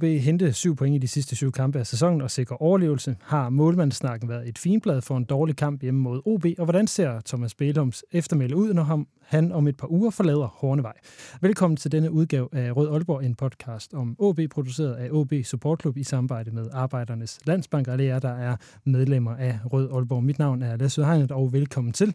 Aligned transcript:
OB 0.00 0.04
hente 0.04 0.52
syv 0.52 0.76
point 0.76 0.94
i 0.94 0.98
de 0.98 1.08
sidste 1.08 1.36
syv 1.36 1.52
kampe 1.52 1.78
af 1.78 1.86
sæsonen 1.86 2.20
og 2.20 2.30
sikre 2.30 2.56
overlevelse? 2.56 3.16
Har 3.22 3.48
målmandssnakken 3.48 4.28
været 4.28 4.48
et 4.48 4.58
finblad 4.58 5.00
for 5.00 5.16
en 5.16 5.24
dårlig 5.24 5.56
kamp 5.56 5.82
hjemme 5.82 6.00
mod 6.00 6.22
OB? 6.24 6.44
Og 6.58 6.64
hvordan 6.64 6.86
ser 6.86 7.20
Thomas 7.20 7.54
Bælums 7.54 8.04
eftermæle 8.12 8.56
ud, 8.56 8.74
når 8.74 8.82
ham, 8.82 9.06
han 9.22 9.52
om 9.52 9.68
et 9.68 9.76
par 9.76 9.90
uger 9.90 10.10
forlader 10.10 10.46
Hornevej? 10.46 10.92
Velkommen 11.40 11.76
til 11.76 11.92
denne 11.92 12.10
udgave 12.10 12.48
af 12.52 12.76
Rød 12.76 12.92
Aalborg, 12.92 13.24
en 13.24 13.34
podcast 13.34 13.94
om 13.94 14.16
OB, 14.18 14.40
produceret 14.50 14.94
af 14.94 15.08
OB 15.12 15.32
Support 15.44 15.80
Club 15.80 15.96
i 15.96 16.02
samarbejde 16.02 16.50
med 16.50 16.66
Arbejdernes 16.72 17.38
Landsbank, 17.44 17.88
og 17.88 17.98
det 17.98 18.10
er, 18.10 18.18
der 18.18 18.32
er 18.32 18.56
medlemmer 18.84 19.36
af 19.36 19.58
Rød 19.72 19.90
Aalborg. 19.92 20.24
Mit 20.24 20.38
navn 20.38 20.62
er 20.62 20.76
Lasse 20.76 21.04
Hegnet, 21.04 21.32
og 21.32 21.52
velkommen 21.52 21.92
til. 21.92 22.14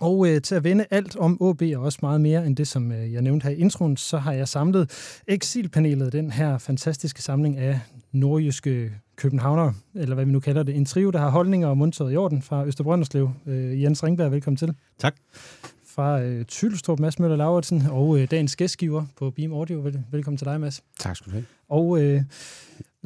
Og 0.00 0.28
øh, 0.28 0.42
til 0.42 0.54
at 0.54 0.64
vende 0.64 0.86
alt 0.90 1.16
om 1.16 1.42
OB 1.42 1.62
og 1.76 1.82
også 1.82 1.98
meget 2.02 2.20
mere 2.20 2.46
end 2.46 2.56
det, 2.56 2.68
som 2.68 2.92
øh, 2.92 3.12
jeg 3.12 3.22
nævnte 3.22 3.44
her 3.44 3.50
i 3.50 3.56
introen, 3.56 3.96
så 3.96 4.18
har 4.18 4.32
jeg 4.32 4.48
samlet 4.48 4.90
Exilpanelet, 5.26 6.12
den 6.12 6.30
her 6.30 6.58
fantastiske 6.58 7.22
samling 7.22 7.58
af 7.58 7.80
nordjyske 8.12 8.92
københavner, 9.16 9.72
eller 9.94 10.14
hvad 10.14 10.24
vi 10.24 10.32
nu 10.32 10.40
kalder 10.40 10.62
det, 10.62 10.76
en 10.76 10.84
trio, 10.84 11.10
der 11.10 11.18
har 11.18 11.30
holdninger 11.30 11.68
og 11.68 11.78
mundtøjet 11.78 12.12
i 12.12 12.16
orden 12.16 12.42
fra 12.42 12.64
Østerbrønderslev. 12.64 13.30
Øh, 13.46 13.82
Jens 13.82 14.04
Ringberg, 14.04 14.32
velkommen 14.32 14.56
til. 14.56 14.74
Tak. 14.98 15.14
Fra 15.86 16.20
øh, 16.20 16.44
Tylstrup, 16.44 17.00
Mads 17.00 17.18
Møller 17.18 17.36
Lauritsen, 17.36 17.82
og 17.90 18.18
øh, 18.18 18.30
dagens 18.30 18.56
gæstgiver 18.56 19.04
på 19.18 19.30
Beam 19.30 19.52
Audio. 19.52 19.80
Vel, 19.80 20.02
velkommen 20.10 20.38
til 20.38 20.46
dig, 20.46 20.60
Mads. 20.60 20.82
Tak 20.98 21.16
skal 21.16 21.26
du 21.26 21.32
have. 21.32 21.44
Og 21.68 22.02
øh, 22.02 22.22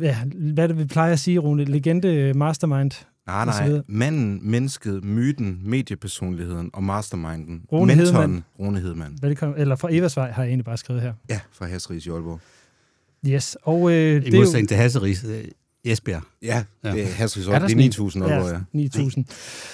ja, 0.00 0.16
hvad 0.54 0.68
det, 0.68 0.78
vi 0.78 0.84
plejer 0.84 1.12
at 1.12 1.18
sige, 1.18 1.38
Rune, 1.38 1.64
legende 1.64 2.08
øh, 2.08 2.36
mastermind 2.36 2.92
Nej, 3.26 3.44
nej. 3.44 3.80
Manden, 3.88 4.38
mennesket, 4.50 5.04
myten, 5.04 5.60
mediepersonligheden 5.64 6.70
og 6.72 6.82
masterminden. 6.84 7.62
Rune 7.72 7.86
Mentoren, 7.86 8.06
Hedemann. 8.14 8.44
Rune 8.58 8.80
Hedemann. 8.80 9.18
Velkommen, 9.22 9.58
eller 9.60 9.76
fra 9.76 9.88
Eversvej 9.94 10.30
har 10.30 10.42
jeg 10.42 10.48
egentlig 10.48 10.64
bare 10.64 10.76
skrevet 10.76 11.02
her. 11.02 11.12
Ja, 11.30 11.40
fra 11.52 11.66
Hasseris 11.66 12.06
i 12.06 12.10
Aalborg. 12.10 12.40
Yes, 13.26 13.56
og 13.62 13.90
øh, 13.92 13.96
I 13.96 14.30
det 14.30 14.34
er 14.34 14.60
jo... 14.60 14.66
til 14.66 14.76
Hasseris, 14.76 15.24
øh, 15.24 15.44
Esbjerg. 15.84 16.22
Ja, 16.42 16.64
Ja. 16.84 16.92
det 16.92 17.02
er 17.02 17.06
Hasseris 17.06 17.46
Er 17.46 17.50
der 17.50 17.58
Aalborg. 17.58 17.76
Det 17.78 17.86
er 17.86 17.92
sådan 17.92 18.24
9.000 18.26 18.32
Aalborg, 18.32 18.62
ja. 18.74 19.22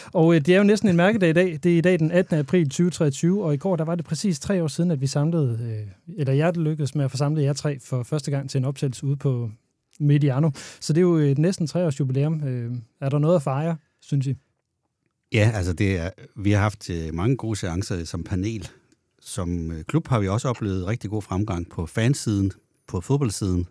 9.000. 0.07 0.11
Og 0.13 0.35
øh, 0.35 0.41
det 0.41 0.55
er 0.55 0.59
jo 0.59 0.65
næsten 0.65 0.89
en 0.89 0.97
mærkedag 0.97 1.31
i 1.31 1.33
dag. 1.33 1.59
Det 1.63 1.73
er 1.75 1.79
i 1.79 1.81
dag 1.81 1.99
den 1.99 2.11
18. 2.11 2.39
april 2.39 2.65
2023, 2.65 3.45
og 3.45 3.55
i 3.55 3.57
går 3.57 3.77
der 3.77 3.85
var 3.85 3.95
det 3.95 4.05
præcis 4.05 4.41
tre 4.41 4.63
år 4.63 4.69
siden, 4.69 4.91
at 4.91 5.01
vi 5.01 5.07
samlede, 5.07 5.59
øh, 5.63 6.17
eller 6.19 6.33
jeg 6.33 6.55
det 6.55 6.63
lykkedes 6.63 6.95
med 6.95 7.05
at 7.05 7.11
få 7.11 7.17
samlet 7.17 7.43
jer 7.43 7.53
tre 7.53 7.79
for 7.85 8.03
første 8.03 8.31
gang 8.31 8.51
til 8.51 8.59
en 8.59 8.65
optagelse 8.65 9.05
ude 9.07 9.17
på 9.17 9.51
Mediano. 10.01 10.51
Så 10.81 10.93
det 10.93 10.99
er 10.99 11.03
jo 11.03 11.17
et 11.17 11.39
næsten 11.39 11.67
tre 11.67 11.87
års 11.87 12.01
jubilæum. 12.01 12.45
Øh, 12.45 12.77
er 13.01 13.09
der 13.09 13.19
noget 13.19 13.37
at 13.37 13.43
fejre, 13.43 13.77
synes 14.01 14.27
I? 14.27 14.35
Ja, 15.33 15.51
altså 15.55 15.73
det 15.73 15.99
er, 15.99 16.11
vi 16.37 16.51
har 16.51 16.61
haft 16.61 16.91
øh, 16.91 17.15
mange 17.15 17.37
gode 17.37 17.57
seancer 17.57 18.05
som 18.05 18.25
panel. 18.25 18.69
Som 19.21 19.73
øh, 19.73 19.85
klub 19.85 20.09
har 20.09 20.21
vi 20.21 20.29
også 20.29 20.49
oplevet 20.49 20.87
rigtig 20.87 21.11
god 21.11 21.23
fremgang 21.23 21.69
på 21.71 21.87
fansiden, 21.87 22.53
på 22.87 23.01
fodboldsiden. 23.01 23.67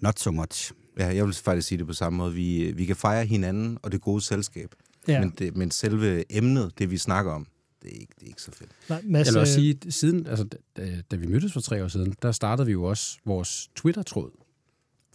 Not 0.00 0.20
so 0.20 0.30
much. 0.30 0.72
Ja, 0.98 1.06
jeg 1.06 1.26
vil 1.26 1.34
faktisk 1.34 1.68
sige 1.68 1.78
det 1.78 1.86
på 1.86 1.92
samme 1.92 2.16
måde. 2.16 2.34
Vi, 2.34 2.72
vi 2.76 2.84
kan 2.84 2.96
fejre 2.96 3.26
hinanden 3.26 3.78
og 3.82 3.92
det 3.92 4.00
gode 4.00 4.20
selskab. 4.20 4.74
Ja, 5.08 5.20
Men, 5.20 5.34
det, 5.38 5.56
men 5.56 5.70
selve 5.70 6.36
emnet, 6.36 6.78
det 6.78 6.90
vi 6.90 6.98
snakker 6.98 7.32
om, 7.32 7.46
det 7.82 7.88
er 7.88 8.00
ikke, 8.00 8.12
det 8.14 8.22
er 8.22 8.26
ikke 8.26 8.42
så 8.42 8.52
fedt. 8.52 8.70
Nej, 8.88 9.02
Mads, 9.04 9.26
Jeg 9.26 9.34
vil 9.34 9.40
også 9.40 9.54
sige, 9.54 9.78
siden, 9.88 10.26
altså, 10.26 10.44
da, 10.76 11.02
da 11.10 11.16
vi 11.16 11.26
mødtes 11.26 11.52
for 11.52 11.60
tre 11.60 11.84
år 11.84 11.88
siden, 11.88 12.14
der 12.22 12.32
startede 12.32 12.66
vi 12.66 12.72
jo 12.72 12.84
også 12.84 13.18
vores 13.24 13.70
Twitter-tråd, 13.76 14.30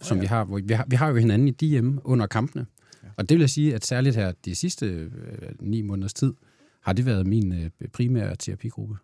som 0.00 0.16
ja. 0.16 0.20
vi 0.20 0.26
har, 0.26 0.44
hvor 0.44 0.60
vi 0.64 0.74
har. 0.74 0.84
Vi 0.88 0.96
har 0.96 1.08
jo 1.08 1.16
hinanden 1.16 1.48
i 1.48 1.50
DM 1.50 1.98
under 2.04 2.26
kampene. 2.26 2.66
Og 3.16 3.28
det 3.28 3.34
vil 3.34 3.42
jeg 3.42 3.50
sige, 3.50 3.74
at 3.74 3.86
særligt 3.86 4.16
her 4.16 4.32
de 4.44 4.54
sidste 4.54 4.86
øh, 4.86 5.10
ni 5.60 5.82
måneders 5.82 6.14
tid, 6.14 6.34
har 6.82 6.92
det 6.92 7.06
været 7.06 7.26
min 7.26 7.52
øh, 7.52 7.88
primære 7.92 8.36
terapigruppe. 8.36 8.96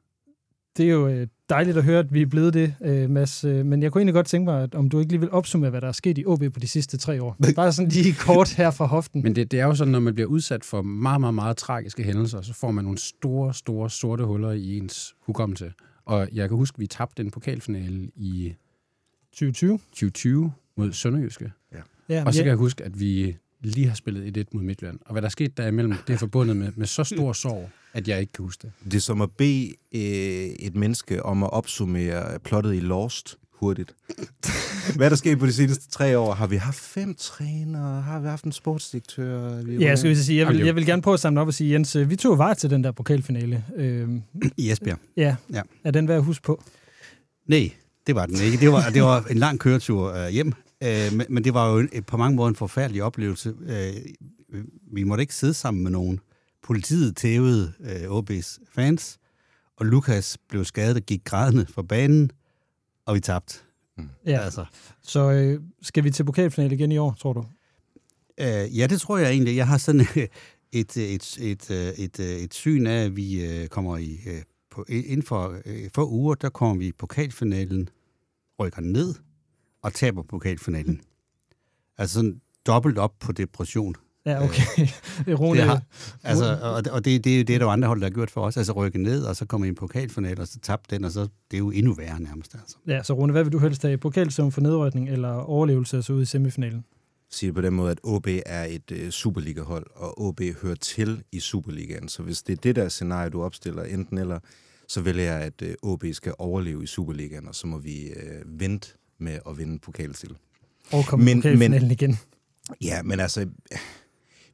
det 0.76 0.86
er 0.86 0.90
jo 0.90 1.08
øh, 1.08 1.26
dejligt 1.48 1.76
at 1.76 1.84
høre, 1.84 1.98
at 1.98 2.14
vi 2.14 2.22
er 2.22 2.26
blevet 2.26 2.54
det, 2.54 2.74
øh, 2.82 3.10
Mads. 3.10 3.44
Øh, 3.44 3.66
men 3.66 3.82
jeg 3.82 3.92
kunne 3.92 4.00
egentlig 4.00 4.14
godt 4.14 4.26
tænke 4.26 4.44
mig, 4.44 4.62
at, 4.62 4.74
om 4.74 4.88
du 4.88 4.98
ikke 4.98 5.12
lige 5.12 5.20
vil 5.20 5.30
opsummere, 5.30 5.70
hvad 5.70 5.80
der 5.80 5.88
er 5.88 5.92
sket 5.92 6.18
i 6.18 6.24
OB 6.26 6.42
på 6.54 6.60
de 6.60 6.68
sidste 6.68 6.96
tre 6.96 7.22
år. 7.22 7.36
Bare 7.56 7.72
sådan 7.72 7.88
lige 7.88 8.14
kort 8.14 8.54
her 8.54 8.70
fra 8.70 8.86
hoften. 8.86 9.22
Men 9.22 9.36
det, 9.36 9.50
det 9.50 9.60
er 9.60 9.64
jo 9.64 9.74
sådan, 9.74 9.92
når 9.92 10.00
man 10.00 10.14
bliver 10.14 10.28
udsat 10.28 10.64
for 10.64 10.82
meget, 10.82 11.20
meget, 11.20 11.34
meget 11.34 11.56
tragiske 11.56 12.02
hændelser, 12.02 12.42
så 12.42 12.54
får 12.54 12.70
man 12.70 12.84
nogle 12.84 12.98
store, 12.98 13.54
store, 13.54 13.90
sorte 13.90 14.24
huller 14.24 14.50
i 14.50 14.78
ens 14.78 15.14
hukommelse. 15.20 15.72
Og 16.04 16.28
jeg 16.32 16.48
kan 16.48 16.56
huske, 16.56 16.74
at 16.76 16.80
vi 16.80 16.86
tabte 16.86 17.22
en 17.22 17.30
pokalfinale 17.30 18.10
i 18.16 18.54
2020. 19.32 19.78
2020 19.78 20.52
mod 20.76 20.92
Sønderjyske. 20.92 21.52
Ja, 22.08 22.24
Og 22.24 22.34
så 22.34 22.40
kan 22.40 22.48
jeg 22.48 22.56
huske, 22.56 22.84
at 22.84 23.00
vi 23.00 23.36
lige 23.60 23.88
har 23.88 23.94
spillet 23.94 24.38
1-1 24.38 24.44
mod 24.52 24.62
Midtjylland. 24.62 24.98
Og 25.06 25.12
hvad 25.12 25.22
der 25.22 25.28
er 25.28 25.30
sket 25.30 25.56
derimellem, 25.56 25.94
det 26.06 26.12
er 26.12 26.18
forbundet 26.18 26.56
med, 26.56 26.72
med 26.76 26.86
så 26.86 27.04
stor 27.04 27.32
sorg, 27.32 27.70
at 27.92 28.08
jeg 28.08 28.20
ikke 28.20 28.32
kan 28.32 28.42
huske 28.44 28.62
det. 28.62 28.72
Det 28.84 28.94
er 28.94 29.00
som 29.00 29.20
at 29.22 29.30
bede 29.30 29.72
øh, 29.94 30.00
et 30.00 30.74
menneske 30.76 31.22
om 31.22 31.42
at 31.42 31.52
opsummere 31.52 32.38
plottet 32.38 32.74
i 32.74 32.80
Lost 32.80 33.36
hurtigt. 33.52 33.94
Hvad 34.96 35.06
er 35.06 35.08
der 35.08 35.16
sket 35.16 35.38
på 35.38 35.46
de 35.46 35.52
sidste 35.52 35.90
tre 35.90 36.18
år? 36.18 36.34
Har 36.34 36.46
vi 36.46 36.56
haft 36.56 36.78
fem 36.80 37.14
trænere? 37.14 38.02
Har 38.02 38.20
vi 38.20 38.26
haft 38.28 38.44
en 38.44 38.52
sportsdirektør? 38.52 39.62
Vi 39.62 39.76
Ja, 39.76 39.88
jeg 39.88 39.98
skal 39.98 40.10
lige 40.10 40.24
sige, 40.24 40.38
jeg 40.38 40.48
vil, 40.48 40.58
jeg 40.58 40.74
vil 40.74 40.86
gerne 40.86 41.02
prøve 41.02 41.14
at 41.14 41.20
samle 41.20 41.40
op 41.40 41.46
og 41.46 41.54
sige, 41.54 41.72
Jens, 41.72 41.96
øh, 41.96 42.10
vi 42.10 42.16
tog 42.16 42.38
vej 42.38 42.54
til 42.54 42.70
den 42.70 42.84
der 42.84 42.92
pokalfinale. 42.92 43.64
Øh, 43.76 44.08
I 44.56 44.70
Esbjerg. 44.70 44.98
ja, 45.16 45.36
Ja. 45.52 45.62
er 45.84 45.90
den 45.90 46.08
værd 46.08 46.16
at 46.18 46.24
huske 46.24 46.42
på? 46.44 46.62
Nej, 47.46 47.70
det 48.06 48.14
var 48.14 48.26
den 48.26 48.36
ikke. 48.44 48.56
Det 48.56 48.72
var, 48.72 48.90
det 48.90 49.02
var 49.02 49.24
en 49.30 49.38
lang 49.38 49.58
køretur 49.60 50.12
øh, 50.14 50.28
hjem. 50.28 50.52
Øh, 50.82 51.16
men, 51.16 51.26
men 51.28 51.44
det 51.44 51.54
var 51.54 51.72
jo 51.72 51.78
en, 51.78 52.02
på 52.02 52.16
mange 52.16 52.36
måder 52.36 52.48
en 52.48 52.56
forfærdelig 52.56 53.02
oplevelse. 53.02 53.54
Øh, 53.66 54.62
vi 54.92 55.04
måtte 55.04 55.22
ikke 55.22 55.34
sidde 55.34 55.54
sammen 55.54 55.82
med 55.82 55.90
nogen. 55.90 56.20
Politiet 56.62 57.16
tævede 57.16 57.72
øh, 57.80 58.18
OB's 58.18 58.58
fans, 58.74 59.18
og 59.76 59.86
Lukas 59.86 60.38
blev 60.48 60.64
skadet 60.64 60.96
og 60.96 61.02
gik 61.02 61.24
grædende 61.24 61.66
fra 61.66 61.82
banen, 61.82 62.30
og 63.06 63.14
vi 63.14 63.20
tabte. 63.20 63.58
Ja, 64.26 64.40
Altså, 64.40 64.64
så 65.02 65.30
øh, 65.30 65.60
skal 65.82 66.04
vi 66.04 66.10
til 66.10 66.24
pokalfinale 66.24 66.74
igen 66.74 66.92
i 66.92 66.98
år, 66.98 67.16
tror 67.20 67.32
du? 67.32 67.44
Øh, 68.40 68.78
ja, 68.78 68.86
det 68.86 69.00
tror 69.00 69.18
jeg 69.18 69.30
egentlig. 69.30 69.56
Jeg 69.56 69.66
har 69.66 69.78
sådan 69.78 70.00
et, 70.00 70.28
et, 70.72 70.96
et, 70.96 71.38
et, 71.40 71.70
øh, 71.70 71.76
et, 71.76 72.20
et, 72.20 72.44
et 72.44 72.54
syn 72.54 72.86
af, 72.86 73.04
at 73.04 73.16
vi 73.16 73.44
øh, 73.46 73.68
kommer 73.68 73.96
i... 73.96 74.20
øh, 74.26 74.42
På, 74.70 74.84
inden 74.88 75.22
for 75.22 75.60
øh, 75.66 75.90
få 75.94 76.08
uger, 76.08 76.34
der 76.34 76.48
kommer 76.48 76.76
vi 76.76 76.86
i 76.86 76.92
pokalfinalen, 76.92 77.88
rykker 78.60 78.80
ned 78.80 79.14
og 79.82 79.94
taber 79.94 80.22
pokalfinalen. 80.22 81.00
Altså 81.98 82.14
sådan 82.14 82.40
dobbelt 82.66 82.98
op 82.98 83.12
på 83.20 83.32
depression. 83.32 83.94
Ja, 84.26 84.44
okay. 84.44 84.86
Rune, 85.40 85.58
Det 85.58 85.68
har, 85.68 85.82
altså, 86.22 86.58
og 86.62 86.82
og 86.92 87.04
det, 87.04 87.24
det 87.24 87.34
er 87.34 87.38
jo 87.38 87.44
det, 87.44 87.60
der 87.60 87.66
er 87.66 87.70
andre 87.70 87.88
hold, 87.88 88.00
der 88.00 88.06
har 88.06 88.10
gjort 88.10 88.30
for 88.30 88.40
os. 88.40 88.56
Altså 88.56 88.72
rykke 88.72 88.98
ned, 88.98 89.24
og 89.24 89.36
så 89.36 89.46
komme 89.46 89.66
i 89.66 89.68
en 89.68 89.74
pokalfinal, 89.74 90.40
og 90.40 90.48
så 90.48 90.58
tabte 90.58 90.96
den, 90.96 91.04
og 91.04 91.10
så 91.10 91.20
det 91.20 91.56
er 91.56 91.58
jo 91.58 91.70
endnu 91.70 91.94
værre 91.94 92.20
nærmest. 92.20 92.54
Altså. 92.54 92.76
ja, 92.86 93.02
så 93.02 93.12
Rune, 93.12 93.32
hvad 93.32 93.44
vil 93.44 93.52
du 93.52 93.58
helst 93.58 93.82
have? 93.82 93.98
Pokalsøvn 93.98 94.52
for 94.52 94.60
nedrykning 94.60 95.08
eller 95.08 95.32
overlevelse 95.32 95.98
og 95.98 96.04
så 96.04 96.12
ud 96.12 96.22
i 96.22 96.24
semifinalen? 96.24 96.84
sige 97.34 97.48
det 97.48 97.54
på 97.54 97.60
den 97.60 97.74
måde, 97.74 97.90
at 97.90 98.00
OB 98.02 98.26
er 98.46 98.64
et 98.64 98.90
øh, 98.92 99.10
Superliga-hold, 99.10 99.86
og 99.94 100.20
OB 100.20 100.40
hører 100.62 100.74
til 100.74 101.22
i 101.32 101.40
Superligaen. 101.40 102.08
Så 102.08 102.22
hvis 102.22 102.42
det 102.42 102.52
er 102.52 102.60
det 102.62 102.76
der 102.76 102.88
scenarie, 102.88 103.30
du 103.30 103.42
opstiller, 103.42 103.82
enten 103.82 104.18
eller, 104.18 104.38
så 104.88 105.00
vælger 105.00 105.22
jeg, 105.22 105.40
at 105.40 105.62
øh, 105.62 105.74
OB 105.82 106.04
skal 106.12 106.34
overleve 106.38 106.82
i 106.82 106.86
Superligaen, 106.86 107.48
og 107.48 107.54
så 107.54 107.66
må 107.66 107.78
vi 107.78 108.08
øh, 108.08 108.60
vente 108.60 108.88
med 109.22 109.38
at 109.48 109.58
vinde 109.58 109.78
pokaltitel. 109.78 110.36
Og 110.92 111.04
komme 111.06 111.24
Men- 111.24 111.38
pokalfinalen 111.38 111.90
igen. 111.90 112.18
Ja, 112.80 113.02
men 113.02 113.20
altså, 113.20 113.48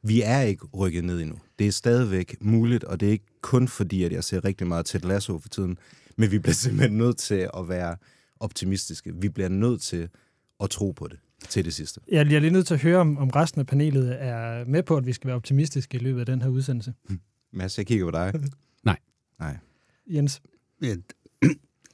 vi 0.03 0.21
er 0.21 0.41
ikke 0.41 0.65
rykket 0.65 1.03
ned 1.03 1.19
endnu. 1.21 1.35
Det 1.59 1.67
er 1.67 1.71
stadigvæk 1.71 2.35
muligt, 2.41 2.83
og 2.83 2.99
det 2.99 3.07
er 3.07 3.11
ikke 3.11 3.25
kun 3.41 3.67
fordi, 3.67 4.03
at 4.03 4.11
jeg 4.11 4.23
ser 4.23 4.45
rigtig 4.45 4.67
meget 4.67 4.85
til 4.85 5.01
Lasso 5.01 5.39
for 5.39 5.49
tiden, 5.49 5.77
men 6.17 6.31
vi 6.31 6.39
bliver 6.39 6.53
simpelthen 6.65 6.97
nødt 6.97 7.17
til 7.17 7.49
at 7.57 7.69
være 7.69 7.95
optimistiske. 8.39 9.13
Vi 9.15 9.29
bliver 9.29 9.49
nødt 9.49 9.81
til 9.81 10.09
at 10.63 10.69
tro 10.69 10.91
på 10.91 11.07
det 11.07 11.19
til 11.49 11.65
det 11.65 11.73
sidste. 11.73 12.01
Jeg 12.11 12.25
bliver 12.25 12.39
lige 12.41 12.51
nødt 12.51 12.67
til 12.67 12.73
at 12.73 12.79
høre, 12.81 12.97
om, 12.97 13.17
om 13.17 13.29
resten 13.29 13.59
af 13.59 13.67
panelet 13.67 14.17
er 14.23 14.65
med 14.65 14.83
på, 14.83 14.97
at 14.97 15.05
vi 15.05 15.13
skal 15.13 15.27
være 15.27 15.35
optimistiske 15.35 15.95
i 15.97 15.99
løbet 15.99 16.19
af 16.19 16.25
den 16.25 16.41
her 16.41 16.49
udsendelse. 16.49 16.93
Mads, 17.53 17.77
jeg 17.77 17.85
kigger 17.87 18.05
på 18.05 18.11
dig. 18.11 18.33
Nej. 18.83 18.97
Nej. 19.39 19.57
Jens, 20.07 20.41
Ja, 20.81 20.95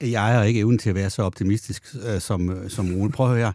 Jeg 0.02 0.22
har 0.22 0.44
ikke 0.44 0.60
evnen 0.60 0.78
til 0.78 0.90
at 0.90 0.96
være 0.96 1.10
så 1.10 1.24
optimistisk 1.24 1.96
øh, 2.08 2.22
som, 2.22 2.50
øh, 2.50 2.70
som 2.70 2.96
Rune. 2.96 3.12
Prøv 3.12 3.32
at 3.32 3.38
høre. 3.38 3.54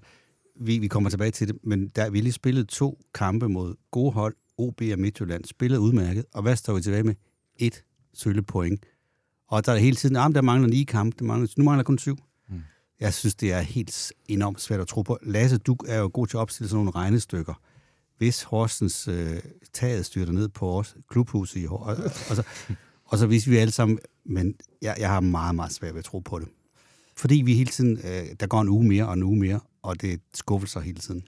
Vi, 0.61 0.79
vi 0.79 0.89
kommer 0.89 1.11
tilbage 1.11 1.31
til 1.31 1.49
det, 1.49 1.57
men 1.63 1.89
der 1.89 2.05
er 2.05 2.11
vi 2.11 2.21
lige 2.21 2.33
spillet 2.33 2.69
to 2.69 3.01
kampe 3.15 3.49
mod 3.49 3.75
gode 3.91 4.13
hold, 4.13 4.35
OB 4.59 4.83
og 4.93 4.99
Midtjylland. 4.99 5.45
Spillet 5.45 5.79
udmærket, 5.79 6.25
og 6.35 6.43
hvad 6.43 6.57
står 6.57 6.75
vi 6.75 6.81
tilbage 6.81 7.03
med? 7.03 7.15
Et 7.57 7.85
sølle 8.15 8.43
point. 8.43 8.87
Og 9.49 9.67
der 9.67 9.73
er 9.73 9.77
hele 9.77 9.97
tiden, 9.97 10.17
ah, 10.17 10.35
der 10.35 10.41
mangler 10.41 10.69
ni 10.69 10.85
kampe, 10.85 11.17
der 11.19 11.25
mangler, 11.25 11.49
nu 11.57 11.65
mangler 11.65 11.85
kun 11.85 11.99
syv. 11.99 12.17
Mm. 12.49 12.63
Jeg 13.01 13.15
synes, 13.15 13.35
det 13.35 13.53
er 13.53 13.61
helt 13.61 14.13
enormt 14.29 14.61
svært 14.61 14.81
at 14.81 14.87
tro 14.87 15.03
på. 15.03 15.19
Lasse, 15.23 15.59
du 15.59 15.77
er 15.89 15.99
jo 15.99 16.11
god 16.13 16.27
til 16.27 16.37
at 16.37 16.41
opstille 16.41 16.69
sådan 16.69 16.85
nogle 16.85 16.91
regnestykker. 16.91 17.55
Hvis 18.19 18.43
Horsens 18.43 19.09
øh, 19.09 19.41
taget 19.73 20.07
styrter 20.07 20.33
ned 20.33 20.49
på 20.49 20.67
vores 20.67 20.97
klubhus 21.09 21.57
i 21.57 21.65
Hor- 21.65 21.79
og, 21.79 21.97
og, 22.31 22.37
så, 22.37 22.43
og 23.05 23.19
så 23.19 23.27
hvis 23.27 23.51
vi 23.51 23.57
alle 23.57 23.73
sammen... 23.73 23.99
Men 24.25 24.55
jeg, 24.83 24.97
jeg 24.99 25.09
har 25.09 25.21
meget, 25.21 25.55
meget 25.55 25.73
svært 25.73 25.95
ved 25.95 25.99
at 25.99 26.05
tro 26.05 26.19
på 26.19 26.39
det. 26.39 26.49
Fordi 27.17 27.43
vi 27.45 27.55
hele 27.55 27.71
tiden... 27.71 27.99
Øh, 28.05 28.23
der 28.41 28.47
går 28.47 28.61
en 28.61 28.69
uge 28.69 28.89
mere 28.89 29.07
og 29.07 29.15
en 29.15 29.23
uge 29.23 29.39
mere, 29.39 29.61
og 29.83 30.01
det 30.01 30.21
skuffer 30.35 30.69
sig 30.69 30.83
hele 30.83 30.99
tiden. 30.99 31.23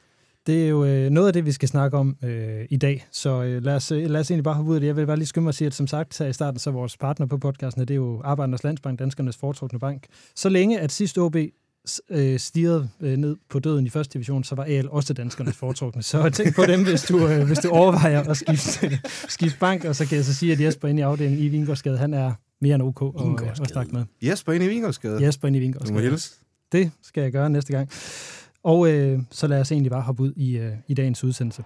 Det 0.46 0.64
er 0.64 0.68
jo 0.68 0.84
øh, 0.84 1.10
noget 1.10 1.26
af 1.26 1.32
det, 1.32 1.46
vi 1.46 1.52
skal 1.52 1.68
snakke 1.68 1.96
om 1.96 2.16
øh, 2.24 2.66
i 2.70 2.76
dag, 2.76 3.06
så 3.10 3.42
øh, 3.42 3.64
lad, 3.64 3.74
os, 3.74 3.92
øh, 3.92 4.10
lad 4.10 4.20
os 4.20 4.30
egentlig 4.30 4.44
bare 4.44 4.54
hoppe 4.54 4.70
ud 4.70 4.74
af 4.74 4.80
det. 4.80 4.86
Jeg 4.86 4.96
vil 4.96 5.06
bare 5.06 5.16
lige 5.16 5.26
skynde 5.26 5.42
mig 5.42 5.48
at 5.48 5.54
sige, 5.54 5.66
at 5.66 5.74
som 5.74 5.86
sagt 5.86 6.18
her 6.18 6.26
i 6.26 6.32
starten, 6.32 6.58
så 6.58 6.70
vores 6.70 6.96
partner 6.96 7.26
på 7.26 7.38
podcasten, 7.38 7.80
det 7.80 7.90
er 7.90 7.94
jo 7.94 8.20
Arbejdernes 8.24 8.64
Landsbank, 8.64 8.98
Danskernes 8.98 9.36
Foretrukne 9.36 9.78
Bank. 9.78 10.06
Så 10.34 10.48
længe 10.48 10.80
at 10.80 10.92
sidste 10.92 11.18
OB 11.18 11.36
øh, 12.10 12.38
stirrede 12.38 12.88
øh, 13.00 13.16
ned 13.16 13.36
på 13.48 13.58
døden 13.58 13.86
i 13.86 13.90
første 13.90 14.12
division, 14.12 14.44
så 14.44 14.54
var 14.54 14.64
AL 14.64 14.90
også 14.90 15.14
danskernes 15.14 15.56
foretrukne. 15.56 16.02
Så 16.02 16.30
tænk 16.30 16.56
på 16.56 16.62
dem, 16.66 16.84
hvis 16.84 17.02
du, 17.02 17.28
øh, 17.28 17.46
hvis 17.46 17.58
du 17.58 17.68
overvejer 17.68 18.22
at 18.22 18.36
skifte, 18.36 19.00
skifte 19.36 19.58
bank, 19.58 19.84
og 19.84 19.96
så 19.96 20.06
kan 20.06 20.16
jeg 20.16 20.24
så 20.24 20.34
sige, 20.34 20.52
at 20.52 20.60
Jesper 20.60 20.88
inde 20.88 21.00
i 21.00 21.02
afdelingen 21.02 21.40
i 21.40 21.48
Vingårdsgade, 21.48 21.98
han 21.98 22.14
er 22.14 22.32
mere 22.62 22.74
end 22.74 22.82
ok 22.82 23.02
at, 23.42 23.60
at 23.60 23.68
snakke 23.68 23.92
med. 23.92 24.04
Jesper 24.22 24.52
ind 24.52 24.64
i 24.64 24.68
Vingårdsgade. 24.68 25.22
Jesper 25.26 25.48
inde 25.48 25.58
i 25.58 25.60
Du 25.60 25.64
må 25.64 25.66
Vingårdsgade. 25.66 26.10
hilse. 26.10 26.34
Det 26.72 26.90
skal 27.02 27.22
jeg 27.22 27.32
gøre 27.32 27.50
næste 27.50 27.72
gang. 27.72 27.88
Og 28.62 28.90
øh, 28.92 29.20
så 29.30 29.46
lad 29.46 29.60
os 29.60 29.72
egentlig 29.72 29.90
bare 29.92 30.02
hoppe 30.02 30.22
ud 30.22 30.32
i, 30.36 30.56
øh, 30.58 30.72
i 30.88 30.94
dagens 30.94 31.24
udsendelse. 31.24 31.62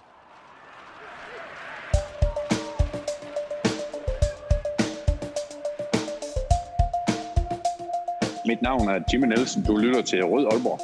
Mit 8.45 8.61
navn 8.61 8.89
er 8.89 8.99
Jimmy 9.13 9.25
Nielsen. 9.27 9.63
Du 9.63 9.77
lytter 9.77 10.01
til 10.01 10.23
Rød 10.25 10.45
Aalborg. 10.51 10.79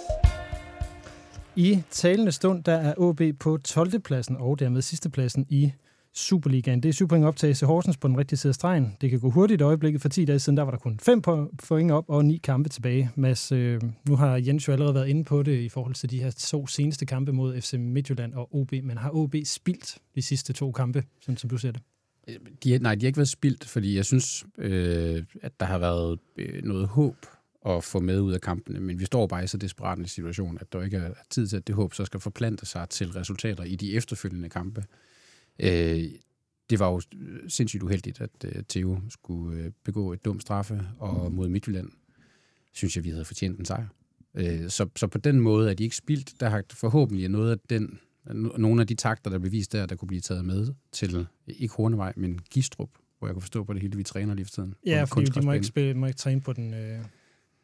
I 1.55 1.83
talende 1.91 2.31
stund, 2.31 2.63
der 2.63 2.73
er 2.73 2.93
AB 3.09 3.39
på 3.39 3.57
12. 3.57 3.99
pladsen 3.99 4.37
og 4.39 4.59
dermed 4.59 4.81
sidste 4.81 5.09
pladsen 5.09 5.45
i 5.49 5.71
Superligaen. 6.15 6.83
Det 6.83 6.89
er 6.89 6.93
syv 6.93 7.07
point 7.07 7.25
op 7.25 7.35
til 7.35 7.47
AC 7.47 7.59
Horsens 7.59 7.97
på 7.97 8.07
den 8.07 8.17
rigtige 8.17 8.37
side 8.37 8.51
af 8.51 8.55
stregen. 8.55 8.97
Det 9.01 9.09
kan 9.09 9.19
gå 9.19 9.29
hurtigt 9.29 9.61
i 9.61 9.63
øjeblikket. 9.63 10.01
For 10.01 10.09
10 10.09 10.25
dage 10.25 10.39
siden, 10.39 10.57
der 10.57 10.63
var 10.63 10.71
der 10.71 10.77
kun 10.77 10.99
fem 10.99 11.21
point 11.67 11.91
op 11.91 12.05
og 12.07 12.25
ni 12.25 12.37
kampe 12.37 12.69
tilbage. 12.69 13.11
Mads, 13.15 13.51
øh, 13.51 13.81
nu 14.07 14.15
har 14.15 14.37
Jens 14.37 14.67
jo 14.67 14.73
allerede 14.73 14.95
været 14.95 15.07
inde 15.07 15.23
på 15.23 15.43
det 15.43 15.59
i 15.59 15.69
forhold 15.69 15.93
til 15.93 16.09
de 16.09 16.19
her 16.23 16.31
to 16.31 16.67
seneste 16.67 17.05
kampe 17.05 17.31
mod 17.31 17.61
FC 17.61 17.73
Midtjylland 17.73 18.33
og 18.33 18.55
OB. 18.55 18.71
Men 18.71 18.97
har 18.97 19.09
OB 19.15 19.35
spildt 19.45 19.97
de 20.15 20.21
sidste 20.21 20.53
to 20.53 20.71
kampe, 20.71 21.03
sådan 21.21 21.37
som 21.37 21.49
du 21.49 21.57
ser 21.57 21.71
det? 21.71 21.81
De, 22.63 22.77
nej, 22.77 22.95
de 22.95 23.01
har 23.01 23.07
ikke 23.07 23.17
været 23.17 23.29
spildt, 23.29 23.65
fordi 23.65 23.95
jeg 23.95 24.05
synes, 24.05 24.45
øh, 24.57 25.23
at 25.41 25.59
der 25.59 25.65
har 25.65 25.77
været 25.77 26.19
øh, 26.37 26.63
noget 26.63 26.87
håb 26.87 27.15
at 27.65 27.83
få 27.83 27.99
med 27.99 28.19
ud 28.19 28.33
af 28.33 28.41
kampene, 28.41 28.79
men 28.79 28.99
vi 28.99 29.05
står 29.05 29.27
bare 29.27 29.43
i 29.43 29.47
så 29.47 29.57
desperat 29.57 29.97
en 29.97 30.07
situation, 30.07 30.57
at 30.61 30.73
der 30.73 30.81
ikke 30.81 30.97
er 30.97 31.13
tid 31.29 31.47
til, 31.47 31.57
at 31.57 31.67
det 31.67 31.75
håb 31.75 31.93
så 31.93 32.05
skal 32.05 32.19
forplante 32.19 32.65
sig 32.65 32.89
til 32.89 33.11
resultater 33.11 33.63
i 33.63 33.75
de 33.75 33.93
efterfølgende 33.93 34.49
kampe. 34.49 34.83
Øh, 35.59 36.03
det 36.69 36.79
var 36.79 36.91
jo 36.91 37.01
sindssygt 37.47 37.83
uheldigt, 37.83 38.21
at 38.21 38.29
øh, 38.45 38.63
Theo 38.69 38.99
skulle 39.09 39.59
øh, 39.61 39.71
begå 39.83 40.13
et 40.13 40.25
dumt 40.25 40.41
straffe, 40.41 40.81
og 40.99 41.31
mod 41.31 41.49
Midtjylland 41.49 41.89
synes 42.73 42.95
jeg, 42.95 43.03
vi 43.03 43.09
havde 43.09 43.25
fortjent 43.25 43.59
en 43.59 43.65
sejr. 43.65 43.87
Øh, 44.35 44.69
så, 44.69 44.89
så 44.95 45.07
på 45.07 45.17
den 45.17 45.39
måde 45.39 45.69
er 45.69 45.73
de 45.73 45.83
ikke 45.83 45.95
spildt. 45.95 46.39
Der 46.39 46.49
har 46.49 46.63
forhåbentlig 46.73 47.29
noget 47.29 47.51
af 47.51 47.57
den, 47.69 47.99
nogle 48.57 48.81
af 48.81 48.87
de 48.87 48.95
takter, 48.95 49.31
der 49.31 49.39
blev 49.39 49.51
vist 49.51 49.71
der, 49.71 49.85
der 49.85 49.95
kunne 49.95 50.07
blive 50.07 50.21
taget 50.21 50.45
med 50.45 50.73
til, 50.91 51.27
ikke 51.47 51.73
Hornevej, 51.77 52.13
men 52.17 52.39
Gistrup, 52.51 52.89
hvor 53.19 53.27
jeg 53.27 53.33
kunne 53.35 53.41
forstå 53.41 53.63
på 53.63 53.73
det 53.73 53.81
hele, 53.81 53.97
vi 53.97 54.03
træner 54.03 54.33
lige 54.33 54.45
for 54.45 54.51
tiden. 54.51 54.73
Ja, 54.85 55.05
På 55.05 55.13
fordi 55.13 55.25
de 55.25 55.45
må 55.45 55.51
ikke, 55.53 55.65
spille, 55.65 55.93
må 55.93 56.05
ikke 56.07 56.17
træne 56.17 56.41
på 56.41 56.53
den 56.53 56.73
øh, 56.73 56.99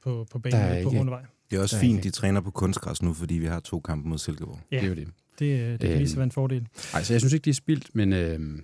på, 0.03 0.27
på 0.31 0.37
Der 0.43 0.49
banen 0.51 0.83
på 0.83 0.89
ikke- 0.89 0.97
Hornevej. 0.97 1.25
Det 1.51 1.57
er 1.57 1.61
også 1.61 1.75
Der 1.75 1.81
er 1.81 1.85
fint, 1.85 2.03
de 2.03 2.09
træner 2.09 2.41
på 2.41 2.51
kunstgræs 2.51 3.01
nu, 3.01 3.13
fordi 3.13 3.33
vi 3.33 3.45
har 3.45 3.59
to 3.59 3.79
kampe 3.79 4.09
mod 4.09 4.17
Silkeborg. 4.17 4.59
Ja. 4.71 4.77
Det 4.77 4.83
er 4.83 4.89
jo 4.89 4.95
det. 4.95 5.07
Det, 5.39 5.45
øh, 5.59 5.71
det 5.71 5.79
kan 5.79 5.89
Øhm, 5.89 5.97
lige 5.97 6.09
så 6.09 6.15
være 6.15 6.23
en 6.23 6.31
fordel. 6.31 6.67
Ej, 6.93 7.03
så 7.03 7.13
jeg 7.13 7.21
synes 7.21 7.33
ikke, 7.33 7.45
de 7.45 7.49
er 7.49 7.53
spildt, 7.53 7.95
men, 7.95 8.13
øh, 8.13 8.39
men, 8.39 8.63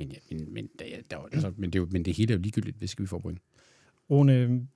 ja, 0.00 0.16
men, 0.30 0.54
men, 0.54 0.68
der, 0.78 0.84
der, 1.10 1.18
altså, 1.32 1.52
men, 1.56 1.70
det 1.70 1.78
er 1.78 1.80
jo, 1.82 1.88
men 1.90 2.04
det 2.04 2.14
hele 2.16 2.32
er 2.32 2.36
jo 2.36 2.42
ligegyldigt, 2.42 2.76
hvis 2.78 2.98
vi 2.98 3.06
får 3.06 3.18
point. 3.18 3.38
Rune, 4.10 4.66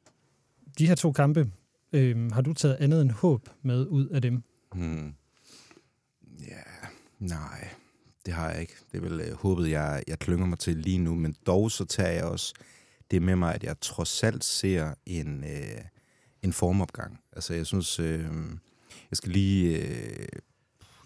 de 0.78 0.86
her 0.86 0.94
to 0.94 1.12
kampe, 1.12 1.50
øh, 1.92 2.32
har 2.32 2.40
du 2.42 2.52
taget 2.52 2.74
andet 2.80 3.02
end 3.02 3.10
håb 3.10 3.48
med 3.62 3.86
ud 3.86 4.06
af 4.08 4.22
dem? 4.22 4.42
Hmm. 4.74 5.12
Ja, 6.48 6.86
nej, 7.18 7.68
det 8.26 8.34
har 8.34 8.50
jeg 8.50 8.60
ikke. 8.60 8.74
Det 8.92 8.98
er 8.98 9.02
vel 9.08 9.20
øh, 9.20 9.32
håbet, 9.32 9.70
jeg, 9.70 10.02
jeg 10.08 10.18
klynger 10.18 10.46
mig 10.46 10.58
til 10.58 10.76
lige 10.76 10.98
nu, 10.98 11.14
men 11.14 11.34
dog 11.46 11.70
så 11.70 11.84
tager 11.84 12.10
jeg 12.10 12.24
også 12.24 12.54
det 13.10 13.22
med 13.22 13.36
mig, 13.36 13.54
at 13.54 13.64
jeg 13.64 13.80
trods 13.80 14.24
alt 14.24 14.44
ser 14.44 14.94
en, 15.06 15.44
øh, 15.44 15.80
en 16.42 16.52
formopgang. 16.52 17.20
Altså, 17.32 17.54
jeg 17.54 17.66
synes, 17.66 18.00
øh, 18.00 18.24
jeg 19.10 19.16
skal 19.16 19.32
lige... 19.32 19.76
Øh, 19.76 20.26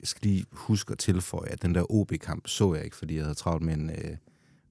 jeg 0.00 0.08
skal 0.08 0.30
lige 0.30 0.44
huske 0.52 0.92
at 0.92 0.98
tilføje, 0.98 1.48
at 1.48 1.62
den 1.62 1.74
der 1.74 1.92
OB-kamp 1.92 2.48
så 2.48 2.74
jeg 2.74 2.84
ikke, 2.84 2.96
fordi 2.96 3.16
jeg 3.16 3.24
havde 3.24 3.34
travlt 3.34 3.62
med 3.62 3.74
en, 3.74 3.90
øh, 3.90 4.16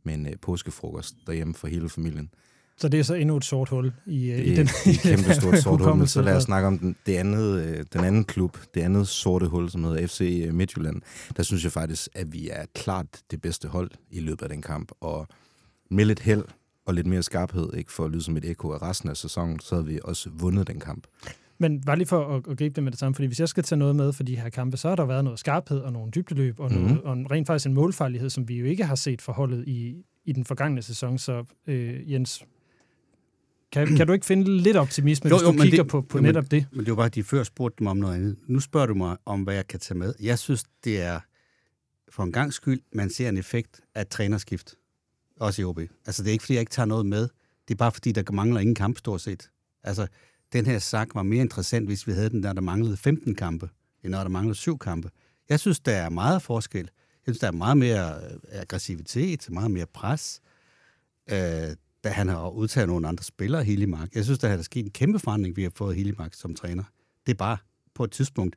med 0.03 0.13
en 0.13 0.27
øh, 0.27 0.33
påskefrokost 0.41 1.15
derhjemme 1.27 1.53
for 1.53 1.67
hele 1.67 1.89
familien. 1.89 2.29
Så 2.77 2.87
det 2.87 2.99
er 2.99 3.03
så 3.03 3.13
endnu 3.13 3.37
et 3.37 3.45
sort 3.45 3.69
hul 3.69 3.93
i, 4.05 4.31
øh, 4.31 4.37
Det, 4.37 4.45
i 4.45 4.55
den 4.55 4.67
det 4.67 4.87
er 4.87 4.91
et 4.91 4.99
kæmpe 4.99 5.33
stort 5.33 5.59
sort 5.63 5.81
hul, 5.81 5.95
men 5.95 6.07
så 6.07 6.21
lad 6.21 6.35
os 6.35 6.43
snakke 6.43 6.67
om 6.67 6.79
den, 6.79 6.95
det 7.05 7.15
andet, 7.15 7.61
øh, 7.61 7.85
den 7.93 8.03
anden 8.03 8.23
klub, 8.23 8.57
det 8.73 8.81
andet 8.81 9.07
sorte 9.07 9.47
hul, 9.47 9.69
som 9.69 9.83
hedder 9.83 10.07
FC 10.07 10.49
Midtjylland. 10.51 11.01
Der 11.37 11.43
synes 11.43 11.63
jeg 11.63 11.71
faktisk, 11.71 12.09
at 12.13 12.33
vi 12.33 12.49
er 12.49 12.65
klart 12.75 13.21
det 13.31 13.41
bedste 13.41 13.67
hold 13.67 13.91
i 14.09 14.19
løbet 14.19 14.43
af 14.43 14.49
den 14.49 14.61
kamp, 14.61 14.91
og 15.01 15.27
med 15.91 16.05
lidt 16.05 16.19
held 16.19 16.43
og 16.91 16.95
lidt 16.95 17.07
mere 17.07 17.23
skarphed, 17.23 17.73
ikke 17.73 17.91
for 17.91 18.05
at 18.05 18.11
lyde 18.11 18.21
som 18.23 18.38
et 18.38 18.45
ekko 18.45 18.71
af 18.71 18.81
resten 18.81 19.09
af 19.09 19.17
sæsonen, 19.17 19.59
så 19.59 19.75
havde 19.75 19.85
vi 19.88 19.99
også 20.03 20.29
vundet 20.33 20.67
den 20.67 20.79
kamp. 20.79 21.07
Men 21.57 21.81
bare 21.81 21.97
lige 21.97 22.07
for 22.07 22.35
at, 22.38 22.43
at 22.49 22.57
gribe 22.57 22.75
det 22.75 22.83
med 22.83 22.91
det 22.91 22.99
samme, 22.99 23.15
fordi 23.15 23.25
hvis 23.27 23.39
jeg 23.39 23.49
skal 23.49 23.63
tage 23.63 23.79
noget 23.79 23.95
med 23.95 24.13
for 24.13 24.23
de 24.23 24.35
her 24.35 24.49
kampe, 24.49 24.77
så 24.77 24.89
har 24.89 24.95
der 24.95 25.05
været 25.05 25.23
noget 25.23 25.39
skarphed 25.39 25.79
og 25.79 25.93
nogle 25.93 26.11
dybdeløb, 26.11 26.59
og, 26.59 26.71
mm-hmm. 26.71 26.88
noget, 26.88 27.01
og 27.01 27.13
en- 27.13 27.31
rent 27.31 27.47
faktisk 27.47 27.65
en 27.67 27.73
målfarlighed, 27.73 28.29
som 28.29 28.47
vi 28.49 28.55
jo 28.59 28.65
ikke 28.65 28.85
har 28.85 28.95
set 28.95 29.21
forholdet 29.21 29.67
i, 29.67 30.03
i 30.25 30.31
den 30.33 30.45
forgangne 30.45 30.81
sæson. 30.81 31.17
Så 31.17 31.43
øh, 31.67 32.11
Jens, 32.11 32.43
kan, 33.71 33.95
kan 33.95 34.07
du 34.07 34.13
ikke 34.13 34.25
finde 34.25 34.57
lidt 34.57 34.77
optimisme, 34.77 35.29
Jo, 35.29 35.35
hvis 35.35 35.41
jo, 35.43 35.47
du 35.47 35.51
men 35.53 35.61
kigger 35.61 35.83
det- 35.83 35.91
på, 35.91 36.01
på 36.01 36.17
jo, 36.17 36.21
men- 36.21 36.29
netop 36.29 36.51
det? 36.51 36.65
Men 36.71 36.79
det 36.79 36.89
var 36.91 36.95
bare, 36.95 37.05
at 37.05 37.15
de 37.15 37.23
før 37.23 37.43
spurgte 37.43 37.83
mig 37.83 37.91
om 37.91 37.97
noget 37.97 38.15
andet. 38.15 38.35
Nu 38.47 38.59
spørger 38.59 38.88
du 38.88 38.93
mig 38.93 39.17
om, 39.25 39.41
hvad 39.43 39.55
jeg 39.55 39.67
kan 39.67 39.79
tage 39.79 39.97
med. 39.97 40.13
Jeg 40.21 40.39
synes, 40.39 40.63
det 40.83 41.01
er 41.01 41.19
for 42.11 42.23
en 42.23 42.31
gang 42.31 42.53
skyld, 42.53 42.79
man 42.93 43.09
ser 43.09 43.29
en 43.29 43.38
effekt 43.38 43.81
af 43.95 44.01
et 44.01 44.07
trænerskift. 44.07 44.75
Også 45.41 45.62
i 45.62 45.65
OB. 45.65 45.79
Altså, 46.05 46.24
det 46.24 46.29
er 46.29 46.31
ikke, 46.31 46.41
fordi 46.41 46.53
jeg 46.53 46.60
ikke 46.60 46.71
tager 46.71 46.86
noget 46.86 47.05
med. 47.05 47.21
Det 47.67 47.74
er 47.74 47.77
bare, 47.77 47.91
fordi 47.91 48.12
der 48.12 48.31
mangler 48.31 48.60
ingen 48.60 48.75
kamp, 48.75 48.98
stort 48.98 49.21
set. 49.21 49.50
Altså, 49.83 50.07
den 50.53 50.65
her 50.65 50.79
sak 50.79 51.15
var 51.15 51.24
mere 51.24 51.41
interessant, 51.41 51.88
hvis 51.88 52.07
vi 52.07 52.12
havde 52.12 52.29
den 52.29 52.43
der, 52.43 52.53
der 52.53 52.62
manglede 52.62 52.98
15 52.98 53.36
kampe, 53.36 53.69
end 54.03 54.12
når 54.12 54.19
der 54.19 54.29
manglede 54.29 54.55
7 54.55 54.77
kampe. 54.77 55.10
Jeg 55.50 55.60
synes, 55.60 55.79
der 55.79 55.91
er 55.91 56.10
meget 56.10 56.41
forskel. 56.41 56.83
Jeg 56.83 57.24
synes, 57.24 57.39
der 57.39 57.48
er 57.48 57.51
meget 57.51 57.77
mere 57.77 58.15
øh, 58.15 58.39
aggressivitet, 58.51 59.50
meget 59.51 59.71
mere 59.71 59.86
pres. 59.86 60.41
Øh, 61.31 61.38
da 62.03 62.10
han 62.10 62.27
har 62.27 62.50
udtaget 62.50 62.88
nogle 62.88 63.07
andre 63.07 63.24
spillere, 63.24 63.63
Hillemark. 63.63 64.15
Jeg 64.15 64.24
synes, 64.24 64.39
der 64.39 64.48
er 64.48 64.62
sket 64.62 64.86
en 64.86 64.91
kæmpe 64.91 65.19
forandring, 65.19 65.55
vi 65.55 65.63
har 65.63 65.71
fået 65.75 65.95
Hillemark 65.95 66.33
som 66.33 66.55
træner. 66.55 66.83
Det 67.25 67.31
er 67.31 67.38
bare 67.38 67.57
på 67.95 68.03
et 68.03 68.12
tidspunkt, 68.12 68.55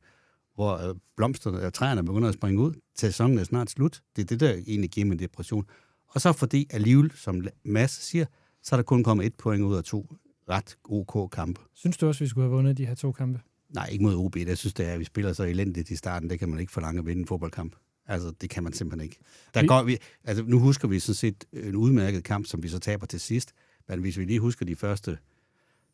hvor 0.55 0.88
øh, 0.88 0.95
blomsterne 1.17 1.59
og 1.59 1.75
træerne 1.75 2.05
begynder 2.05 2.29
at 2.29 2.35
springe 2.35 2.61
ud, 2.61 2.73
til 2.73 3.09
sæsonen 3.12 3.38
er 3.38 3.45
snart 3.45 3.71
slut. 3.71 4.03
Det 4.17 4.23
er 4.23 4.26
det, 4.26 4.41
der 4.41 4.50
egentlig 4.50 4.91
giver 4.91 5.07
mig 5.07 5.12
en 5.12 5.19
depression. 5.19 5.67
Og 6.14 6.21
så 6.21 6.33
fordi 6.33 6.66
alligevel, 6.71 7.12
som 7.16 7.44
Mads 7.64 7.90
siger, 7.90 8.25
så 8.62 8.75
er 8.75 8.76
der 8.78 8.85
kun 8.85 9.02
kommet 9.04 9.26
et 9.26 9.35
point 9.35 9.62
ud 9.62 9.76
af 9.76 9.85
to 9.85 10.14
ret 10.49 10.76
OK 10.85 11.30
kampe. 11.30 11.61
Synes 11.75 11.97
du 11.97 12.06
også, 12.06 12.25
vi 12.25 12.28
skulle 12.28 12.44
have 12.44 12.52
vundet 12.56 12.78
de 12.78 12.87
her 12.87 12.94
to 12.94 13.12
kampe? 13.12 13.40
Nej, 13.75 13.88
ikke 13.92 14.04
mod 14.04 14.14
OB. 14.16 14.37
Jeg 14.37 14.59
synes, 14.59 14.75
det 14.75 14.88
er, 14.88 14.92
at 14.92 14.99
vi 15.00 15.04
spiller 15.04 15.33
så 15.33 15.42
elendigt 15.44 15.90
i 15.90 15.97
starten. 15.97 16.30
Det 16.30 16.38
kan 16.38 16.49
man 16.49 16.61
ikke 16.61 16.73
forlange 16.73 16.99
at 16.99 17.06
vinde 17.06 17.21
en 17.21 17.26
fodboldkamp. 17.26 17.76
Altså, 18.06 18.33
det 18.40 18.50
kan 18.50 18.62
man 18.62 18.73
simpelthen 18.73 19.04
ikke. 19.04 19.18
Der 19.54 19.61
Vi- 19.61 19.66
går, 19.66 19.83
vi, 19.83 19.97
altså, 20.25 20.44
nu 20.47 20.59
husker 20.59 20.88
vi 20.88 20.99
sådan 21.00 21.14
set 21.14 21.44
en 21.52 21.75
udmærket 21.76 22.25
kamp, 22.25 22.47
som 22.47 22.62
vi 22.62 22.68
så 22.68 22.78
taber 22.78 23.06
til 23.06 23.21
sidst. 23.21 23.52
Men 23.88 24.00
hvis 24.00 24.18
vi 24.18 24.25
lige 24.25 24.40
husker 24.40 24.66
de 24.66 24.76
første, 24.76 25.18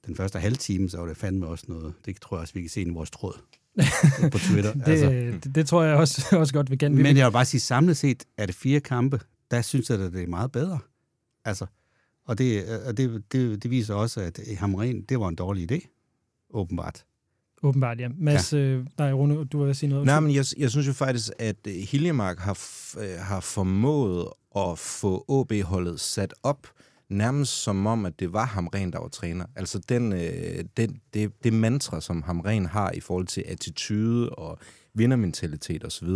den 0.06 0.16
første 0.16 0.38
halve 0.38 0.56
time, 0.56 0.88
så 0.90 0.98
var 0.98 1.06
det 1.06 1.16
fandme 1.16 1.46
også 1.46 1.64
noget. 1.68 1.94
Det 2.06 2.20
tror 2.20 2.36
jeg 2.36 2.40
også, 2.40 2.54
vi 2.54 2.60
kan 2.60 2.70
se 2.70 2.82
i 2.82 2.90
vores 2.90 3.10
tråd 3.10 3.34
på 4.32 4.38
Twitter. 4.38 4.72
Det, 4.86 4.88
altså. 4.88 5.10
det, 5.44 5.54
det 5.54 5.66
tror 5.66 5.82
jeg 5.82 5.96
også, 5.96 6.26
også 6.38 6.52
godt, 6.54 6.70
vi 6.70 6.76
kan. 6.76 6.94
Men 6.94 7.16
jeg 7.16 7.26
vil 7.26 7.32
bare 7.32 7.44
sige, 7.44 7.60
samlet 7.60 7.96
set 7.96 8.24
er 8.38 8.46
det 8.46 8.54
fire 8.54 8.80
kampe, 8.80 9.20
der 9.50 9.62
synes 9.62 9.90
jeg, 9.90 10.00
at 10.00 10.12
det 10.12 10.23
er 10.23 10.26
meget 10.26 10.52
bedre. 10.52 10.78
Altså, 11.45 11.66
og 12.25 12.38
det, 12.38 12.64
og 12.87 12.97
det, 12.97 13.23
det, 13.33 13.62
det 13.62 13.71
viser 13.71 13.95
også, 13.95 14.21
at 14.21 14.40
Hamren, 14.59 15.02
det 15.02 15.21
var 15.21 15.28
en 15.28 15.35
dårlig 15.35 15.73
idé, 15.73 15.87
åbenbart. 16.50 17.04
Åbenbart, 17.62 18.00
ja. 18.00 18.09
Mads, 18.19 18.52
ja. 18.52 18.59
Øh, 18.59 18.87
nej, 18.99 19.12
Rune, 19.12 19.45
du 19.45 19.64
vil 19.64 19.75
sige 19.75 19.90
noget. 19.90 20.07
Nej, 20.07 20.21
men 20.21 20.35
jeg, 20.35 20.45
jeg 20.59 20.71
synes 20.71 20.87
jo 20.87 20.92
faktisk, 20.92 21.30
at 21.38 21.57
øh, 21.66 21.75
Hiljemark 21.75 22.38
har, 22.38 22.59
øh, 22.99 23.19
har 23.19 23.40
formået 23.40 24.28
at 24.57 24.78
få 24.78 25.25
OB-holdet 25.28 26.00
sat 26.00 26.35
op, 26.42 26.66
nærmest 27.09 27.52
som 27.62 27.87
om, 27.87 28.07
at 28.07 28.21
det 28.21 28.33
var 28.33 28.45
Hamren, 28.45 28.92
der 28.92 28.99
var 28.99 29.09
træner. 29.09 29.47
Altså 29.57 29.78
den, 29.78 30.12
øh, 30.12 30.64
den, 30.76 31.00
det, 31.14 31.45
det 31.45 31.52
mantra, 31.52 32.00
som 32.00 32.23
Hamren 32.23 32.66
har 32.66 32.92
i 32.92 33.00
forhold 33.00 33.26
til 33.26 33.45
attitude 33.47 34.30
og 34.30 34.59
vindermentalitet 34.95 35.85
osv., 35.85 36.09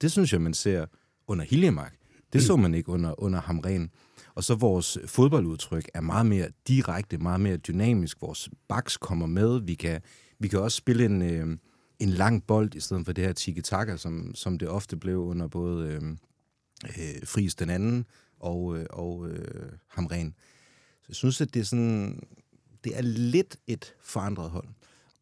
det 0.00 0.12
synes 0.12 0.32
jeg, 0.32 0.40
man 0.40 0.54
ser 0.54 0.86
under 1.26 1.44
Hiljemark. 1.44 1.97
Det 2.32 2.42
så 2.42 2.56
man 2.56 2.74
ikke 2.74 2.88
under, 2.88 3.22
under 3.22 3.40
Hamren. 3.40 3.90
Og 4.34 4.44
så 4.44 4.54
vores 4.54 4.98
fodboldudtryk 5.06 5.88
er 5.94 6.00
meget 6.00 6.26
mere 6.26 6.48
direkte, 6.68 7.18
meget 7.18 7.40
mere 7.40 7.56
dynamisk. 7.56 8.22
Vores 8.22 8.48
baks 8.68 8.96
kommer 8.96 9.26
med. 9.26 9.60
Vi 9.60 9.74
kan, 9.74 10.00
Vi 10.38 10.48
kan 10.48 10.58
også 10.60 10.76
spille 10.76 11.04
en, 11.04 11.22
øh, 11.22 11.58
en 11.98 12.08
lang 12.08 12.46
bold, 12.46 12.74
i 12.74 12.80
stedet 12.80 13.04
for 13.06 13.12
det 13.12 13.24
her 13.24 13.32
tiki-taka, 13.32 13.96
som, 13.96 14.34
som 14.34 14.58
det 14.58 14.68
ofte 14.68 14.96
blev 14.96 15.18
under 15.18 15.46
både 15.46 15.88
øh, 15.88 16.02
øh, 16.84 17.26
Friis 17.26 17.54
den 17.54 17.70
anden 17.70 18.06
og, 18.40 18.78
øh, 18.78 18.86
og 18.90 19.28
øh, 19.28 19.72
Hamren. 19.88 20.34
Så 21.00 21.06
jeg 21.08 21.16
synes, 21.16 21.40
at 21.40 21.54
det 21.54 21.60
er 21.60 21.64
sådan... 21.64 22.20
Det 22.84 22.98
er 22.98 23.02
lidt 23.02 23.56
et 23.66 23.94
forandret 24.02 24.50
hold. 24.50 24.68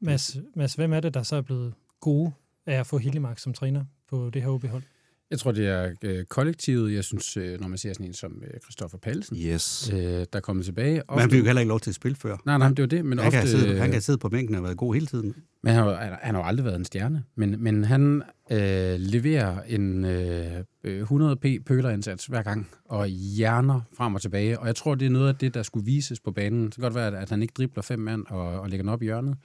Mads, 0.01 0.37
Mads, 0.57 0.75
hvem 0.75 0.93
er 0.93 1.01
det, 1.01 1.15
der 1.15 1.23
så 1.23 1.37
er 1.37 1.41
blevet 1.41 1.75
gode 2.01 2.33
af 2.67 2.81
at 2.81 2.87
få 2.87 2.99
Hillemark 2.99 3.39
som 3.39 3.53
træner 3.53 3.85
på 4.09 4.31
det 4.31 4.43
her 4.43 4.49
OB-hold? 4.49 4.83
Jeg 5.30 5.38
tror, 5.38 5.52
det 5.52 5.66
er 5.68 5.92
øh, 6.02 6.25
kollektivet. 6.25 6.92
Jeg 6.95 7.04
synes, 7.04 7.37
øh, 7.37 7.61
når 7.61 7.68
man 7.68 7.78
ser 7.78 7.92
sådan 7.92 8.06
en 8.06 8.12
som 8.14 8.42
øh, 8.45 8.61
Christoffer 8.64 8.99
Pallesen, 8.99 9.37
Yes. 9.37 9.90
øh, 9.92 9.99
der 9.99 10.26
er 10.33 10.40
kommet 10.40 10.64
tilbage. 10.64 11.02
Men 11.11 11.18
han 11.21 11.30
fik 11.30 11.38
jo 11.40 11.45
heller 11.45 11.61
ikke 11.61 11.68
lov 11.68 11.80
til 11.80 11.90
at 11.90 11.95
spille 11.95 12.16
før. 12.16 12.37
Nej, 12.47 12.59
nej, 12.59 12.68
det 12.68 12.78
var 12.80 12.87
det. 12.87 13.04
Men 13.04 13.18
Han 13.18 13.26
ofte, 13.26 13.38
kan, 13.40 13.49
sidde, 13.49 13.78
han 13.78 13.90
kan 13.92 14.00
sidde 14.02 14.18
på 14.18 14.28
bænken 14.28 14.54
og 14.54 14.59
have 14.59 14.64
været 14.64 14.76
god 14.76 14.95
hele 14.95 15.06
tiden. 15.06 15.35
Men 15.62 15.75
han 15.75 15.85
han 15.85 15.95
har- 15.95 16.18
han 16.23 16.35
har 16.35 16.42
jo 16.42 16.47
aldrig 16.49 16.64
været 16.64 16.76
en 16.76 16.85
stjerne. 16.85 17.25
Men, 17.37 17.62
men 17.62 17.85
han 17.85 18.23
øh, 18.52 18.95
leverer 18.99 19.62
en 19.62 20.04
øh, 20.04 20.62
øh, 20.85 21.02
100p 21.02 21.62
pølerindsats 21.66 22.26
hver 22.26 22.42
gang, 22.42 22.68
og 22.85 23.06
hjerner 23.06 23.80
frem 23.97 24.14
og 24.14 24.21
tilbage. 24.23 24.59
Og 24.61 24.66
jeg 24.66 24.76
tror, 24.76 24.95
det 24.95 25.06
er 25.06 25.11
noget 25.11 25.28
af 25.28 25.35
det, 25.37 25.54
der 25.54 25.62
skulle 25.62 25.85
vises 25.87 26.21
på 26.21 26.30
banen. 26.30 26.64
Det 26.64 26.75
kan 26.75 26.83
godt 26.83 26.95
være, 26.95 27.06
at- 27.06 27.14
at 27.14 27.30
han 27.30 27.42
ikke 27.42 27.52
dribler 27.56 27.83
fem 27.83 27.99
mand 27.99 28.25
og, 28.28 28.61
og 28.61 28.68
lægger 28.68 28.83
den 28.83 28.90
op 28.92 29.02
i 29.02 29.04
hjørnet. 29.04 29.37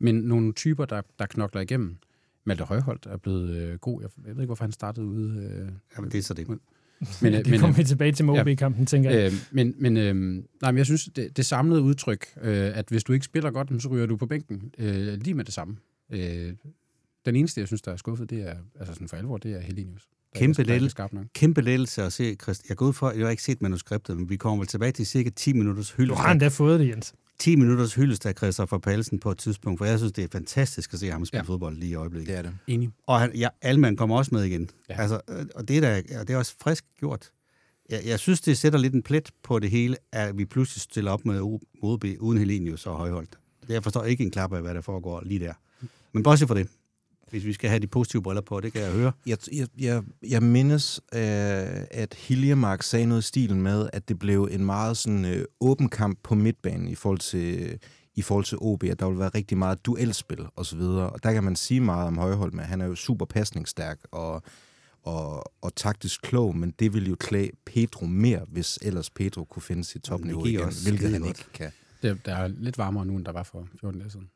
Men 0.00 0.14
nogle 0.14 0.52
typer, 0.52 0.84
der, 0.84 1.00
der 1.18 1.26
knokler 1.26 1.60
igennem. 1.60 1.96
Malte 2.46 2.64
Højholdt 2.64 3.06
er 3.06 3.16
blevet 3.16 3.56
øh, 3.56 3.78
god. 3.78 4.02
Jeg, 4.02 4.10
jeg 4.26 4.34
ved 4.34 4.42
ikke, 4.42 4.46
hvorfor 4.46 4.64
han 4.64 4.72
startede 4.72 5.06
ude. 5.06 5.44
Øh, 5.44 5.68
Jamen, 5.96 6.10
det 6.10 6.18
er 6.18 6.22
så 6.22 6.34
det. 6.34 6.48
men, 6.48 6.60
Men, 7.22 7.32
øh, 7.34 7.38
det 7.38 7.50
men, 7.50 7.60
kommer 7.60 7.76
vi 7.76 7.84
tilbage 7.84 8.12
til 8.12 8.24
med 8.24 8.40
OB-kampen, 8.40 8.86
tænker 8.86 9.10
jeg. 9.10 9.32
Øh, 9.32 9.38
men 9.52 9.74
men, 9.78 9.96
øh, 9.96 10.14
nej, 10.62 10.70
men 10.72 10.78
jeg 10.78 10.86
synes, 10.86 11.08
det, 11.16 11.36
det 11.36 11.46
samlede 11.46 11.82
udtryk, 11.82 12.26
øh, 12.42 12.78
at 12.78 12.84
hvis 12.88 13.04
du 13.04 13.12
ikke 13.12 13.24
spiller 13.24 13.50
godt, 13.50 13.82
så 13.82 13.88
ryger 13.88 14.06
du 14.06 14.16
på 14.16 14.26
bænken 14.26 14.72
øh, 14.78 15.14
lige 15.14 15.34
med 15.34 15.44
det 15.44 15.54
samme. 15.54 15.76
Øh, 16.10 16.52
den 17.26 17.36
eneste, 17.36 17.60
jeg 17.60 17.66
synes, 17.66 17.82
der 17.82 17.92
er 17.92 17.96
skuffet, 17.96 18.30
det 18.30 18.48
er, 18.48 18.54
altså 18.78 18.94
sådan 18.94 19.08
for 19.08 19.16
alvor, 19.16 19.36
det 19.36 19.52
er 19.52 19.56
er 19.56 19.60
Kæmpe 20.34 20.62
er 20.62 21.08
nok. 21.12 21.26
Kæmpe 21.34 21.60
lettelse 21.60 22.02
at 22.02 22.12
se, 22.12 22.34
Christ. 22.42 22.68
Jeg 22.68 22.76
går 22.76 22.86
ud 22.86 22.92
for, 22.92 23.10
jeg 23.10 23.20
har 23.26 23.30
ikke 23.30 23.42
set 23.42 23.62
manuskriptet, 23.62 24.16
men 24.16 24.30
vi 24.30 24.36
kommer 24.36 24.58
vel 24.58 24.66
tilbage 24.66 24.92
til 24.92 25.06
cirka 25.06 25.30
10 25.30 25.52
minutters 25.52 25.90
Du 25.90 25.96
hyldest. 25.96 26.20
har 26.20 26.32
endda 26.32 26.48
fået 26.48 26.80
det, 26.80 26.88
Jens. 26.88 27.14
10 27.38 27.56
minutters 27.56 27.94
hyldest 27.94 28.26
af 28.26 28.34
Christopher 28.36 28.78
Palsen 28.78 29.18
på 29.18 29.30
et 29.30 29.38
tidspunkt, 29.38 29.78
for 29.78 29.84
jeg 29.84 29.98
synes, 29.98 30.12
det 30.12 30.24
er 30.24 30.28
fantastisk 30.32 30.92
at 30.94 31.00
se 31.00 31.10
ham 31.10 31.24
spille 31.24 31.44
Ja. 31.44 31.52
fodbold 31.52 31.76
lige 31.76 31.90
i 31.90 31.94
øjeblikket. 31.94 32.28
Det 32.28 32.38
er 32.38 32.42
det. 32.42 32.54
Enig. 32.66 32.90
Og 33.06 33.20
han, 33.20 33.34
ja, 33.36 33.48
Alman 33.62 33.96
kommer 33.96 34.16
også 34.16 34.34
med 34.34 34.42
igen. 34.44 34.70
Ja. 34.88 35.00
Altså, 35.00 35.20
øh, 35.30 35.46
og 35.54 35.68
det 35.68 35.76
er, 35.76 35.80
da, 35.80 36.02
og 36.20 36.28
det 36.28 36.34
er 36.34 36.38
også 36.38 36.54
frisk 36.62 36.84
gjort. 36.98 37.30
Jeg, 37.90 38.00
jeg 38.06 38.18
synes, 38.18 38.40
det 38.40 38.58
sætter 38.58 38.78
lidt 38.78 38.94
en 38.94 39.02
plet 39.02 39.30
på 39.42 39.58
det 39.58 39.70
hele, 39.70 39.96
at 40.12 40.38
vi 40.38 40.44
pludselig 40.44 40.82
stiller 40.82 41.10
op 41.10 41.24
med 41.24 41.58
OB 41.82 42.04
uden 42.20 42.38
Helenius 42.38 42.86
og 42.86 42.96
Højholdt. 42.96 43.38
Jeg 43.68 43.82
forstår 43.82 44.04
ikke 44.04 44.24
en 44.24 44.30
klap 44.30 44.52
af, 44.52 44.62
hvad 44.62 44.74
der 44.74 44.80
foregår 44.80 45.22
lige 45.26 45.40
der. 45.40 45.52
Men 46.12 46.22
bortset 46.22 46.48
for 46.48 46.54
det, 46.54 46.68
hvis 47.30 47.44
vi 47.44 47.52
skal 47.52 47.70
have 47.70 47.80
de 47.80 47.86
positive 47.86 48.22
briller 48.22 48.42
på, 48.42 48.60
det 48.60 48.72
kan 48.72 48.82
jeg 48.82 48.92
høre. 48.92 49.12
Jeg, 49.26 49.38
jeg, 49.52 49.68
jeg, 49.78 50.02
jeg 50.28 50.42
mindes, 50.42 51.00
øh, 51.14 51.20
at 51.90 52.14
Hiljemark 52.14 52.82
sagde 52.82 53.06
noget 53.06 53.22
i 53.22 53.26
stilen 53.26 53.62
med, 53.62 53.90
at 53.92 54.08
det 54.08 54.18
blev 54.18 54.48
en 54.50 54.64
meget 54.64 54.96
sådan, 54.96 55.24
øh, 55.24 55.44
åben 55.60 55.88
kamp 55.88 56.18
på 56.22 56.34
midtbanen 56.34 56.88
i 56.88 56.94
forhold 56.94 57.18
til 57.18 57.78
i 58.16 58.22
forhold 58.22 58.44
til 58.44 58.58
OB, 58.60 58.84
at 58.84 59.00
der 59.00 59.08
vil 59.08 59.18
være 59.18 59.28
rigtig 59.28 59.58
meget 59.58 59.86
duelspil 59.86 60.46
og 60.56 60.66
så 60.66 60.76
videre. 60.76 61.10
Og 61.10 61.22
der 61.22 61.32
kan 61.32 61.44
man 61.44 61.56
sige 61.56 61.80
meget 61.80 62.06
om 62.06 62.18
Højhold 62.18 62.52
med. 62.52 62.64
Han 62.64 62.80
er 62.80 62.86
jo 62.86 62.94
super 62.94 63.24
pasningsstærk 63.24 63.98
og, 64.10 64.42
og, 65.02 65.52
og 65.62 65.74
taktisk 65.76 66.22
klog, 66.22 66.56
men 66.56 66.70
det 66.78 66.94
vil 66.94 67.08
jo 67.08 67.16
klæde 67.20 67.50
Pedro 67.66 68.06
mere, 68.06 68.44
hvis 68.48 68.78
ellers 68.82 69.10
Pedro 69.10 69.44
kunne 69.44 69.62
finde 69.62 69.84
sit 69.84 70.02
topniveau 70.02 70.46
igen, 70.46 70.72
hvilket 70.84 71.10
han 71.10 71.24
ikke 71.24 71.44
kan. 71.54 71.70
Det, 72.02 72.26
der 72.26 72.34
er 72.34 72.48
lidt 72.48 72.78
varmere 72.78 73.06
nu, 73.06 73.16
end 73.16 73.24
der 73.24 73.32
var 73.32 73.42
for 73.42 73.68
14 73.80 74.00
dage 74.00 74.10
siden. 74.10 74.28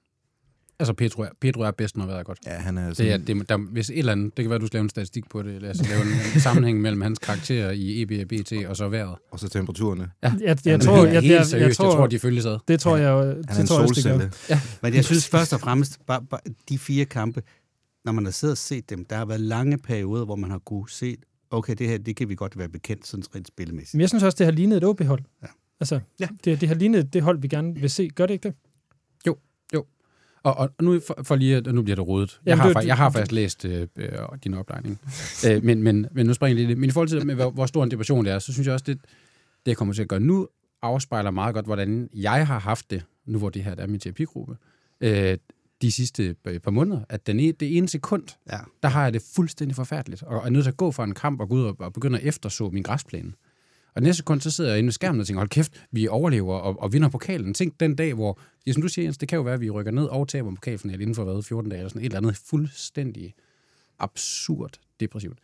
Altså, 0.81 0.93
Pedro 0.93 1.23
er, 1.23 1.29
Pedro 1.41 1.61
er 1.61 1.71
bedst, 1.71 1.97
når 1.97 2.07
vejret 2.07 2.19
er 2.21 2.23
godt. 2.25 2.39
Ja, 2.47 2.51
han 2.59 2.79
er 2.79 2.87
Det 2.87 2.97
sådan, 2.97 3.13
er, 3.13 3.25
det, 3.25 3.49
der, 3.49 3.57
hvis 3.57 3.91
et 3.91 3.99
eller 3.99 4.13
andet, 4.13 4.37
det 4.37 4.43
kan 4.43 4.51
være, 4.51 4.59
du 4.59 4.67
skal 4.67 4.77
lave 4.79 4.83
en 4.83 4.89
statistik 4.89 5.25
på 5.31 5.43
det, 5.43 5.55
eller 5.55 5.69
altså 5.69 5.85
lave 5.89 6.03
en, 6.03 6.09
en 6.35 6.41
sammenhæng 6.41 6.81
mellem 6.81 7.01
hans 7.01 7.19
karakter 7.19 7.71
i 7.71 8.03
EB 8.03 8.11
og 8.23 8.29
BT, 8.29 8.53
og 8.67 8.77
så 8.77 8.89
vejret. 8.89 9.15
og 9.31 9.41
så 9.41 9.49
temperaturerne. 9.49 10.11
Ja. 10.23 10.33
Jeg, 10.41 10.59
jeg, 10.65 10.73
Men 10.73 10.81
tror, 10.81 10.97
helt 10.97 11.15
jeg, 11.15 11.23
jeg, 11.25 11.31
jeg, 11.33 11.47
seriøst, 11.47 11.69
jeg 11.69 11.77
tror, 11.87 11.95
tror, 11.97 12.07
de 12.07 12.19
følges 12.19 12.47
ad. 12.47 12.59
det 12.69 12.81
tror 12.81 12.97
jeg 12.97 13.09
jo, 13.11 13.19
Han 13.19 13.29
er 13.29 13.35
det 13.35 13.61
en 13.61 13.67
tror 13.67 13.77
jeg 13.81 13.89
også, 13.89 13.95
det 13.95 14.31
solcelle. 14.49 14.71
Men 14.83 14.95
jeg 14.95 15.05
synes 15.05 15.29
først 15.29 15.53
og 15.53 15.61
fremmest, 15.61 15.99
bare, 16.07 16.23
bare 16.31 16.41
de 16.69 16.79
fire 16.79 17.05
kampe, 17.05 17.43
når 18.05 18.13
man 18.13 18.25
har 18.25 18.33
siddet 18.33 18.55
og 18.55 18.59
set 18.59 18.91
dem, 18.91 19.05
der 19.05 19.17
har 19.17 19.25
været 19.25 19.41
lange 19.41 19.79
perioder, 19.79 20.25
hvor 20.25 20.37
man 20.37 20.51
har 20.51 20.59
kunne 20.59 20.91
se, 20.91 21.17
okay, 21.51 21.75
det 21.75 21.89
her, 21.89 21.99
det 21.99 22.17
kan 22.17 22.29
vi 22.29 22.35
godt 22.35 22.59
være 22.59 22.69
bekendt 22.69 23.07
sådan 23.07 23.25
rent 23.35 23.49
spillemæssigt. 23.49 23.95
Men 23.95 24.01
jeg 24.01 24.09
synes 24.09 24.23
også, 24.25 24.37
det 24.39 24.47
har 24.47 24.53
lignet 24.53 24.77
et 24.77 24.85
OB-hold. 24.85 25.23
Ja. 25.43 25.47
Altså, 25.81 26.01
Ja. 26.21 26.29
det, 26.45 26.61
det 26.61 26.69
har 26.69 26.77
lignet 26.77 27.13
det 27.13 27.23
hold, 27.23 27.41
vi 27.41 27.49
gerne 27.49 27.75
vil 27.75 27.91
se. 27.91 28.09
Gør 28.09 28.27
det 28.27 28.35
ikke 28.35 28.49
det? 28.49 28.55
Og, 30.42 30.56
og 30.56 30.70
nu, 30.80 31.00
for, 31.06 31.18
for 31.23 31.37
lige, 31.37 31.56
at- 31.56 31.75
nu 31.75 31.82
bliver 31.82 31.97
det 31.97 32.06
rodet. 32.06 32.40
Jeg, 32.47 32.50
Jamen, 32.59 32.73
har, 32.75 32.80
det- 32.80 32.87
jeg 32.88 32.97
har 32.97 33.11
faktisk 33.11 33.32
læst 33.32 33.64
øh, 33.64 33.87
øh, 33.97 34.09
din 34.44 34.54
oplegning. 34.54 35.00
øh, 35.49 35.64
men, 35.64 35.82
men, 35.82 36.06
men 36.12 36.26
nu 36.26 36.35
springer 36.35 36.59
jeg 36.61 36.66
lidt. 36.68 36.78
Men 36.78 36.88
i 36.88 36.92
forhold 36.92 37.09
til, 37.09 37.26
med, 37.26 37.35
hvor, 37.35 37.50
hvor 37.50 37.66
stor 37.66 37.85
en 37.85 37.90
depression 37.90 38.25
det 38.25 38.32
er, 38.32 38.38
så 38.38 38.52
synes 38.52 38.66
jeg 38.66 38.73
også, 38.75 38.85
det, 38.88 38.99
det 39.02 39.66
jeg 39.66 39.76
kommer 39.76 39.94
til 39.94 40.02
at 40.02 40.09
gøre 40.09 40.20
nu, 40.20 40.49
afspejler 40.82 41.30
meget 41.30 41.54
godt, 41.54 41.66
hvordan 41.66 42.09
jeg 42.14 42.47
har 42.47 42.59
haft 42.59 42.90
det, 42.90 43.02
nu 43.26 43.38
hvor 43.38 43.50
det 43.50 43.64
her 43.64 43.75
er 43.78 43.87
min 43.87 44.00
terapigruppe, 44.00 44.56
øh, 45.00 45.38
de 45.82 45.92
sidste 45.92 46.35
øh, 46.47 46.59
par 46.61 46.70
måneder, 46.70 47.00
at 47.09 47.26
den 47.26 47.40
e, 47.40 47.52
det 47.52 47.76
ene 47.76 47.88
sekund, 47.88 48.23
Ja. 48.52 48.59
der 48.82 48.88
har 48.88 49.02
jeg 49.02 49.12
det 49.12 49.23
fuldstændig 49.35 49.76
forfærdeligt, 49.76 50.23
og 50.23 50.47
er 50.47 50.50
nødt 50.50 50.64
til 50.64 50.70
at 50.70 50.76
gå 50.76 50.90
fra 50.92 51.04
en 51.04 51.14
kamp 51.14 51.40
og 51.40 51.49
gå 51.49 51.54
ud 51.54 51.62
og, 51.64 51.76
og 51.78 51.92
begynde 51.92 52.18
at 52.18 52.26
efterså 52.26 52.70
min 52.73 52.82
græsplæne. 52.82 53.32
Og 53.94 54.02
næste 54.02 54.16
sekund, 54.16 54.40
så 54.40 54.50
sidder 54.50 54.70
jeg 54.70 54.78
inde 54.78 54.87
ved 54.87 54.92
skærmen 54.92 55.20
og 55.20 55.26
tænker, 55.26 55.40
hold 55.40 55.49
kæft, 55.49 55.87
vi 55.92 56.09
overlever 56.09 56.54
og, 56.54 56.82
og 56.82 56.92
vinder 56.92 57.09
pokalen. 57.09 57.54
Tænk 57.54 57.80
den 57.80 57.94
dag, 57.97 58.14
hvor, 58.14 58.38
ja, 58.66 58.73
som 58.73 58.82
du 58.82 58.88
siger, 58.88 59.04
Jens, 59.06 59.18
det 59.18 59.28
kan 59.28 59.37
jo 59.37 59.42
være, 59.42 59.54
at 59.54 59.61
vi 59.61 59.70
rykker 59.70 59.92
ned 59.92 60.04
og 60.04 60.28
taber 60.28 60.50
pokalfinalen 60.54 61.00
inden 61.00 61.14
for 61.14 61.25
hvad, 61.25 61.42
14 61.42 61.70
dage, 61.70 61.78
eller 61.78 61.88
sådan 61.88 62.02
et 62.02 62.04
eller 62.04 62.16
andet 62.18 62.37
fuldstændig 62.37 63.35
absurd 63.99 64.73
depressivt. 65.00 65.38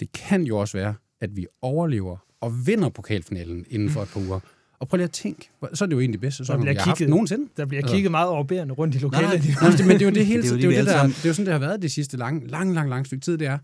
Det 0.00 0.12
kan 0.12 0.42
jo 0.42 0.58
også 0.58 0.76
være, 0.78 0.94
at 1.20 1.36
vi 1.36 1.46
overlever 1.62 2.16
og 2.40 2.66
vinder 2.66 2.88
pokalfinalen 2.88 3.64
inden 3.70 3.90
for 3.90 4.02
et 4.02 4.08
par 4.08 4.20
uger. 4.20 4.40
Og 4.78 4.88
prøv 4.88 4.96
lige 4.96 5.04
at 5.04 5.10
tænke, 5.10 5.50
så 5.74 5.84
er 5.84 5.86
det 5.86 5.94
jo 5.94 6.00
egentlig 6.00 6.20
bedste 6.20 6.36
sæson, 6.38 6.58
vi 6.58 6.62
bliver 6.62 6.78
har 6.78 6.84
haft 6.84 6.98
kigget. 6.98 7.10
nogensinde. 7.10 7.48
Der 7.56 7.64
bliver 7.66 7.82
Altså- 7.82 7.94
kigget 7.94 8.10
meget 8.10 8.28
overbærende 8.28 8.74
rundt 8.74 8.94
i 8.94 8.98
Nej, 8.98 9.02
lokalet. 9.02 9.44
nej. 9.60 9.70
Nå, 9.70 9.76
det, 9.76 9.86
men 9.86 9.94
det 9.98 10.02
er 10.02 10.06
jo 10.06 10.14
det 10.14 10.26
hele 10.26 10.42
Det 10.42 10.48
er 10.50 10.54
jo 10.54 10.56
det, 10.56 10.64
er 10.64 10.68
jo 10.68 10.78
det, 10.78 10.86
der, 10.86 11.06
det 11.06 11.24
er 11.24 11.28
jo 11.28 11.34
sådan, 11.34 11.46
det 11.46 11.52
har 11.52 11.58
været 11.58 11.82
det 11.82 11.92
sidste 11.92 12.16
lang, 12.16 12.50
lang, 12.50 12.74
lang, 12.74 12.88
lang 12.90 13.06
stykke 13.06 13.24
tid, 13.24 13.38
det 13.38 13.46
er. 13.46 13.58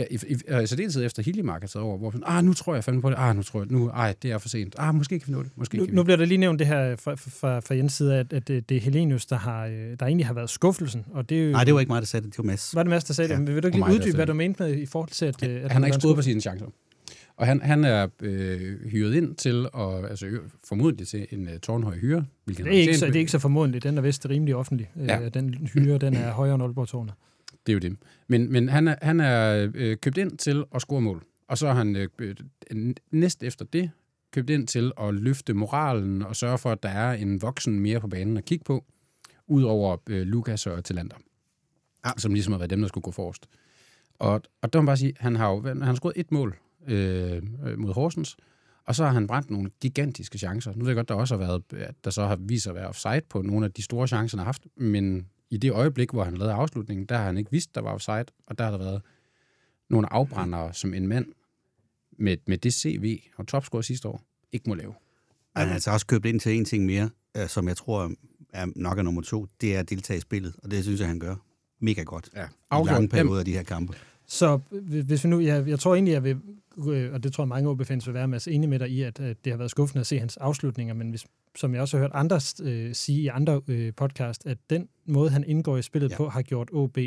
Ja, 0.00 0.04
i, 0.10 0.18
i, 0.28 0.62
i 0.62 0.66
særdeleshed 0.66 1.06
efter 1.06 1.22
Hiljemark 1.22 1.60
har 1.62 1.68
taget 1.68 1.84
over, 1.86 1.98
hvor 1.98 2.10
sådan, 2.10 2.24
ah, 2.26 2.44
nu 2.44 2.52
tror 2.52 2.74
jeg 2.74 2.84
fandme 2.84 3.02
på 3.02 3.10
det, 3.10 3.16
ah, 3.18 3.36
nu 3.36 3.42
tror 3.42 3.60
jeg, 3.60 3.66
nu, 3.70 3.88
ej, 3.88 4.14
det 4.22 4.30
er 4.30 4.38
for 4.38 4.48
sent, 4.48 4.74
ah, 4.78 4.94
måske 4.94 5.18
kan 5.18 5.28
vi 5.28 5.32
nå 5.32 5.42
det, 5.42 5.50
måske 5.56 5.76
Nu, 5.76 5.84
kan 5.84 5.92
vi. 5.92 5.96
nu 5.96 6.02
bliver 6.02 6.16
der 6.16 6.24
lige 6.24 6.38
nævnt 6.38 6.58
det 6.58 6.66
her 6.66 6.96
fra, 6.96 7.14
fra, 7.14 7.60
fra 7.60 7.74
Jens 7.74 7.92
side, 7.92 8.16
at, 8.16 8.32
at 8.32 8.48
det, 8.48 8.68
det 8.68 8.76
er 8.76 8.80
Helenius, 8.80 9.26
der, 9.26 9.36
har, 9.36 9.66
øh, 9.66 9.72
der 10.00 10.06
egentlig 10.06 10.26
har 10.26 10.34
været 10.34 10.50
skuffelsen. 10.50 11.04
Og 11.12 11.28
det 11.28 11.40
er 11.40 11.44
jo, 11.44 11.50
Nej, 11.52 11.64
det 11.64 11.74
var 11.74 11.80
ikke 11.80 11.92
mig, 11.92 12.02
der 12.02 12.06
sagde 12.06 12.24
det. 12.26 12.32
Det 12.32 12.38
var 12.38 12.44
Mads. 12.44 12.74
Var 12.74 12.82
det 12.82 12.90
Mads, 12.90 13.04
der 13.04 13.14
sagde 13.14 13.28
det? 13.28 13.34
Ja. 13.34 13.38
Men 13.38 13.54
vil 13.54 13.62
du 13.62 13.68
ikke 13.68 13.82
Og 13.82 13.88
lige 13.88 14.00
uddybe, 14.00 14.14
hvad 14.16 14.26
det. 14.26 14.32
du 14.32 14.36
mente 14.36 14.62
med 14.62 14.74
i 14.76 14.86
forhold 14.86 15.10
til, 15.10 15.26
at, 15.26 15.48
øh, 15.48 15.64
at 15.64 15.72
han 15.72 15.82
har 15.82 15.86
ikke 15.86 16.00
stået 16.00 16.16
på 16.16 16.22
sine 16.22 16.40
chancer. 16.40 16.66
Og 17.36 17.46
han, 17.46 17.60
han 17.62 17.84
er 17.84 18.06
øh, 18.22 18.60
hyret 18.90 19.14
ind 19.14 19.34
til, 19.36 19.66
at, 19.78 20.10
altså 20.10 20.26
formodentlig 20.68 21.08
til 21.08 21.26
en 21.30 21.42
uh, 21.42 21.54
tårnhøj 21.62 21.96
hyre. 21.96 22.24
hvilket 22.44 22.64
Det 22.64 22.74
er, 22.76 22.80
ikke 22.80 22.98
så, 22.98 23.06
det 23.06 23.16
er 23.16 23.20
ikke 23.20 23.30
så 23.32 23.38
formodentligt. 23.38 23.84
Den 23.84 23.98
er 23.98 24.02
vist 24.02 24.26
rimelig 24.30 24.54
offentlig. 24.56 24.90
Ja. 25.06 25.20
Ja. 25.20 25.28
Den 25.28 25.68
hyre, 25.74 25.98
den 25.98 26.14
er 26.14 26.32
højere 26.32 26.54
end 26.54 26.62
Aalborg-tårnet. 26.62 27.14
Det 27.66 27.72
er 27.72 27.74
jo 27.74 27.78
det. 27.78 27.96
Men, 28.28 28.52
men 28.52 28.68
han 28.68 28.88
er, 28.88 28.96
han 29.02 29.20
er 29.20 29.70
øh, 29.74 29.96
købt 29.96 30.18
ind 30.18 30.38
til 30.38 30.64
at 30.74 30.80
score 30.80 31.00
mål. 31.00 31.24
Og 31.48 31.58
så 31.58 31.66
er 31.68 31.72
han 31.72 31.96
øh, 31.96 32.08
øh, 32.70 32.94
næst 33.10 33.42
efter 33.42 33.64
det 33.64 33.90
købt 34.32 34.50
ind 34.50 34.66
til 34.66 34.92
at 35.00 35.14
løfte 35.14 35.54
moralen 35.54 36.22
og 36.22 36.36
sørge 36.36 36.58
for, 36.58 36.72
at 36.72 36.82
der 36.82 36.88
er 36.88 37.12
en 37.12 37.42
voksen 37.42 37.80
mere 37.80 38.00
på 38.00 38.08
banen 38.08 38.36
at 38.36 38.44
kigge 38.44 38.64
på, 38.64 38.84
udover 39.46 39.96
øh, 40.08 40.22
Lukas 40.26 40.66
og 40.66 40.84
Talander, 40.84 41.16
Ja. 42.06 42.10
som 42.18 42.34
ligesom 42.34 42.52
har 42.52 42.58
været 42.58 42.70
dem, 42.70 42.80
der 42.80 42.88
skulle 42.88 43.02
gå 43.02 43.10
forrest. 43.10 43.46
Og, 44.18 44.42
og 44.62 44.72
der 44.72 44.78
må 44.78 44.82
man 44.82 44.86
bare 44.86 44.96
sige, 44.96 45.12
han 45.18 45.36
har 45.36 45.50
jo 45.50 45.62
han 45.62 45.82
har 45.82 45.94
scoret 45.94 46.12
et 46.16 46.32
mål 46.32 46.58
øh, 46.88 47.42
øh, 47.66 47.78
mod 47.78 47.94
Horsens, 47.94 48.36
og 48.84 48.94
så 48.94 49.04
har 49.04 49.12
han 49.12 49.26
brændt 49.26 49.50
nogle 49.50 49.70
gigantiske 49.80 50.38
chancer. 50.38 50.72
Nu 50.72 50.78
ved 50.78 50.88
jeg 50.88 50.96
godt, 50.96 51.08
der 51.08 51.14
også 51.14 51.34
har 51.34 51.46
været, 51.46 51.62
at 51.72 51.94
der 52.04 52.10
så 52.10 52.26
har 52.26 52.36
vist 52.36 52.62
sig 52.62 52.70
at 52.70 52.76
være 52.76 52.88
offside 52.88 53.22
på 53.28 53.42
nogle 53.42 53.66
af 53.66 53.72
de 53.72 53.82
store 53.82 54.08
chancer, 54.08 54.36
han 54.38 54.40
har 54.40 54.44
haft, 54.44 54.66
men 54.76 55.26
i 55.50 55.56
det 55.56 55.72
øjeblik, 55.72 56.10
hvor 56.10 56.24
han 56.24 56.36
lavede 56.36 56.54
afslutningen, 56.54 57.06
der 57.06 57.16
har 57.16 57.24
han 57.24 57.38
ikke 57.38 57.50
vidst, 57.50 57.74
der 57.74 57.80
var 57.80 57.92
offside, 57.92 58.24
og 58.46 58.58
der 58.58 58.64
har 58.64 58.70
der 58.70 58.78
været 58.78 59.02
nogle 59.90 60.12
afbrændere, 60.12 60.74
som 60.74 60.94
en 60.94 61.06
mand 61.06 61.26
med, 62.18 62.36
med 62.46 62.58
det 62.58 62.74
CV 62.74 63.20
og 63.36 63.46
topscore 63.46 63.82
sidste 63.82 64.08
år 64.08 64.22
ikke 64.52 64.68
må 64.68 64.74
lave. 64.74 64.94
Han 65.56 65.66
har 65.66 65.74
altså 65.74 65.90
også 65.90 66.06
købt 66.06 66.26
ind 66.26 66.40
til 66.40 66.56
en 66.56 66.64
ting 66.64 66.86
mere, 66.86 67.10
øh, 67.36 67.48
som 67.48 67.68
jeg 67.68 67.76
tror 67.76 68.12
er 68.52 68.66
nok 68.76 68.98
er 68.98 69.02
nummer 69.02 69.22
to. 69.22 69.46
Det 69.60 69.76
er 69.76 69.80
at 69.80 69.90
deltage 69.90 70.16
i 70.16 70.20
spillet, 70.20 70.54
og 70.62 70.70
det 70.70 70.84
synes 70.84 71.00
jeg, 71.00 71.08
han 71.08 71.18
gør 71.18 71.36
mega 71.80 72.02
godt. 72.02 72.30
Ja. 72.36 72.44
I 72.82 72.86
lange 72.86 73.08
perioder 73.08 73.38
af 73.38 73.44
de 73.44 73.52
her 73.52 73.62
kampe. 73.62 73.94
Så 74.30 74.60
hvis 75.06 75.24
vi 75.24 75.28
nu, 75.28 75.40
jeg, 75.40 75.68
jeg 75.68 75.78
tror 75.78 75.94
egentlig, 75.94 76.12
jeg 76.12 76.24
vil, 76.24 76.40
øh, 76.88 77.12
og 77.12 77.22
det 77.22 77.32
tror 77.32 77.44
jeg 77.44 77.48
mange 77.48 77.70
OB-fans 77.70 78.06
vil 78.06 78.14
være 78.14 78.28
med 78.28 78.48
enig 78.48 78.68
med 78.68 78.78
dig 78.78 78.90
i, 78.90 79.02
at, 79.02 79.20
at 79.20 79.44
det 79.44 79.52
har 79.52 79.58
været 79.58 79.70
skuffende 79.70 80.00
at 80.00 80.06
se 80.06 80.18
hans 80.18 80.36
afslutninger, 80.36 80.94
men 80.94 81.10
hvis, 81.10 81.26
som 81.56 81.74
jeg 81.74 81.82
også 81.82 81.96
har 81.96 82.04
hørt 82.04 82.10
andre 82.14 82.40
øh, 82.62 82.94
sige 82.94 83.22
i 83.22 83.26
andre 83.26 83.60
øh, 83.68 83.92
podcast, 83.94 84.46
at 84.46 84.58
den 84.70 84.88
måde, 85.06 85.30
han 85.30 85.44
indgår 85.44 85.76
i 85.76 85.82
spillet 85.82 86.08
Ja. 86.08 86.12
ja. 86.12 86.16
på, 86.16 86.28
har 86.28 86.42
gjort 86.42 86.68
OB 86.72 86.98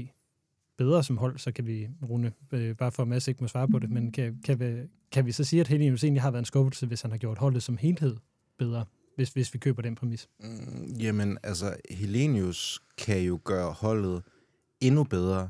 bedre 0.78 1.04
som 1.04 1.18
hold, 1.18 1.38
så 1.38 1.52
kan 1.52 1.68
vi, 1.68 1.88
Rune, 2.10 2.32
øh, 2.52 2.76
bare 2.76 2.92
for 2.92 3.04
at 3.04 3.08
Mads 3.10 3.28
ikke 3.28 3.44
må 3.44 3.48
svare 3.48 3.68
på 3.68 3.80
det, 3.80 3.90
men 3.92 4.12
kan, 4.12 4.38
kan, 4.46 4.60
vi, 4.60 4.88
kan 5.12 5.26
vi 5.26 5.32
så 5.32 5.44
sige, 5.44 5.60
at 5.60 5.68
Helenius 5.68 6.04
egentlig 6.04 6.22
har 6.22 6.32
været 6.32 6.42
en 6.42 6.46
skuffelse, 6.46 6.86
hvis 6.86 7.02
han 7.02 7.12
har 7.12 7.18
gjort 7.18 7.38
holdet 7.38 7.64
som 7.64 7.78
helhed 7.78 8.18
bedre? 8.58 8.86
hvis, 9.16 9.30
hvis 9.30 9.54
vi 9.54 9.60
køber 9.60 9.82
den 9.82 9.96
præmis. 9.96 10.30
Mm, 10.40 10.96
jamen, 11.00 11.38
altså, 11.44 11.76
Helenius 11.90 12.82
kan 12.98 13.22
jo 13.22 13.40
gøre 13.44 13.72
holdet 13.72 14.24
endnu 14.82 15.04
bedre 15.04 15.50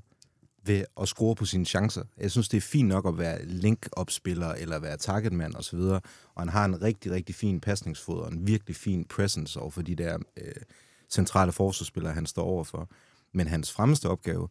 ved 0.66 0.86
at 1.02 1.08
score 1.08 1.36
på 1.36 1.46
sine 1.46 1.66
chancer. 1.66 2.04
Jeg 2.18 2.32
synes, 2.32 2.50
det 2.50 2.58
er 2.58 2.62
fint 2.62 2.88
nok 2.88 3.08
at 3.08 3.18
være 3.18 3.46
link-opspiller 3.46 4.48
eller 4.48 4.80
være 4.80 4.98
targetman 4.98 5.56
osv., 5.58 5.80
og 5.80 6.02
han 6.38 6.50
har 6.50 6.66
en 6.66 6.82
rigtig, 6.82 7.12
rigtig 7.12 7.36
fin 7.36 7.60
pasningsfod 7.60 8.20
og 8.20 8.32
en 8.32 8.48
virkelig 8.48 8.76
fin 8.76 9.06
presence 9.06 9.60
over 9.60 9.72
for 9.72 9.82
de 9.82 9.96
der 9.96 10.18
øh, 10.38 10.54
centrale 11.10 11.52
forsvarsspillere, 11.52 12.14
han 12.14 12.26
står 12.26 12.44
overfor. 12.44 12.90
Men 13.34 13.48
hans 13.48 13.72
fremmeste 13.72 14.10
opgave, 14.10 14.48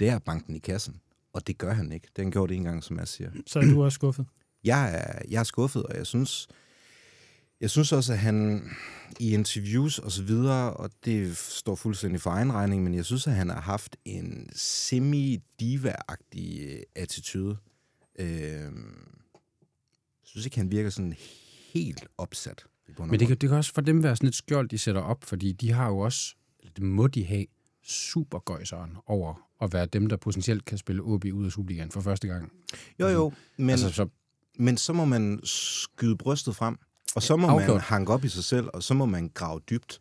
det 0.00 0.08
er 0.08 0.18
banken 0.18 0.56
i 0.56 0.58
kassen, 0.58 1.00
og 1.32 1.46
det 1.46 1.58
gør 1.58 1.72
han 1.72 1.92
ikke. 1.92 2.08
Den 2.16 2.30
gjorde 2.30 2.48
det 2.48 2.56
en 2.56 2.64
gang, 2.64 2.84
som 2.84 2.98
jeg 2.98 3.08
siger. 3.08 3.30
Så 3.46 3.58
er 3.58 3.64
du 3.64 3.84
også 3.84 3.94
skuffet? 3.94 4.26
Jeg 4.64 4.94
er, 4.94 5.22
jeg 5.30 5.40
er 5.40 5.44
skuffet, 5.44 5.82
og 5.82 5.96
jeg 5.96 6.06
synes, 6.06 6.48
jeg 7.60 7.70
synes 7.70 7.92
også, 7.92 8.12
at 8.12 8.18
han 8.18 8.68
i 9.20 9.34
interviews 9.34 9.98
og 9.98 10.12
så 10.12 10.22
videre, 10.22 10.72
og 10.72 10.90
det 11.04 11.36
står 11.36 11.74
fuldstændig 11.74 12.20
for 12.20 12.30
egen 12.30 12.52
regning, 12.52 12.84
men 12.84 12.94
jeg 12.94 13.04
synes, 13.04 13.26
at 13.26 13.34
han 13.34 13.48
har 13.48 13.60
haft 13.60 13.96
en 14.04 14.50
semi-diva-agtig 14.54 16.60
øh, 16.60 16.80
attitude. 16.94 17.56
Øh, 18.18 18.28
jeg 18.28 18.70
synes 20.24 20.46
ikke, 20.46 20.56
han 20.56 20.70
virker 20.70 20.90
sådan 20.90 21.14
helt 21.72 22.06
opsat. 22.18 22.64
Men 22.98 23.20
det 23.20 23.28
kan, 23.28 23.36
det 23.36 23.48
kan 23.48 23.58
også 23.58 23.74
for 23.74 23.80
dem 23.80 24.02
være 24.02 24.16
sådan 24.16 24.28
et 24.28 24.34
skjold, 24.34 24.68
de 24.68 24.78
sætter 24.78 25.00
op, 25.00 25.24
fordi 25.24 25.52
de 25.52 25.72
har 25.72 25.88
jo 25.88 25.98
også, 25.98 26.34
eller 26.60 26.72
det 26.72 26.84
må 26.84 27.06
de 27.06 27.24
have, 27.24 27.46
supergøjseren 27.88 28.96
over 29.06 29.34
at 29.62 29.72
være 29.72 29.86
dem, 29.86 30.06
der 30.06 30.16
potentielt 30.16 30.64
kan 30.64 30.78
spille 30.78 31.02
OB 31.02 31.24
ud 31.32 31.44
af 31.44 31.52
Superligaen 31.52 31.90
for 31.90 32.00
første 32.00 32.28
gang. 32.28 32.52
Jo, 33.00 33.08
jo, 33.08 33.32
men, 33.56 33.70
altså, 33.70 33.86
altså, 33.86 34.02
så, 34.02 34.08
men 34.58 34.76
så 34.76 34.92
må 34.92 35.04
man 35.04 35.40
skyde 35.44 36.16
brystet 36.16 36.56
frem, 36.56 36.78
og 37.16 37.22
så 37.22 37.36
må 37.36 37.46
man 37.46 37.60
Afgjort. 37.60 37.80
hanke 37.80 38.12
op 38.12 38.24
i 38.24 38.28
sig 38.28 38.44
selv, 38.44 38.68
og 38.72 38.82
så 38.82 38.94
må 38.94 39.06
man 39.06 39.30
grave 39.34 39.60
dybt, 39.70 40.00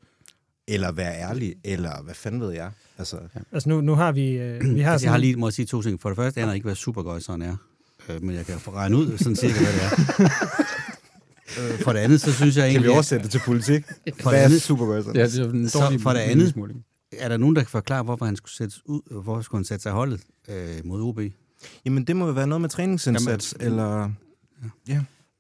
eller 0.67 0.91
være 0.91 1.15
ærlig, 1.15 1.55
eller 1.63 2.01
hvad 2.03 2.13
fanden 2.15 2.41
ved 2.41 2.51
jeg. 2.51 2.71
Altså, 2.97 3.17
Altså 3.51 3.69
nu, 3.69 3.81
nu 3.81 3.95
har 3.95 4.11
vi... 4.11 4.29
Øh, 4.31 4.75
vi 4.75 4.81
har 4.81 4.91
Altså, 4.91 5.05
jeg 5.05 5.11
har 5.11 5.17
sådan- 5.17 5.21
lige 5.21 5.35
må 5.35 5.47
jeg 5.47 5.53
sige 5.53 5.65
to 5.65 5.81
ting. 5.81 6.01
For 6.01 6.09
det 6.09 6.15
første 6.15 6.41
aner 6.41 6.51
jeg 6.51 6.55
ikke, 6.55 6.65
hvad 6.65 6.75
supergøjseren 6.75 7.41
er. 7.41 7.55
Øh, 8.09 8.23
men 8.23 8.35
jeg 8.35 8.45
kan 8.45 8.59
få 8.59 8.71
regne 8.71 8.97
ud 8.97 9.17
sådan 9.17 9.35
cirka, 9.35 9.53
hvad 9.53 9.73
det 9.73 9.81
er. 9.83 10.29
øh, 11.73 11.79
for 11.81 11.93
det 11.93 11.99
andet, 11.99 12.21
så 12.21 12.33
synes 12.33 12.55
jeg 12.57 12.61
kan 12.63 12.69
egentlig... 12.69 12.89
vi 12.89 12.93
oversætte 12.93 13.23
det 13.23 13.31
til 13.31 13.41
politik? 13.45 13.83
For 13.87 14.29
Hvad 14.29 14.31
det 14.33 14.39
er 14.39 14.45
andet, 14.45 14.61
supergøjser? 14.61 15.11
ja, 15.15 15.23
det 15.23 15.39
er 15.39 15.49
en 15.49 15.69
Så 15.69 15.99
for 16.01 16.09
det 16.13 16.19
andet- 16.19 16.75
er 17.11 17.29
der 17.29 17.37
nogen, 17.37 17.55
der 17.55 17.61
kan 17.61 17.69
forklare, 17.69 18.03
hvorfor 18.03 18.25
han 18.25 18.35
skulle 18.35 18.53
sættes 18.53 18.81
ud, 18.85 19.01
og 19.11 19.21
hvorfor 19.21 19.41
skulle 19.41 19.59
han 19.59 19.65
sætte 19.65 19.83
sig 19.83 19.91
holdet 19.91 20.21
øh, 20.49 20.55
mod 20.85 21.01
OB? 21.01 21.19
Jamen, 21.85 22.03
det 22.07 22.15
må 22.15 22.25
jo 22.27 22.31
være 22.33 22.47
noget 22.47 22.61
med 22.61 22.69
træningsindsats, 22.69 23.55
Jamen, 23.59 23.73
eller... 23.73 24.11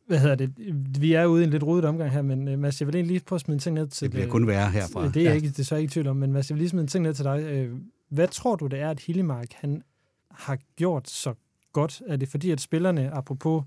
Hvad 0.07 0.19
hedder 0.19 0.35
det? 0.35 0.53
Vi 1.01 1.13
er 1.13 1.25
ude 1.25 1.41
i 1.41 1.43
en 1.43 1.49
lidt 1.49 1.63
rodet 1.63 1.85
omgang 1.85 2.11
her, 2.11 2.21
men 2.21 2.47
uh, 2.47 2.59
Mads, 2.59 2.81
jeg 2.81 2.87
vil 2.87 2.95
egentlig 2.95 3.11
lige 3.11 3.25
prøve 3.25 3.37
at 3.37 3.41
smide 3.41 3.55
en 3.55 3.59
ting 3.59 3.75
ned 3.75 3.87
til... 3.87 4.05
Det 4.05 4.11
bliver 4.11 4.27
kun 4.27 4.47
værre 4.47 4.71
herfra. 4.71 5.07
Det 5.07 5.17
er 5.17 5.23
jeg 5.23 5.35
ikke, 5.35 5.49
desværre 5.49 5.81
ikke 5.81 5.91
i 5.91 5.93
tvivl 5.93 6.07
om, 6.07 6.15
men 6.15 6.33
Mads, 6.33 6.49
jeg 6.49 6.55
vil 6.55 6.61
lige 6.61 6.69
smide 6.69 6.81
en 6.81 6.87
ting 6.87 7.03
ned 7.03 7.13
til 7.13 7.25
dig. 7.25 7.43
Øh, 7.43 7.75
Hvad 8.09 8.27
tror 8.27 8.55
du, 8.55 8.67
det 8.67 8.79
er, 8.79 8.89
at 8.89 8.99
Hillemark 8.99 9.53
han 9.53 9.83
har 10.31 10.57
gjort 10.75 11.09
så 11.09 11.33
godt? 11.73 12.01
Er 12.07 12.15
det 12.15 12.29
fordi, 12.29 12.51
at 12.51 12.61
spillerne, 12.61 13.13
apropos 13.13 13.63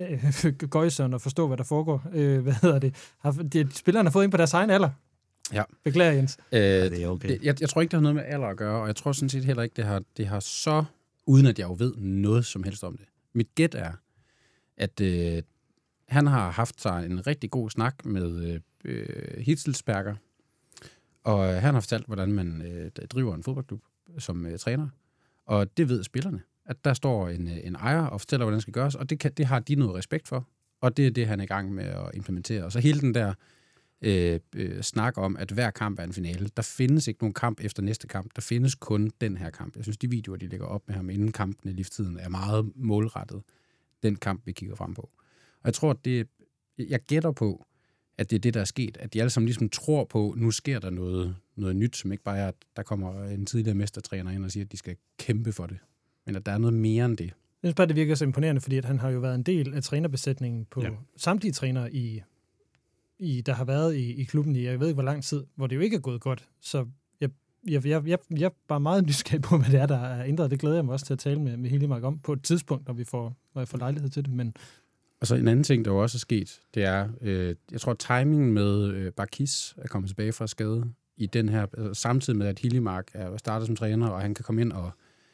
øh, 0.00 0.24
gøjseren 0.70 1.14
og 1.14 1.20
forstå, 1.20 1.46
hvad 1.46 1.56
der 1.56 1.64
foregår, 1.64 2.02
øh, 2.12 2.42
hvad 2.42 2.52
hedder 2.62 2.78
det, 2.78 2.94
har, 3.18 3.32
det, 3.32 3.76
spillerne 3.76 4.08
har 4.08 4.12
fået 4.12 4.24
ind 4.24 4.30
på 4.30 4.36
deres 4.36 4.54
egen 4.54 4.70
alder? 4.70 4.90
Ja. 5.52 5.62
Beklager, 5.84 6.12
Jens. 6.12 6.38
Øh, 6.52 6.60
det 6.60 7.02
er 7.02 7.08
okay. 7.08 7.28
det, 7.28 7.38
jeg, 7.42 7.60
jeg 7.60 7.68
tror 7.68 7.80
ikke, 7.80 7.90
det 7.90 7.96
har 7.96 8.02
noget 8.02 8.14
med 8.14 8.24
alder 8.26 8.46
at 8.46 8.56
gøre, 8.56 8.80
og 8.80 8.86
jeg 8.86 8.96
tror 8.96 9.12
sådan 9.12 9.28
set 9.28 9.44
heller 9.44 9.62
ikke, 9.62 9.74
det 9.76 9.84
har, 9.84 10.02
det 10.16 10.26
har 10.26 10.40
så, 10.40 10.84
uden 11.26 11.46
at 11.46 11.58
jeg 11.58 11.68
jo 11.68 11.76
ved 11.78 11.94
noget 11.96 12.44
som 12.44 12.62
helst 12.62 12.84
om 12.84 12.96
det. 12.96 13.06
Mit 13.34 13.54
gæt 13.54 13.74
er, 13.74 13.92
at 14.76 15.00
øh, 15.00 15.42
han 16.08 16.26
har 16.26 16.50
haft 16.50 16.80
sig 16.80 17.06
en 17.06 17.26
rigtig 17.26 17.50
god 17.50 17.70
snak 17.70 18.04
med 18.04 18.44
øh, 18.44 18.60
øh 18.84 19.38
Hitzelsberger, 19.38 20.14
og 21.24 21.54
øh, 21.54 21.62
han 21.62 21.74
har 21.74 21.80
fortalt, 21.80 22.06
hvordan 22.06 22.32
man 22.32 22.62
øh, 22.62 22.90
driver 22.90 23.34
en 23.34 23.42
fodboldklub 23.42 23.82
som 24.18 24.46
øh, 24.46 24.58
træner. 24.58 24.88
Og 25.46 25.76
det 25.76 25.88
ved 25.88 26.02
spillerne, 26.02 26.42
at 26.66 26.84
der 26.84 26.94
står 26.94 27.28
en, 27.28 27.48
øh, 27.48 27.56
en 27.64 27.74
ejer 27.74 28.06
og 28.06 28.20
fortæller, 28.20 28.44
hvordan 28.44 28.56
det 28.56 28.62
skal 28.62 28.74
gøres, 28.74 28.94
og 28.94 29.10
det, 29.10 29.18
kan, 29.18 29.32
det 29.32 29.46
har 29.46 29.58
de 29.58 29.74
noget 29.74 29.94
respekt 29.94 30.28
for. 30.28 30.48
Og 30.80 30.96
det 30.96 31.06
er 31.06 31.10
det, 31.10 31.26
han 31.26 31.40
er 31.40 31.44
i 31.44 31.46
gang 31.46 31.72
med 31.72 31.84
at 31.84 32.10
implementere. 32.14 32.64
Og 32.64 32.72
så 32.72 32.80
hele 32.80 33.00
den 33.00 33.14
der 33.14 33.34
øh, 34.02 34.40
øh, 34.56 34.82
snak 34.82 35.18
om, 35.18 35.36
at 35.36 35.50
hver 35.50 35.70
kamp 35.70 35.98
er 35.98 36.04
en 36.04 36.12
finale. 36.12 36.48
Der 36.56 36.62
findes 36.62 37.08
ikke 37.08 37.22
nogen 37.22 37.34
kamp 37.34 37.60
efter 37.60 37.82
næste 37.82 38.06
kamp. 38.06 38.30
Der 38.36 38.42
findes 38.42 38.74
kun 38.74 39.10
den 39.20 39.36
her 39.36 39.50
kamp. 39.50 39.76
Jeg 39.76 39.84
synes, 39.84 39.98
de 39.98 40.10
videoer, 40.10 40.36
de 40.36 40.46
lægger 40.46 40.66
op 40.66 40.82
med 40.86 40.96
ham 40.96 41.10
inden 41.10 41.32
kampen 41.32 41.70
i 41.70 41.72
livstiden, 41.72 42.18
er 42.18 42.28
meget 42.28 42.72
målrettet. 42.76 43.42
Den 44.02 44.16
kamp, 44.16 44.46
vi 44.46 44.52
kigger 44.52 44.76
frem 44.76 44.94
på. 44.94 45.10
Og 45.64 45.68
jeg 45.68 45.74
tror, 45.74 45.90
at 45.90 46.04
det, 46.04 46.28
jeg 46.78 47.00
gætter 47.00 47.32
på, 47.32 47.66
at 48.18 48.30
det 48.30 48.36
er 48.36 48.40
det, 48.40 48.54
der 48.54 48.60
er 48.60 48.64
sket. 48.64 48.96
At 49.00 49.14
de 49.14 49.20
alle 49.20 49.30
sammen 49.30 49.46
ligesom 49.46 49.68
tror 49.68 50.04
på, 50.04 50.34
nu 50.36 50.50
sker 50.50 50.78
der 50.78 50.90
noget, 50.90 51.36
noget 51.56 51.76
nyt, 51.76 51.96
som 51.96 52.12
ikke 52.12 52.24
bare 52.24 52.38
er, 52.38 52.48
at 52.48 52.54
der 52.76 52.82
kommer 52.82 53.24
en 53.24 53.46
tidligere 53.46 53.74
mestertræner 53.74 54.30
ind 54.30 54.44
og 54.44 54.50
siger, 54.50 54.64
at 54.64 54.72
de 54.72 54.76
skal 54.76 54.96
kæmpe 55.18 55.52
for 55.52 55.66
det. 55.66 55.78
Men 56.26 56.36
at 56.36 56.46
der 56.46 56.52
er 56.52 56.58
noget 56.58 56.74
mere 56.74 57.04
end 57.04 57.16
det. 57.16 57.24
Jeg 57.24 57.32
synes 57.68 57.74
bare, 57.74 57.86
det 57.86 57.96
virker 57.96 58.14
så 58.14 58.24
imponerende, 58.24 58.60
fordi 58.60 58.76
at 58.78 58.84
han 58.84 58.98
har 58.98 59.10
jo 59.10 59.18
været 59.18 59.34
en 59.34 59.42
del 59.42 59.74
af 59.74 59.82
trænerbesætningen 59.82 60.66
på 60.70 60.82
Ja. 60.82 60.88
samtlige 61.16 61.52
trænere, 61.52 61.94
i, 61.94 62.22
i, 63.18 63.40
der 63.40 63.52
har 63.52 63.64
været 63.64 63.94
i, 63.96 64.12
i 64.14 64.24
klubben 64.24 64.56
i, 64.56 64.62
jeg 64.62 64.80
ved 64.80 64.86
ikke 64.88 64.94
hvor 64.94 65.02
lang 65.02 65.24
tid, 65.24 65.44
hvor 65.54 65.66
det 65.66 65.76
jo 65.76 65.80
ikke 65.80 65.96
er 65.96 66.00
gået 66.00 66.20
godt. 66.20 66.48
Så 66.60 66.86
jeg, 67.20 67.30
jeg, 67.68 67.86
jeg, 67.86 68.06
jeg, 68.08 68.18
jeg 68.30 68.44
er 68.46 68.50
bare 68.68 68.80
meget 68.80 69.04
nysgerrig 69.08 69.42
på, 69.42 69.58
hvad 69.58 69.70
det 69.70 69.80
er, 69.80 69.86
der 69.86 69.98
er 69.98 70.24
ændret. 70.24 70.50
Det 70.50 70.60
glæder 70.60 70.76
jeg 70.76 70.84
mig 70.84 70.92
også 70.92 71.06
til 71.06 71.12
at 71.12 71.18
tale 71.18 71.40
med, 71.40 71.56
med 71.56 71.70
Hillemark 71.70 72.02
om 72.02 72.18
på 72.18 72.32
et 72.32 72.42
tidspunkt, 72.42 72.86
når, 72.86 72.94
vi 72.94 73.04
får, 73.04 73.36
når 73.54 73.60
jeg 73.60 73.68
får 73.68 73.78
lejlighed 73.78 74.10
til 74.10 74.24
det. 74.24 74.32
Men 74.32 74.54
og 75.24 75.28
så 75.28 75.34
en 75.34 75.48
anden 75.48 75.64
ting, 75.64 75.84
der 75.84 75.90
jo 75.90 75.98
også 75.98 76.16
er 76.16 76.18
sket, 76.18 76.60
det 76.74 76.84
er, 76.84 77.08
øh, 77.20 77.54
jeg 77.72 77.80
tror, 77.80 77.94
timingen 77.94 78.52
med 78.52 78.88
øh, 78.88 79.12
Barkis 79.12 79.74
er 79.78 79.88
kommet 79.88 80.08
tilbage 80.08 80.32
fra 80.32 80.46
skade 80.46 80.84
i 81.16 81.26
den 81.26 81.48
her, 81.48 81.66
altså, 81.78 82.00
samtidig 82.02 82.38
med, 82.38 82.46
at 82.46 82.58
Hillemark 82.58 83.10
er 83.14 83.36
startet 83.36 83.66
som 83.66 83.76
træner, 83.76 84.08
og 84.08 84.20
han 84.20 84.34
kan 84.34 84.44
komme 84.44 84.60
ind 84.60 84.72
og 84.72 84.90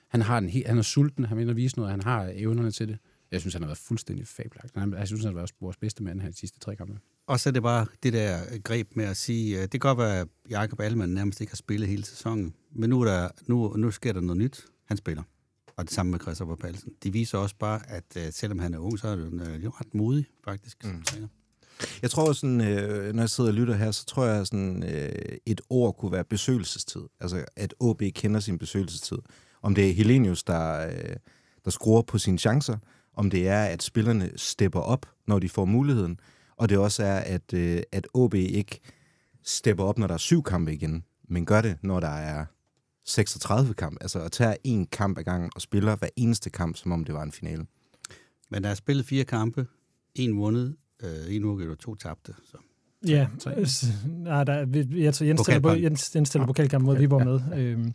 han, 0.08 0.22
har 0.22 0.38
en 0.38 0.48
he- 0.48 0.66
han 0.68 0.78
er 0.78 0.82
sulten, 0.82 1.24
han 1.24 1.36
vil 1.36 1.42
ind 1.42 1.50
og 1.50 1.56
vise 1.56 1.76
noget, 1.76 1.90
han 1.90 2.00
har 2.02 2.30
evnerne 2.34 2.70
til 2.70 2.88
det. 2.88 2.98
Jeg 3.32 3.40
synes, 3.40 3.54
han 3.54 3.62
har 3.62 3.66
været 3.68 3.78
fuldstændig 3.78 4.26
fabelagt. 4.26 4.76
Jeg 4.98 5.06
synes, 5.06 5.24
han 5.24 5.32
har 5.32 5.40
været 5.40 5.50
vores 5.60 5.76
bedste 5.76 6.02
mand 6.02 6.20
her 6.20 6.28
de 6.28 6.36
sidste 6.36 6.58
tre 6.58 6.76
kampe. 6.76 6.98
Og 7.26 7.40
så 7.40 7.48
er 7.48 7.52
det 7.52 7.62
bare 7.62 7.86
det 8.02 8.12
der 8.12 8.38
greb 8.64 8.96
med 8.96 9.04
at 9.04 9.16
sige, 9.16 9.56
øh, 9.56 9.62
det 9.62 9.70
kan 9.70 9.80
godt 9.80 9.98
være, 9.98 10.20
at 10.20 10.28
Jakob 10.50 10.80
Allemann 10.80 11.14
nærmest 11.14 11.40
ikke 11.40 11.50
har 11.50 11.56
spillet 11.56 11.88
hele 11.88 12.04
sæsonen, 12.04 12.54
men 12.72 12.90
nu, 12.90 13.00
er 13.00 13.04
der, 13.04 13.28
nu, 13.46 13.76
nu 13.76 13.90
sker 13.90 14.12
der 14.12 14.20
noget 14.20 14.38
nyt. 14.38 14.64
Han 14.84 14.96
spiller. 14.96 15.22
Og 15.80 15.86
det 15.86 15.94
samme 15.94 16.10
med 16.12 16.20
Christopher 16.20 16.56
Palsen. 16.56 16.92
De 17.02 17.12
viser 17.12 17.38
også 17.38 17.54
bare, 17.58 17.80
at 17.90 18.04
uh, 18.16 18.22
selvom 18.30 18.58
han 18.58 18.74
er 18.74 18.78
ung, 18.78 18.98
så 18.98 19.08
er 19.08 19.16
det 19.16 19.56
uh, 19.56 19.64
jo 19.64 19.70
ret 19.70 19.94
modig, 19.94 20.26
faktisk, 20.44 20.76
som 20.82 20.90
Mm. 20.90 21.02
træner. 21.02 21.28
Jeg 22.02 22.10
tror 22.10 22.32
sådan, 22.32 22.60
øh, 22.60 23.12
når 23.14 23.22
jeg 23.22 23.30
sidder 23.30 23.50
og 23.50 23.54
lytter 23.54 23.74
her, 23.74 23.90
så 23.90 24.04
tror 24.04 24.24
jeg 24.24 24.46
sådan, 24.46 24.82
øh, 24.82 25.12
et 25.46 25.60
ord 25.70 25.96
kunne 25.96 26.12
være 26.12 26.24
besøgelsestid. 26.24 27.00
Altså, 27.20 27.44
at 27.56 27.74
OB 27.80 28.02
kender 28.14 28.40
sin 28.40 28.58
besøgelsestid. 28.58 29.18
Om 29.62 29.74
det 29.74 29.90
er 29.90 29.94
Helenius, 29.94 30.42
der, 30.42 30.86
øh, 30.86 31.16
der 31.64 31.70
skruer 31.70 32.02
på 32.02 32.18
sine 32.18 32.38
chancer, 32.38 32.76
om 33.16 33.30
det 33.30 33.48
er, 33.48 33.64
at 33.64 33.82
spillerne 33.82 34.30
stepper 34.36 34.80
op, 34.80 35.06
når 35.26 35.38
de 35.38 35.48
får 35.48 35.64
muligheden, 35.64 36.20
og 36.56 36.68
det 36.68 36.78
også 36.78 37.02
er, 37.04 37.18
at, 37.18 37.52
øh, 37.54 37.82
at 37.92 38.06
OB 38.14 38.34
ikke 38.34 38.80
stepper 39.44 39.84
op, 39.84 39.98
når 39.98 40.06
der 40.06 40.14
er 40.14 40.18
syv 40.18 40.42
kampe 40.42 40.72
igen, 40.74 41.04
men 41.28 41.46
gør 41.46 41.60
det, 41.60 41.76
når 41.82 42.00
der 42.00 42.08
er 42.16 42.44
36 43.10 43.74
kampe. 43.74 44.02
Altså 44.02 44.20
at 44.20 44.32
tage 44.32 44.56
en 44.64 44.86
kamp 44.86 45.18
ad 45.18 45.22
gangen 45.24 45.50
og 45.54 45.60
spiller 45.60 45.96
hver 45.96 46.08
eneste 46.16 46.50
kamp, 46.50 46.76
som 46.76 46.92
om 46.92 47.04
det 47.04 47.14
var 47.14 47.22
en 47.22 47.32
finale. 47.32 47.66
Men 48.50 48.62
der 48.64 48.68
er 48.70 48.74
spillet 48.74 49.06
fire 49.06 49.24
kampe, 49.24 49.66
en 50.14 50.36
vundet, 50.38 50.76
øh, 51.02 51.34
en 51.34 51.44
uge 51.44 51.70
og 51.70 51.78
to 51.78 51.94
tabte. 51.94 52.34
Så. 52.44 52.56
ja, 53.06 53.26
nej, 54.06 54.44
der, 54.44 54.52
er- 54.52 54.64
vi- 54.64 55.04
jeg 55.04 55.14
tror, 55.14 55.26
Jens 55.26 55.40
stiller, 55.40 55.60
på, 55.60 55.68
Pokalkamp. 55.68 55.84
Jens, 55.84 56.16
Jens 56.16 56.28
stiller 56.28 56.46
pokalkamp 56.46 56.84
mod 56.84 56.96
Viborg 56.96 57.24
med. 57.24 57.40
Øhm, 57.58 57.92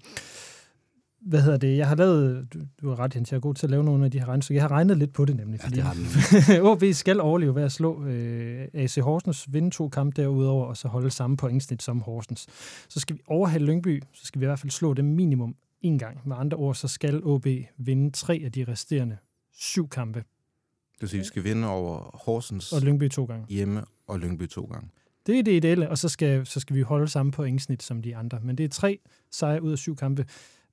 hvad 1.26 1.42
hedder 1.42 1.58
det? 1.58 1.78
Jeg 1.78 1.88
har 1.88 1.96
lavet, 1.96 2.54
du, 2.54 2.60
du 2.82 2.90
har 2.90 3.00
ret, 3.00 3.16
Jens, 3.16 3.32
jeg 3.32 3.38
er 3.38 3.42
god 3.42 3.54
til 3.54 3.66
at 3.66 3.70
lave 3.72 3.84
nogle 3.84 4.06
af 4.06 4.12
de 4.12 4.20
her 4.20 4.26
regnestykker. 4.28 4.62
Jeg 4.62 4.64
har 4.70 4.76
regnet 4.76 4.98
lidt 4.98 5.14
på 5.14 5.26
det 5.26 5.36
nemlig, 5.36 5.60
Ja, 5.60 5.64
fordi 5.66 5.76
det 5.76 5.84
har 5.84 5.94
den. 5.94 6.62
OB 6.72 6.84
skal 6.94 7.20
overleve 7.22 7.56
ved 7.56 7.64
at 7.64 7.72
slå 7.72 8.06
øh, 8.06 8.68
AC 8.74 8.96
Horsens, 8.96 9.54
vinde 9.54 9.70
to 9.72 9.90
kampe 9.90 10.22
derudover, 10.22 10.66
og 10.66 10.78
så 10.78 10.88
holde 10.88 11.10
samme 11.12 11.38
pointsnit 11.38 11.84
som 11.84 12.02
Horsens. 12.02 12.48
Så 12.90 13.00
skal 13.00 13.16
vi 13.16 13.22
overhale 13.28 13.66
Lyngby, 13.66 14.04
så 14.14 14.26
skal 14.26 14.42
vi 14.42 14.46
i 14.46 14.48
hvert 14.48 14.60
fald 14.60 14.72
slå 14.72 14.94
dem 14.94 15.06
minimum 15.06 15.56
en 15.82 16.00
gang. 16.00 16.20
Med 16.26 16.36
andre 16.40 16.58
ord, 16.58 16.76
så 16.76 16.88
skal 16.88 17.22
OB 17.24 17.48
vinde 17.78 18.12
tre 18.12 18.42
af 18.46 18.52
de 18.52 18.66
resterende 18.68 19.18
syv 19.54 19.90
kampe, 19.90 20.20
Det 20.20 21.02
vil 21.02 21.10
sige, 21.10 21.20
vi 21.20 21.26
skal 21.26 21.44
vinde 21.44 21.68
over 21.68 22.20
Horsens 22.26 22.72
og 22.74 22.82
Lyngby 22.82 23.10
to 23.10 23.26
gange. 23.26 23.46
hjemme 23.50 23.84
og 24.08 24.20
Lyngby 24.20 24.48
to 24.48 24.66
gange. 24.66 24.90
Det 25.28 25.40
er 25.40 25.44
det 25.44 25.52
ideelle, 25.52 25.90
og 25.90 25.98
så 25.98 26.10
skal, 26.10 26.46
så 26.46 26.60
skal 26.60 26.76
vi 26.76 26.82
holde 26.82 27.08
samme 27.08 27.32
pointsnit 27.32 27.84
som 27.84 28.02
de 28.02 28.16
andre. 28.16 28.40
Men 28.44 28.58
det 28.58 28.64
er 28.64 28.70
tre 28.70 29.00
sejre 29.32 29.62
ud 29.64 29.72
af 29.72 29.78
syv 29.78 29.96
kampe. 29.96 30.26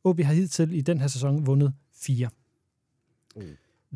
OB 0.04 0.20
har 0.20 0.32
hidtil 0.34 0.72
i 0.72 0.80
den 0.80 1.00
her 1.00 1.06
sæson 1.06 1.46
vundet 1.46 1.74
fire. 1.94 2.28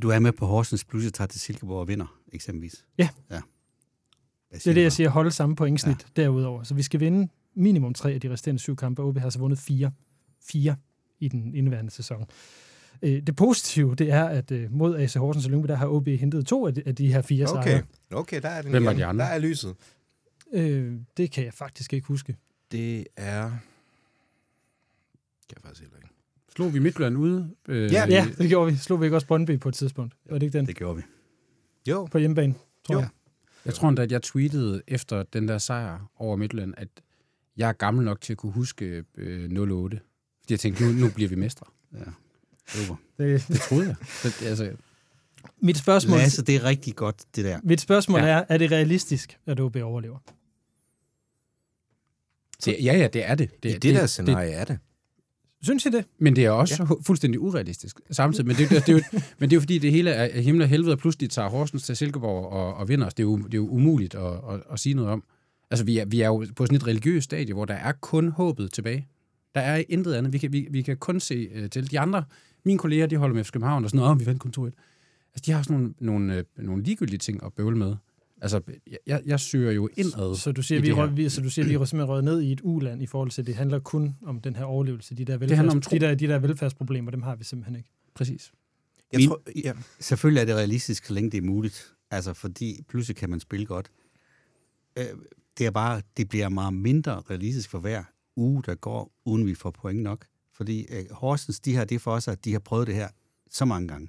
Du 0.02 0.08
er 0.10 0.18
med 0.18 0.32
på 0.32 0.46
Horsens, 0.46 0.84
plus 0.84 1.04
jeg 1.04 1.12
tager 1.12 1.28
til 1.28 1.40
Silkeborg 1.40 1.80
og 1.80 1.88
vinder, 1.88 2.20
eksempelvis. 2.32 2.84
Ja. 2.98 3.08
ja. 3.30 3.40
Det 4.52 4.66
er 4.66 4.74
det, 4.74 4.82
jeg 4.82 4.92
siger, 4.92 5.08
holde 5.08 5.30
samme 5.30 5.56
pointsnit 5.56 6.06
ja. 6.16 6.22
derudover. 6.22 6.62
Så 6.62 6.74
vi 6.74 6.82
skal 6.82 7.00
vinde 7.00 7.28
minimum 7.54 7.94
tre 7.94 8.12
af 8.12 8.20
de 8.20 8.30
resterende 8.32 8.58
syv 8.60 8.76
kampe. 8.76 9.02
OB 9.02 9.16
har 9.18 9.24
altså 9.24 9.38
vundet 9.38 9.58
fire. 9.58 9.92
Fire 10.42 10.76
i 11.20 11.28
den 11.28 11.54
indeværende 11.54 11.90
sæson. 11.90 12.24
Øh, 13.02 13.22
Det 13.26 13.36
positive, 13.36 13.94
det 13.94 14.10
er, 14.10 14.24
at 14.24 14.50
øh, 14.50 14.72
mod 14.72 14.96
AC 14.98 15.14
Horsens 15.14 15.44
og 15.46 15.50
Lyngby, 15.50 15.68
der 15.68 15.74
har 15.74 15.86
OB 15.86 16.08
hentet 16.08 16.46
to 16.46 16.66
af 16.66 16.74
de, 16.74 16.82
af 16.86 16.94
de 16.94 17.12
her 17.12 17.22
fire 17.22 17.46
Okay, 17.46 17.62
sejre. 17.70 17.82
okay 18.10 18.42
der 18.42 18.48
er 18.48 18.62
den 18.62 18.70
Hvem 18.70 18.84
igen. 18.84 18.96
de 18.96 19.04
andre? 19.04 19.24
Der 19.24 19.30
er 19.30 19.38
lyset. 19.38 19.74
Øh, 20.52 20.94
det 21.16 21.30
kan 21.30 21.44
jeg 21.44 21.54
faktisk 21.54 21.92
ikke 21.92 22.06
huske. 22.06 22.36
Det 22.72 23.06
er... 23.16 23.50
Kan 25.48 25.56
jeg 25.56 25.62
faktisk 25.62 25.80
heller 25.80 25.96
ikke. 25.96 26.08
Slog 26.56 26.74
vi 26.74 26.78
Midtjylland 26.78 27.16
ude? 27.16 27.50
Øh, 27.68 27.92
Ja, 27.92 28.06
Ja, 28.08 28.26
det 28.38 28.48
gjorde 28.48 28.72
vi. 28.72 28.78
Slog 28.78 29.00
vi 29.00 29.06
ikke 29.06 29.16
også 29.16 29.26
Brøndby 29.26 29.60
på 29.60 29.68
et 29.68 29.74
tidspunkt? 29.74 30.14
Var 30.30 30.38
det 30.38 30.46
ikke 30.46 30.58
den? 30.58 30.66
Det 30.66 30.76
gjorde 30.76 30.96
vi. 30.96 31.02
Jo, 31.88 32.04
På 32.10 32.18
hjemmebane, 32.18 32.54
tror 32.84 32.94
Jo. 32.94 33.00
jeg. 33.00 33.08
Jeg 33.64 33.74
tror 33.74 33.88
endda, 33.88 34.02
at 34.02 34.12
jeg 34.12 34.22
tweetede 34.22 34.82
efter 34.88 35.22
den 35.22 35.48
der 35.48 35.58
sejr 35.58 36.10
over 36.16 36.36
Midtjylland, 36.36 36.74
at 36.76 36.88
jeg 37.56 37.68
er 37.68 37.72
gammel 37.72 38.04
nok 38.04 38.20
til 38.20 38.32
at 38.32 38.36
kunne 38.36 38.52
huske 38.52 39.04
øh, 39.14 39.50
08. 39.60 40.00
Fordi 40.40 40.52
jeg 40.52 40.60
tænkte, 40.60 40.84
nu, 40.84 40.92
nu 40.92 41.10
bliver 41.14 41.28
vi 41.28 41.34
mestre. 41.34 41.66
Ja. 41.94 41.98
Super. 42.68 42.96
Det, 43.18 43.44
Det 43.48 43.60
troede 43.60 43.86
jeg. 43.86 43.96
Så, 44.06 44.28
det- 44.40 44.46
altså, 44.46 44.72
mit 45.60 45.76
spørgsmål, 45.78 46.18
Lasse, 46.18 46.42
det 46.42 46.56
er 46.56 46.64
rigtig 46.64 46.96
godt, 46.96 47.24
det 47.36 47.44
der. 47.44 47.60
mit 47.62 47.80
spørgsmål 47.80 48.20
Ja. 48.20 48.26
er, 48.26 48.44
er 48.48 48.58
det 48.58 48.70
realistisk, 48.70 49.38
at 49.46 49.60
OB 49.60 49.76
overlever? 49.76 50.18
det, 52.64 52.76
ja, 52.84 52.96
ja, 52.96 53.08
det 53.08 53.24
er 53.28 53.34
det. 53.34 53.62
det 53.62 53.68
i 53.70 53.72
det, 53.72 53.82
det 53.82 53.94
der 53.94 54.06
scenarie 54.06 54.50
er 54.52 54.64
det. 54.64 54.78
Synes 55.62 55.86
I 55.86 55.90
det? 55.90 56.04
Men 56.18 56.36
det 56.36 56.44
er 56.44 56.50
også 56.50 56.86
ja. 56.90 56.94
fuldstændig 57.06 57.40
urealistisk 57.40 58.00
samtidig. 58.10 58.46
Men 58.46 58.56
det, 58.56 58.70
det, 58.70 58.86
det, 58.86 58.88
er 58.88 58.92
jo, 58.92 59.00
men 59.38 59.50
det 59.50 59.56
er 59.56 59.56
jo 59.56 59.60
fordi, 59.60 59.78
det 59.78 59.92
hele 59.92 60.10
er 60.10 60.40
himmel 60.40 60.62
og 60.62 60.68
helvede, 60.68 60.92
og 60.92 60.98
pludselig 60.98 61.30
tager 61.30 61.48
Horsens 61.48 61.82
til 61.82 61.96
Silkeborg 61.96 62.52
og, 62.52 62.74
og 62.74 62.88
vinder 62.88 63.06
os. 63.06 63.14
Det 63.14 63.22
er 63.22 63.26
jo, 63.26 63.36
det 63.36 63.54
er 63.54 63.58
jo 63.58 63.68
umuligt 63.68 64.14
at, 64.14 64.32
at, 64.50 64.62
at 64.72 64.80
sige 64.80 64.94
noget 64.94 65.10
om. 65.10 65.24
Altså, 65.70 65.84
vi 65.84 65.98
er, 65.98 66.04
vi 66.04 66.20
er 66.20 66.26
jo 66.26 66.46
på 66.56 66.66
sådan 66.66 66.76
et 66.76 66.86
religiøst 66.86 67.24
stadie, 67.24 67.54
hvor 67.54 67.64
der 67.64 67.74
er 67.74 67.92
kun 67.92 68.28
håbet 68.28 68.72
tilbage. 68.72 69.08
Der 69.54 69.60
er 69.60 69.82
intet 69.88 70.14
andet. 70.14 70.32
Vi 70.32 70.38
kan, 70.38 70.52
vi, 70.52 70.66
vi 70.70 70.82
kan 70.82 70.96
kun 70.96 71.20
se 71.20 71.48
uh, 71.62 71.70
til. 71.70 71.90
De 71.90 72.00
andre, 72.00 72.24
mine 72.64 72.78
kolleger, 72.78 73.06
de 73.06 73.16
holder 73.16 73.34
med 73.34 73.44
FC 73.44 73.52
København 73.52 73.84
og 73.84 73.90
sådan 73.90 73.98
noget, 73.98 74.12
oh, 74.12 74.20
vi 74.20 74.26
vandt 74.26 74.40
kun 74.40 74.52
2-1. 74.58 74.62
Altså, 74.64 75.42
de 75.46 75.52
har 75.52 75.62
sådan 75.62 75.76
nogle, 75.76 75.94
nogle, 76.00 76.36
øh, 76.36 76.44
nogle 76.56 76.82
ligegyldige 76.82 77.18
ting 77.18 77.44
at 77.44 77.52
bøvle 77.52 77.76
med. 77.76 77.96
Altså, 78.54 78.60
jeg, 79.06 79.22
jeg 79.26 79.40
søger 79.40 79.72
jo 79.72 79.88
indad. 79.96 80.36
Så 80.36 80.52
du 80.52 80.62
siger, 80.62 80.80
vi, 80.80 80.92
røg, 80.92 81.16
vi, 81.16 81.28
så 81.28 81.40
du 81.40 81.50
siger, 81.50 81.66
vi 81.66 81.74
er 81.74 81.84
simpelthen 81.84 82.08
røget 82.08 82.24
ned 82.24 82.40
i 82.40 82.52
et 82.52 82.60
uland 82.64 83.02
i 83.02 83.06
forhold 83.06 83.30
til, 83.30 83.46
det 83.46 83.54
handler 83.54 83.78
kun 83.78 84.16
om 84.22 84.40
den 84.40 84.56
her 84.56 84.64
overlevelse. 84.64 85.14
De 85.14 85.24
der, 85.24 85.36
velfærds, 85.36 85.74
om 85.74 85.80
de 85.80 85.98
der, 85.98 86.14
de 86.14 86.26
der 86.26 86.38
velfærdsproblemer, 86.38 87.10
dem 87.10 87.22
har 87.22 87.36
vi 87.36 87.44
simpelthen 87.44 87.76
ikke. 87.76 87.88
Præcis. 88.14 88.52
Jeg 89.12 89.18
Min- 89.18 89.28
tror, 89.28 89.42
ja. 89.64 89.72
Selvfølgelig 90.00 90.40
er 90.40 90.44
det 90.44 90.54
realistisk, 90.54 91.04
så 91.04 91.14
længe 91.14 91.30
det 91.30 91.38
er 91.38 91.42
muligt. 91.42 91.94
Altså, 92.10 92.34
fordi 92.34 92.82
pludselig 92.88 93.16
kan 93.16 93.30
man 93.30 93.40
spille 93.40 93.66
godt. 93.66 93.90
Øh, 94.98 95.04
det 95.58 95.66
er 95.66 95.70
bare, 95.70 96.02
det 96.16 96.28
bliver 96.28 96.48
meget 96.48 96.74
mindre 96.74 97.22
realistisk 97.30 97.70
for 97.70 97.78
hver 97.78 98.04
uge, 98.36 98.62
der 98.62 98.74
går, 98.74 99.12
uden 99.24 99.46
vi 99.46 99.54
får 99.54 99.70
point 99.70 100.02
nok. 100.02 100.26
Fordi 100.52 100.86
øh, 100.90 101.04
Horsens, 101.10 101.60
de 101.60 101.74
har 101.76 101.84
det 101.84 102.00
for 102.00 102.18
sig, 102.18 102.32
at 102.32 102.44
de 102.44 102.52
har 102.52 102.58
prøvet 102.58 102.86
det 102.86 102.94
her 102.94 103.08
så 103.50 103.64
mange 103.64 103.88
gange. 103.88 104.08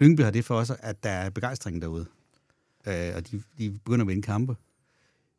Lyngby 0.00 0.20
har 0.20 0.30
det 0.30 0.44
for 0.44 0.64
sig, 0.64 0.76
at 0.80 1.02
der 1.02 1.10
er 1.10 1.30
begejstring 1.30 1.82
derude. 1.82 2.06
Øh, 2.86 3.12
og 3.16 3.30
de, 3.30 3.42
de 3.58 3.70
begynder 3.70 4.04
at 4.04 4.08
vinde 4.08 4.22
kampe. 4.22 4.56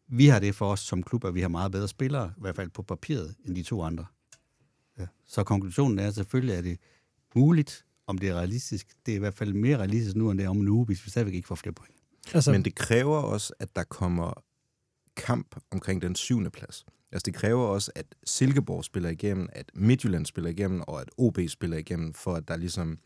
Vi 0.08 0.28
har 0.28 0.40
det 0.40 0.56
for 0.56 0.72
os 0.72 0.80
som 0.80 1.04
klub, 1.04 1.26
at 1.26 1.36
vi 1.36 1.42
har 1.42 1.48
meget 1.48 1.72
bedre 1.72 1.88
spillere, 1.88 2.34
i 2.38 2.42
hvert 2.42 2.56
fald 2.56 2.70
på 2.70 2.82
papiret, 2.82 3.36
end 3.46 3.56
de 3.56 3.64
to 3.64 3.82
andre. 3.82 4.06
Ja. 5.00 5.06
Så 5.26 5.44
konklusionen 5.44 6.00
er 6.00 6.12
selvfølgelig, 6.12 6.56
at 6.56 6.64
det 6.64 6.80
muligt, 7.36 7.86
om 8.08 8.18
det 8.18 8.30
er 8.30 8.34
realistisk. 8.34 8.88
Det 9.06 9.12
er 9.12 9.16
i 9.16 9.20
hvert 9.20 9.34
fald 9.34 9.54
mere 9.54 9.78
realistisk 9.78 10.16
nu, 10.16 10.32
end 10.32 10.40
det 10.40 10.46
er 10.46 10.50
om 10.50 10.60
en 10.60 10.68
uge, 10.68 10.86
hvis 10.86 11.06
vi 11.06 11.10
stadigvæk 11.10 11.34
ikke 11.34 11.48
får 11.48 11.56
flere 11.56 11.74
point. 11.74 11.96
Altså, 12.34 12.52
Men 12.52 12.66
det 12.66 12.76
kræver 12.76 13.18
også, 13.18 13.54
at 13.60 13.76
der 13.76 13.84
kommer 13.84 14.44
kamp 15.16 15.56
omkring 15.72 16.02
den 16.02 16.16
syvende 16.16 16.50
plads. 16.50 16.86
Altså 17.12 17.24
det 17.26 17.34
kræver 17.34 17.66
også, 17.66 17.92
at 17.96 18.06
Silkeborg 18.24 18.86
spiller 18.86 19.10
igennem, 19.10 19.50
at 19.52 19.72
Midtjylland 19.74 20.26
spiller 20.26 20.50
igennem, 20.50 20.82
og 20.82 21.02
at 21.02 21.10
OB 21.18 21.40
spiller 21.48 21.78
igennem, 21.78 22.14
for 22.14 22.34
at 22.36 22.48
der 22.48 22.58
ligesom, 22.58 23.00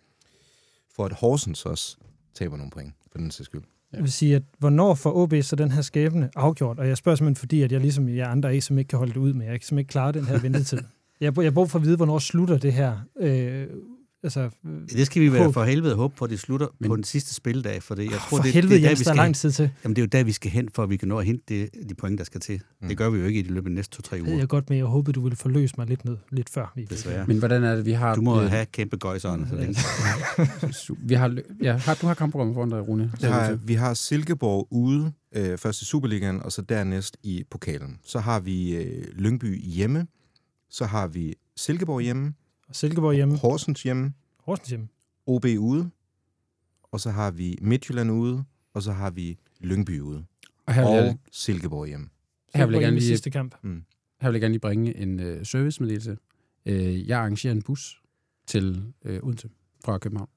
for 0.95 1.05
at 1.05 1.13
Horsens 1.13 1.65
også 1.65 1.97
taber 2.33 2.57
nogle 2.57 2.71
point, 2.71 2.93
for 3.11 3.17
den 3.17 3.31
sags 3.31 3.45
skyld 3.45 3.63
jeg 3.93 4.01
vil 4.01 4.11
sige, 4.11 4.35
at 4.35 4.43
hvornår 4.59 4.95
får 4.95 5.15
OB 5.15 5.33
så 5.41 5.55
den 5.55 5.71
her 5.71 5.81
skæbne 5.81 6.29
afgjort? 6.35 6.79
Og 6.79 6.87
jeg 6.87 6.97
spørger 6.97 7.15
simpelthen, 7.15 7.35
fordi 7.35 7.61
at 7.61 7.71
jeg 7.71 7.81
ligesom 7.81 8.09
jer 8.09 8.27
andre 8.27 8.55
er, 8.55 8.61
som 8.61 8.77
ikke 8.77 8.89
kan 8.89 8.99
holde 8.99 9.13
det 9.13 9.19
ud 9.19 9.33
med. 9.33 9.45
Jeg 9.45 9.53
kan 9.53 9.61
simpelthen 9.61 9.79
ikke 9.79 9.91
klare 9.91 10.11
den 10.11 10.25
her 10.25 10.39
ventetid. 10.39 10.79
Jeg 11.21 11.33
jeg 11.37 11.45
har 11.45 11.51
brug 11.51 11.69
for 11.69 11.79
at 11.79 11.85
vide, 11.85 11.97
hvornår 11.97 12.19
slutter 12.19 12.57
det 12.57 12.73
her. 12.73 12.97
Øh, 13.19 13.67
altså, 14.23 14.39
øh, 14.65 14.71
Det 14.97 15.05
skal 15.05 15.21
vi 15.21 15.33
være 15.33 15.43
Håb. 15.43 15.53
for 15.53 15.63
helvede 15.63 15.95
håbe 15.95 16.15
på, 16.15 16.25
at 16.25 16.31
det 16.31 16.39
slutter 16.39 16.67
Men- 16.79 16.89
på 16.89 16.95
den 16.95 17.03
sidste 17.03 17.33
spildag, 17.33 17.83
for 17.83 17.95
det, 17.95 18.03
jeg 18.03 18.11
tror, 18.11 18.37
for 18.37 18.43
det, 18.43 18.53
helvede, 18.53 18.73
det, 18.73 18.77
er 18.77 18.81
der, 18.81 18.89
Jens, 18.89 18.99
vi 18.99 19.03
der 19.03 19.09
er 19.09 19.13
skal, 19.13 19.23
lang 19.23 19.35
tid 19.35 19.51
til. 19.51 19.69
jamen, 19.83 19.95
det 19.95 20.01
er 20.01 20.03
jo 20.05 20.07
der, 20.11 20.23
vi 20.23 20.31
skal 20.31 20.51
hen, 20.51 20.69
for 20.73 20.83
at 20.83 20.89
vi 20.89 20.97
kan 20.97 21.07
nå 21.07 21.19
at 21.19 21.25
hente 21.25 21.43
det, 21.47 21.69
de 21.89 21.93
point, 21.95 22.17
der 22.19 22.23
skal 22.23 22.41
til. 22.41 22.61
Mm. 22.81 22.87
Det 22.87 22.97
gør 22.97 23.09
vi 23.09 23.19
jo 23.19 23.25
ikke 23.25 23.39
i 23.39 23.43
de 23.43 23.47
løbet 23.47 23.65
af 23.67 23.69
de 23.69 23.75
næste 23.75 23.95
to-tre 23.95 24.17
Det 24.17 24.27
uger, 24.27 24.37
jeg 24.37 24.47
godt, 24.47 24.69
men 24.69 24.77
jeg 24.77 24.85
håbede, 24.85 25.13
du 25.13 25.21
ville 25.21 25.35
forløse 25.35 25.73
mig 25.77 25.87
lidt 25.87 26.05
ned, 26.05 26.17
lidt 26.31 26.49
før. 26.49 26.71
Vi 26.75 26.83
desværre. 26.83 27.27
Men 27.27 27.37
hvordan 27.39 27.63
er 27.63 27.75
det, 27.75 27.85
vi 27.85 27.91
har... 27.91 28.15
Du 28.15 28.21
må 28.21 28.41
øh, 28.41 28.49
have 28.49 28.65
kæmpe 28.65 28.97
gøjserne, 28.97 29.47
så 29.49 29.55
længe. 29.55 29.75
Vi 31.09 31.13
har, 31.13 31.37
ja, 31.61 31.77
har, 31.77 31.93
du 32.01 32.07
har 32.07 32.13
kampprogrammet 32.13 32.53
foran 32.55 32.69
dig, 32.69 32.87
Rune. 32.87 33.11
Det 33.21 33.29
har, 33.29 33.53
vi 33.53 33.73
har 33.73 33.93
Silkeborg 33.93 34.67
ude, 34.71 35.11
øh, 35.35 35.57
først 35.57 35.81
i 35.81 35.85
Superligaen, 35.85 36.41
og 36.43 36.51
så 36.51 36.61
dernæst 36.61 37.17
i 37.23 37.43
pokalen. 37.51 37.97
Så 38.05 38.19
har 38.19 38.39
vi 38.39 38.75
øh, 38.75 39.03
Lyngby 39.15 39.61
hjemme, 39.63 40.07
så 40.69 40.85
har 40.85 41.07
vi 41.07 41.33
Silkeborg 41.57 42.01
hjemme, 42.01 42.33
Silkeborg 42.71 43.15
hjemme, 43.15 43.37
Horsens 43.37 43.83
hjemme, 43.83 44.13
Horsens 44.39 44.69
hjemme. 44.69 44.87
OB 45.25 45.45
ude, 45.59 45.89
og 46.83 46.99
så 46.99 47.11
har 47.11 47.31
vi 47.31 47.57
Midtjylland 47.61 48.11
ude, 48.11 48.43
og 48.73 48.81
så 48.83 48.91
har 48.91 49.09
vi 49.11 49.37
Lyngby 49.59 49.99
ude, 49.99 50.25
Og 50.65 50.73
her 50.73 50.87
vil, 50.89 51.03
jeg, 51.03 51.09
og 51.13 51.19
Silkeborg 51.31 51.87
hjemme. 51.87 52.09
her 52.55 52.65
vil 52.65 52.73
jeg 52.73 52.81
gerne 52.81 52.95
lige, 52.97 53.07
sidste 53.07 53.29
kamp. 53.29 53.55
her 53.63 54.27
vil 54.29 54.33
jeg 54.33 54.41
gerne 54.41 54.53
lige 54.53 54.59
bringe 54.59 54.97
en 54.97 55.19
øh, 55.19 55.45
servicemeddelelse. 55.45 56.17
Øh, 56.65 57.07
jeg 57.07 57.19
arrangerer 57.19 57.53
en 57.53 57.61
bus 57.61 58.01
til 58.47 58.83
øh, 59.05 59.19
Odense 59.23 59.49
fra 59.85 59.97
København. 59.97 60.29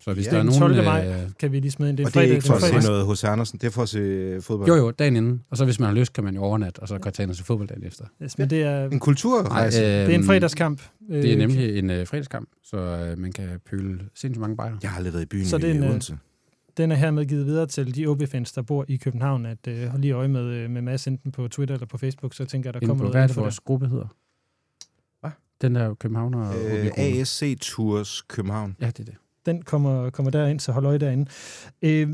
Så 0.00 0.12
hvis 0.14 0.26
Ja, 0.26 0.30
der 0.30 0.36
er 0.36 0.42
den 0.42 0.46
nogen... 0.60 0.74
12. 0.74 0.84
maj. 0.84 1.08
Øh, 1.08 1.30
Kan 1.38 1.52
vi 1.52 1.60
lige 1.60 1.70
smide 1.70 1.90
ind? 1.90 1.98
Det 1.98 2.04
er 2.04 2.06
Og 2.06 2.14
det 2.14 2.18
er 2.18 2.22
fredag, 2.22 2.34
ikke 2.34 2.46
for 2.46 2.54
den 2.54 2.64
at 2.64 2.68
fredag. 2.70 2.82
se 2.82 2.88
noget 2.88 3.06
hos 3.06 3.24
Andersen, 3.24 3.58
det 3.58 3.66
er 3.66 3.70
for 3.70 3.82
at 3.82 3.88
se 3.88 4.38
fodbold. 4.40 4.68
jo, 4.68 4.74
jo, 4.76 4.90
dagen 4.90 5.16
inden. 5.16 5.42
Og 5.50 5.56
så 5.56 5.64
hvis 5.64 5.80
man 5.80 5.88
har 5.88 5.94
lyst, 5.96 6.12
kan 6.12 6.24
man 6.24 6.34
jo 6.34 6.42
overnatte, 6.42 6.78
og 6.80 6.88
så 6.88 6.98
kan 6.98 7.12
tage 7.12 7.24
ind 7.24 7.30
og 7.30 7.36
se 7.36 7.44
fodbold 7.44 7.68
dagen 7.68 7.84
efter. 7.84 8.04
Yes, 8.22 8.38
men 8.38 8.50
det 8.50 8.62
er, 8.62 8.84
En 8.90 9.00
kulturrejse. 9.00 9.78
øh, 9.80 9.86
det 9.86 10.10
er 10.10 10.14
en 10.14 10.24
fredagskamp. 10.24 10.82
Det 11.08 11.32
er 11.32 11.36
nemlig 11.36 11.78
en 11.78 11.90
øh, 11.90 12.06
fredagskamp, 12.06 12.48
så 12.64 12.76
øh, 12.76 13.18
man 13.18 13.32
kan 13.32 13.48
pøle 13.70 13.98
sindssygt 14.14 14.40
mange 14.40 14.56
bajere. 14.56 14.78
Jeg 14.82 14.90
har 14.90 14.96
aldrig 14.96 15.12
været 15.12 15.22
i 15.24 15.26
byen 15.26 15.46
Så 15.46 15.56
er 15.56 15.60
i 15.64 15.70
en, 15.70 15.82
øh, 15.82 15.88
Odense. 15.90 16.18
Den 16.76 16.92
er 16.92 16.96
hermed 16.96 17.24
givet 17.26 17.46
videre 17.46 17.66
til 17.66 17.94
de 17.96 18.06
OB-fans, 18.06 18.52
der 18.52 18.62
bor 18.62 18.84
i 18.88 18.96
København, 18.96 19.46
at 19.46 19.58
øh, 19.68 19.98
lige 19.98 20.12
øje 20.12 20.28
med, 20.28 20.44
øh, 20.44 20.70
med 20.70 20.82
Mads 20.82 21.06
enten 21.06 21.32
på 21.32 21.48
Twitter 21.48 21.74
eller 21.74 21.86
på 21.86 21.98
Facebook, 21.98 22.34
så 22.34 22.44
tænker 22.44 22.70
jeg, 22.70 22.74
der 22.80 22.86
kommer 22.86 22.94
noget 23.04 23.14
hvad 23.14 23.22
er 23.22 23.26
det 23.26 23.36
vores 23.36 23.60
gruppe 23.60 23.88
hedder? 23.88 24.06
Hvad? 25.20 25.30
Den 25.60 25.74
der 25.74 25.94
Københavner 25.94 26.52
Øh. 26.70 26.90
ASC 26.96 27.58
Tours 27.60 28.22
København. 28.28 28.76
Ja, 28.80 28.86
det 28.86 28.98
er 29.00 29.04
det. 29.04 29.14
Den 29.46 29.62
kommer, 29.62 30.10
kommer 30.10 30.30
derind, 30.30 30.60
så 30.60 30.72
hold 30.72 30.86
øje 30.86 30.98
derinde. 30.98 31.30
Øh, 31.82 32.08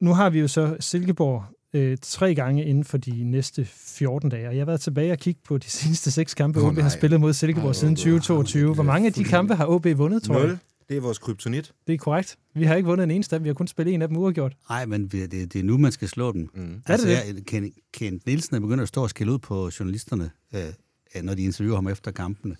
nu 0.00 0.14
har 0.14 0.30
vi 0.30 0.40
jo 0.40 0.48
så 0.48 0.76
Silkeborg 0.80 1.44
øh, 1.72 1.98
tre 2.02 2.34
gange 2.34 2.64
inden 2.64 2.84
for 2.84 2.98
de 2.98 3.24
næste 3.24 3.64
14 3.64 4.30
dage, 4.30 4.48
og 4.48 4.54
jeg 4.54 4.60
har 4.60 4.66
været 4.66 4.80
tilbage 4.80 5.12
og 5.12 5.18
kigge 5.18 5.40
på 5.44 5.58
de 5.58 5.70
seneste 5.80 6.10
seks 6.10 6.34
kampe, 6.34 6.60
Åh, 6.60 6.66
OB 6.68 6.74
har 6.74 6.80
nej. 6.80 6.88
spillet 6.90 7.20
mod 7.20 7.32
Silkeborg 7.32 7.66
Ej, 7.68 7.72
siden 7.72 7.94
hvor- 7.94 7.98
2022. 8.02 8.74
Hvor 8.74 8.82
mange 8.82 9.06
af 9.06 9.12
de 9.12 9.24
kampe 9.24 9.54
har 9.54 9.66
OB 9.66 9.86
vundet, 9.96 10.22
tror 10.22 10.38
jeg? 10.38 10.46
Nul. 10.48 10.58
Det 10.88 10.96
er 10.96 11.00
vores 11.00 11.18
kryptonit. 11.18 11.72
Det 11.86 11.92
er 11.94 11.98
korrekt. 11.98 12.36
Vi 12.54 12.64
har 12.64 12.74
ikke 12.74 12.86
vundet 12.86 13.04
en 13.04 13.10
eneste 13.10 13.36
af 13.36 13.40
dem. 13.40 13.44
Vi 13.44 13.48
har 13.48 13.54
kun 13.54 13.66
spillet 13.66 13.94
en 13.94 14.02
af 14.02 14.08
dem 14.08 14.16
uafgjort. 14.16 14.56
Nej, 14.68 14.86
men 14.86 15.08
det, 15.08 15.32
det, 15.32 15.56
er 15.56 15.62
nu, 15.62 15.78
man 15.78 15.92
skal 15.92 16.08
slå 16.08 16.32
dem. 16.32 16.50
Mm. 16.54 16.62
Er 16.62 16.66
det 16.76 16.82
altså, 16.86 17.08
det? 17.08 17.14
jeg, 17.36 17.44
Ken, 17.46 17.72
Kent 17.92 18.26
Nielsen 18.26 18.56
er 18.56 18.60
begyndt 18.60 18.82
at 18.82 18.88
stå 18.88 19.02
og 19.02 19.10
skælde 19.10 19.32
ud 19.32 19.38
på 19.38 19.70
journalisterne, 19.80 20.30
øh, 20.54 21.22
når 21.22 21.34
de 21.34 21.42
interviewer 21.42 21.76
ham 21.76 21.88
efter 21.88 22.10
kampene. 22.10 22.56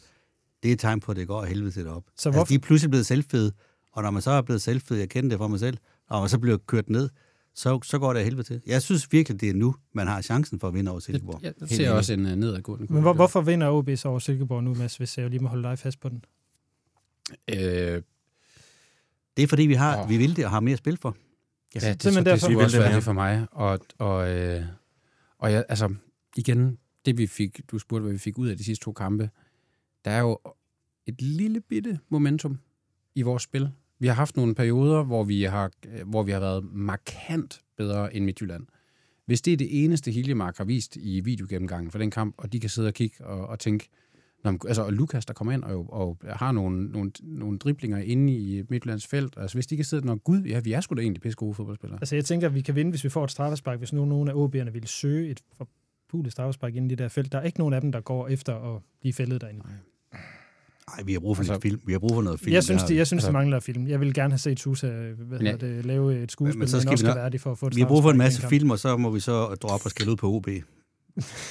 Det 0.62 0.68
er 0.68 0.72
et 0.72 0.78
tegn 0.80 1.00
på, 1.00 1.10
at 1.12 1.16
det 1.16 1.26
går 1.28 1.44
helvede 1.44 1.70
til 1.70 1.88
op. 1.88 2.02
Så 2.06 2.10
Altså, 2.12 2.30
hvorfor, 2.30 2.46
de 2.46 2.54
er 2.54 2.58
pludselig 2.58 2.90
blevet 2.90 3.06
selvfede, 3.06 3.52
og 3.94 4.02
når 4.02 4.10
man 4.10 4.22
så 4.22 4.30
er 4.30 4.42
blevet 4.42 4.62
selvfed, 4.62 4.96
jeg 4.96 5.08
kender 5.08 5.28
det 5.28 5.38
fra 5.38 5.48
mig 5.48 5.60
selv, 5.60 5.78
og 6.08 6.20
man 6.20 6.28
så 6.28 6.38
bliver 6.38 6.56
kørt 6.56 6.90
ned, 6.90 7.08
så, 7.54 7.80
så 7.82 7.98
går 7.98 8.12
det 8.12 8.18
af 8.20 8.24
helvede 8.24 8.42
til. 8.46 8.60
Jeg 8.66 8.82
synes 8.82 9.12
virkelig, 9.12 9.40
det 9.40 9.50
er 9.50 9.54
nu, 9.54 9.74
man 9.92 10.06
har 10.06 10.22
chancen 10.22 10.60
for 10.60 10.68
at 10.68 10.74
vinde 10.74 10.90
over 10.90 11.00
Silkeborg. 11.00 11.40
Jeg, 11.42 11.52
jeg 11.60 11.68
ser 11.68 11.90
også 11.90 12.12
en 12.12 12.26
uh, 12.26 12.32
nedadgående 12.32 12.92
men 12.92 13.02
hvor, 13.02 13.12
hvorfor 13.12 13.40
vinder 13.40 13.70
OB 13.70 13.90
så 13.96 14.08
over 14.08 14.18
Silkeborg 14.18 14.64
nu, 14.64 14.74
Mads, 14.74 14.96
hvis 14.96 15.18
jeg 15.18 15.30
lige 15.30 15.40
må 15.40 15.48
holde 15.48 15.62
dig 15.68 15.78
fast 15.78 16.00
på 16.00 16.08
den? 16.08 16.24
Øh, 17.48 18.02
Det 19.36 19.42
er 19.42 19.46
fordi, 19.46 19.62
vi 19.62 19.74
har, 19.74 20.02
Åh. 20.02 20.08
vi 20.08 20.16
vil 20.16 20.36
det 20.36 20.44
og 20.44 20.50
har 20.50 20.60
mere 20.60 20.72
at 20.72 20.78
spille 20.78 20.96
for. 20.96 21.16
ja, 21.74 21.78
det, 21.80 21.84
simpelthen 22.02 22.14
det, 22.14 22.16
det 22.16 22.24
derfor. 22.24 22.38
skulle 22.38 22.50
Vi 22.50 22.56
vil 22.56 22.64
også 22.64 22.76
det 22.76 22.80
være 22.82 22.90
mere. 22.90 22.96
det 22.96 23.04
for 23.04 23.12
mig. 23.12 23.46
Og, 23.52 23.78
og, 23.98 24.30
øh, 24.30 24.62
og 25.38 25.52
jeg, 25.52 25.64
altså, 25.68 25.94
igen, 26.36 26.78
det 27.04 27.18
vi 27.18 27.26
fik, 27.26 27.60
du 27.70 27.78
spurgte, 27.78 28.02
hvad 28.02 28.12
vi 28.12 28.18
fik 28.18 28.38
ud 28.38 28.48
af 28.48 28.56
de 28.56 28.64
sidste 28.64 28.84
to 28.84 28.92
kampe, 28.92 29.30
der 30.04 30.10
er 30.10 30.20
jo 30.20 30.38
et 31.06 31.22
lille 31.22 31.60
bitte 31.60 31.98
momentum 32.08 32.58
i 33.14 33.22
vores 33.22 33.42
spil. 33.42 33.70
Vi 34.04 34.08
har 34.08 34.14
haft 34.14 34.36
nogle 34.36 34.54
perioder, 34.54 35.02
hvor 35.02 35.24
vi 35.24 35.42
har, 35.42 35.70
hvor 36.04 36.22
vi 36.22 36.32
har 36.32 36.40
været 36.40 36.64
markant 36.72 37.60
bedre 37.76 38.14
end 38.14 38.24
Midtjylland. 38.24 38.66
Hvis 39.26 39.42
det 39.42 39.52
er 39.52 39.56
det 39.56 39.84
eneste, 39.84 40.10
Hiljemark 40.10 40.56
har 40.56 40.64
vist 40.64 40.96
i 40.96 41.20
videogennemgangen 41.20 41.90
for 41.90 41.98
den 41.98 42.10
kamp, 42.10 42.34
og 42.38 42.52
de 42.52 42.60
kan 42.60 42.70
sidde 42.70 42.88
og 42.88 42.94
kigge 42.94 43.24
og, 43.24 43.46
og 43.46 43.58
tænke, 43.58 43.88
Nå, 44.44 44.50
men, 44.50 44.60
altså, 44.66 44.82
og 44.82 44.92
Lukas, 44.92 45.26
der 45.26 45.34
kommer 45.34 45.52
ind 45.52 45.64
og, 45.64 45.92
og 45.92 46.18
har 46.28 46.52
nogle, 46.52 46.86
nogle, 46.86 47.10
nogle 47.22 47.58
driblinger 47.58 47.98
inde 47.98 48.32
i 48.32 48.62
Midtjyllands 48.68 49.06
felt. 49.06 49.34
Altså, 49.36 49.56
hvis 49.56 49.66
de 49.66 49.76
kan 49.76 49.84
sidde, 49.84 50.06
når 50.06 50.14
gud, 50.14 50.42
ja, 50.42 50.60
vi 50.60 50.72
er 50.72 50.80
sgu 50.80 50.94
da 50.94 51.00
egentlig 51.00 51.22
pisse 51.22 51.36
gode 51.36 51.54
fodboldspillere. 51.54 51.98
Altså, 52.00 52.16
jeg 52.16 52.24
tænker, 52.24 52.48
at 52.48 52.54
vi 52.54 52.60
kan 52.60 52.74
vinde, 52.74 52.90
hvis 52.90 53.04
vi 53.04 53.08
får 53.08 53.24
et 53.24 53.30
straffespark, 53.30 53.78
hvis 53.78 53.92
nu 53.92 54.04
nogen 54.04 54.28
af 54.28 54.32
OB'erne 54.32 54.70
ville 54.70 54.88
søge 54.88 55.30
et 55.30 55.40
forpulet 55.56 56.32
straffespark 56.32 56.74
ind 56.74 56.86
i 56.86 56.88
det 56.88 56.98
der 56.98 57.08
felt. 57.08 57.32
Der 57.32 57.38
er 57.38 57.42
ikke 57.42 57.58
nogen 57.58 57.74
af 57.74 57.80
dem, 57.80 57.92
der 57.92 58.00
går 58.00 58.28
efter 58.28 58.74
at 58.76 58.82
blive 59.00 59.12
fældet 59.12 59.40
derinde. 59.40 59.60
Nej, 59.60 59.72
vi 61.04 61.12
har 61.12 61.20
brug 61.20 61.36
for 61.36 61.42
Altså- 61.42 61.60
film. 61.60 61.80
Vi 61.86 61.92
har 61.92 61.98
brug 61.98 62.14
for 62.14 62.22
noget 62.22 62.40
film. 62.40 62.52
Jeg 62.52 62.64
synes, 62.64 62.82
Det 62.82 62.96
jeg 62.96 63.06
synes, 63.06 63.20
Altså- 63.20 63.28
de 63.28 63.32
mangler 63.32 63.60
film. 63.60 63.88
Jeg 63.88 64.00
vil 64.00 64.14
gerne 64.14 64.32
have 64.32 64.38
set 64.38 64.60
Susa 64.60 64.86
hvad 65.18 65.38
Ja. 65.40 65.50
ja. 65.50 65.56
det, 65.56 65.86
lave 65.86 66.22
et 66.22 66.32
skuespil, 66.32 66.46
Men- 66.46 66.58
men, 66.58 66.58
men 66.58 66.68
så 66.68 66.76
men 66.76 66.80
skal 66.82 66.90
også 66.92 67.06
vi 67.06 67.14
være 67.20 67.30
det 67.30 67.40
for 67.40 67.52
at 67.52 67.58
få 67.58 67.66
et 67.66 67.76
vi 67.76 67.80
har 67.80 67.88
brug 67.88 68.02
for 68.02 68.10
en 68.10 68.18
masse 68.18 68.42
i 68.42 68.48
film, 68.48 68.70
og 68.70 68.78
så 68.78 68.96
må 68.96 69.10
vi 69.10 69.20
så 69.20 69.44
droppe 69.54 69.86
og 69.86 69.90
skælde 69.90 70.10
ud 70.12 70.16
på 70.16 70.32
OB. 70.32 70.46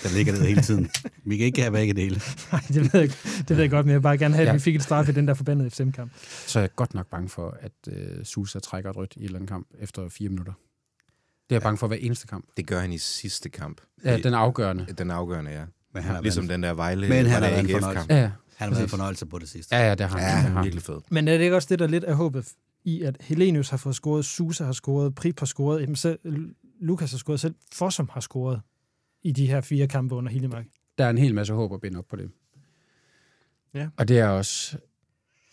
Der 0.04 0.16
ligger 0.16 0.34
det 0.34 0.48
hele 0.48 0.62
tiden. 0.62 0.90
Vi 1.26 1.38
kan 1.38 1.46
ikke 1.46 1.62
have 1.62 1.72
begge 1.72 1.94
dele. 1.94 2.20
kamp. 2.20 2.52
Nej, 2.52 2.62
det 2.68 2.94
ved, 2.94 3.00
jeg, 3.02 3.10
det 3.38 3.50
ved 3.50 3.60
jeg 3.60 3.70
godt, 3.70 3.86
men 3.86 3.92
jeg 3.92 4.00
vil 4.00 4.04
bare 4.04 4.18
gerne 4.18 4.34
have, 4.36 4.42
at 4.42 4.48
Ja. 4.48 4.54
vi 4.54 4.60
fik 4.60 4.76
et 4.76 4.84
straf 4.84 5.10
i 5.10 5.12
den 5.12 5.28
der 5.28 5.34
forbandede 5.34 5.70
FCM-kamp. 5.70 6.12
Så 6.48 6.60
er 6.60 6.64
jeg 6.64 6.76
godt 6.76 6.94
nok 6.94 7.08
bange 7.08 7.30
for, 7.30 7.58
at 7.62 7.72
øh, 7.88 8.24
Susa 8.26 8.60
trækker 8.60 8.90
et 8.90 8.96
rødt 8.96 9.14
i 9.16 9.20
en 9.20 9.26
eller 9.26 9.36
anden 9.38 9.48
kamp 9.48 9.68
efter 9.80 10.10
fire 10.10 10.30
minutter. 10.30 10.54
Det 11.50 11.52
er 11.52 11.56
jeg 11.56 11.62
bange 11.62 11.78
for 11.78 11.88
hver 11.88 11.98
eneste 11.98 12.28
kamp. 12.28 12.46
Det 12.58 12.68
gør 12.68 12.80
han 12.80 12.92
i 12.92 12.98
sidste 12.98 13.50
kamp. 13.50 13.82
Ja, 14.06 14.18
den 14.18 14.34
er 14.34 14.38
afgørende. 14.38 14.86
Den 14.98 15.12
afgørende, 15.12 15.52
ja. 15.52 15.64
Men 15.94 16.04
han 16.04 16.24
Ligesom 16.24 16.44
været, 16.44 16.50
den 16.56 16.64
der 16.64 16.74
Vejle 16.74 17.10
Men 17.10 17.26
han 17.26 17.42
Vejle 17.42 17.42
været 17.56 17.60
en 17.60 17.66
AGF 17.66 17.72
fornøjelse. 17.74 18.00
kamp. 18.00 18.10
Ja, 18.12 18.22
ja. 18.22 18.32
Han 18.64 18.70
har 18.74 18.76
været 18.80 18.86
en 18.86 18.90
fornøjelse 18.90 19.26
på 19.26 19.40
det 19.40 19.50
sidste. 19.50 19.76
Ja, 19.76 19.88
ja, 19.88 19.96
det 19.96 20.10
har 20.10 20.18
han. 20.18 20.20
Ja, 20.20 20.28
det 20.28 20.36
har 20.42 20.50
er 20.50 20.54
han. 20.54 20.64
virkelig 20.64 20.84
fed. 20.84 21.00
Men 21.10 21.28
er 21.28 21.38
det 21.38 21.44
ikke 21.44 21.56
også 21.56 21.68
det, 21.72 21.80
der 21.80 21.88
lidt 21.88 22.04
er 22.04 22.14
håbet 22.14 22.52
i, 22.84 23.02
at 23.02 23.18
Helenius 23.20 23.70
har 23.70 23.78
fået 23.78 23.96
scoret, 23.96 24.26
Susa 24.26 24.64
har 24.66 24.72
scoret, 24.72 25.16
Prip 25.16 25.40
har 25.40 25.46
scoret, 25.46 25.82
jamen 25.82 25.96
selv, 25.96 26.20
Lukas 26.82 27.12
har 27.12 27.18
scoret, 27.18 27.40
selv 27.40 27.56
Fossum 27.74 28.10
har 28.12 28.22
scoret 28.22 28.62
i 29.24 29.32
de 29.32 29.48
her 29.48 29.62
fire 29.62 29.88
kampe 29.88 30.16
under 30.16 30.32
Hiljemark. 30.32 30.66
Der 30.98 31.06
er 31.06 31.10
en 31.10 31.18
hel 31.18 31.36
masse 31.36 31.54
håb 31.54 31.74
at 31.74 31.82
binde 31.82 31.98
op 32.00 32.06
på 32.10 32.16
det. 32.16 32.30
Ja. 33.74 33.88
Og 33.98 34.08
det 34.08 34.20
er 34.20 34.28
også, 34.28 34.78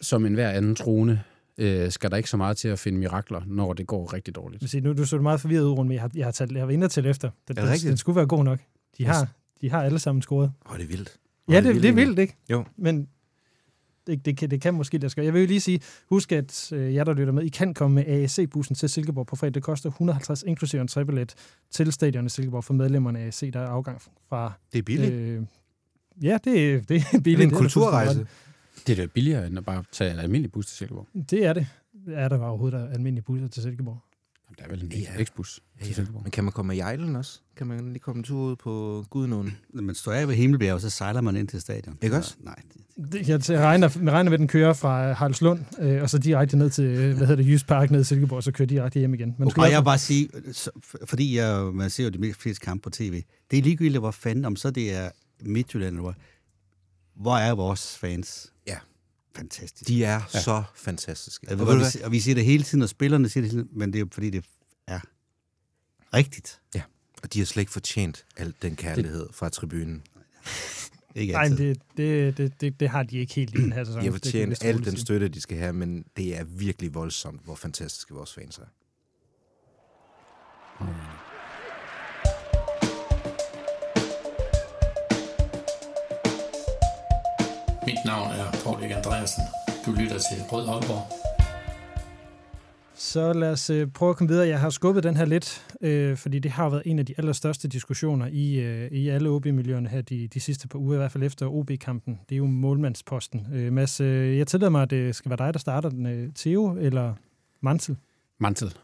som 0.01 0.27
en 0.27 0.35
hver 0.35 0.51
anden 0.51 0.75
trone, 0.75 1.23
øh, 1.59 1.91
skal 1.91 2.11
der 2.11 2.17
ikke 2.17 2.31
så 2.31 2.37
meget 2.37 2.57
til 2.57 2.69
at 2.69 2.79
finde 2.79 2.99
mirakler, 2.99 3.41
når 3.47 3.73
det 3.73 3.87
går 3.87 4.13
rigtig 4.13 4.35
dårligt. 4.35 4.71
Sige, 4.71 4.81
nu 4.81 4.93
du 4.93 5.05
så 5.05 5.19
meget 5.19 5.41
forvirret 5.41 5.63
ud, 5.65 5.71
Rune, 5.71 5.89
men 5.89 5.95
jeg 5.95 6.01
har, 6.03 6.11
jeg 6.15 6.27
har, 6.27 6.33
talt, 6.33 6.53
jeg 6.53 6.61
har 6.61 6.67
været 6.67 6.75
inde 6.75 6.85
og 6.85 6.91
tælle 6.91 7.11
efter. 7.11 7.31
Den, 7.49 7.59
Er 7.59 7.63
det 7.63 7.71
rigtigt? 7.71 7.83
den, 7.83 7.89
den 7.91 7.97
skulle 7.97 8.17
være 8.17 8.27
god 8.27 8.45
nok. 8.45 8.59
De 8.99 9.05
har, 9.07 9.29
de 9.61 9.71
har 9.71 9.83
alle 9.83 9.99
sammen 9.99 10.23
scoret. 10.23 10.53
Åh, 10.71 10.77
det 10.77 10.83
er 10.85 10.89
vildt. 10.89 11.17
Ja, 11.51 11.61
det, 11.61 11.75
det 11.83 11.85
er 11.89 11.93
vildt, 11.93 12.19
ikke? 12.19 12.37
Jo. 12.51 12.65
Men 12.77 13.09
det, 14.07 14.25
det, 14.25 14.37
kan, 14.37 14.51
det 14.51 14.61
kan 14.61 14.75
måske 14.75 14.99
lade 14.99 15.11
sig. 15.11 15.25
Jeg 15.25 15.35
vil 15.35 15.41
jo 15.41 15.47
lige 15.47 15.61
sige, 15.61 15.81
husk 16.09 16.33
at 16.33 16.73
øh, 16.73 16.95
jer, 16.95 17.05
der 17.05 17.15
lytter 17.15 17.33
med, 17.33 17.43
I 17.43 17.49
kan 17.49 17.75
komme 17.75 17.95
med 17.95 18.05
AAC-bussen 18.07 18.75
til 18.77 18.89
Silkeborg 18.89 19.27
på 19.27 19.37
fredag. 19.37 19.55
Det 19.55 19.63
koster 19.63 19.89
150 19.91 20.43
inklusive 20.43 20.81
en 20.83 20.89
trebillet 20.89 21.35
til 21.71 21.93
stadion 21.93 22.27
i 22.27 22.29
Silkeborg 22.29 22.65
for 22.65 22.75
medlemmerne 22.75 23.19
af 23.19 23.27
AC, 23.27 23.53
der 23.53 23.61
er 23.61 23.67
afgang 23.69 24.03
fra... 24.29 24.53
Det 24.73 24.79
er 24.79 24.83
billigt. 24.83 25.13
Øh, 25.13 25.43
ja, 26.23 26.39
det, 26.45 26.75
er- 26.75 26.81
det 26.81 26.97
er 26.97 27.01
det 27.13 27.23
billigt. 27.23 27.41
er 27.41 27.45
en 27.57 27.59
kulturrejse. 27.63 28.27
Det 28.87 28.93
er 28.93 28.97
da 28.97 29.07
billigere, 29.07 29.47
end 29.47 29.59
at 29.59 29.65
bare 29.65 29.85
tage 29.93 30.13
en 30.13 30.19
almindelig 30.19 30.53
bus 30.53 30.67
til 30.67 30.77
Silkeborg. 30.77 31.07
Det 31.31 31.47
er 31.47 31.53
det. 31.53 31.67
Er 32.09 32.29
der 32.29 32.39
overhovedet 32.39 32.89
almindelige 32.93 33.23
busser 33.23 33.49
til 33.49 33.63
Silkeborg? 33.63 33.99
Jamen, 34.51 34.57
der 34.59 34.65
er 34.65 34.69
vel 34.69 34.83
en 34.85 34.93
Ja. 35.19 35.25
X-bus 35.25 35.61
Ja, 35.81 35.85
til 35.85 35.89
ja. 35.91 35.95
Silkeborg. 35.95 36.23
Men 36.23 36.31
kan 36.31 36.45
man 36.45 36.53
komme 36.53 36.69
med 36.69 36.77
Jejlen 36.77 37.17
også? 37.17 37.41
Kan 37.57 37.67
man 37.67 37.89
lige 37.89 37.99
komme 37.99 38.19
en 38.21 38.25
tur 38.25 38.51
ud 38.51 38.57
på 38.57 39.05
Gudnåen? 39.11 39.57
Når 39.75 39.83
man 39.83 39.95
står 39.95 40.13
af 40.13 40.29
ved 40.29 40.35
Himmelbjerg, 40.35 40.81
så 40.81 40.91
sejler 40.91 41.21
man 41.21 41.37
ind 41.37 41.49
til 41.49 41.61
stadion. 41.61 41.99
Ikke 42.03 42.17
også? 42.17 42.37
Nej. 42.41 42.63
Det, 43.13 43.29
jeg 43.29 43.51
jeg 43.51 43.61
regner, 43.61 43.89
jeg 44.03 44.13
regner 44.13 44.31
med, 44.31 44.33
at 44.33 44.39
den 44.41 44.49
kører 44.49 44.73
fra 44.73 45.13
Haraldslund, 45.13 45.61
øh, 45.81 46.03
og 46.03 46.11
så 46.11 46.19
direkte 46.19 46.57
ned 46.57 46.71
til, 46.71 46.85
øh, 46.85 47.17
hvad 47.17 47.27
hedder 47.27 47.37
det, 47.43 47.47
Jysk 47.47 47.67
Park 47.67 47.91
ned 47.91 47.99
til 48.01 48.07
Silkeborg, 48.07 48.37
og 48.37 48.43
så 48.43 48.53
kører 48.53 48.67
direkte 48.69 48.99
hjem 48.99 49.15
igen. 49.15 49.35
Du 49.41 49.51
skal 49.51 49.61
Og 49.61 49.69
i 49.69 49.71
jeg 49.71 49.79
vil 49.81 49.85
bare 49.85 49.99
sige, 49.99 50.29
så, 50.53 50.71
fordi 51.05 51.37
jeg, 51.37 51.65
man 51.75 51.91
ser 51.91 52.05
jo 52.05 52.11
de 52.11 52.19
mest 52.19 52.41
fleste 52.41 52.65
kampe 52.65 52.83
på 52.83 52.91
tv, 52.91 53.23
det 53.51 53.59
er 53.59 53.63
ligegyldigt, 53.63 53.99
hvor 54.01 54.11
fanden, 54.11 54.45
om 54.45 54.57
så 54.57 54.71
det 54.71 54.95
er 54.95 55.11
Midtjylland, 55.43 55.89
eller 55.91 56.03
hvor, 56.03 56.15
hvor 57.17 57.37
er 57.37 57.55
vores 57.55 57.97
fans? 57.99 58.53
Ja. 58.67 58.77
Fantastisk. 59.37 59.89
De 59.89 60.05
er 60.05 60.21
ja. 60.35 60.41
så 60.41 60.63
fantastiske. 60.75 61.47
Jeg 61.51 61.61
Og 61.61 61.67
du 61.67 61.79
vi, 61.79 62.03
og 62.05 62.13
vi 62.13 62.21
siger 62.21 62.35
det 62.35 62.45
hele 62.45 62.65
tiden, 62.65 62.83
og 62.83 62.89
spillerne 62.89 63.29
siger 63.29 63.43
det 63.43 63.51
hele 63.51 63.63
tiden, 63.63 63.79
men 63.79 63.93
det 63.93 63.99
er 63.99 64.01
jo 64.01 64.09
fordi, 64.13 64.31
det 64.31 64.45
er 64.87 65.01
rigtigt. 66.15 66.61
hvad? 66.73 66.83
Og 67.23 67.33
de 67.33 67.39
har 67.39 67.47
slet 67.47 67.61
ikke 67.61 67.73
fortjent 67.73 68.25
al 68.37 68.55
den 68.63 68.77
kærlighed 68.77 69.29
fra 69.33 69.49
tribunen. 69.49 70.03
Ikke 71.15 71.33
Nej, 71.33 71.45
altid. 71.45 71.57
det, 71.57 71.83
det, 71.97 72.37
det, 72.37 72.61
det, 72.61 72.81
det 72.81 72.89
har 72.89 73.03
de 73.03 73.19
ikke 73.19 73.35
helt 73.35 73.55
i 73.55 73.63
den 73.63 73.73
her 73.73 73.85
sæson. 73.85 74.05
Det 74.05 74.13
fortjent 74.13 74.51
vist 74.51 74.65
al 74.65 74.85
den 74.85 74.97
støtte, 74.97 75.29
de 75.29 75.41
skal 75.41 75.59
have, 75.59 75.73
men 75.73 76.05
det 76.17 76.37
er 76.37 76.45
virkelig 76.45 76.95
voldsomt, 76.95 77.45
hvor 77.45 77.55
fantastiske 77.55 78.15
vores 78.15 78.35
fans 78.35 78.59
er. 78.59 78.65
Mit 87.91 88.05
navn 88.05 88.31
er 88.31 88.51
Paul 88.65 88.83
Erik 88.83 88.91
Andreasen. 88.91 89.43
Du 89.87 89.91
lytter 89.93 90.19
til 90.19 90.43
Rød 90.53 90.69
Aalborg. 90.69 91.03
Så 92.95 93.33
lad 93.33 93.51
os 93.51 93.71
øh, 93.71 93.89
prøve 93.89 94.11
at 94.11 94.17
komme 94.17 94.29
videre. 94.29 94.49
Jeg 94.49 94.61
har 94.61 94.71
skubbet 94.71 95.03
den 95.03 95.17
her 95.17 95.25
lidt, 95.25 95.67
øh, 95.81 96.17
fordi 96.17 96.39
det 96.39 96.51
har 96.51 96.69
været 96.69 96.83
en 96.87 96.99
af 96.99 97.07
de 97.07 97.15
allerstørste 97.19 97.69
diskussioner 97.69 98.27
i, 98.27 98.61
øh, 98.61 98.91
i 98.93 99.09
alle 99.09 99.29
OB-miljøerne 99.29 99.89
her 99.89 100.03
de, 100.03 100.29
de 100.29 100.41
sidste 100.41 100.69
par 100.69 100.79
uger, 100.79 100.95
i 100.95 100.97
hvert 100.97 101.13
fald 101.13 101.25
efter 101.25 101.47
OB-kampen. 101.47 102.21
Det 102.29 102.35
er 102.35 102.37
jo 102.37 102.47
målmandsposten. 102.47 103.47
Øh, 103.53 103.73
Mads, 103.73 104.01
øh, 104.01 104.39
jeg 104.39 104.47
tillader 104.47 104.71
mig, 104.71 104.83
at 104.83 104.91
det 104.91 105.15
skal 105.15 105.31
være 105.31 105.47
dig, 105.47 105.55
der 105.55 105.61
starter 105.61 105.89
den. 105.89 106.07
Øh, 106.07 106.33
Theo 106.35 106.77
eller 106.81 107.15
Mansel? 107.61 107.97
Mantel. 108.39 108.75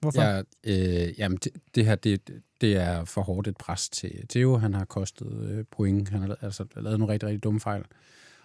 Hvorfor? 0.00 0.22
Ja, 0.22 0.42
øh, 0.64 1.18
jamen, 1.18 1.38
det, 1.44 1.52
det 1.74 1.86
her, 1.86 1.94
det, 1.94 2.30
det 2.60 2.76
er 2.76 3.04
for 3.04 3.22
hårdt 3.22 3.48
et 3.48 3.56
pres 3.56 3.88
til 3.88 4.26
Theo. 4.28 4.56
Han 4.56 4.74
har 4.74 4.84
kostet 4.84 5.48
øh, 5.50 5.64
point. 5.70 6.08
Han 6.08 6.20
har 6.20 6.36
altså, 6.40 6.64
lavet 6.76 6.98
nogle 6.98 7.12
rigtig, 7.12 7.28
rigtig 7.28 7.44
dumme 7.44 7.60
fejl. 7.60 7.84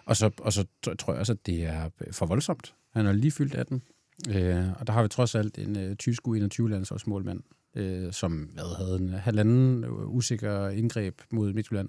Og 0.08 0.16
så, 0.16 0.30
og 0.38 0.52
så 0.52 0.64
tr- 0.86 0.94
tror 0.94 1.12
jeg 1.12 1.20
også, 1.20 1.32
at 1.32 1.46
det 1.46 1.64
er 1.64 1.88
for 2.12 2.26
voldsomt. 2.26 2.74
Han 2.92 3.06
er 3.06 3.12
lige 3.12 3.30
fyldt 3.30 3.54
18. 3.54 3.82
Øh, 4.28 4.66
og 4.80 4.86
der 4.86 4.92
har 4.92 5.02
vi 5.02 5.08
trods 5.08 5.34
alt 5.34 5.58
en 5.58 5.76
øh, 5.76 5.96
tysk 5.96 6.22
U21-landsholdsmålmand, 6.28 7.40
øh, 7.74 8.12
som 8.12 8.32
hvad, 8.32 8.76
havde 8.76 8.96
en 8.96 9.08
halvanden 9.08 9.84
øh, 9.84 10.08
usikker 10.08 10.68
indgreb 10.68 11.20
mod 11.30 11.52
Midtjylland. 11.52 11.88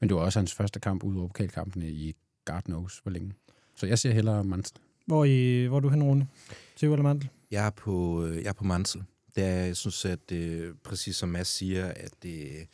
Men 0.00 0.08
det 0.08 0.16
var 0.16 0.22
også 0.22 0.38
hans 0.38 0.54
første 0.54 0.80
kamp 0.80 1.04
ud 1.04 1.16
over 1.16 1.28
pokalkampene 1.28 1.90
i 1.90 2.14
God 2.44 2.62
knows 2.62 2.98
hvor 2.98 3.12
længe. 3.12 3.32
Så 3.76 3.86
jeg 3.86 3.98
ser 3.98 4.12
hellere 4.12 4.44
Mansen. 4.44 4.76
Hvor, 5.06 5.24
I, 5.24 5.64
hvor 5.66 5.76
er 5.76 5.80
du 5.80 5.88
hen, 5.88 6.02
Rune? 6.02 6.28
Theo 6.76 6.92
eller 6.92 7.02
Mantel? 7.02 7.28
Jeg 7.50 7.66
er 7.66 7.70
på, 7.70 8.26
øh, 8.26 8.36
jeg 8.36 8.48
er 8.48 8.52
på 8.52 8.64
Mansel. 8.64 9.02
Det 9.36 9.44
er, 9.44 9.64
jeg 9.64 9.76
synes, 9.76 10.04
at 10.04 10.32
øh, 10.32 10.74
præcis 10.84 11.16
som 11.16 11.28
Mads 11.28 11.48
siger, 11.48 11.86
at 11.86 12.10
det, 12.22 12.66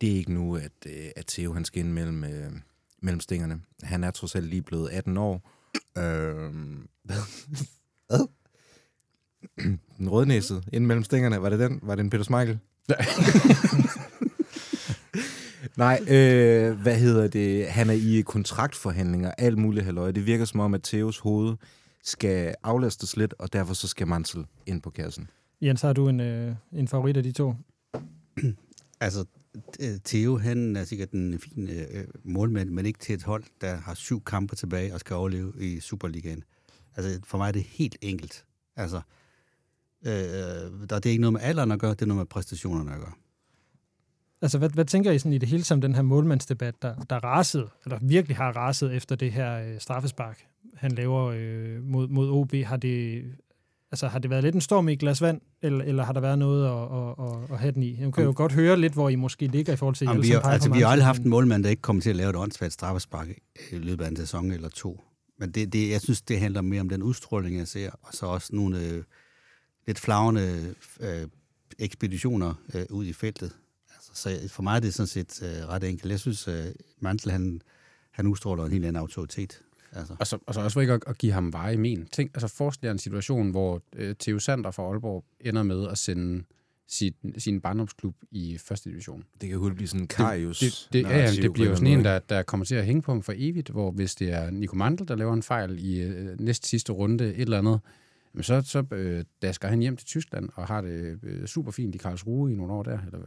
det 0.00 0.12
er 0.12 0.16
ikke 0.16 0.32
nu, 0.32 0.56
at, 0.56 0.72
øh, 0.86 1.08
at 1.16 1.26
Theo 1.26 1.52
han 1.52 1.64
skal 1.64 1.80
ind 1.80 1.92
mellem, 1.92 2.24
øh, 2.24 2.52
mellem 3.02 3.20
stængerne. 3.20 3.60
Han 3.82 4.04
er 4.04 4.10
trods 4.10 4.34
alt 4.34 4.46
lige 4.46 4.62
blevet 4.62 4.88
18 4.90 5.16
år. 5.16 5.50
Øh, 5.98 6.52
hvad? 7.04 7.16
Den 9.98 10.08
rødnæsede 10.08 10.62
ind 10.72 10.86
mellem 10.86 11.04
stængerne. 11.04 11.42
Var 11.42 11.48
det 11.48 11.58
den? 11.58 11.80
Var 11.82 11.94
det 11.94 12.02
en 12.04 12.10
Peter 12.10 12.24
Smeichel? 12.24 12.58
Nej, 15.76 16.00
øh, 16.08 16.80
hvad 16.80 16.98
hedder 16.98 17.28
det? 17.28 17.68
Han 17.68 17.90
er 17.90 17.94
i 17.94 18.22
kontraktforhandlinger, 18.26 19.30
alt 19.38 19.58
muligt 19.58 19.84
halløj. 19.84 20.10
Det 20.10 20.26
virker 20.26 20.44
som 20.44 20.60
om, 20.60 20.74
at 20.74 20.82
Theos 20.82 21.18
hoved 21.18 21.56
skal 22.04 22.54
aflastes 22.62 23.16
lidt, 23.16 23.34
og 23.38 23.52
derfor 23.52 23.74
så 23.74 23.88
skal 23.88 24.06
Mansel 24.06 24.46
ind 24.66 24.82
på 24.82 24.90
kassen. 24.90 25.30
Jens, 25.62 25.82
har 25.82 25.92
du 25.92 26.08
en, 26.08 26.20
øh, 26.20 26.54
en 26.72 26.88
favorit 26.88 27.16
af 27.16 27.22
de 27.22 27.32
to? 27.32 27.54
Altså, 29.00 29.24
Øh, 29.80 29.98
Theo, 30.04 30.38
han 30.38 30.76
er 30.76 30.84
sikkert 30.84 31.10
en 31.10 31.38
fin 31.38 31.70
øh, 31.70 32.04
målmand, 32.24 32.70
men 32.70 32.86
ikke 32.86 32.98
til 32.98 33.14
et 33.14 33.22
hold, 33.22 33.44
der 33.60 33.76
har 33.76 33.94
syv 33.94 34.24
kampe 34.24 34.56
tilbage 34.56 34.94
og 34.94 35.00
skal 35.00 35.16
overleve 35.16 35.52
i 35.60 35.80
Superligaen. 35.80 36.44
Altså, 36.96 37.20
for 37.24 37.38
mig 37.38 37.48
er 37.48 37.52
det 37.52 37.62
helt 37.62 37.96
enkelt. 38.00 38.44
Altså, 38.76 39.00
øh, 40.06 40.12
der, 40.12 40.86
det 40.86 41.06
er 41.06 41.10
ikke 41.10 41.20
noget 41.20 41.32
med 41.32 41.40
alderen 41.40 41.72
at 41.72 41.78
gøre, 41.78 41.90
det 41.90 42.02
er 42.02 42.06
noget 42.06 42.18
med 42.18 42.26
præstationerne 42.26 42.92
at 42.92 42.98
gøre. 42.98 43.12
Altså, 44.42 44.58
hvad, 44.58 44.70
hvad 44.70 44.84
tænker 44.84 45.12
I 45.12 45.18
sådan 45.18 45.32
i 45.32 45.38
det 45.38 45.48
hele 45.48 45.64
som 45.64 45.80
den 45.80 45.94
her 45.94 46.02
målmandsdebat, 46.02 46.82
der, 46.82 46.94
der 46.94 47.24
rasede, 47.24 47.68
eller 47.84 47.98
virkelig 48.02 48.36
har 48.36 48.52
raset 48.52 48.94
efter 48.94 49.16
det 49.16 49.32
her 49.32 49.60
øh, 49.60 49.80
straffespark, 49.80 50.46
han 50.74 50.92
laver 50.92 51.32
øh, 51.36 51.82
mod, 51.82 52.08
mod 52.08 52.30
OB? 52.30 52.54
Har 52.54 52.76
det, 52.76 53.24
altså, 53.92 54.08
har 54.08 54.18
det 54.18 54.30
været 54.30 54.44
lidt 54.44 54.54
en 54.54 54.60
storm 54.60 54.88
i 54.88 54.92
et 54.92 54.98
glas 54.98 55.22
vand, 55.22 55.40
eller, 55.62 55.84
eller 55.84 56.04
har 56.04 56.12
der 56.12 56.20
været 56.20 56.38
noget 56.38 56.66
at, 56.66 56.98
at, 56.98 57.34
at, 57.34 57.52
at 57.52 57.58
have 57.58 57.72
den 57.72 57.82
i? 57.82 58.00
Jeg 58.00 58.12
kan 58.12 58.24
jo 58.24 58.32
godt 58.36 58.52
høre 58.52 58.76
lidt, 58.76 58.92
hvor 58.92 59.08
I 59.08 59.16
måske 59.16 59.46
ligger 59.46 59.72
i 59.72 59.76
forhold 59.76 59.94
til... 59.94 60.04
Jamen, 60.04 60.22
vi, 60.22 60.28
har, 60.28 60.40
altså, 60.40 60.72
vi 60.72 60.80
har 60.80 60.88
aldrig 60.88 61.06
haft 61.06 61.22
en 61.22 61.30
målmand, 61.30 61.64
der 61.64 61.70
ikke 61.70 61.82
kommer 61.82 62.02
til 62.02 62.10
at 62.10 62.16
lave 62.16 62.30
et 62.30 62.36
åndssvagt 62.36 62.72
straffespark 62.72 63.28
i 63.72 63.78
løbet 63.78 64.04
af 64.04 64.08
en 64.08 64.16
sæson 64.16 64.52
eller 64.52 64.68
to. 64.68 65.04
Men 65.38 65.50
det, 65.50 65.72
det, 65.72 65.90
jeg 65.90 66.00
synes, 66.00 66.22
det 66.22 66.40
handler 66.40 66.60
mere 66.60 66.80
om 66.80 66.88
den 66.88 67.02
udstråling, 67.02 67.58
jeg 67.58 67.68
ser, 67.68 67.90
og 68.02 68.14
så 68.14 68.26
også 68.26 68.56
nogle 68.56 68.84
øh, 68.84 69.02
lidt 69.86 69.98
flagrende 69.98 70.74
øh, 71.00 71.28
ekspeditioner 71.78 72.54
øh, 72.74 72.84
ud 72.90 73.04
i 73.04 73.12
feltet. 73.12 73.52
Altså, 73.94 74.10
så 74.14 74.48
for 74.48 74.62
mig 74.62 74.76
er 74.76 74.80
det 74.80 74.94
sådan 74.94 75.06
set 75.06 75.42
øh, 75.42 75.68
ret 75.68 75.84
enkelt. 75.84 76.10
Jeg 76.10 76.20
synes, 76.20 76.48
øh, 76.48 76.66
Mantel, 77.00 77.30
han, 77.30 77.62
han 78.10 78.26
udstråler 78.26 78.64
en 78.64 78.72
helt 78.72 78.84
anden 78.84 79.00
autoritet. 79.00 79.60
Altså. 79.92 80.16
Og 80.18 80.26
så, 80.26 80.38
og 80.46 80.54
så 80.54 80.60
også 80.60 80.74
for 80.74 80.80
ikke 80.80 80.92
at, 80.92 81.02
at 81.06 81.18
give 81.18 81.32
ham 81.32 81.52
veje 81.52 81.76
men. 81.76 82.06
Tænk, 82.06 82.30
altså 82.34 82.48
forestil 82.48 82.86
jer 82.86 82.92
en 82.92 82.98
situation, 82.98 83.50
hvor 83.50 83.82
øh, 83.96 84.14
Theo 84.20 84.38
Sander 84.38 84.70
fra 84.70 84.82
Aalborg 84.82 85.24
ender 85.40 85.62
med 85.62 85.88
at 85.88 85.98
sende 85.98 86.44
sit, 86.88 87.14
sin 87.38 87.60
barndomsklub 87.60 88.14
i 88.30 88.58
første 88.58 88.90
division. 88.90 89.24
Det 89.40 89.48
kan 89.48 89.58
hurtigt 89.58 89.76
blive 89.76 89.88
sådan 89.88 90.00
en 90.00 90.06
Karius. 90.06 90.58
Det, 90.58 90.88
det, 90.92 91.02
ja, 91.02 91.18
jamen, 91.18 91.42
det 91.42 91.52
bliver 91.52 91.68
jo 91.68 91.76
sådan 91.76 91.98
en, 91.98 92.04
der, 92.04 92.18
der 92.18 92.42
kommer 92.42 92.66
til 92.66 92.74
at 92.74 92.84
hænge 92.84 93.02
på 93.02 93.12
ham 93.12 93.22
for 93.22 93.32
evigt, 93.36 93.68
hvor 93.68 93.90
hvis 93.90 94.14
det 94.14 94.32
er 94.32 94.50
Nico 94.50 94.76
Mandel, 94.76 95.08
der 95.08 95.16
laver 95.16 95.34
en 95.34 95.42
fejl 95.42 95.78
i 95.78 96.00
øh, 96.00 96.40
næst 96.40 96.66
sidste 96.66 96.92
runde, 96.92 97.34
et 97.34 97.40
eller 97.40 97.58
andet, 97.58 97.80
jamen 98.34 98.42
så, 98.42 98.62
så 98.62 98.84
øh, 98.92 99.24
dasker 99.42 99.68
han 99.68 99.78
hjem 99.78 99.96
til 99.96 100.06
Tyskland 100.06 100.48
og 100.54 100.66
har 100.66 100.80
det 100.80 101.18
øh, 101.22 101.46
super 101.46 101.70
fint 101.70 101.94
i 101.94 101.98
Karlsruhe 101.98 102.52
i 102.52 102.54
nogle 102.54 102.72
år 102.72 102.82
der. 102.82 102.98
Eller, 103.06 103.18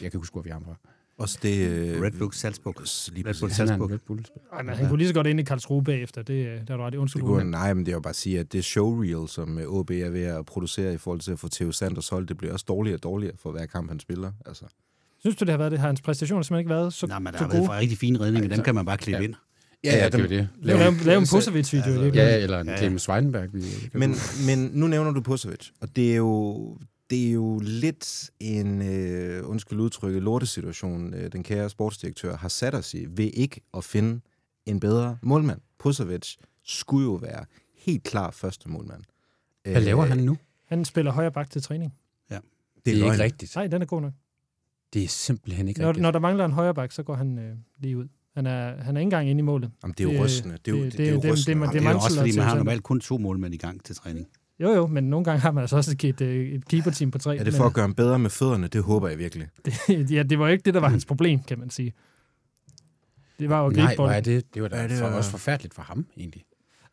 jeg 0.00 0.10
kan 0.10 0.18
huske, 0.18 0.34
hvor 0.34 0.42
vi 0.42 0.50
har 0.50 0.54
ham 0.54 0.64
fra. 0.64 0.76
Også 1.18 1.38
det... 1.42 1.68
Øh, 1.68 2.02
Red 2.02 2.10
Bull 2.18 2.32
Salzburg. 2.32 2.74
Lige 3.12 3.28
Red 3.28 3.34
Bull. 3.40 3.52
Han 3.52 3.62
er 3.62 3.66
Salzburg. 3.68 3.90
Red 3.90 3.98
Bull-spiller. 4.06 4.42
Ej, 4.52 4.62
men 4.62 4.74
han 4.74 4.88
kunne 4.88 4.98
lige 4.98 5.08
så 5.08 5.14
godt 5.14 5.26
ind 5.26 5.40
i 5.40 5.42
Karlsruhe 5.42 5.84
bagefter. 5.84 6.22
Det, 6.22 6.34
øh, 6.46 6.60
der 6.66 6.72
er 6.72 6.76
du 6.76 6.82
ret 6.82 6.94
i. 6.94 6.96
Undskyld, 6.96 7.22
Det 7.22 7.26
kunne, 7.28 7.50
nej, 7.50 7.74
men 7.74 7.86
det 7.86 7.92
er 7.92 7.96
jo 7.96 8.00
bare 8.00 8.10
at 8.10 8.16
sige, 8.16 8.38
at 8.40 8.52
det 8.52 8.64
showreel, 8.64 9.28
som 9.28 9.58
øh, 9.58 9.66
OB 9.66 9.90
er 9.90 10.10
ved 10.10 10.22
at 10.24 10.46
producere 10.46 10.94
i 10.94 10.98
forhold 10.98 11.20
til 11.20 11.32
at 11.32 11.38
få 11.38 11.48
Theo 11.48 11.72
Sanders 11.72 12.08
hold, 12.08 12.26
det 12.26 12.36
bliver 12.36 12.52
også 12.52 12.64
dårligere 12.68 12.96
og 12.96 13.02
dårligere 13.02 13.34
for 13.42 13.52
hver 13.52 13.66
kamp, 13.66 13.88
han 13.88 14.00
spiller. 14.00 14.32
Altså. 14.46 14.64
Synes 15.20 15.36
du, 15.36 15.44
det 15.44 15.50
har 15.50 15.58
været 15.58 15.72
det? 15.72 15.80
Har 15.80 15.86
hans 15.86 16.00
præstationer 16.00 16.42
simpelthen 16.42 16.60
ikke 16.60 16.70
været 16.70 16.92
så, 16.92 17.06
Nej, 17.06 17.18
men 17.18 17.32
der 17.32 17.38
har 17.38 17.46
været 17.46 17.56
gode? 17.58 17.66
for 17.66 17.74
rigtig 17.74 17.98
fine 17.98 18.20
redninger. 18.20 18.48
Dem 18.54 18.64
kan 18.64 18.74
man 18.74 18.86
bare 18.86 18.98
klippe 18.98 19.18
Ja. 19.22 19.24
ind. 19.28 19.34
Ja, 19.84 19.96
ja, 19.96 20.08
det 20.08 20.20
er 20.20 20.26
det. 20.28 20.48
Lav, 20.60 20.78
lav, 20.78 20.92
lav 21.04 21.18
en 21.18 21.26
Pusovic-video. 21.32 21.84
altså, 21.92 22.02
det, 22.04 22.14
Ja, 22.14 22.36
eller 22.42 22.60
en 22.60 22.66
Ja, 22.66 22.72
ja. 22.72 22.78
Clemens 22.78 23.02
Schweinberg. 23.02 23.48
Vi, 23.54 23.62
Men, 23.94 24.14
men 24.46 24.70
nu 24.72 24.86
nævner 24.86 25.10
du 25.10 25.20
Pusovic, 25.20 25.68
og 25.80 25.96
det 25.96 26.12
er 26.12 26.16
jo, 26.16 26.76
det 27.12 27.28
er 27.28 27.32
jo 27.32 27.58
lidt 27.62 28.30
en, 28.40 28.82
øh, 28.82 29.48
undskyld 29.48 29.80
udtrykket, 29.80 30.22
lortesituation, 30.22 31.14
øh, 31.14 31.32
den 31.32 31.42
kære 31.42 31.70
sportsdirektør 31.70 32.36
har 32.36 32.48
sat 32.48 32.74
os 32.74 32.94
i, 32.94 33.06
ved 33.08 33.30
ikke 33.34 33.60
at 33.76 33.84
finde 33.84 34.20
en 34.66 34.80
bedre 34.80 35.18
målmand. 35.22 35.60
Pusovic 35.78 36.34
skulle 36.64 37.04
jo 37.04 37.12
være 37.14 37.44
helt 37.76 38.02
klar 38.04 38.30
første 38.30 38.68
målmand. 38.68 39.02
Hvad 39.62 39.80
laver 39.80 40.04
han 40.04 40.18
nu? 40.18 40.36
Han 40.66 40.84
spiller 40.84 41.12
højre 41.12 41.32
bak 41.32 41.50
til 41.50 41.62
træning. 41.62 41.92
Det 42.84 42.92
er 42.92 42.98
løgn. 42.98 43.12
ikke 43.12 43.24
rigtigt. 43.24 43.56
Nej, 43.56 43.66
den 43.66 43.82
er 43.82 43.86
god 43.86 44.00
nok. 44.00 44.12
Det 44.92 45.04
er 45.04 45.08
simpelthen 45.08 45.68
ikke 45.68 45.80
Når, 45.80 45.88
rigtigt. 45.88 46.02
når 46.02 46.10
der 46.10 46.18
mangler 46.18 46.44
en 46.44 46.52
højre 46.52 46.74
bak, 46.74 46.92
så 46.92 47.02
går 47.02 47.14
han 47.14 47.38
øh, 47.38 47.56
lige 47.78 47.98
ud. 47.98 48.08
Han 48.34 48.46
er, 48.46 48.82
han 48.82 48.96
er 48.96 49.00
ikke 49.00 49.06
engang 49.06 49.28
inde 49.30 49.38
i 49.38 49.42
målet. 49.42 49.70
Jamen, 49.82 49.94
det 49.98 50.00
er 50.00 50.04
jo 50.04 50.12
Det- 50.12 50.20
rystende. 50.24 50.58
Det 50.64 50.74
er 50.74 50.78
jo, 50.78 50.84
det- 50.84 50.92
det, 50.92 50.98
det, 50.98 51.06
er 51.06 51.10
jo 51.10 51.16
det- 51.16 51.22
det- 51.22 51.32
rystende. 51.32 51.60
det- 51.60 51.68
Det, 51.68 51.72
det 51.74 51.78
er 51.78 51.88
er 51.88 51.92
jo 51.92 51.94
mange 51.98 52.06
også, 52.06 52.18
fordi 52.18 52.36
man 52.36 52.44
har 52.46 52.56
normalt 52.56 52.82
kun 52.82 53.00
to 53.00 53.18
målmænd 53.18 53.54
i 53.54 53.56
gang 53.56 53.84
til 53.84 53.96
træning. 53.96 54.26
Jo, 54.62 54.70
jo, 54.70 54.86
men 54.86 55.04
nogle 55.04 55.24
gange 55.24 55.40
har 55.40 55.50
man 55.50 55.60
altså 55.60 55.76
også 55.76 55.96
et, 56.04 56.20
et 56.20 56.68
keeper-team 56.68 57.10
på 57.10 57.18
tre. 57.18 57.36
er 57.36 57.44
det 57.44 57.54
for 57.54 57.64
at 57.64 57.72
gøre 57.74 57.82
ham 57.82 57.94
bedre 57.94 58.18
med 58.18 58.30
fødderne? 58.30 58.66
Det 58.68 58.82
håber 58.82 59.08
jeg 59.08 59.18
virkelig. 59.18 59.48
men, 59.88 60.06
ja, 60.06 60.22
det 60.22 60.38
var 60.38 60.46
jo 60.46 60.52
ikke 60.52 60.62
det, 60.64 60.74
der 60.74 60.80
var 60.80 60.88
hans 60.88 61.04
problem, 61.06 61.42
kan 61.42 61.58
man 61.58 61.70
sige. 61.70 61.92
Det 63.38 63.48
var 63.48 63.64
jo 63.64 63.70
Nej, 63.70 63.94
hvor 63.94 64.08
er 64.08 64.20
det? 64.20 64.54
Det 64.54 64.62
var 64.62 64.68
da 64.68 64.76
Ja, 64.76 64.88
det 64.88 64.98
for, 64.98 65.06
var- 65.08 65.16
også 65.16 65.30
forfærdeligt 65.30 65.74
for 65.74 65.82
ham, 65.82 66.06
egentlig. 66.16 66.44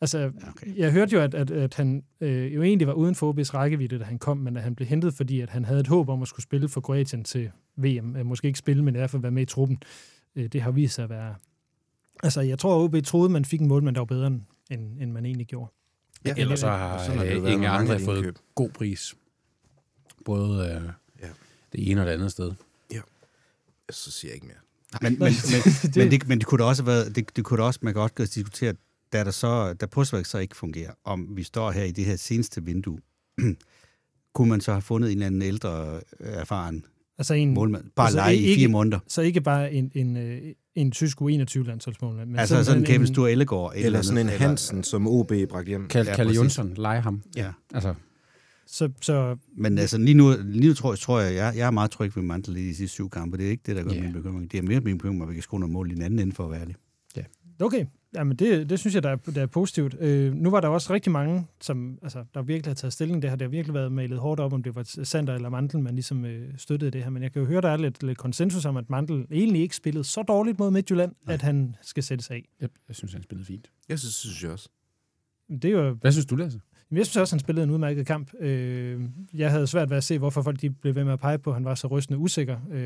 Altså, 0.01 0.32
okay. 0.47 0.77
jeg 0.77 0.91
hørte 0.91 1.13
jo, 1.15 1.21
at, 1.21 1.34
at, 1.36 1.51
at 1.51 1.73
han 1.73 2.03
øh, 2.21 2.55
jo 2.55 2.62
egentlig 2.63 2.88
var 2.88 2.93
uden 2.93 3.15
for 3.15 3.34
OB's 3.34 3.53
rækkevidde, 3.53 3.99
da 3.99 4.03
han 4.03 4.19
kom, 4.19 4.38
men 4.38 4.58
at 4.58 4.63
han 4.63 4.75
blev 4.75 4.88
hentet, 4.88 5.13
fordi 5.13 5.41
at 5.41 5.49
han 5.49 5.65
havde 5.65 5.79
et 5.79 5.88
håb 5.88 6.10
om 6.10 6.21
at 6.21 6.27
skulle 6.27 6.43
spille 6.43 6.69
for 6.69 6.82
Kroatien 6.82 7.23
til 7.23 7.51
VM. 7.77 8.15
Øh, 8.15 8.25
måske 8.25 8.47
ikke 8.47 8.60
spille, 8.60 8.84
men 8.84 8.95
i 8.95 8.97
hvert 8.97 9.10
fald 9.10 9.21
være 9.21 9.32
med 9.32 9.41
i 9.41 9.45
truppen. 9.45 9.77
Øh, 10.36 10.45
det 10.47 10.62
har 10.62 10.71
vist 10.71 10.95
sig 10.95 11.03
at 11.03 11.10
være... 11.10 11.36
Altså, 12.23 12.41
jeg 12.41 12.60
tror, 12.60 12.75
at 12.75 12.84
OB 12.84 13.03
troede, 13.03 13.29
man 13.29 13.45
fik 13.45 13.62
en 13.62 13.67
målmand, 13.67 13.95
der 13.95 13.99
var 13.99 14.05
bedre, 14.05 14.27
end, 14.27 14.43
end 15.01 15.12
man 15.12 15.25
egentlig 15.25 15.47
gjorde. 15.47 15.71
Ja, 16.25 16.34
Ellers 16.38 16.60
så 16.60 16.67
har 16.67 16.97
sådan 17.03 17.17
har 17.17 17.23
det 17.25 17.32
jo 17.34 17.38
øh, 17.38 17.43
været 17.43 17.51
Inge 17.53 17.62
med 17.62 17.69
mange 17.69 17.91
andre 17.93 18.05
fået 18.05 18.17
indkøb. 18.17 18.38
god 18.55 18.69
pris. 18.69 19.15
Både 20.25 20.65
øh, 20.65 20.84
Ja. 21.21 21.29
det 21.73 21.91
ene 21.91 22.01
og 22.01 22.08
det 22.08 22.13
andet 22.13 22.32
sted. 22.32 22.51
Så 23.91 24.12
siger 24.12 24.29
jeg 24.32 24.36
ikke 24.36 24.47
mere. 24.47 24.55
Men, 25.01 25.19
men, 25.19 25.19
men, 25.19 25.62
men, 26.03 26.12
det, 26.12 26.27
men 26.27 26.39
det 26.39 26.47
kunne 26.47 26.60
da 26.63 26.63
også 26.63 26.84
have 26.84 26.88
været, 26.88 27.15
det, 27.15 27.36
det 27.36 27.43
kunne 27.45 27.58
da 27.58 27.63
også, 27.63 27.79
man 27.84 27.93
kan 27.93 28.01
også 28.01 28.15
diskutere, 28.36 28.73
da 29.13 29.23
der 29.23 29.32
så, 29.32 29.73
da 29.73 29.86
Postvæk 29.86 30.25
så 30.25 30.38
ikke 30.38 30.55
fungerer, 30.58 30.91
om 31.03 31.38
vi 31.38 31.43
står 31.43 31.71
her 31.71 31.84
i 31.84 31.91
det 31.91 32.05
her 32.05 32.15
seneste 32.15 32.63
vindue, 32.63 32.99
kunne 34.34 34.49
man 34.49 34.62
så 34.62 34.71
have 34.71 34.82
fundet 34.82 35.12
en 35.12 35.17
eller 35.17 35.25
anden 35.27 35.41
ældre, 35.41 35.95
øh, 36.19 36.34
erfaren 36.34 36.86
Altså 37.17 37.34
en, 37.34 37.53
målmand, 37.53 37.89
bare 37.95 38.05
altså, 38.08 38.17
lege 38.17 38.36
i 38.36 38.39
ikke- 38.43 38.60
fire 38.60 38.67
måneder. 38.67 38.99
Så 39.08 39.21
ikke 39.21 39.41
bare 39.41 39.73
en, 39.73 39.91
en, 39.95 40.17
øh, 40.17 40.53
en 40.75 40.91
tysk 40.91 41.21
U21-landsholdsmålmand. 41.21 42.29
Men 42.29 42.39
Altså 42.39 42.63
sådan 42.63 43.01
en- 43.01 43.08
Sture 43.08 43.32
Ellegaard. 43.32 43.73
et 43.75 43.86
Eller 43.86 44.01
sådan 44.01 44.27
en 44.27 44.34
Hansen, 44.34 44.84
som 44.84 45.08
OB 45.08 45.32
bragte 45.49 45.69
hjem. 45.69 45.88
Kal- 45.93 46.05
Ja, 46.08 46.15
Kalle. 46.15 46.34
Jonsson, 46.34 46.73
lege 46.77 47.01
ham. 47.01 47.21
Ja. 47.36 47.51
Altså, 47.73 47.93
Så, 48.67 48.89
så 49.01 49.38
Men 49.58 49.77
altså 49.77 49.97
lige 49.97 50.13
nu, 50.15 50.34
lige 50.45 50.67
nu 50.67 50.73
tror, 50.73 50.95
tror 50.95 51.19
jeg, 51.19 51.36
jeg, 51.36 51.53
jeg 51.58 51.67
er 51.67 51.71
meget 51.71 51.91
tryg 51.91 52.15
ved 52.15 52.23
Mantel 52.23 52.58
i 52.58 52.67
de 52.67 52.75
sidste 52.75 52.93
syv 52.93 53.10
kampe. 53.10 53.38
Det 53.38 53.45
er 53.45 53.49
ikke 53.49 53.63
det, 53.65 53.75
der 53.75 53.84
gør 53.84 53.89
Ja. 53.89 53.95
yeah. 53.95 54.03
min 54.05 54.13
bekymring. 54.13 54.51
Det 54.51 54.58
er 54.58 54.62
mere 54.62 54.79
min 54.79 54.97
bekymring, 54.97 55.21
at 55.23 55.29
vi 55.29 55.34
kan 55.34 55.43
score 55.43 55.60
nogle 55.60 55.73
mål 55.73 55.91
i 55.91 55.95
den 55.95 56.01
anden 56.01 56.19
ende, 56.19 56.36
for 56.36 56.45
at 56.45 56.51
være 56.51 56.62
ærlig. 56.62 56.75
Okay, 57.62 57.86
Jamen 58.15 58.37
det, 58.37 58.69
det 58.69 58.79
synes 58.79 58.95
jeg, 58.95 59.03
der 59.03 59.09
er, 59.09 59.15
der 59.15 59.41
er 59.41 59.45
positivt. 59.45 59.95
Øh, 59.99 60.33
nu 60.33 60.49
var 60.49 60.61
der 60.61 60.67
også 60.67 60.93
rigtig 60.93 61.11
mange, 61.11 61.47
som 61.61 61.99
altså, 62.01 62.23
der 62.33 62.41
virkelig 62.41 62.69
har 62.69 62.75
taget 62.75 62.93
stilling 62.93 63.21
det 63.21 63.29
her. 63.29 63.37
Det 63.37 63.45
har 63.45 63.49
virkelig 63.49 63.73
været 63.73 63.91
malet 63.91 64.19
hårdt 64.19 64.39
op, 64.39 64.53
om 64.53 64.63
det 64.63 64.75
var 64.75 64.83
Sander 65.03 65.35
eller 65.35 65.49
Mandel, 65.49 65.79
man 65.79 65.93
ligesom 65.93 66.25
øh, 66.25 66.57
støttede 66.57 66.91
det 66.91 67.03
her. 67.03 67.09
Men 67.09 67.23
jeg 67.23 67.31
kan 67.31 67.41
jo 67.41 67.47
høre, 67.47 67.61
der 67.61 67.69
er 67.69 67.77
lidt, 67.77 68.03
lidt 68.03 68.17
konsensus 68.17 68.65
om, 68.65 68.77
at 68.77 68.89
Mandel 68.89 69.25
egentlig 69.31 69.61
ikke 69.61 69.75
spillede 69.75 70.03
så 70.03 70.23
dårligt 70.23 70.59
mod 70.59 70.71
Midtjylland, 70.71 71.11
Nej. 71.25 71.33
at 71.33 71.41
han 71.41 71.75
skal 71.81 72.03
sættes 72.03 72.29
af. 72.29 72.49
jeg, 72.61 72.69
jeg 72.87 72.95
synes, 72.95 73.13
han 73.13 73.23
spillede 73.23 73.45
fint. 73.45 73.71
Jeg 73.89 73.99
synes, 73.99 74.13
synes 74.15 74.43
jeg 74.43 74.51
også. 74.51 74.69
Det 75.49 75.65
er 75.65 75.69
jo, 75.69 75.93
Hvad 75.93 76.11
synes 76.11 76.25
du, 76.25 76.35
Lasse? 76.35 76.59
Jeg 76.91 77.06
synes 77.06 77.17
også, 77.17 77.36
han 77.36 77.39
spillede 77.39 77.63
en 77.63 77.69
udmærket 77.69 78.06
kamp. 78.08 78.30
Øh, 78.39 79.02
jeg 79.34 79.52
havde 79.52 79.67
svært 79.67 79.89
ved 79.89 79.97
at 79.97 80.04
se, 80.04 80.17
hvorfor 80.17 80.41
folk 80.41 80.62
de 80.62 80.69
blev 80.69 80.95
ved 80.95 81.04
med 81.04 81.13
at 81.13 81.19
pege 81.19 81.38
på, 81.38 81.49
at 81.49 81.54
han 81.56 81.65
var 81.65 81.75
så 81.75 81.88
rystende 81.88 82.19
usikker. 82.19 82.58
Øh, 82.71 82.80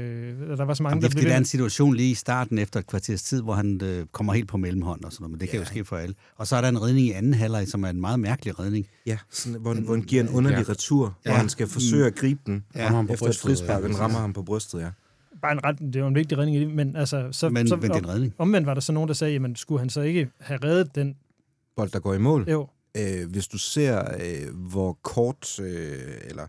der 0.58 0.66
var 0.66 0.74
så 0.74 0.84
mange, 0.84 0.92
Jamen, 0.92 1.02
der 1.02 1.08
det 1.08 1.16
er 1.16 1.18
blev 1.20 1.24
ved 1.24 1.32
er 1.32 1.36
med- 1.36 1.38
en 1.40 1.46
situation 1.46 1.96
lige 1.96 2.12
i 2.12 2.14
starten 2.14 2.58
efter 2.58 2.80
et 2.80 2.88
kvarters 2.88 3.24
tid, 3.24 3.42
hvor 3.42 3.54
han 3.54 3.80
øh, 3.84 4.06
kommer 4.12 4.34
helt 4.34 4.48
på 4.48 4.58
mellemhånd 4.58 5.04
og 5.04 5.12
sådan 5.12 5.24
noget, 5.24 5.32
men 5.32 5.40
det 5.40 5.50
kan 5.50 5.58
Ja. 5.58 5.62
jo 5.62 5.66
ske 5.66 5.86
for 5.86 5.96
alle. 5.98 6.16
Og 6.38 6.48
så 6.48 6.56
er 6.56 6.62
der 6.62 6.70
en 6.70 6.82
redning 6.82 7.08
i 7.08 7.12
anden 7.12 7.34
halvleg, 7.34 7.68
som 7.68 7.84
er 7.84 7.90
en 7.90 8.02
meget 8.02 8.20
mærkelig 8.20 8.60
redning. 8.60 8.88
Ja, 9.06 9.18
sådan, 9.32 9.62
hvor, 9.62 9.74
hvor 9.74 9.94
han 9.96 10.04
giver 10.04 10.24
en 10.24 10.30
underlig 10.30 10.66
Ja. 10.68 10.72
retur, 10.72 11.06
ja. 11.06 11.30
hvor 11.30 11.32
Ja. 11.34 11.38
han 11.40 11.50
skal 11.50 11.68
forsøge 11.68 12.06
at 12.06 12.16
gribe 12.16 12.40
den 12.46 12.64
Ja, 12.76 12.84
Rammer 12.86 12.96
ham 12.96 13.08
på 13.08 13.14
efter 13.14 13.26
et 13.26 13.30
brystet, 13.30 13.48
frispark, 13.50 13.84
og 13.84 13.90
den 13.90 13.98
ja. 13.98 14.04
rammer 14.04 14.20
ham 14.20 14.34
på 14.34 14.44
brystet, 14.44 14.80
ja. 14.82 14.90
bare 15.42 15.52
en 15.52 15.64
ret, 15.64 15.80
det 15.94 16.02
var 16.02 16.08
en 16.08 16.16
vigtig 16.16 16.38
redning 16.38 16.58
i 16.58 16.60
det, 16.60 16.70
men 16.70 16.96
altså, 16.96 17.28
så, 17.32 17.50
Men, 17.50 17.68
så 17.68 17.76
men 17.76 17.84
det 17.84 17.92
er 17.92 17.96
en 18.00 18.10
redning. 18.10 18.34
omvendt 18.38 18.68
var 18.68 18.74
der 18.74 18.82
så 18.82 18.92
nogen, 18.94 19.08
der 19.08 19.14
sagde, 19.14 19.34
jamen 19.34 19.56
skulle 19.56 19.80
han 19.80 19.90
så 19.90 20.02
ikke 20.02 20.30
have 20.40 20.60
reddet 20.64 20.96
den? 20.96 21.16
Bold, 21.76 21.90
der 21.90 22.00
går 22.00 22.14
i 22.14 22.18
mål. 22.18 22.46
Jo, 22.50 22.68
Øh, 22.98 23.32
hvis 23.32 23.48
du 23.48 23.58
ser, 23.58 24.04
øh, 24.20 24.56
hvor 24.56 24.94
kort, 24.94 25.60
øh, 25.60 26.18
eller 26.24 26.48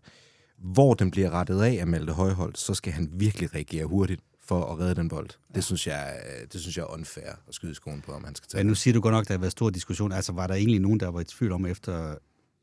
hvor 0.59 0.94
den 0.94 1.11
bliver 1.11 1.30
rettet 1.30 1.62
af 1.62 1.72
af 1.80 1.87
Malte 1.87 2.12
Højholdt, 2.12 2.59
så 2.59 2.74
skal 2.74 2.92
han 2.92 3.11
virkelig 3.12 3.54
reagere 3.54 3.85
hurtigt 3.85 4.20
for 4.40 4.64
at 4.64 4.78
redde 4.78 4.94
den 4.94 5.09
bold. 5.09 5.28
Ja. 5.30 5.54
Det, 5.54 5.64
synes 5.64 5.87
jeg, 5.87 6.22
øh, 6.26 6.46
det 6.52 6.61
synes 6.61 6.76
jeg 6.76 6.83
er 6.83 6.92
unfair 6.92 7.30
at 7.48 7.54
skyde 7.54 7.74
skoen 7.74 8.00
på, 8.00 8.12
om 8.12 8.24
han 8.24 8.35
skal 8.35 8.48
tage 8.48 8.59
Men 8.59 8.66
nu 8.66 8.74
siger 8.74 8.94
du 8.94 9.00
godt 9.00 9.12
nok, 9.12 9.22
at 9.22 9.28
der 9.28 9.35
har 9.35 9.38
været 9.38 9.52
stor 9.52 9.70
diskussion. 9.70 10.12
Altså, 10.12 10.33
var 10.33 10.46
der 10.46 10.54
egentlig 10.54 10.80
nogen, 10.80 11.00
der 11.00 11.09
var 11.09 11.20
i 11.20 11.24
tvivl 11.24 11.52
om 11.52 11.66
efter 11.66 12.14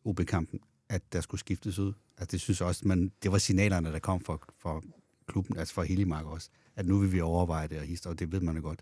OB-kampen, 0.05 0.59
at 0.89 1.01
der 1.13 1.21
skulle 1.21 1.39
skiftes 1.39 1.79
ud? 1.79 1.93
Altså, 2.17 2.31
det 2.31 2.41
synes 2.41 2.59
jeg 2.59 2.67
også, 2.67 2.87
men 2.87 3.11
det 3.23 3.31
var 3.31 3.37
signalerne, 3.37 3.91
der 3.91 3.99
kom 3.99 4.21
fra, 4.25 4.37
fra 4.59 4.81
klubben, 5.27 5.57
altså 5.57 5.73
fra 5.73 5.83
Hillemark 5.83 6.25
også, 6.25 6.49
at 6.75 6.85
nu 6.85 6.99
vil 6.99 7.11
vi 7.11 7.21
overveje 7.21 7.67
det 7.67 7.79
og 7.79 7.83
hister, 7.83 8.09
og 8.09 8.19
det 8.19 8.31
ved 8.31 8.39
man 8.39 8.55
jo 8.55 8.61
godt. 8.61 8.81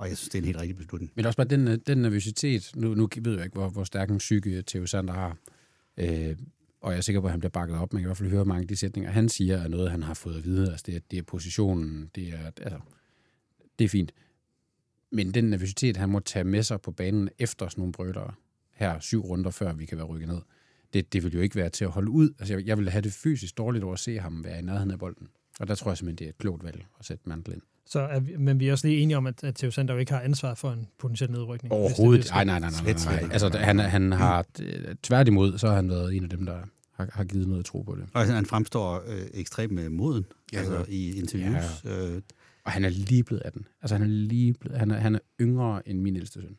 Og 0.00 0.08
jeg 0.08 0.16
synes, 0.16 0.28
det 0.28 0.38
er 0.38 0.42
en 0.42 0.46
helt 0.46 0.58
rigtig 0.58 0.76
beslutning. 0.76 1.12
Men 1.14 1.26
også 1.26 1.36
bare 1.36 1.46
den, 1.46 1.68
øh, 1.68 1.78
den 1.86 1.98
nervøsitet. 1.98 2.72
Nu, 2.76 2.94
nu 2.94 3.08
ved 3.20 3.34
jeg 3.34 3.44
ikke, 3.44 3.54
hvor, 3.54 3.68
hvor 3.68 3.84
stærk 3.84 4.10
en 4.10 4.18
psyke 4.18 4.50
øh, 4.50 4.62
Theo 4.66 4.86
Sander 4.86 5.14
har. 5.14 5.36
Øh, 5.96 6.36
og 6.80 6.92
jeg 6.92 6.98
er 6.98 7.00
sikker 7.00 7.20
på, 7.20 7.26
at 7.26 7.30
han 7.30 7.40
bliver 7.40 7.50
bakket 7.50 7.76
op. 7.76 7.92
Man 7.92 8.02
kan 8.02 8.06
i 8.06 8.08
hvert 8.08 8.16
fald 8.16 8.30
høre 8.30 8.44
mange 8.44 8.62
af 8.62 8.68
de 8.68 8.76
sætninger, 8.76 9.10
han 9.10 9.28
siger, 9.28 9.56
er 9.56 9.68
noget, 9.68 9.90
han 9.90 10.02
har 10.02 10.14
fået 10.14 10.36
at 10.36 10.44
vide. 10.44 10.70
Altså, 10.70 10.84
det, 10.86 10.96
er, 10.96 11.00
det 11.10 11.18
er 11.18 11.22
positionen, 11.22 12.10
det 12.14 12.28
er, 12.28 12.46
altså, 12.46 12.80
det 13.78 13.84
er 13.84 13.88
fint. 13.88 14.12
Men 15.12 15.34
den 15.34 15.44
nervøsitet, 15.44 15.96
han 15.96 16.08
må 16.08 16.20
tage 16.20 16.44
med 16.44 16.62
sig 16.62 16.80
på 16.80 16.92
banen 16.92 17.28
efter 17.38 17.68
sådan 17.68 17.80
nogle 17.80 17.92
brødere, 17.92 18.34
her 18.72 19.00
syv 19.00 19.20
runder 19.20 19.50
før 19.50 19.72
vi 19.72 19.86
kan 19.86 19.98
være 19.98 20.06
rykket 20.06 20.28
ned, 20.28 20.40
det, 20.92 21.12
det 21.12 21.22
vil 21.22 21.32
jo 21.32 21.40
ikke 21.40 21.56
være 21.56 21.68
til 21.68 21.84
at 21.84 21.90
holde 21.90 22.10
ud. 22.10 22.30
Altså, 22.38 22.54
jeg, 22.54 22.66
jeg 22.66 22.78
vil 22.78 22.90
have 22.90 23.02
det 23.02 23.12
fysisk 23.12 23.58
dårligt 23.58 23.84
over 23.84 23.94
at 23.94 24.00
se 24.00 24.18
ham 24.18 24.44
være 24.44 24.58
i 24.58 24.62
nærheden 24.62 24.90
af 24.90 24.98
bolden. 24.98 25.28
Og 25.60 25.68
der 25.68 25.74
tror 25.74 25.90
jeg 25.90 25.98
simpelthen, 25.98 26.18
det 26.18 26.24
er 26.24 26.28
et 26.28 26.38
klogt 26.38 26.64
valg 26.64 26.86
at 26.98 27.04
sætte 27.04 27.28
mandlen 27.28 27.54
ind 27.54 27.62
så 27.86 28.00
er 28.00 28.20
vi, 28.20 28.36
men 28.36 28.60
vi 28.60 28.68
er 28.68 28.72
også 28.72 28.86
lige 28.86 29.00
enige 29.00 29.16
om, 29.16 29.26
at, 29.26 29.44
at 29.44 29.54
Theo 29.54 29.70
Sander 29.70 29.94
jo 29.94 30.00
ikke 30.00 30.12
har 30.12 30.20
ansvar 30.20 30.54
for 30.54 30.72
en 30.72 30.86
potentiel 30.98 31.30
nedrykning. 31.30 31.72
Overhovedet. 31.72 32.24
Det, 32.24 32.30
Nej, 32.32 32.44
nej, 32.44 32.58
nej, 32.58 32.70
nej. 32.70 32.92
Nej, 32.92 33.20
nej. 33.22 33.32
Altså, 33.32 33.58
han, 33.58 33.78
han 33.78 34.12
har 34.12 34.44
øh, 34.60 34.94
tværtimod, 35.02 35.58
så 35.58 35.68
har 35.68 35.74
han 35.76 35.88
været 35.90 36.16
en 36.16 36.22
af 36.24 36.30
dem, 36.30 36.46
der 36.46 36.58
har, 36.92 37.08
har 37.12 37.24
givet 37.24 37.48
noget 37.48 37.64
tro 37.64 37.82
på 37.82 37.94
det. 37.94 38.04
Og 38.14 38.26
han 38.26 38.46
fremstår 38.46 39.02
øh, 39.06 39.22
ekstremt 39.34 39.72
med 39.72 39.88
moden 39.88 40.24
Ja, 40.52 40.58
altså, 40.58 40.84
i 40.88 41.18
interviews. 41.18 41.84
Ja. 41.84 42.06
Øh, 42.08 42.22
Og 42.64 42.72
han 42.72 42.84
er 42.84 42.88
lige 42.88 43.24
blevet 43.24 43.42
18. 43.44 43.66
Altså, 43.82 43.94
han 43.94 44.02
er 44.02 44.06
lige 44.08 44.54
blevet, 44.54 44.78
han 44.78 44.90
er, 44.90 44.98
han 44.98 45.14
er 45.14 45.18
yngre 45.40 45.88
end 45.88 46.00
min 46.00 46.16
ældste 46.16 46.40
søn. 46.42 46.56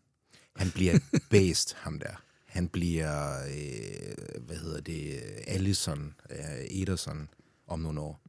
Han 0.55 0.71
bliver 0.71 0.99
based, 1.31 1.75
ham 1.77 1.99
der. 1.99 2.21
Han 2.45 2.67
bliver, 2.67 3.29
øh, 3.31 4.41
hvad 4.45 4.55
hedder 4.55 4.81
det, 4.81 5.11
Allison, 5.47 6.13
øh, 6.29 6.81
Ederson 6.81 7.29
om 7.67 7.79
nogle 7.79 7.99
år. 7.99 8.21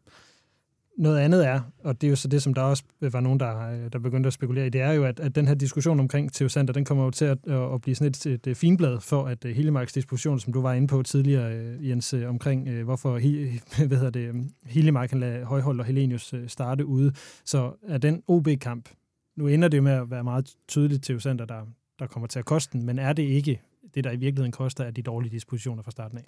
Noget 0.99 1.19
andet 1.19 1.47
er, 1.47 1.61
og 1.85 2.01
det 2.01 2.07
er 2.07 2.11
jo 2.11 2.17
så 2.17 2.29
det, 2.29 2.43
som 2.43 2.55
der 2.55 2.63
også 2.63 2.83
var 3.01 3.21
nogen, 3.21 3.41
der, 3.41 3.71
øh, 3.71 3.93
der 3.93 3.99
begyndte 3.99 4.27
at 4.27 4.33
spekulere 4.33 4.67
i, 4.67 4.71
det 4.71 4.81
er 4.81 4.93
jo, 4.93 5.05
at, 5.05 5.21
at 5.21 5.35
den 5.35 5.49
her 5.49 5.55
diskussion 5.55 6.01
omkring 6.01 6.33
Theo 6.33 6.49
Sander, 6.49 6.73
den 6.73 6.85
kommer 6.85 7.05
jo 7.05 7.11
til 7.11 7.25
at, 7.25 7.39
at 7.49 7.81
blive 7.81 7.95
sådan 7.95 8.11
et, 8.11 8.27
et, 8.27 8.47
et 8.47 8.57
finblad 8.57 9.01
for, 9.01 9.25
at 9.25 9.45
øh, 9.45 9.57
hele 9.57 9.71
Marks 9.71 9.93
disposition, 9.93 10.41
som 10.41 10.53
du 10.53 10.63
var 10.63 10.73
inde 10.73 10.89
på 10.89 11.03
tidligere, 11.03 11.53
øh, 11.53 11.89
Jens, 11.89 12.13
omkring 12.13 12.83
hvorfor 12.83 13.19
Hi- 13.19 13.61
hvad 13.89 13.99
hedder 13.99 14.11
det, 14.11 14.51
Hillemark 14.65 15.09
kan 15.09 15.21
lade 15.21 15.45
Højhold 15.45 15.81
og 15.81 15.87
Helenius 15.87 16.35
starte 16.47 16.87
ude, 16.87 17.13
så 17.45 17.73
er 17.89 17.99
den 17.99 18.23
OB-kamp, 18.27 18.89
nu 19.37 19.47
ender 19.47 19.69
det 19.69 19.77
jo 19.77 19.83
med 19.83 19.93
at 19.93 20.11
være 20.11 20.25
meget 20.25 20.55
tydeligt 20.69 21.05
Theo 21.05 21.19
Sander, 21.19 21.45
der, 21.45 21.61
der 21.99 22.07
kommer 22.07 22.27
til 22.27 22.39
at 22.39 22.45
koste 22.45 22.79
den, 22.79 22.87
men 22.87 22.99
er 22.99 23.13
det 23.13 23.23
ikke 23.23 23.61
det, 23.95 24.05
der 24.05 24.11
i 24.11 24.17
virkeligheden 24.17 24.53
koster, 24.53 24.85
er 24.85 24.91
de 24.91 25.03
dårlige 25.03 25.33
dispositioner 25.33 25.83
fra 25.83 25.91
starten 25.91 26.19
af? 26.19 26.25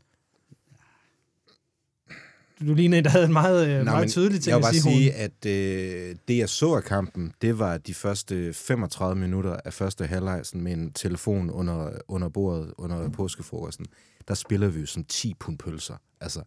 Du 2.69 2.75
lignede 2.75 2.99
en, 2.99 3.05
der 3.05 3.11
havde 3.11 3.25
en 3.25 3.33
meget, 3.33 3.69
øh, 3.69 3.79
Nå, 3.79 3.85
meget 3.85 4.11
tydelig 4.11 4.41
ting 4.41 4.51
Jeg 4.51 4.57
vil 4.57 4.61
at 4.61 4.65
bare 4.65 4.75
sige, 4.75 4.97
sige, 4.97 5.13
at 5.13 5.47
øh, 6.11 6.17
det 6.29 6.39
jeg 6.39 6.49
så 6.49 6.75
af 6.75 6.83
kampen, 6.85 7.33
det 7.43 7.59
var 7.59 7.79
de 7.79 7.95
første 7.95 8.53
35 8.53 9.21
minutter 9.21 9.57
af 9.65 9.73
første 9.73 10.07
halvleg 10.07 10.41
sådan 10.45 10.61
med 10.61 10.73
en 10.73 10.93
telefon 10.93 11.51
under, 11.51 11.91
under 12.09 12.29
bordet, 12.29 12.73
under 12.79 13.09
påskefrokosten. 13.09 13.87
Der 14.29 14.35
spiller 14.35 14.69
vi 14.69 14.81
jo 14.81 14.87
som 14.87 15.05
10 15.05 15.35
pund 15.41 15.59
pølser. 15.59 15.95
Altså, 16.21 16.43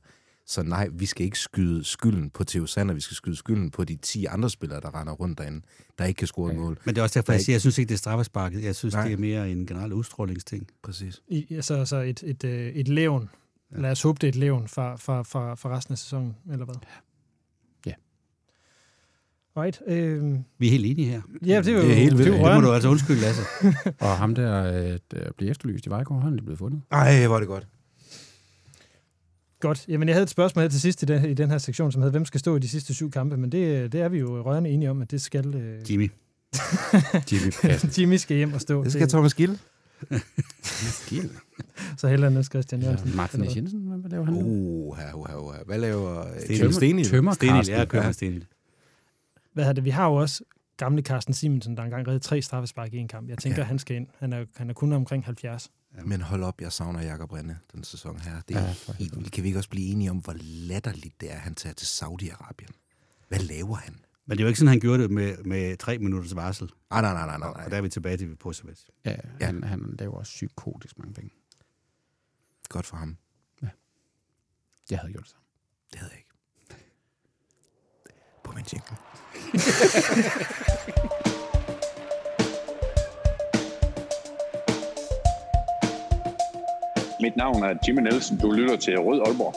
Så 0.45 0.63
nej, 0.63 0.88
vi 0.91 1.05
skal 1.05 1.26
ikke 1.26 1.39
skyde 1.39 1.84
skylden 1.84 2.30
på 2.30 2.43
Theo 2.43 2.65
Sander, 2.65 2.93
vi 2.93 3.01
skal 3.01 3.15
skyde 3.15 3.36
skylden 3.36 3.72
på 3.72 3.84
de 3.84 3.95
10 3.95 4.26
andre 4.26 4.49
spillere, 4.49 4.82
der 4.82 4.99
render 4.99 5.13
rundt 5.13 5.38
derinde, 5.38 5.61
der 5.97 6.05
ikke 6.05 6.18
kan 6.18 6.28
score 6.28 6.51
et 6.51 6.57
mål. 6.57 6.80
Men 6.86 6.95
det 6.95 6.99
er 7.01 7.03
også 7.03 7.20
derfor, 7.20 7.26
Der 7.26 7.34
er 7.34 7.38
jeg 7.38 7.45
siger, 7.45 7.53
jeg 7.53 7.61
synes 7.61 7.78
ikke, 7.78 7.89
det 7.89 7.95
er 7.95 7.99
straffesparket. 7.99 8.63
Jeg 8.63 8.76
synes, 8.76 8.93
Nej. 8.93 9.03
det 9.03 9.13
er 9.13 9.18
mere 9.18 9.51
en 9.51 9.65
generel 9.65 9.93
udstrålingsting. 9.93 10.68
Præcis. 10.84 11.22
I, 11.28 11.45
altså, 11.55 11.74
altså 11.76 11.95
et, 11.95 12.24
et, 12.24 12.43
øh, 12.43 12.68
et 12.68 12.88
levn. 12.88 13.30
Ja. 13.76 13.82
Lad 13.82 13.91
os 13.91 14.01
håbe, 14.01 14.18
det 14.22 14.28
er 14.28 14.32
et 14.32 14.36
levn 14.36 14.68
fra, 14.68 14.95
fra, 14.95 15.22
fra, 15.24 15.55
fra 15.55 15.78
resten 15.78 15.91
af 15.91 15.97
sæsonen, 15.97 16.36
eller 16.51 16.65
hvad? 16.65 16.76
Ja. 17.86 17.93
Right. 19.57 19.82
Øh, 19.88 20.36
Vi 20.59 20.68
er 20.68 20.72
helt 20.72 20.86
enige 20.86 21.09
her. 21.09 21.22
ja, 21.45 21.57
det 21.61 21.68
er 21.68 21.72
jo, 21.74 21.82
Det 21.82 21.91
er 21.91 21.95
helt 21.95 22.18
vildt. 22.18 22.32
det 22.32 22.39
er 22.41 22.45
Det 22.45 22.55
må 22.55 22.61
du 22.68 22.74
altså 22.74 22.89
undskylde, 22.89 23.22
Lasse. 23.22 23.41
Og 23.99 24.18
ham 24.18 24.36
der, 24.36 24.63
øh, 24.91 24.99
der 25.11 25.32
bliver 25.38 25.51
efterlyst 25.51 25.86
i 25.86 25.89
Vejgaard, 25.89 26.24
han 26.24 26.39
er 26.39 26.43
blevet 26.43 26.59
fundet. 26.59 26.82
Ej, 26.91 27.26
hvor 27.28 27.36
er 27.36 27.39
det 27.39 27.47
godt. 27.47 27.68
Godt. 29.59 29.86
Jamen, 29.88 30.07
jeg 30.07 30.15
havde 30.15 30.24
et 30.24 30.30
spørgsmål 30.30 30.61
her 30.61 30.70
til 30.70 30.82
sidst 30.82 31.03
i 31.03 31.05
den, 31.05 31.26
i 31.30 31.34
den 31.34 31.49
her 31.49 31.57
sektion, 31.57 31.91
som 31.91 32.01
hedder, 32.01 32.11
hvem 32.11 32.26
skal 32.26 32.39
stå 32.39 32.55
i 32.55 32.59
de 32.59 32.68
sidste 32.70 32.93
syv 32.93 33.11
kampe? 33.11 33.38
Men 33.38 33.51
det, 33.51 33.91
det 33.91 34.01
er 34.01 34.09
vi 34.09 34.18
jo 34.20 34.41
rørende 34.43 34.70
enige 34.70 34.89
om, 34.91 35.01
at 35.01 35.11
det 35.11 35.22
skal 35.22 35.55
øh, 35.55 35.91
Jimmy. 35.91 36.11
Jimmy. 37.32 37.51
Jimmy 37.97 38.15
skal 38.15 38.38
hjem 38.38 38.53
og 38.53 38.61
stå. 38.61 38.84
Det 38.84 38.91
skal 38.91 39.09
Thomas 39.09 39.34
Gill. 39.34 39.59
Så 41.98 42.08
hellere 42.08 42.32
Niels 42.32 42.48
Christian 42.50 42.82
Ja, 42.82 42.88
Jørgensen. 42.88 43.16
Martin 43.18 43.39
Eller 43.39 43.54
S. 43.54 43.56
Jensen, 43.56 43.80
hvad 43.82 44.10
laver 44.10 44.26
han? 44.26 44.34
Uh, 44.36 44.98
her, 44.98 45.06
her, 45.08 45.54
her. 45.58 45.64
Hvad 45.66 45.78
laver 45.80 46.28
øh, 46.28 46.39
Stenil. 46.41 46.60
Kim 46.62 46.72
Stenil? 46.72 47.06
Tømmer 47.10 47.34
Stenil, 47.34 47.66
kører 47.66 48.02
Ja. 48.02 48.08
med 48.08 48.14
Stenil. 48.14 48.45
Hvad 49.54 49.64
hedder 49.64 49.74
det? 49.74 49.84
Vi 49.84 49.89
har 49.89 50.06
jo 50.08 50.14
også 50.16 50.43
gamle 50.78 51.02
Carsten 51.02 51.34
Simonsen, 51.34 51.78
der 51.78 51.84
engang 51.84 52.08
redde 52.08 52.20
tre 52.20 52.41
straffespark 52.41 52.93
i 52.93 52.98
en 52.98 53.08
kamp. 53.08 53.30
Jeg 53.30 53.38
tænker, 53.38 53.58
Ja. 53.58 53.62
ja. 53.64 53.68
han 53.68 53.80
skal 53.80 53.95
ind. 53.95 54.08
Han 54.20 54.34
er, 54.34 54.45
han 54.56 54.70
er 54.70 54.74
kun 54.74 54.93
omkring 54.93 55.26
70. 55.26 55.72
Men 56.06 56.22
hold 56.22 56.43
op, 56.43 56.62
jeg 56.62 56.72
savner 56.72 57.02
Jakob 57.04 57.32
Rinde 57.34 57.58
den 57.74 57.84
sæson 57.84 58.20
her. 58.20 58.32
Det 58.48 58.56
er 58.56 58.62
Ja, 58.62 58.66
ja, 58.88 58.93
helt 59.00 59.18
vildt. 59.18 59.32
Kan 59.32 59.43
vi 59.43 59.48
ikke 59.50 59.60
også 59.60 59.70
blive 59.70 59.88
enige 59.91 60.12
om, 60.12 60.18
hvor 60.18 60.36
latterligt 60.39 61.22
det 61.22 61.32
er, 61.32 61.36
at 61.36 61.39
han 61.41 61.56
tager 61.56 61.74
til 61.74 61.86
Saudi-Arabien? 61.86 62.72
Hvad 63.30 63.39
laver 63.39 63.76
han? 63.76 63.93
Men 64.30 64.38
det 64.38 64.43
jo 64.43 64.47
ikke 64.47 64.59
sådan, 64.59 64.69
han 64.69 64.80
gjorde 64.80 65.03
det 65.03 65.11
med, 65.11 65.38
med 65.38 65.78
tre 65.78 65.97
minutters 65.97 66.36
varsel. 66.36 66.69
Ah, 66.89 67.01
nej, 67.01 67.13
nej, 67.13 67.25
nej, 67.25 67.38
nej, 67.38 67.47
Og 67.47 67.55
der 67.63 67.69
nej. 67.69 67.78
er 67.78 67.82
vi 67.82 67.89
tilbage 67.89 68.17
til 68.17 68.36
Posevic. 68.36 68.80
Ja, 69.05 69.15
han, 69.41 69.63
han 69.63 69.95
laver 69.99 70.17
også 70.17 70.32
psykotisk 70.32 70.99
mange 70.99 71.13
penge. 71.13 71.32
Godt 72.69 72.86
for 72.86 72.97
ham. 72.97 73.17
Jeg 74.89 74.99
havde 74.99 75.13
gjort 75.13 75.23
det 75.23 75.32
samme. 75.32 75.45
Det 75.91 75.99
havde 75.99 76.11
jeg 76.11 76.19
ikke. 76.19 76.30
På 78.43 78.51
min 78.55 78.65
jingle. 78.73 78.97
Mit 87.21 87.36
navn 87.38 87.63
er 87.63 87.73
Jimmy 87.88 88.01
Nielsen. 88.01 88.38
Du 88.38 88.51
lytter 88.51 88.78
til 88.78 88.99
Rød 88.99 89.21
Aalborg. 89.28 89.55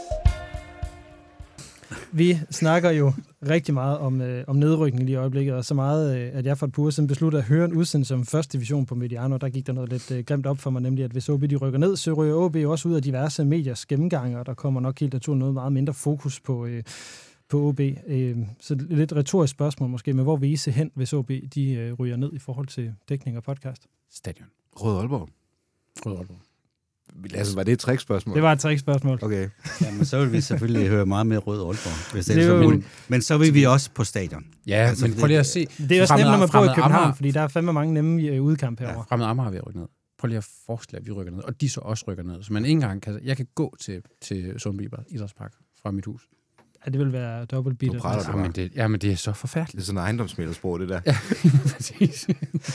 Vi 2.12 2.38
snakker 2.50 2.90
jo 2.90 3.12
rigtig 3.48 3.74
meget 3.74 3.98
om, 3.98 4.20
øh, 4.20 4.44
om 4.46 4.56
nedrykning 4.56 5.04
lige 5.04 5.12
i 5.12 5.16
øjeblikket, 5.16 5.54
og 5.54 5.64
så 5.64 5.74
meget, 5.74 6.18
øh, 6.18 6.30
at 6.34 6.46
jeg 6.46 6.58
for 6.58 6.66
et 6.66 6.72
par 6.72 6.82
uger 6.82 6.90
siden 6.90 7.06
besluttede 7.06 7.42
at 7.42 7.48
høre 7.48 7.64
en 7.64 7.72
udsendelse 7.72 8.14
om 8.14 8.26
første 8.26 8.52
division 8.58 8.86
på 8.86 8.94
Mediano. 8.94 9.36
Der 9.36 9.48
gik 9.48 9.66
der 9.66 9.72
noget 9.72 9.90
lidt 9.90 10.10
øh, 10.10 10.24
grimt 10.24 10.46
op 10.46 10.58
for 10.58 10.70
mig, 10.70 10.82
nemlig 10.82 11.04
at 11.04 11.10
hvis 11.10 11.28
OB 11.28 11.42
de 11.42 11.56
rykker 11.56 11.78
ned, 11.78 11.96
så 11.96 12.12
ryger 12.12 12.34
OB 12.34 12.56
også 12.56 12.88
ud 12.88 12.94
af 12.94 13.02
diverse 13.02 13.44
mediers 13.44 13.86
gennemgange, 13.86 14.38
og 14.38 14.46
der 14.46 14.54
kommer 14.54 14.80
nok 14.80 15.00
helt 15.00 15.12
naturligt 15.12 15.38
noget 15.38 15.54
meget 15.54 15.72
mindre 15.72 15.94
fokus 15.94 16.40
på, 16.40 16.66
øh, 16.66 16.82
på 17.48 17.68
OB. 17.68 17.80
Øh, 18.06 18.36
så 18.60 18.74
lidt 18.74 19.12
retorisk 19.12 19.50
spørgsmål 19.50 19.90
måske, 19.90 20.12
men 20.12 20.22
hvor 20.22 20.36
vil 20.36 20.50
I 20.50 20.56
se 20.56 20.70
hen, 20.70 20.90
hvis 20.94 21.12
OB 21.12 21.30
de 21.54 21.72
øh, 21.72 21.92
ryger 21.92 22.16
ned 22.16 22.32
i 22.32 22.38
forhold 22.38 22.66
til 22.66 22.94
dækning 23.08 23.36
og 23.36 23.42
podcast? 23.42 23.86
Stadion. 24.10 24.48
Rød 24.76 24.98
Aalborg. 24.98 25.28
Rød 26.06 26.16
Aalborg. 26.16 26.49
Altså, 27.34 27.54
var 27.54 27.62
det 27.62 27.72
et 27.72 27.78
trickspørgsmål? 27.78 28.34
Det 28.34 28.42
var 28.42 28.52
et 28.52 28.60
trickspørgsmål. 28.60 29.18
Okay. 29.22 29.48
Jamen, 29.82 30.04
så 30.04 30.20
vil 30.20 30.32
vi 30.32 30.40
selvfølgelig 30.40 30.88
høre 30.88 31.06
meget 31.06 31.26
mere 31.26 31.38
Rød 31.38 31.58
Aalborg, 31.58 32.12
hvis 32.12 32.26
det, 32.26 32.36
Det 32.36 32.44
så 32.44 32.50
jo- 32.54 32.62
muligt. 32.62 32.86
Men 33.08 33.22
så 33.22 33.38
vil 33.38 33.54
vi 33.54 33.64
også 33.64 33.90
på 33.94 34.04
stadion. 34.04 34.44
Ja, 34.66 34.74
Altså, 34.74 35.04
men 35.04 35.12
det- 35.12 35.20
prøv 35.20 35.26
lige 35.26 35.38
at 35.38 35.46
se. 35.46 35.66
Det 35.78 35.92
er 35.92 36.00
også 36.02 36.14
Fremad- 36.14 36.24
nemt, 36.24 36.30
når 36.32 36.38
man 36.38 36.48
bor 36.52 36.64
i 36.72 36.74
København, 36.74 36.92
Amager- 37.04 37.14
fordi 37.16 37.30
der 37.30 37.40
er 37.40 37.48
fandme 37.48 37.72
mange 37.72 37.94
nemme 37.94 38.22
øh, 38.22 38.42
udkamp 38.42 38.80
herovre. 38.80 39.04
Fremad 39.08 39.26
Amager 39.26 39.46
er 39.46 39.50
ved 39.50 39.58
at 39.58 39.66
rykke 39.66 39.78
ned. 39.80 39.88
Prøv 40.18 40.28
lige 40.28 40.38
at 40.38 40.48
forestille 40.66 41.00
at 41.00 41.06
vi 41.06 41.10
rykker 41.12 41.32
ned, 41.32 41.42
og 41.42 41.60
de 41.60 41.68
så 41.68 41.80
også 41.80 42.04
rykker 42.08 42.22
ned. 42.24 42.42
Så 42.42 42.52
man 42.52 42.64
ikke 42.64 42.72
engang 42.72 43.02
kan... 43.02 43.20
Jeg 43.24 43.36
kan 43.36 43.46
gå 43.54 43.76
til, 43.80 44.02
til 44.22 44.54
Sundby 44.58 44.88
Idrætspark 45.08 45.52
fra 45.82 45.90
mit 45.90 46.04
hus. 46.04 46.22
Ja, 46.86 46.90
det 46.90 47.00
vil 47.00 47.12
være 47.12 47.44
dobbelt 47.44 47.78
beat. 47.78 47.92
Du 47.92 47.98
praler 47.98 48.22
Ja, 48.28 48.36
men 48.36 48.52
det, 48.52 48.72
ja, 48.76 48.88
men 48.88 49.00
det 49.00 49.12
er 49.12 49.16
så 49.16 49.32
forfærdeligt. 49.32 49.72
Det 49.76 49.80
er 49.82 49.84
sådan 49.86 49.98
en 49.98 50.02
ejendomsmælersprog, 50.04 50.80
det 50.80 50.88
der. 50.88 51.00
Ja, 51.06 51.16
præcis. 51.72 52.28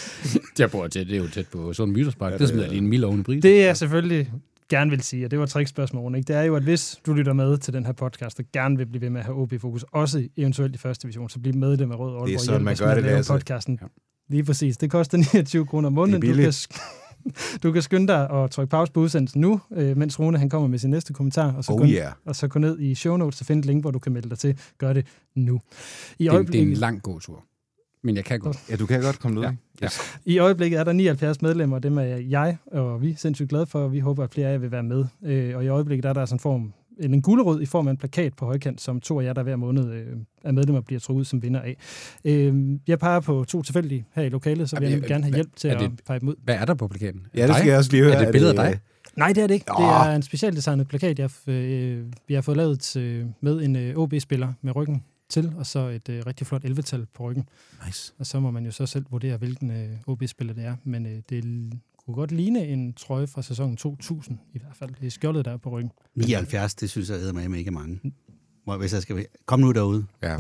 jeg 0.60 0.72
bor 0.72 0.88
tæt, 0.88 1.08
det 1.08 1.16
er 1.16 1.20
jo 1.22 1.28
tæt 1.28 1.48
på 1.48 1.74
Sundby 1.74 1.98
Idrætspark. 1.98 2.28
Ja, 2.30 2.34
Ja, 2.34 2.38
det 2.38 2.40
det 2.40 2.50
smider 2.50 2.66
er- 2.66 2.70
lige 2.70 2.78
en 2.82 2.88
mild 2.88 3.04
oven 3.04 3.20
i 3.20 3.24
pris. 3.24 3.42
Det 3.42 3.58
jeg 3.60 3.78
selvfølgelig 3.78 4.32
gerne 4.70 4.92
vil 4.92 5.02
sige, 5.02 5.26
og 5.26 5.32
det 5.32 5.40
var 5.40 5.46
trickspørgsmålet, 5.46 6.18
ikke? 6.18 6.28
det 6.28 6.36
er 6.36 6.42
jo, 6.42 6.56
at 6.56 6.64
hvis 6.64 7.00
du 7.06 7.14
lytter 7.14 7.34
med 7.34 7.58
til 7.58 7.74
den 7.74 7.86
her 7.86 7.94
podcast, 7.94 8.40
og 8.40 8.46
gerne 8.54 8.78
vil 8.78 8.86
blive 8.86 9.02
ved 9.02 9.10
med 9.10 9.20
at 9.20 9.26
have 9.26 9.38
OB-fokus, 9.42 9.86
også 9.92 10.28
eventuelt 10.38 10.76
i 10.76 10.78
første 10.78 11.02
division, 11.04 11.30
så 11.30 11.40
bliv 11.40 11.56
med 11.56 11.78
det 11.78 11.88
med 11.88 11.96
Rød 11.96 12.10
Aalborg. 12.12 12.28
Det 12.28 12.34
er 12.36 12.40
sådan, 12.40 12.52
Hjælp 12.54 12.80
man 12.82 12.88
gør 12.90 12.96
det, 12.96 13.04
Lasse. 13.04 13.34
podcasten. 13.34 13.80
Ja. 13.82 13.88
Lige 14.30 14.44
præcis. 14.44 14.78
Det 14.78 14.92
koster 14.92 15.18
29 15.34 15.66
kroner 15.66 15.88
om 15.88 15.94
måneden. 15.94 16.22
Det 16.22 16.28
er 16.30 16.32
du, 16.34 16.36
kan, 16.36 16.44
billigt. 16.44 16.68
du 17.64 17.72
kan 17.72 17.82
skynde 17.82 18.08
dig 18.08 18.32
og 18.32 18.52
trykke 18.52 18.72
pause 18.72 18.92
på 18.92 19.00
udsendelsen 19.00 19.42
nu, 19.42 19.62
øh, 19.76 19.98
mens 19.98 20.20
Rune 20.20 20.38
han 20.38 20.50
kommer 20.50 20.68
med 20.68 20.80
sin 20.80 20.90
næste 20.90 21.14
kommentar, 21.14 21.54
og 21.54 21.64
så, 21.64 21.72
Oh 21.72 21.80
gå, 21.80 21.86
yeah. 21.86 22.12
og 22.26 22.36
så 22.36 22.48
gå 22.48 22.60
ned 22.60 22.80
i 22.80 22.96
show 22.96 23.18
notes 23.18 23.42
og 23.42 23.48
finde 23.48 23.60
et 23.60 23.66
link, 23.66 23.84
hvor 23.84 23.92
du 23.92 24.00
kan 24.00 24.12
melde 24.12 24.30
dig 24.30 24.40
til. 24.40 24.60
Gør 24.78 24.94
det 24.94 25.08
nu. 25.36 25.62
I 26.20 26.24
det, 26.24 26.34
er, 26.34 26.42
det 26.42 26.56
er 26.56 26.62
en 26.62 26.74
lang 26.74 27.02
gåtur. 27.02 27.44
Men 28.04 28.16
jeg 28.16 28.26
kan 28.26 28.40
godt. 28.40 28.58
Ja, 28.70 28.76
du 28.76 28.86
kan 28.86 29.02
godt 29.02 29.20
komme 29.20 29.40
ud, 29.40 29.46
Ja. 29.46 29.52
Ja. 29.82 29.88
I 30.26 30.38
øjeblikket 30.38 30.80
er 30.80 30.84
der 30.84 30.94
79 30.94 31.42
medlemmer, 31.42 31.76
og 31.76 31.84
dem 31.84 31.98
er 31.98 32.04
jeg 32.04 32.58
og 32.72 33.02
vi 33.02 33.12
er 33.12 33.16
sindssygt 33.18 33.50
glade 33.50 33.66
for, 33.66 33.80
og 33.80 33.92
vi 33.94 34.00
håber, 34.00 34.24
at 34.24 34.34
flere 34.34 34.48
af 34.48 34.52
jer 34.52 34.58
vil 34.58 34.72
være 34.72 34.84
med. 34.84 35.06
Øh, 35.24 35.56
og 35.56 35.66
i 35.66 35.68
øjeblikket 35.68 36.06
er 36.06 36.14
der 36.14 36.26
sådan 36.26 36.36
en 36.36 36.40
form, 36.40 36.74
en 37.00 37.14
en 37.14 37.22
gulerod 37.22 37.62
i 37.62 37.66
form 37.66 37.88
af 37.88 37.92
en 37.92 37.98
plakat 37.98 38.34
på 38.34 38.46
højkant, 38.46 38.82
som 38.82 39.00
to 39.02 39.20
af 39.20 39.24
jer, 39.26 39.34
der 39.34 39.44
hver 39.44 39.56
måned 39.56 39.92
øh, 39.94 40.06
er 40.44 40.52
medlemmer, 40.52 40.82
bliver 40.82 41.00
trukket 41.00 41.20
ud 41.20 41.26
som 41.26 41.44
vinder 41.44 41.62
af. 41.62 41.78
Øh, 42.26 42.80
jeg 42.88 43.00
peger 43.00 43.20
på 43.20 43.46
to 43.48 43.62
tilfældige 43.62 44.06
her 44.14 44.24
i 44.24 44.30
lokalet, 44.30 44.70
så 44.70 44.76
vil 44.80 44.84
jeg 44.86 44.92
nemlig 44.92 45.08
gerne 45.10 45.24
have 45.24 45.34
hjælp 45.36 45.56
til 45.56 45.70
er 45.70 45.76
at 45.76 45.80
det- 45.82 46.02
pege 46.08 46.20
dem 46.20 46.30
ud. 46.30 46.36
Hvad 46.44 46.56
er 46.56 46.66
der 46.66 46.74
på 46.74 46.88
plakaten? 46.88 47.22
Ja, 47.36 47.48
det 47.48 47.56
skal 47.56 47.68
jeg 47.68 47.78
også 47.78 47.92
lige 47.92 48.04
høre. 48.04 48.14
Er 48.14 48.20
det 48.20 48.28
et 48.28 48.32
billede 48.32 48.60
af 48.60 48.72
dig? 48.72 48.80
Nej, 49.16 49.28
det 49.34 49.44
er 49.44 49.48
det 49.48 49.54
ikke. 49.54 49.66
Det 49.78 49.86
er 49.86 50.16
en 50.16 50.22
specialdesignet 50.22 50.88
plakat, 50.88 51.20
jeg, 51.20 51.30
øh, 51.48 52.06
vi 52.28 52.34
har 52.34 52.42
fået 52.42 52.58
lavet 52.58 52.96
øh, 52.96 53.26
med 53.42 53.62
en 53.62 53.76
øh, 53.76 53.98
OB-spiller 53.98 54.54
med 54.62 54.76
ryggen 54.76 55.04
til, 55.30 55.54
og 55.58 55.66
så 55.66 55.80
et 55.80 56.10
øh, 56.10 56.24
rigtig 56.28 56.48
flot 56.48 56.64
11-tal 56.66 57.06
på 57.14 57.24
ryggen. 57.30 57.50
Nice. 57.86 58.14
Og 58.20 58.26
så 58.26 58.40
må 58.40 58.52
man 58.52 58.66
jo 58.66 58.72
så 58.72 58.86
selv 58.86 59.06
vurdere, 59.12 59.38
hvilken 59.38 59.72
øh, 59.72 59.88
OB-spiller 60.08 60.54
det 60.54 60.66
er. 60.66 60.76
Men 60.84 61.06
øh, 61.06 61.12
det 61.30 61.44
kunne 62.06 62.16
godt 62.16 62.32
ligne 62.32 62.68
en 62.68 62.94
trøje 62.94 63.28
fra 63.28 63.42
sæsonen 63.42 63.78
2000, 63.78 64.38
i 64.54 64.60
hvert 64.60 64.76
fald. 64.76 64.90
Det 65.00 65.08
er 65.08 65.12
skjoldet 65.12 65.46
der 65.46 65.52
er 65.52 65.58
på 65.58 65.70
ryggen. 65.70 65.92
79, 66.16 66.76
det 66.76 66.90
synes 66.90 67.10
jeg 67.10 67.18
æder 67.18 67.34
med 67.34 67.60
ikke 67.60 67.72
mange. 67.72 68.00
Hvor, 68.64 68.78
hvis 68.78 68.94
jeg 68.94 69.02
skal... 69.02 69.26
Kom 69.46 69.60
nu 69.60 69.72
derude. 69.72 70.06
Ja. 70.24 70.38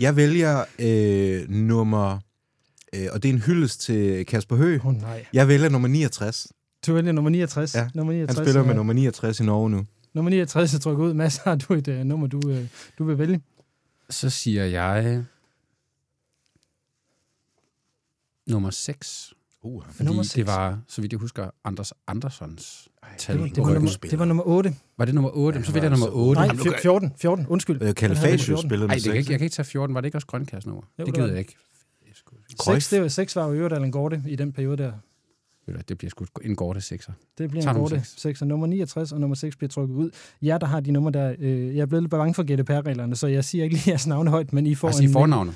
Jeg 0.00 0.16
vælger 0.16 0.64
øh, 0.78 1.48
nummer... 1.50 2.18
Øh, 2.94 3.06
og 3.12 3.22
det 3.22 3.28
er 3.28 3.32
en 3.32 3.40
hyldest 3.40 3.80
til 3.80 4.26
Kasper 4.26 4.56
Høgh. 4.56 4.86
Oh, 4.86 4.94
nej. 4.94 5.26
Jeg 5.32 5.48
vælger 5.48 5.68
nummer 5.68 5.88
69. 5.88 6.52
Du 6.86 6.92
vælger 6.94 7.12
nummer 7.12 7.30
69. 7.30 7.74
Ja, 7.74 7.88
nummer 7.94 8.12
69 8.12 8.36
Han 8.38 8.46
spiller 8.46 8.62
med 8.62 8.70
er- 8.70 8.76
nummer 8.76 8.92
69 8.92 9.40
i 9.40 9.44
Norge 9.44 9.70
nu. 9.70 9.86
Nummer 10.14 10.30
69 10.30 10.74
er 10.74 10.78
trykket 10.78 11.04
ud. 11.04 11.14
Mads, 11.14 11.36
har 11.36 11.54
du 11.54 11.74
et 11.74 11.88
øh, 11.88 12.04
nummer, 12.04 12.26
du, 12.26 12.40
øh, 12.50 12.68
du 12.98 13.04
vil 13.04 13.18
vælge? 13.18 13.40
Så 14.10 14.30
siger 14.30 14.64
jeg... 14.64 15.24
Nummer 18.46 18.70
6. 18.70 19.32
Uh, 19.62 19.82
Fordi 19.90 20.04
Nummer 20.06 20.22
det 20.22 20.30
seks. 20.30 20.46
var, 20.46 20.78
så 20.88 21.00
vidt 21.00 21.12
jeg 21.12 21.18
husker, 21.20 21.50
Anders 21.64 21.92
Andersons 22.06 22.88
tal. 23.18 23.34
Det 23.34 23.42
var, 23.42 23.48
det, 23.48 23.62
var 23.62 23.74
nummer, 23.74 23.90
det 24.10 24.18
var 24.18 24.24
nummer 24.24 24.42
8. 24.46 24.74
Var 24.98 25.04
det 25.04 25.14
nummer 25.14 25.30
8? 25.36 25.58
Ja, 25.58 25.64
så 25.64 25.72
vælger 25.72 25.82
jeg 25.84 25.90
nummer 25.90 26.06
var 26.06 26.14
8. 26.16 26.38
Nej, 26.40 26.46
Jamen, 26.46 26.58
du 26.64 26.70
kan- 26.70 26.80
14. 26.82 27.12
14. 27.20 27.46
Undskyld. 27.48 27.82
øh, 27.82 27.94
14. 27.96 28.58
spillede 28.58 28.86
Nej, 28.86 28.94
med 28.96 29.00
det 29.00 29.02
kan 29.04 29.12
ikke, 29.12 29.22
6. 29.24 29.30
jeg 29.30 29.38
kan 29.38 29.44
ikke 29.44 29.54
tage 29.54 29.66
14. 29.66 29.94
Var 29.94 30.00
det 30.00 30.06
ikke 30.08 30.18
også 30.18 30.26
grønkast 30.26 30.66
nummer? 30.66 30.82
Jo, 30.98 31.04
Det 31.04 31.06
det 31.06 31.14
gider 31.14 31.28
jeg 31.28 31.38
ikke. 31.38 31.56
6, 32.64 32.88
det 32.90 33.02
var, 33.02 33.08
6 33.08 33.36
var 33.36 33.46
jo 33.46 33.52
i 33.52 33.56
øvrigt 33.56 33.74
Allan 33.74 33.90
Gorte 33.90 34.22
i 34.28 34.36
den 34.36 34.52
periode 34.52 34.76
der. 34.76 34.92
Det 35.88 35.98
bliver 35.98 36.10
sgu 36.10 36.24
en 36.44 36.56
gorte 36.56 36.80
6'er. 36.80 37.12
Det 37.38 37.50
bliver 37.50 37.62
Tager 37.62 37.70
en 37.70 37.76
nummer 37.76 37.88
korte 37.90 38.04
seks. 38.04 38.20
6, 38.20 38.42
og 38.42 38.48
nummer 38.48 38.66
69 38.66 39.12
og 39.12 39.20
nummer 39.20 39.34
6 39.34 39.56
bliver 39.56 39.68
trykket 39.68 39.94
ud. 39.94 40.10
Jeg, 40.42 40.60
der 40.60 40.66
har 40.66 40.80
de 40.80 40.90
numre 40.90 41.12
der, 41.12 41.34
øh, 41.38 41.76
jeg 41.76 41.82
er 41.82 41.86
blevet 41.86 42.02
lidt 42.02 42.10
bange 42.10 42.34
for 42.34 42.42
GDPR-reglerne, 42.42 43.16
så 43.16 43.26
jeg 43.26 43.44
siger 43.44 43.64
ikke 43.64 43.76
lige 43.76 43.90
jeres 43.90 44.06
navne 44.06 44.30
højt, 44.30 44.52
men 44.52 44.66
I 44.66 44.74
får 44.74 44.90
sige 44.90 45.06
en... 45.06 45.12
fornavne. 45.12 45.54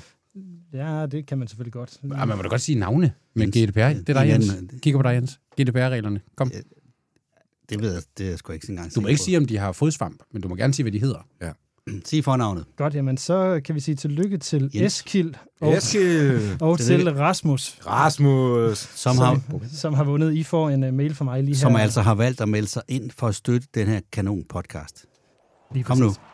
Ja, 0.73 1.05
det 1.05 1.25
kan 1.25 1.37
man 1.37 1.47
selvfølgelig 1.47 1.73
godt. 1.73 1.99
Ja, 2.03 2.25
man 2.25 2.37
må 2.37 2.43
da 2.43 2.47
godt 2.49 2.61
sige 2.61 2.79
navne 2.79 3.11
med 3.35 3.43
Jens. 3.55 3.71
GDPR. 3.71 3.79
Det 3.79 4.09
er 4.09 4.13
dig, 4.13 4.27
Igen, 4.27 4.41
Jens. 4.41 4.53
Kigger 4.81 4.99
på 4.99 5.03
dig, 5.03 5.13
Jens. 5.15 5.39
GDPR-reglerne. 5.61 6.21
Kom. 6.35 6.51
Ja, 6.53 6.59
Det 7.69 7.81
ved 7.81 7.93
jeg, 7.93 8.01
det 8.17 8.25
er 8.25 8.29
jeg 8.29 8.39
sgu 8.39 8.53
ikke 8.53 8.69
engang 8.69 8.95
Du 8.95 9.01
må 9.01 9.07
ikke 9.07 9.21
sige, 9.21 9.37
om 9.37 9.45
de 9.45 9.57
har 9.57 9.71
fodsvamp, 9.71 10.21
men 10.31 10.41
du 10.41 10.47
må 10.47 10.55
gerne 10.55 10.73
sige, 10.73 10.83
hvad 10.83 10.91
de 10.91 10.99
hedder. 10.99 11.27
Sig 12.05 12.23
fornavnet. 12.23 12.65
Godt, 12.77 12.95
jamen 12.95 13.17
så 13.17 13.61
kan 13.65 13.75
vi 13.75 13.79
sige 13.79 13.95
tillykke 13.95 14.37
til 14.37 14.71
Jens. 14.75 14.95
Eskild 14.99 15.33
og, 15.61 15.77
Eskild! 15.77 16.41
og 16.61 16.77
Det 16.77 16.85
til 16.85 17.13
Rasmus, 17.13 17.79
Rasmus! 17.87 18.77
Som, 18.77 19.17
har, 19.17 19.41
som 19.73 19.93
har 19.93 20.03
vundet. 20.03 20.33
I 20.33 20.43
får 20.43 20.69
en 20.69 20.83
uh, 20.83 20.93
mail 20.93 21.15
fra 21.15 21.25
mig 21.25 21.43
lige 21.43 21.55
som 21.57 21.71
her. 21.71 21.79
altså 21.79 22.01
har 22.01 22.15
valgt 22.15 22.41
at 22.41 22.49
melde 22.49 22.67
sig 22.67 22.81
ind 22.87 23.11
for 23.11 23.27
at 23.27 23.35
støtte 23.35 23.67
den 23.75 23.87
her 23.87 24.01
kanon-podcast. 24.15 25.05
lige 25.73 25.83
Kom 25.83 25.97
nu. 25.97 26.05
præcis. 26.07 26.19
Mit 26.19 26.32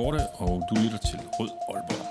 Gorte, 0.00 0.26
og 0.34 0.62
du 0.70 0.74
lytter 0.82 0.98
til 0.98 1.18
Rød 1.38 1.48
Aalborg. 1.68 2.06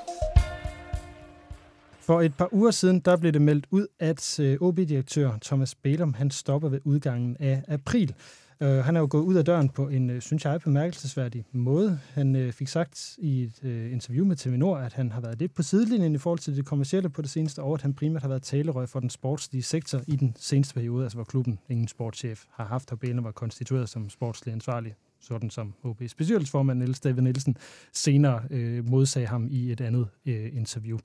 For 1.99 2.21
et 2.21 2.33
par 2.37 2.49
uger 2.51 2.71
siden, 2.71 2.99
der 2.99 3.17
blev 3.17 3.31
det 3.31 3.41
meldt 3.41 3.65
ud, 3.71 3.87
at 3.99 4.39
øh, 4.39 4.57
OB-direktør 4.61 5.31
Thomas 5.41 5.75
Bælum, 5.75 6.13
han 6.13 6.31
stopper 6.31 6.69
ved 6.69 6.79
udgangen 6.83 7.37
af 7.39 7.63
april. 7.67 8.13
Øh, 8.61 8.69
han 8.69 8.95
er 8.95 8.99
jo 8.99 9.07
gået 9.09 9.23
ud 9.23 9.35
af 9.35 9.45
døren 9.45 9.69
på 9.69 9.87
en, 9.87 10.09
øh, 10.09 10.21
synes 10.21 10.45
jeg, 10.45 10.61
bemærkelsesværdig 10.61 11.45
måde. 11.51 11.99
Han 12.13 12.35
øh, 12.35 12.53
fik 12.53 12.67
sagt 12.67 13.15
i 13.17 13.43
et 13.43 13.63
øh, 13.63 13.91
interview 13.91 14.25
med 14.25 14.35
TV 14.35 14.51
Nord, 14.51 14.83
at 14.83 14.93
han 14.93 15.11
har 15.11 15.21
været 15.21 15.39
lidt 15.39 15.53
på 15.53 15.63
sidelinjen 15.63 16.15
i 16.15 16.17
forhold 16.17 16.39
til 16.39 16.55
det 16.55 16.65
kommercielle 16.65 17.09
på 17.09 17.21
det 17.21 17.29
seneste 17.29 17.61
år, 17.61 17.73
at 17.73 17.81
han 17.81 17.93
primært 17.93 18.21
har 18.21 18.29
været 18.29 18.43
talerøg 18.43 18.89
for 18.89 18.99
den 18.99 19.09
sportslige 19.09 19.63
sektor 19.63 20.01
i 20.07 20.15
den 20.15 20.35
seneste 20.37 20.73
periode, 20.73 21.03
altså 21.03 21.17
hvor 21.17 21.23
klubben 21.23 21.59
ingen 21.69 21.87
sportschef 21.87 22.45
har 22.51 22.65
haft, 22.65 22.91
og 22.91 22.99
Bælen 22.99 23.23
var 23.23 23.31
konstitueret 23.31 23.89
som 23.89 24.09
sportslig 24.09 24.53
ansvarlig 24.53 24.95
sådan 25.21 25.49
som 25.49 25.73
OB's 25.85 26.13
bestyrelsesformand 26.17 26.79
Niels 26.79 26.99
David 26.99 27.21
Nielsen 27.21 27.55
senere 27.93 28.43
øh, 28.49 28.89
modsagde 28.89 29.27
ham 29.27 29.47
i 29.51 29.71
et 29.71 29.81
andet 29.81 30.07
øh, 30.25 30.55
interview. 30.55 30.97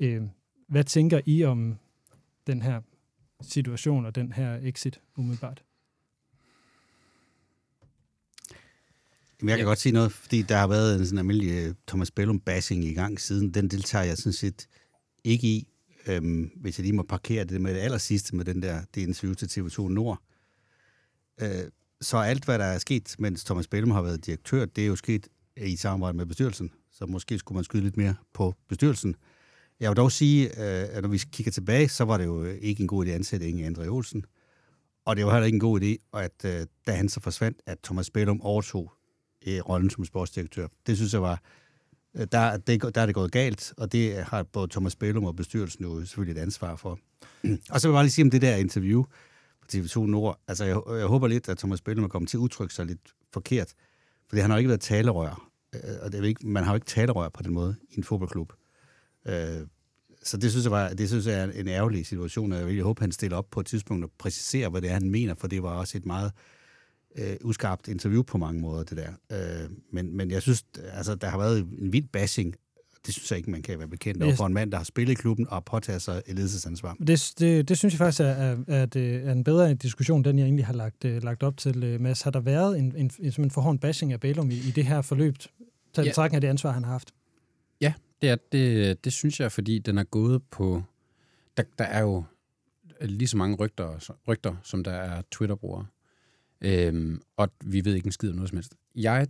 Øh, 0.00 0.22
hvad 0.68 0.84
tænker 0.84 1.20
I 1.26 1.44
om 1.44 1.78
den 2.46 2.62
her 2.62 2.80
situation 3.42 4.06
og 4.06 4.14
den 4.14 4.32
her 4.32 4.58
exit 4.62 5.00
umiddelbart? 5.16 5.62
Jamen, 9.40 9.48
jeg 9.48 9.58
kan 9.58 9.64
ja. 9.64 9.68
godt 9.70 9.78
sige 9.78 9.92
noget, 9.92 10.12
fordi 10.12 10.42
der 10.42 10.56
har 10.56 10.66
været 10.66 10.98
en 10.98 11.06
sådan 11.06 11.18
almindelig 11.18 11.68
uh, 11.68 11.74
Thomas 11.88 12.10
Bellum-bashing 12.10 12.84
i 12.84 12.94
gang 12.94 13.20
siden. 13.20 13.54
Den 13.54 13.68
deltager 13.68 14.04
jeg 14.04 14.16
sådan 14.18 14.32
set 14.32 14.68
ikke 15.24 15.46
i, 15.46 15.68
øhm, 16.06 16.50
hvis 16.56 16.78
jeg 16.78 16.82
lige 16.82 16.96
må 16.96 17.02
parkere 17.02 17.44
det 17.44 17.60
med 17.60 17.74
det 17.74 17.80
aller 17.80 17.98
sidste 17.98 18.36
med 18.36 18.44
den 18.44 18.62
der, 18.62 18.82
det 18.94 19.00
interview 19.00 19.34
til 19.34 19.46
TV2 19.46 19.88
Nord. 19.88 20.22
Øh, 21.40 21.48
så 22.00 22.16
alt, 22.16 22.44
hvad 22.44 22.58
der 22.58 22.64
er 22.64 22.78
sket, 22.78 23.14
mens 23.18 23.44
Thomas 23.44 23.68
Bellum 23.68 23.90
har 23.90 24.02
været 24.02 24.26
direktør, 24.26 24.64
det 24.64 24.84
er 24.84 24.88
jo 24.88 24.96
sket 24.96 25.28
i 25.56 25.76
samarbejde 25.76 26.16
med 26.16 26.26
bestyrelsen. 26.26 26.70
Så 26.92 27.06
måske 27.06 27.38
skulle 27.38 27.56
man 27.56 27.64
skyde 27.64 27.82
lidt 27.82 27.96
mere 27.96 28.14
på 28.34 28.54
bestyrelsen. 28.68 29.16
Jeg 29.80 29.90
vil 29.90 29.96
dog 29.96 30.12
sige, 30.12 30.46
øh, 30.46 30.88
at 30.90 31.02
når 31.02 31.08
vi 31.08 31.22
kigger 31.32 31.52
tilbage, 31.52 31.88
så 31.88 32.04
var 32.04 32.18
det 32.18 32.24
jo 32.24 32.44
ikke 32.44 32.80
en 32.80 32.88
god 32.88 33.06
idé 33.06 33.08
at 33.08 33.14
ansætte 33.14 33.48
Inge 33.48 33.66
Andre 33.66 33.88
Olsen. 33.88 34.24
Og 35.04 35.16
det 35.16 35.26
var 35.26 35.32
heller 35.32 35.46
ikke 35.46 35.56
en 35.56 35.60
god 35.60 35.80
idé, 35.80 36.18
at 36.18 36.44
øh, 36.44 36.66
da 36.86 36.92
han 36.92 37.08
så 37.08 37.20
forsvandt, 37.20 37.58
at 37.66 37.78
Thomas 37.82 38.10
Bellum 38.10 38.40
overtog 38.40 38.92
i 39.42 39.60
rollen 39.60 39.90
som 39.90 40.04
sportsdirektør. 40.04 40.68
Det 40.86 40.96
synes 40.96 41.12
jeg 41.12 41.22
var, 41.22 41.42
øh, 42.16 42.26
der, 42.32 42.56
det, 42.56 42.94
der 42.94 43.00
er 43.00 43.06
det 43.06 43.14
gået 43.14 43.32
galt, 43.32 43.74
og 43.76 43.92
det 43.92 44.24
har 44.24 44.42
både 44.42 44.68
Thomas 44.68 44.96
Bellum 44.96 45.24
og 45.24 45.36
bestyrelsen 45.36 45.84
jo 45.84 46.04
selvfølgelig 46.04 46.40
et 46.40 46.42
ansvar 46.42 46.76
for. 46.76 46.98
og 47.70 47.80
så 47.80 47.88
vil 47.88 47.92
jeg 47.92 47.96
bare 47.96 48.04
lige 48.04 48.12
sige 48.12 48.24
om 48.24 48.30
det 48.30 48.42
der 48.42 48.56
interview 48.56 49.02
på 49.60 49.66
TV2 49.72 50.00
Nord. 50.00 50.40
Altså, 50.48 50.64
jeg, 50.64 50.80
jeg 50.90 51.06
håber 51.06 51.28
lidt, 51.28 51.48
at 51.48 51.58
Thomas 51.58 51.80
Bellum 51.80 52.04
er 52.04 52.08
kommet 52.08 52.28
til 52.28 52.36
at 52.36 52.40
udtrykke 52.40 52.74
sig 52.74 52.86
lidt 52.86 53.14
forkert, 53.32 53.72
fordi 54.28 54.40
han 54.40 54.50
har 54.50 54.58
ikke 54.58 54.68
været 54.68 54.80
talerør, 54.80 55.50
øh, 55.74 55.80
og 56.02 56.12
det 56.12 56.20
er 56.20 56.24
ikke, 56.24 56.46
man 56.46 56.64
har 56.64 56.72
jo 56.72 56.74
ikke 56.74 56.86
talerør 56.86 57.28
på 57.28 57.42
den 57.42 57.52
måde 57.52 57.76
i 57.90 57.96
en 57.96 58.04
fodboldklub. 58.04 58.52
Øh, 59.26 59.66
så 60.22 60.36
det 60.36 60.50
synes 60.50 60.64
jeg, 60.64 60.72
var, 60.72 60.88
det 60.88 61.08
synes 61.08 61.26
jeg 61.26 61.40
er 61.40 61.50
en 61.52 61.68
ærgerlig 61.68 62.06
situation, 62.06 62.52
og 62.52 62.58
jeg 62.58 62.66
vil 62.66 62.82
håbe, 62.82 63.00
han 63.00 63.12
stiller 63.12 63.36
op 63.36 63.50
på 63.50 63.60
et 63.60 63.66
tidspunkt 63.66 64.04
og 64.04 64.10
præciserer, 64.18 64.68
hvad 64.68 64.82
det 64.82 64.90
er, 64.90 64.94
han 64.94 65.10
mener, 65.10 65.34
for 65.34 65.48
det 65.48 65.62
var 65.62 65.70
også 65.70 65.98
et 65.98 66.06
meget 66.06 66.26
øh, 66.26 66.57
uskarpt 67.44 67.88
interview 67.88 68.22
på 68.22 68.38
mange 68.38 68.60
måder, 68.60 68.84
det 68.84 68.96
der. 68.96 69.62
Øh, 69.62 69.70
men, 69.92 70.16
men 70.16 70.30
jeg 70.30 70.42
synes, 70.42 70.64
altså, 70.92 71.14
der 71.14 71.28
har 71.28 71.38
været 71.38 71.58
en 71.58 71.92
vild 71.92 72.08
bashing 72.12 72.54
det 73.06 73.14
synes 73.14 73.30
jeg 73.30 73.36
ikke, 73.36 73.50
man 73.50 73.62
kan 73.62 73.78
være 73.78 73.88
bekendt 73.88 74.22
over 74.22 74.34
for 74.34 74.46
en 74.46 74.54
mand, 74.54 74.72
der 74.72 74.76
har 74.76 74.84
spillet 74.84 75.12
i 75.12 75.14
klubben 75.14 75.48
og 75.48 75.64
påtaget 75.64 76.02
sig 76.02 76.22
et 76.26 76.34
ledelsesansvar. 76.34 76.96
Det, 77.06 77.32
det, 77.38 77.68
det 77.68 77.78
synes 77.78 77.94
jeg 77.94 77.98
faktisk 77.98 78.20
er, 78.20 78.24
er, 78.24 78.56
er, 78.68 78.86
er 79.28 79.32
en 79.32 79.44
bedre 79.44 79.74
diskussion, 79.74 80.24
den 80.24 80.38
jeg 80.38 80.44
egentlig 80.44 80.66
har 80.66 80.72
lagt, 80.72 81.04
uh, 81.04 81.22
lagt 81.22 81.42
op 81.42 81.56
til, 81.56 81.94
uh, 81.94 82.00
Mads. 82.00 82.22
Har 82.22 82.30
der 82.30 82.40
været 82.40 82.78
en, 82.78 82.96
en, 82.96 83.10
en, 83.18 83.32
en 83.38 83.50
forhånd 83.50 83.78
bashing 83.78 84.12
af 84.12 84.20
Bælum 84.20 84.50
i, 84.50 84.54
i 84.54 84.70
det 84.70 84.84
her 84.84 85.02
forløb, 85.02 85.38
til 85.38 86.12
ja. 86.16 86.28
af 86.32 86.40
det 86.40 86.48
ansvar, 86.48 86.70
han 86.70 86.84
har 86.84 86.92
haft? 86.92 87.14
Ja, 87.80 87.92
det, 88.22 88.30
er, 88.30 88.36
det, 88.52 89.04
det 89.04 89.12
synes 89.12 89.40
jeg, 89.40 89.52
fordi 89.52 89.78
den 89.78 89.98
er 89.98 90.04
gået 90.04 90.42
på... 90.50 90.82
Der, 91.56 91.62
der 91.78 91.84
er 91.84 92.00
jo 92.00 92.24
lige 93.00 93.28
så 93.28 93.36
mange 93.36 93.56
rygter, 93.56 94.14
rygter 94.28 94.56
som 94.62 94.84
der 94.84 94.92
er 94.92 95.22
Twitter-brugere. 95.30 95.86
Øhm, 96.60 97.22
og 97.36 97.48
vi 97.64 97.84
ved 97.84 97.94
ikke 97.94 98.06
en 98.06 98.12
skid 98.12 98.30
om 98.30 98.36
noget 98.36 98.48
som 98.48 98.56
helst. 98.56 98.74
Jeg, 98.94 99.26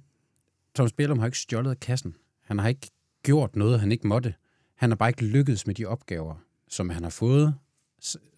Thomas 0.75 0.93
Bellum 0.93 1.19
har 1.19 1.27
ikke 1.27 1.39
stjålet 1.39 1.81
kassen. 1.81 2.15
Han 2.45 2.59
har 2.59 2.69
ikke 2.69 2.91
gjort 3.23 3.57
noget, 3.57 3.81
han 3.81 3.93
ikke 3.93 4.07
måtte. 4.07 4.35
Han 4.75 4.91
har 4.91 4.97
bare 4.97 5.09
ikke 5.09 5.25
lykkedes 5.25 5.67
med 5.67 5.75
de 5.75 5.87
opgaver, 5.87 6.35
som 6.69 6.91
han 6.91 7.03
har 7.03 7.11
fået, 7.11 7.55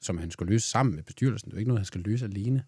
som 0.01 0.19
han 0.19 0.31
skulle 0.31 0.53
løse 0.53 0.67
sammen 0.67 0.95
med 0.95 1.03
bestyrelsen. 1.03 1.51
Det 1.51 1.57
er 1.57 1.59
ikke 1.59 1.69
noget, 1.69 1.81
han 1.81 1.87
skal 1.87 2.01
løse 2.01 2.25
alene. 2.25 2.65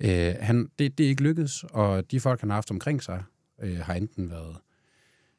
Øh, 0.00 0.34
han, 0.40 0.68
det, 0.78 0.98
det 0.98 1.06
er 1.06 1.08
ikke 1.08 1.22
lykkedes, 1.22 1.64
og 1.70 2.10
de 2.10 2.20
folk, 2.20 2.40
han 2.40 2.50
har 2.50 2.56
haft 2.56 2.70
omkring 2.70 3.02
sig, 3.02 3.22
øh, 3.62 3.78
har 3.78 3.94
enten 3.94 4.30
været 4.30 4.56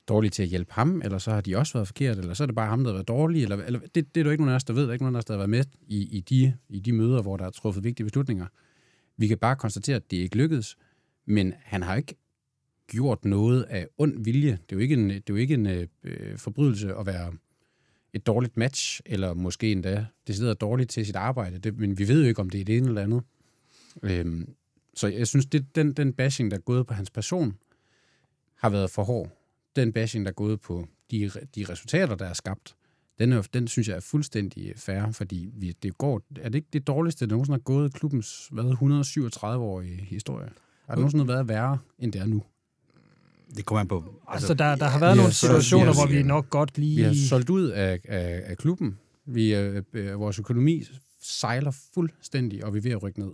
dårlige 0.07 0.31
til 0.31 0.43
at 0.43 0.49
hjælpe 0.49 0.73
ham, 0.73 1.01
eller 1.01 1.17
så 1.17 1.31
har 1.31 1.41
de 1.41 1.57
også 1.57 1.73
været 1.73 1.87
forkert, 1.87 2.17
eller 2.17 2.33
så 2.33 2.43
er 2.43 2.45
det 2.45 2.55
bare 2.55 2.69
ham, 2.69 2.83
der 2.83 2.91
har 2.91 2.93
været 2.93 3.07
dårlig. 3.07 3.43
Eller, 3.43 3.57
eller, 3.57 3.79
det, 3.79 4.15
det 4.15 4.17
er 4.17 4.23
der 4.23 4.31
ikke 4.31 4.43
nogen 4.43 4.53
af 4.53 4.55
os, 4.55 4.63
der 4.63 4.73
ved. 4.73 4.81
Der 4.81 4.87
er 4.87 4.93
ikke 4.93 5.03
nogen 5.03 5.15
af 5.15 5.19
os, 5.19 5.25
der 5.25 5.33
har 5.33 5.37
været 5.37 5.49
med 5.49 5.63
i, 5.87 6.17
i, 6.17 6.19
de, 6.19 6.53
i 6.69 6.79
de 6.79 6.93
møder, 6.93 7.21
hvor 7.21 7.37
der 7.37 7.45
er 7.45 7.49
truffet 7.49 7.83
vigtige 7.83 8.05
beslutninger. 8.05 8.47
Vi 9.17 9.27
kan 9.27 9.37
bare 9.37 9.55
konstatere, 9.55 9.95
at 9.95 10.11
det 10.11 10.17
ikke 10.17 10.37
lykkedes, 10.37 10.77
men 11.25 11.53
han 11.57 11.83
har 11.83 11.95
ikke 11.95 12.15
gjort 12.87 13.25
noget 13.25 13.63
af 13.63 13.87
ond 13.97 14.23
vilje. 14.23 14.51
Det 14.51 14.71
er 14.71 14.75
jo 14.75 14.79
ikke 14.79 14.93
en, 14.93 15.09
det 15.09 15.15
er 15.17 15.23
jo 15.29 15.35
ikke 15.35 15.53
en 15.53 15.65
øh, 15.65 15.87
øh 16.03 16.37
forbrydelse 16.37 16.95
at 16.95 17.05
være 17.05 17.33
et 18.13 18.27
dårligt 18.27 18.57
match, 18.57 19.01
eller 19.05 19.33
måske 19.33 19.71
endda 19.71 20.05
det 20.27 20.35
sidder 20.35 20.53
dårligt 20.53 20.89
til 20.89 21.05
sit 21.05 21.15
arbejde. 21.15 21.59
Det, 21.59 21.77
men 21.77 21.97
vi 21.97 22.07
ved 22.07 22.21
jo 22.21 22.27
ikke, 22.27 22.41
om 22.41 22.49
det 22.49 22.61
er 22.61 22.65
det 22.65 22.77
ene 22.77 22.87
eller 22.87 23.01
andet. 23.01 23.23
Øhm, 24.03 24.55
så 24.93 25.07
jeg 25.07 25.27
synes, 25.27 25.45
det, 25.45 25.75
den, 25.75 25.93
den 25.93 26.13
bashing, 26.13 26.51
der 26.51 26.57
er 26.57 26.61
gået 26.61 26.87
på 26.87 26.93
hans 26.93 27.09
person, 27.09 27.57
har 28.55 28.69
været 28.69 28.89
for 28.89 29.03
hård. 29.03 29.29
Den 29.75 29.93
bashing, 29.93 30.25
der 30.25 30.31
er 30.31 30.35
gået 30.35 30.61
på 30.61 30.87
de, 31.11 31.31
de 31.55 31.65
resultater, 31.69 32.15
der 32.15 32.25
er 32.25 32.33
skabt, 32.33 32.75
den, 33.19 33.31
er, 33.31 33.41
den 33.53 33.67
synes 33.67 33.87
jeg 33.87 33.95
er 33.95 33.99
fuldstændig 33.99 34.73
fair, 34.77 35.11
fordi 35.11 35.49
vi, 35.53 35.71
det 35.83 35.97
går, 35.97 36.21
er 36.41 36.49
det 36.49 36.55
ikke 36.55 36.67
det 36.73 36.87
dårligste, 36.87 37.25
der 37.25 37.31
nogensinde 37.31 37.55
har 37.55 37.61
gået 37.61 37.93
klubbens 37.93 38.47
hvad, 38.51 38.63
137-årige 38.63 40.01
historie? 40.01 40.49
Har 40.85 40.95
det 40.95 40.99
nogensinde 40.99 41.27
været 41.27 41.47
værre, 41.47 41.77
end 41.99 42.11
det 42.11 42.21
er 42.21 42.25
nu? 42.25 42.43
Det 43.55 43.65
kommer 43.65 43.79
an 43.79 43.87
på... 43.87 43.95
Altså, 43.97 44.13
altså 44.27 44.53
der, 44.53 44.75
der 44.75 44.85
har 44.85 44.99
været 44.99 45.17
nogle 45.17 45.33
situationer, 45.33 45.85
har, 45.85 45.93
hvor 45.93 46.07
vi 46.07 46.23
nok 46.23 46.49
godt 46.49 46.77
lige... 46.77 46.95
Vi 46.95 47.01
har 47.01 47.13
solgt 47.29 47.49
ud 47.49 47.67
af, 47.67 47.99
af, 48.03 48.43
af 48.45 48.57
klubben. 48.57 48.97
Vi, 49.25 49.55
øh, 49.55 49.83
øh, 49.93 50.19
vores 50.19 50.39
økonomi 50.39 50.83
sejler 51.21 51.71
fuldstændig, 51.93 52.65
og 52.65 52.73
vi 52.73 52.77
er 52.77 52.81
ved 52.81 52.91
at 52.91 53.03
rykke 53.03 53.19
ned. 53.19 53.31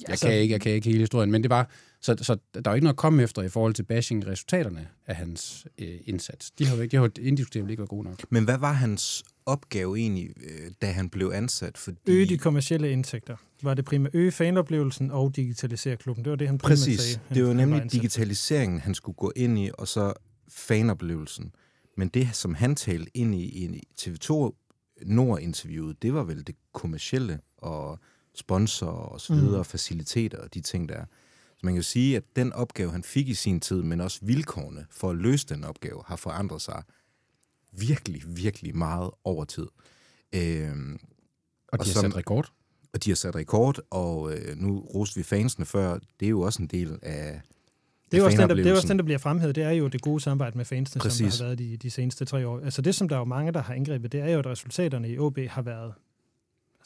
Jeg, 0.00 0.10
jeg, 0.10 0.18
kan 0.18 0.32
ikke, 0.32 0.52
jeg 0.52 0.60
kan 0.60 0.72
ikke 0.72 0.88
hele 0.88 1.00
historien, 1.00 1.30
men 1.30 1.42
det 1.42 1.50
var... 1.50 1.70
Så, 2.00 2.16
så 2.22 2.36
der 2.54 2.60
er 2.64 2.70
jo 2.70 2.74
ikke 2.74 2.84
noget 2.84 2.94
at 2.94 2.98
komme 2.98 3.22
efter 3.22 3.42
i 3.42 3.48
forhold 3.48 3.74
til 3.74 3.82
bashing-resultaterne 3.82 4.88
af 5.06 5.16
hans 5.16 5.66
øh, 5.78 5.98
indsats. 6.04 6.50
De 6.50 6.66
har 6.66 6.76
jo 6.76 6.82
ikke, 6.82 6.92
de 6.92 6.96
har 6.96 7.10
indiskutabelt 7.20 7.70
ikke 7.70 7.80
været 7.80 7.88
gode 7.90 8.04
nok. 8.04 8.24
Men 8.30 8.44
hvad 8.44 8.58
var 8.58 8.72
hans 8.72 9.24
opgave 9.46 9.98
egentlig, 9.98 10.30
øh, 10.36 10.70
da 10.82 10.86
han 10.86 11.08
blev 11.08 11.30
ansat? 11.34 11.78
Fordi... 11.78 11.98
Øge 12.06 12.26
de 12.26 12.38
kommercielle 12.38 12.90
indtægter. 12.90 13.36
Var 13.62 13.74
det 13.74 13.84
primært 13.84 14.14
øge 14.14 14.32
fanoplevelsen 14.32 15.10
og 15.10 15.36
digitalisere 15.36 15.96
klubben? 15.96 16.24
Det 16.24 16.30
var 16.30 16.36
det, 16.36 16.46
han 16.46 16.58
primært 16.58 16.78
Præcis. 16.78 17.00
sagde. 17.00 17.20
det 17.34 17.44
var 17.44 17.52
nemlig 17.52 17.92
digitaliseringen, 17.92 18.80
han 18.80 18.94
skulle 18.94 19.16
gå 19.16 19.32
ind 19.36 19.58
i, 19.58 19.70
og 19.78 19.88
så 19.88 20.12
fanoplevelsen. 20.48 21.52
Men 21.96 22.08
det, 22.08 22.28
som 22.32 22.54
han 22.54 22.76
talte 22.76 23.16
ind 23.16 23.34
i, 23.34 23.44
i 23.44 23.82
TV2 24.00 24.52
Nord-interviewet, 25.06 26.02
det 26.02 26.14
var 26.14 26.24
vel 26.24 26.46
det 26.46 26.54
kommercielle 26.72 27.40
og 27.56 27.98
sponsor 28.38 28.86
og 28.86 29.20
så 29.20 29.34
videre, 29.34 29.58
mm. 29.58 29.64
faciliteter 29.64 30.38
og 30.38 30.54
de 30.54 30.60
ting, 30.60 30.88
der 30.88 30.94
er. 30.94 31.04
Så 31.56 31.60
man 31.62 31.74
kan 31.74 31.76
jo 31.76 31.82
sige, 31.82 32.16
at 32.16 32.22
den 32.36 32.52
opgave, 32.52 32.90
han 32.92 33.02
fik 33.02 33.28
i 33.28 33.34
sin 33.34 33.60
tid, 33.60 33.82
men 33.82 34.00
også 34.00 34.18
vilkårene 34.22 34.86
for 34.90 35.10
at 35.10 35.16
løse 35.16 35.46
den 35.46 35.64
opgave, 35.64 36.02
har 36.06 36.16
forandret 36.16 36.62
sig 36.62 36.82
virkelig, 37.72 38.22
virkelig 38.26 38.76
meget 38.76 39.10
over 39.24 39.44
tid. 39.44 39.66
Øhm, 40.34 40.98
og 41.68 41.78
de 41.78 41.80
og 41.80 41.86
har 41.86 41.92
som, 41.92 42.02
sat 42.02 42.16
rekord. 42.16 42.52
Og 42.92 43.04
de 43.04 43.10
har 43.10 43.14
sat 43.14 43.34
rekord, 43.34 43.78
og 43.90 44.32
øh, 44.32 44.56
nu 44.56 44.80
roste 44.80 45.16
vi 45.16 45.22
fansene 45.22 45.66
før. 45.66 45.98
Det 46.20 46.26
er 46.26 46.30
jo 46.30 46.40
også 46.40 46.62
en 46.62 46.68
del 46.68 46.98
af 47.02 47.40
det 48.10 48.18
er, 48.18 48.24
også 48.24 48.38
den, 48.38 48.48
der, 48.48 48.54
det 48.54 48.66
er 48.66 48.74
også 48.74 48.88
den, 48.88 48.98
der 48.98 49.04
bliver 49.04 49.18
fremhævet. 49.18 49.54
Det 49.54 49.64
er 49.64 49.70
jo 49.70 49.88
det 49.88 50.02
gode 50.02 50.20
samarbejde 50.20 50.56
med 50.56 50.64
fansene, 50.64 51.00
Præcis. 51.00 51.34
som 51.34 51.44
der 51.44 51.50
har 51.50 51.56
været 51.56 51.58
de, 51.58 51.76
de 51.76 51.90
seneste 51.90 52.24
tre 52.24 52.46
år. 52.46 52.60
Altså 52.60 52.82
det, 52.82 52.94
som 52.94 53.08
der 53.08 53.16
er 53.16 53.20
jo 53.20 53.24
mange, 53.24 53.52
der 53.52 53.62
har 53.62 53.74
angrebet, 53.74 54.12
det 54.12 54.20
er 54.20 54.28
jo, 54.28 54.38
at 54.38 54.46
resultaterne 54.46 55.08
i 55.08 55.18
OB 55.18 55.38
har 55.38 55.62
været 55.62 55.92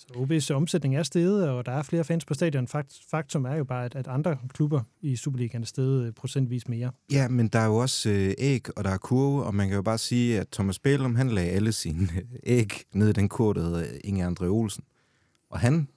Altså, 0.09 0.53
OB's 0.55 0.57
omsætning 0.57 0.97
er 0.97 1.03
steget, 1.03 1.49
og 1.49 1.67
der 1.67 1.73
er 1.73 1.83
flere 1.83 2.05
fans 2.05 2.25
på 2.25 2.35
stadion. 2.35 2.69
Fakt, 2.69 3.01
faktum 3.11 3.45
er 3.45 3.55
jo 3.55 3.65
bare, 3.65 3.85
at, 3.85 3.95
at 3.95 4.09
andre 4.09 4.39
klubber 4.49 4.83
i 5.01 5.17
Superligaen 5.17 5.63
er 5.63 5.67
steget 5.67 6.07
øh, 6.07 6.13
procentvis 6.13 6.69
mere. 6.69 6.91
Ja, 7.13 7.29
men 7.29 7.49
der 7.49 7.59
er 7.59 7.67
jo 7.67 7.77
også 7.77 8.11
øh, 8.11 8.35
æg, 8.39 8.79
og 8.79 8.85
der 8.85 8.91
er 8.91 8.99
kurve, 8.99 9.45
og 9.45 9.55
man 9.55 9.69
kan 9.69 9.77
jo 9.77 9.83
bare 9.83 9.99
sige, 9.99 10.41
at 10.41 10.49
Thomas 10.49 10.79
Bælum, 10.79 11.15
han 11.15 11.29
lagde 11.29 11.51
alle 11.51 11.73
sine 11.73 12.09
øh, 12.17 12.25
æg 12.43 12.73
ned 12.93 13.09
i 13.09 13.13
den 13.13 13.29
kur, 13.29 13.53
der 13.53 13.63
hedder 13.63 13.99
Inge 14.05 14.25
Andre 14.25 14.47
Olsen. 14.47 14.85
Og 15.51 15.61
han 15.61 15.89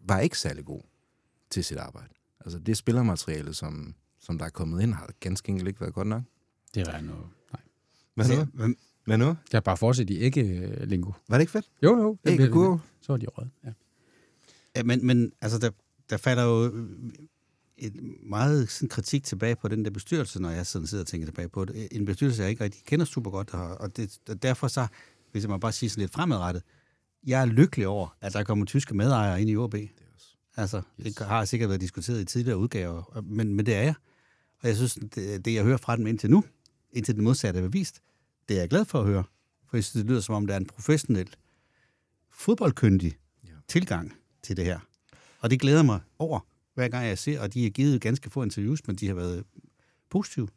var 0.00 0.18
ikke 0.18 0.38
særlig 0.38 0.64
god 0.64 0.82
til 1.50 1.64
sit 1.64 1.76
arbejde. 1.76 2.14
Altså 2.40 2.58
det 2.58 2.76
spillermateriale, 2.76 3.54
som, 3.54 3.94
som 4.20 4.38
der 4.38 4.44
er 4.44 4.50
kommet 4.50 4.82
ind, 4.82 4.94
har 4.94 5.10
ganske 5.20 5.50
enkelt 5.50 5.68
ikke 5.68 5.80
været 5.80 5.94
godt 5.94 6.08
nok. 6.08 6.22
Det 6.74 6.88
er 6.88 7.00
noget. 7.00 7.24
Nej. 7.52 7.62
Hvad 8.14 8.68
nu? 8.68 8.74
Hvad 9.10 9.18
nu? 9.18 9.26
Jeg 9.26 9.36
har 9.52 9.60
bare 9.60 9.76
fortsat 9.76 10.10
i 10.10 10.18
ikke-lingo. 10.18 11.12
Var 11.28 11.36
det 11.36 11.42
ikke 11.42 11.50
fedt? 11.50 11.70
Jo, 11.82 11.98
jo. 11.98 12.18
Ikke 12.24 12.48
kurve? 12.48 12.80
Så 13.00 13.12
var 13.12 13.16
de 13.16 13.26
røde, 13.26 13.50
ja. 13.64 13.72
ja 14.76 14.82
men, 14.82 15.06
men 15.06 15.32
altså, 15.40 15.58
der, 15.58 15.70
der 16.10 16.16
falder 16.16 16.44
jo 16.44 16.64
et 17.76 17.92
meget 18.22 18.70
sådan, 18.70 18.88
kritik 18.88 19.24
tilbage 19.24 19.56
på 19.56 19.68
den 19.68 19.84
der 19.84 19.90
bestyrelse, 19.90 20.42
når 20.42 20.50
jeg 20.50 20.66
sådan 20.66 20.86
sidder 20.86 21.04
og 21.04 21.06
tænker 21.06 21.26
tilbage 21.26 21.48
på 21.48 21.64
det. 21.64 21.88
En 21.92 22.04
bestyrelse, 22.04 22.42
jeg 22.42 22.50
ikke 22.50 22.64
rigtig 22.64 22.84
kender 22.84 23.04
super 23.04 23.30
godt, 23.30 23.54
og, 23.54 23.96
det, 23.96 24.18
og 24.28 24.42
derfor 24.42 24.68
så 24.68 24.86
hvis 25.32 25.42
jeg 25.42 25.50
må 25.50 25.58
bare 25.58 25.72
sige 25.72 25.90
sådan 25.90 26.02
lidt 26.02 26.12
fremadrettet, 26.12 26.62
jeg 27.26 27.42
er 27.42 27.46
lykkelig 27.46 27.86
over, 27.86 28.16
at 28.20 28.32
der 28.32 28.44
kommer 28.44 28.64
tyske 28.64 28.94
medejere 28.94 29.40
ind 29.40 29.50
i 29.50 29.56
OB. 29.56 29.74
Altså, 30.56 30.82
det 31.04 31.18
har 31.18 31.44
sikkert 31.44 31.68
været 31.68 31.80
diskuteret 31.80 32.20
i 32.20 32.24
tidligere 32.24 32.58
udgaver, 32.58 33.22
men, 33.22 33.54
men 33.54 33.66
det 33.66 33.74
er 33.74 33.82
jeg. 33.82 33.94
Og 34.62 34.68
jeg 34.68 34.76
synes, 34.76 34.94
det, 34.94 35.44
det 35.44 35.54
jeg 35.54 35.64
hører 35.64 35.76
fra 35.76 35.96
dem 35.96 36.06
indtil 36.06 36.30
nu, 36.30 36.44
indtil 36.92 37.14
det 37.14 37.22
modsatte 37.22 37.60
er 37.60 37.64
bevist, 37.64 38.02
det 38.50 38.56
er 38.56 38.60
jeg 38.60 38.70
glad 38.70 38.84
for 38.84 39.00
at 39.00 39.06
høre. 39.06 39.24
For 39.66 39.76
jeg 39.76 39.84
synes, 39.84 40.02
det 40.02 40.10
lyder 40.10 40.20
som 40.20 40.34
om, 40.34 40.46
der 40.46 40.54
er 40.54 40.58
en 40.58 40.66
professionel, 40.66 41.36
fodboldkyndig 42.30 43.12
ja. 43.44 43.50
tilgang 43.68 44.12
til 44.42 44.56
det 44.56 44.64
her. 44.64 44.78
Og 45.40 45.50
det 45.50 45.60
glæder 45.60 45.82
mig 45.82 46.00
over, 46.18 46.40
hver 46.74 46.88
gang 46.88 47.06
jeg 47.06 47.18
ser, 47.18 47.40
og 47.40 47.54
de 47.54 47.62
har 47.62 47.70
givet 47.70 48.00
ganske 48.00 48.30
få 48.30 48.42
interviews, 48.42 48.86
men 48.86 48.96
de 48.96 49.06
har 49.06 49.14
været 49.14 49.44
positive. 50.08 50.48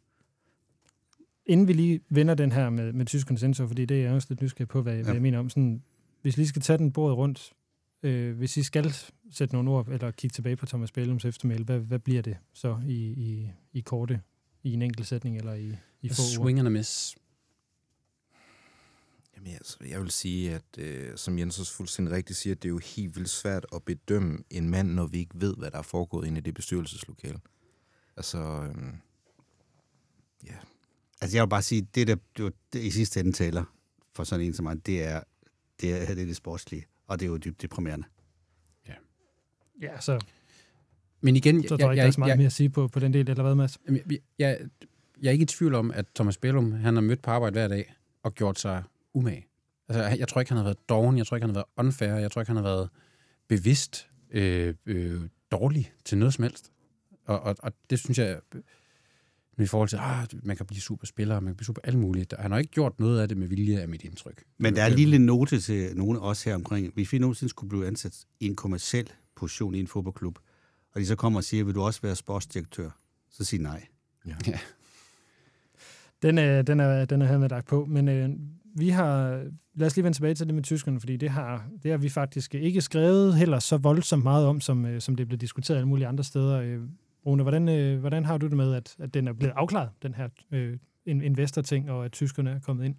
Inden 1.45 1.67
vi 1.67 1.73
lige 1.73 1.99
vender 2.09 2.33
den 2.33 2.51
her 2.51 2.69
med, 2.69 2.93
med 2.93 3.05
tyskernes 3.05 3.41
sensor, 3.41 3.67
fordi 3.67 3.85
det 3.85 3.97
er 3.97 4.01
jeg 4.03 4.13
også 4.13 4.27
lidt 4.29 4.41
nysgerrig 4.41 4.67
på, 4.67 4.81
hvad, 4.81 4.95
ja. 4.95 5.03
hvad 5.03 5.13
jeg 5.13 5.21
mener 5.21 5.39
om. 5.39 5.49
Sådan, 5.49 5.83
hvis 6.21 6.37
vi 6.37 6.41
lige 6.41 6.49
skal 6.49 6.61
tage 6.61 6.77
den 6.77 6.91
bordet 6.91 7.17
rundt, 7.17 7.53
øh, 8.03 8.37
hvis 8.37 8.57
I 8.57 8.63
skal 8.63 8.93
sætte 9.31 9.55
nogle 9.55 9.71
ord, 9.71 9.87
eller 9.87 10.11
kigge 10.11 10.33
tilbage 10.33 10.55
på 10.55 10.65
Thomas 10.65 10.91
Bælums 10.91 11.25
eftermæl, 11.25 11.63
hvad, 11.63 11.79
hvad 11.79 11.99
bliver 11.99 12.21
det 12.21 12.37
så 12.53 12.81
i, 12.87 12.95
i, 13.03 13.51
i 13.73 13.81
korte, 13.81 14.21
i 14.63 14.73
en 14.73 14.81
enkelt 14.81 15.07
sætning, 15.07 15.37
eller 15.37 15.53
i, 15.53 15.75
i 16.01 16.09
få 16.09 16.15
Swing 16.15 16.59
and 16.59 16.67
a 16.67 16.71
miss. 16.71 17.15
Jamen, 19.43 19.55
altså, 19.55 19.77
jeg 19.89 20.01
vil 20.01 20.11
sige, 20.11 20.55
at 20.55 20.77
øh, 20.77 21.17
som 21.17 21.39
Jens 21.39 21.59
også 21.59 21.73
fuldstændig 21.73 22.13
rigtigt 22.15 22.39
siger, 22.39 22.55
at 22.55 22.63
det 22.63 22.69
er 22.69 22.73
jo 22.73 22.77
helt 22.95 23.15
vildt 23.15 23.29
svært 23.29 23.65
at 23.75 23.83
bedømme 23.83 24.43
en 24.49 24.69
mand, 24.69 24.89
når 24.89 25.07
vi 25.07 25.17
ikke 25.17 25.41
ved, 25.41 25.55
hvad 25.55 25.71
der 25.71 25.77
er 25.77 25.81
foregået 25.81 26.27
inde 26.27 26.37
i 26.37 26.41
det 26.41 26.53
bestyrelseslokale. 26.53 27.39
Altså, 28.17 28.37
øh, 28.37 28.93
ja. 30.45 30.55
Altså, 31.21 31.37
jeg 31.37 31.43
vil 31.43 31.49
bare 31.49 31.61
sige, 31.61 31.87
det 31.95 32.07
der 32.07 32.15
det, 32.37 32.53
det 32.73 32.83
i 32.83 32.91
sidste 32.91 33.19
ende 33.19 33.31
taler 33.31 33.63
for 34.15 34.23
sådan 34.23 34.45
en 34.45 34.53
som 34.53 34.63
mig, 34.63 34.85
det 34.85 35.03
er 35.03 35.21
det, 35.81 35.93
er, 35.93 36.05
det, 36.05 36.21
er 36.21 36.25
det 36.25 36.35
sportslige, 36.35 36.85
og 37.07 37.19
det 37.19 37.25
er 37.25 37.29
jo 37.29 37.37
dybt 37.37 37.61
deprimerende. 37.61 38.05
Ja. 38.87 38.93
Ja, 39.81 39.99
så, 39.99 40.19
Men 41.21 41.35
igen, 41.35 41.63
så 41.63 41.67
tror 41.67 41.77
jeg, 41.77 41.91
ikke, 41.91 42.01
der 42.01 42.07
er 42.07 42.11
så 42.11 42.19
meget 42.19 42.37
mere 42.37 42.45
at 42.45 42.53
sige 42.53 42.69
på, 42.69 42.87
på 42.87 42.99
den 42.99 43.13
del, 43.13 43.29
eller 43.29 43.43
hvad, 43.43 43.55
Mads? 43.55 43.79
Jeg, 43.87 44.01
jeg, 44.39 44.59
jeg 45.21 45.27
er 45.27 45.31
ikke 45.31 45.43
i 45.43 45.45
tvivl 45.45 45.75
om, 45.75 45.91
at 45.91 46.05
Thomas 46.15 46.37
Bellum, 46.37 46.71
han 46.71 46.95
har 46.95 47.01
mødt 47.01 47.21
på 47.21 47.31
arbejde 47.31 47.53
hver 47.53 47.67
dag 47.67 47.93
og 48.23 48.35
gjort 48.35 48.59
sig 48.59 48.83
umage. 49.13 49.45
Altså, 49.89 50.17
jeg 50.17 50.27
tror 50.27 50.41
ikke, 50.41 50.51
han 50.51 50.57
har 50.57 50.63
været 50.63 50.89
doven, 50.89 51.17
jeg 51.17 51.27
tror 51.27 51.37
ikke, 51.37 51.47
han 51.47 51.55
har 51.55 51.61
været 51.61 51.87
unfair, 51.87 52.13
jeg 52.13 52.31
tror 52.31 52.41
ikke, 52.41 52.49
han 52.49 52.55
har 52.55 52.63
været 52.63 52.89
bevidst 53.47 54.09
øh, 54.31 54.73
øh, 54.85 55.21
dårlig 55.51 55.93
til 56.05 56.17
noget 56.17 56.33
som 56.33 56.43
helst. 56.43 56.71
Og, 57.25 57.39
og, 57.39 57.55
og 57.59 57.73
det 57.89 57.99
synes 57.99 58.17
jeg, 58.17 58.39
i 59.59 59.65
forhold 59.65 59.89
til, 59.89 59.97
ah, 59.97 60.27
man 60.43 60.57
kan 60.57 60.65
blive 60.65 60.81
superspiller, 60.81 61.39
man 61.39 61.49
kan 61.49 61.55
blive 61.55 61.65
super 61.65 61.81
alt 61.83 61.97
muligt. 61.97 62.33
Han 62.39 62.51
har 62.51 62.57
ikke 62.57 62.71
gjort 62.71 62.99
noget 62.99 63.21
af 63.21 63.27
det 63.27 63.37
med 63.37 63.47
vilje, 63.47 63.79
af 63.79 63.87
mit 63.87 64.03
indtryk. 64.03 64.43
Men 64.57 64.75
der 64.75 64.83
er 64.83 64.87
en 64.87 64.93
lille 64.93 65.19
note 65.19 65.59
til 65.59 65.97
nogle 65.97 66.19
af 66.19 66.23
os 66.23 66.43
her 66.43 66.55
omkring. 66.55 66.93
Hvis 66.93 67.13
vi 67.13 67.19
nogensinde 67.19 67.49
skulle 67.49 67.69
blive 67.69 67.87
ansat 67.87 68.25
i 68.39 68.45
en 68.45 68.55
kommersiel 68.55 69.11
position 69.35 69.75
i 69.75 69.79
en 69.79 69.87
fodboldklub, 69.87 70.39
og 70.91 71.01
de 71.01 71.05
så 71.05 71.15
kommer 71.15 71.39
og 71.39 71.43
siger, 71.43 71.63
vil 71.63 71.75
du 71.75 71.81
også 71.81 72.01
være 72.01 72.15
sportsdirektør? 72.15 72.89
Så 73.29 73.43
sig 73.43 73.59
nej. 73.59 73.85
ja. 74.27 74.35
Ja. 74.47 74.59
Den 76.21 76.37
er, 76.37 76.61
den 76.61 76.79
er, 76.79 77.05
den 77.05 77.21
er 77.21 77.25
hermed 77.25 77.49
lagt 77.49 77.67
på, 77.67 77.85
men 77.85 78.07
øh, 78.07 78.29
vi 78.75 78.89
har, 78.89 79.43
lad 79.75 79.87
os 79.87 79.95
lige 79.95 80.03
vende 80.03 80.17
tilbage 80.17 80.35
til 80.35 80.47
det 80.47 80.55
med 80.55 80.63
tyskerne, 80.63 80.99
fordi 80.99 81.17
det 81.17 81.29
har, 81.29 81.65
det 81.83 81.91
har 81.91 81.97
vi 81.97 82.09
faktisk 82.09 82.55
ikke 82.55 82.81
skrevet 82.81 83.35
heller 83.35 83.59
så 83.59 83.77
voldsomt 83.77 84.23
meget 84.23 84.45
om, 84.45 84.61
som, 84.61 84.85
øh, 84.85 85.01
som 85.01 85.15
det 85.15 85.27
blev 85.27 85.39
diskuteret 85.39 85.77
alle 85.77 85.87
mulige 85.87 86.07
andre 86.07 86.23
steder. 86.23 86.61
Øh, 86.61 86.79
Rune, 87.25 87.43
hvordan, 87.43 87.69
øh, 87.69 87.99
hvordan 87.99 88.25
har 88.25 88.37
du 88.37 88.47
det 88.47 88.57
med, 88.57 88.73
at, 88.73 88.95
at 88.99 89.13
den 89.13 89.27
er 89.27 89.33
blevet 89.33 89.53
afklaret, 89.55 89.89
den 90.03 90.13
her 90.13 90.29
øh, 90.51 90.77
investor-ting, 91.05 91.91
og 91.91 92.05
at 92.05 92.11
tyskerne 92.11 92.49
er 92.49 92.59
kommet 92.59 92.85
ind? 92.85 92.95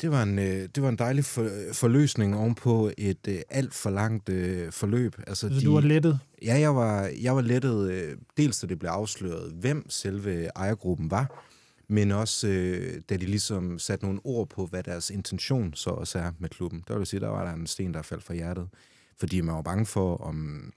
Det 0.00 0.10
var 0.10 0.22
en, 0.22 0.38
det 0.38 0.82
var 0.82 0.88
en 0.88 0.98
dejlig 0.98 1.24
for, 1.24 1.48
forløsning 1.72 2.36
ovenpå 2.36 2.90
et 2.98 3.28
øh, 3.28 3.38
alt 3.50 3.74
for 3.74 3.90
langt 3.90 4.28
øh, 4.28 4.72
forløb. 4.72 5.16
Altså, 5.26 5.48
Så 5.48 5.64
du 5.64 5.74
var 5.74 5.80
lettet? 5.80 6.18
Ja, 6.42 6.58
jeg 6.58 6.76
var, 6.76 7.10
jeg 7.22 7.36
var 7.36 7.42
lettet, 7.42 7.90
øh, 7.90 8.16
dels 8.36 8.60
da 8.60 8.66
det 8.66 8.78
blev 8.78 8.90
afsløret, 8.90 9.52
hvem 9.52 9.90
selve 9.90 10.46
ejergruppen 10.46 11.10
var, 11.10 11.44
men 11.90 12.12
også 12.12 12.48
øh, 12.48 13.02
da 13.08 13.16
de 13.16 13.26
ligesom 13.26 13.78
satte 13.78 14.04
nogle 14.04 14.20
ord 14.24 14.48
på, 14.48 14.66
hvad 14.66 14.82
deres 14.82 15.10
intention 15.10 15.74
så 15.74 15.90
også 15.90 16.18
er 16.18 16.32
med 16.38 16.48
klubben. 16.48 16.84
Der 16.88 16.98
vil 16.98 17.06
sige, 17.06 17.20
der 17.20 17.28
var 17.28 17.44
der 17.44 17.52
en 17.52 17.66
sten, 17.66 17.94
der 17.94 18.02
faldt 18.02 18.24
fra 18.24 18.34
hjertet. 18.34 18.68
Fordi 19.16 19.40
man 19.40 19.54
var 19.54 19.62
bange 19.62 19.86
for, 19.86 20.16
om, 20.16 20.72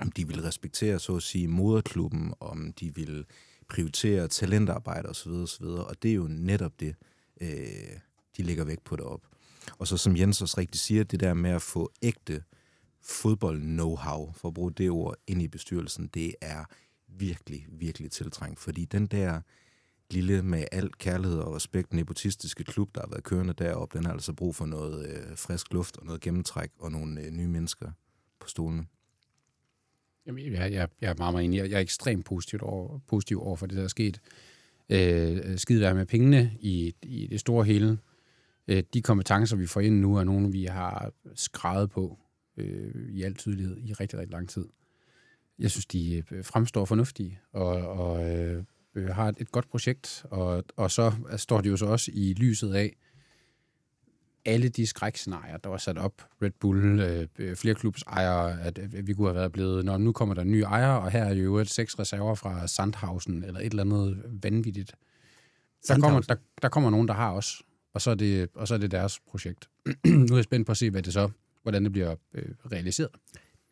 om 0.00 0.12
de 0.12 0.26
ville 0.26 0.44
respektere, 0.44 0.98
så 0.98 1.16
at 1.16 1.22
sige, 1.22 1.48
moderklubben, 1.48 2.34
om 2.40 2.72
de 2.72 2.94
ville 2.94 3.24
prioritere 3.68 4.28
talentarbejde 4.28 5.08
osv. 5.08 5.30
osv. 5.30 5.64
Og 5.64 6.02
det 6.02 6.10
er 6.10 6.14
jo 6.14 6.26
netop 6.28 6.80
det, 6.80 6.94
øh, 7.40 7.48
de 8.36 8.42
lægger 8.42 8.64
væk 8.64 8.80
på 8.84 8.96
derop. 8.96 9.22
Og 9.78 9.88
så 9.88 9.96
som 9.96 10.16
Jens 10.16 10.42
også 10.42 10.58
rigtig 10.58 10.80
siger, 10.80 11.04
det 11.04 11.20
der 11.20 11.34
med 11.34 11.50
at 11.50 11.62
få 11.62 11.92
ægte 12.02 12.42
fodbold-know-how, 13.00 14.32
for 14.32 14.48
at 14.48 14.54
bruge 14.54 14.72
det 14.72 14.90
ord, 14.90 15.16
ind 15.26 15.42
i 15.42 15.48
bestyrelsen, 15.48 16.06
det 16.14 16.34
er 16.40 16.64
virkelig, 17.08 17.66
virkelig 17.70 18.10
tiltrængt. 18.10 18.60
Fordi 18.60 18.84
den 18.84 19.06
der 19.06 19.40
lille 20.12 20.42
med 20.42 20.64
al 20.72 20.90
kærlighed 20.98 21.38
og 21.38 21.54
respekt 21.54 21.92
nepotistiske 21.92 22.64
klub, 22.64 22.94
der 22.94 23.00
har 23.00 23.08
været 23.08 23.24
kørende 23.24 23.52
deroppe, 23.52 23.98
den 23.98 24.06
har 24.06 24.12
altså 24.12 24.32
brug 24.32 24.56
for 24.56 24.66
noget 24.66 25.08
øh, 25.08 25.36
frisk 25.36 25.72
luft 25.72 25.96
og 25.96 26.06
noget 26.06 26.20
gennemtræk 26.20 26.70
og 26.78 26.92
nogle 26.92 27.20
øh, 27.20 27.30
nye 27.30 27.48
mennesker 27.48 27.90
på 28.40 28.48
stolene. 28.48 28.86
Jamen, 30.26 30.52
jeg, 30.52 30.72
jeg, 30.72 30.88
jeg 31.00 31.10
er 31.10 31.14
meget, 31.18 31.34
meget 31.34 31.44
enig. 31.44 31.58
Jeg 31.58 31.72
er 31.72 31.78
ekstremt 31.78 32.24
positivt 32.24 32.62
over, 32.62 32.98
positiv 32.98 33.42
over 33.42 33.56
for 33.56 33.66
det, 33.66 33.76
der 33.76 33.84
er 33.84 33.88
sket. 33.88 34.20
Øh, 34.88 35.58
skide 35.58 35.80
være 35.80 35.94
med 35.94 36.06
pengene 36.06 36.52
i, 36.60 36.94
i 37.02 37.26
det 37.26 37.40
store 37.40 37.64
hele. 37.64 37.98
Øh, 38.68 38.82
de 38.94 39.02
kompetencer, 39.02 39.56
vi 39.56 39.66
får 39.66 39.80
ind 39.80 40.00
nu, 40.00 40.16
er 40.16 40.24
nogle, 40.24 40.52
vi 40.52 40.64
har 40.64 41.12
skrevet 41.34 41.90
på 41.90 42.18
øh, 42.56 43.08
i 43.08 43.22
al 43.22 43.34
tydelighed 43.34 43.76
i 43.78 43.92
rigtig, 43.92 44.18
rigtig 44.18 44.32
lang 44.32 44.48
tid. 44.48 44.68
Jeg 45.58 45.70
synes, 45.70 45.86
de 45.86 46.24
øh, 46.30 46.44
fremstår 46.44 46.84
fornuftige 46.84 47.40
og, 47.52 47.68
og 47.88 48.30
øh, 48.30 48.64
øh, 48.94 49.08
har 49.08 49.28
et, 49.28 49.36
et 49.38 49.52
godt 49.52 49.70
projekt, 49.70 50.24
og, 50.30 50.64
og 50.76 50.90
så 50.90 51.12
står 51.36 51.60
de 51.60 51.68
jo 51.68 51.76
så 51.76 51.86
også 51.86 52.10
i 52.14 52.34
lyset 52.34 52.74
af 52.74 52.96
alle 54.44 54.68
de 54.68 54.86
skrækscenarier, 54.86 55.56
der 55.56 55.68
var 55.68 55.76
sat 55.76 55.98
op. 55.98 56.22
Red 56.42 56.50
Bull, 56.60 57.00
øh, 57.00 57.26
øh 57.38 57.56
flere 57.56 57.74
klubs 57.74 58.02
ejere, 58.02 58.60
at, 58.60 58.78
at 58.78 59.06
vi 59.06 59.14
kunne 59.14 59.28
have 59.28 59.34
været 59.34 59.52
blevet, 59.52 59.84
når 59.84 59.98
nu 59.98 60.12
kommer 60.12 60.34
der 60.34 60.42
en 60.42 60.50
ny 60.50 60.60
ejer, 60.60 60.92
og 60.92 61.10
her 61.10 61.24
er 61.24 61.34
jo 61.34 61.56
et 61.56 61.70
seks 61.70 61.98
reserver 61.98 62.34
fra 62.34 62.66
Sandhausen, 62.66 63.44
eller 63.44 63.60
et 63.60 63.66
eller 63.66 63.82
andet 63.82 64.22
vanvittigt. 64.42 64.94
Der 65.88 66.00
kommer, 66.00 66.20
der, 66.20 66.34
der 66.62 66.68
kommer 66.68 66.90
nogen, 66.90 67.08
der 67.08 67.14
har 67.14 67.32
os, 67.32 67.62
og 67.94 68.02
så 68.02 68.10
er 68.10 68.14
det, 68.14 68.48
og 68.54 68.68
så 68.68 68.74
er 68.74 68.78
det 68.78 68.90
deres 68.90 69.20
projekt. 69.20 69.68
nu 70.04 70.34
er 70.34 70.36
jeg 70.36 70.44
spændt 70.44 70.66
på 70.66 70.72
at 70.72 70.76
se, 70.76 70.90
hvad 70.90 71.02
det 71.02 71.12
så, 71.12 71.30
hvordan 71.62 71.84
det 71.84 71.92
bliver 71.92 72.14
øh, 72.34 72.54
realiseret. 72.72 73.10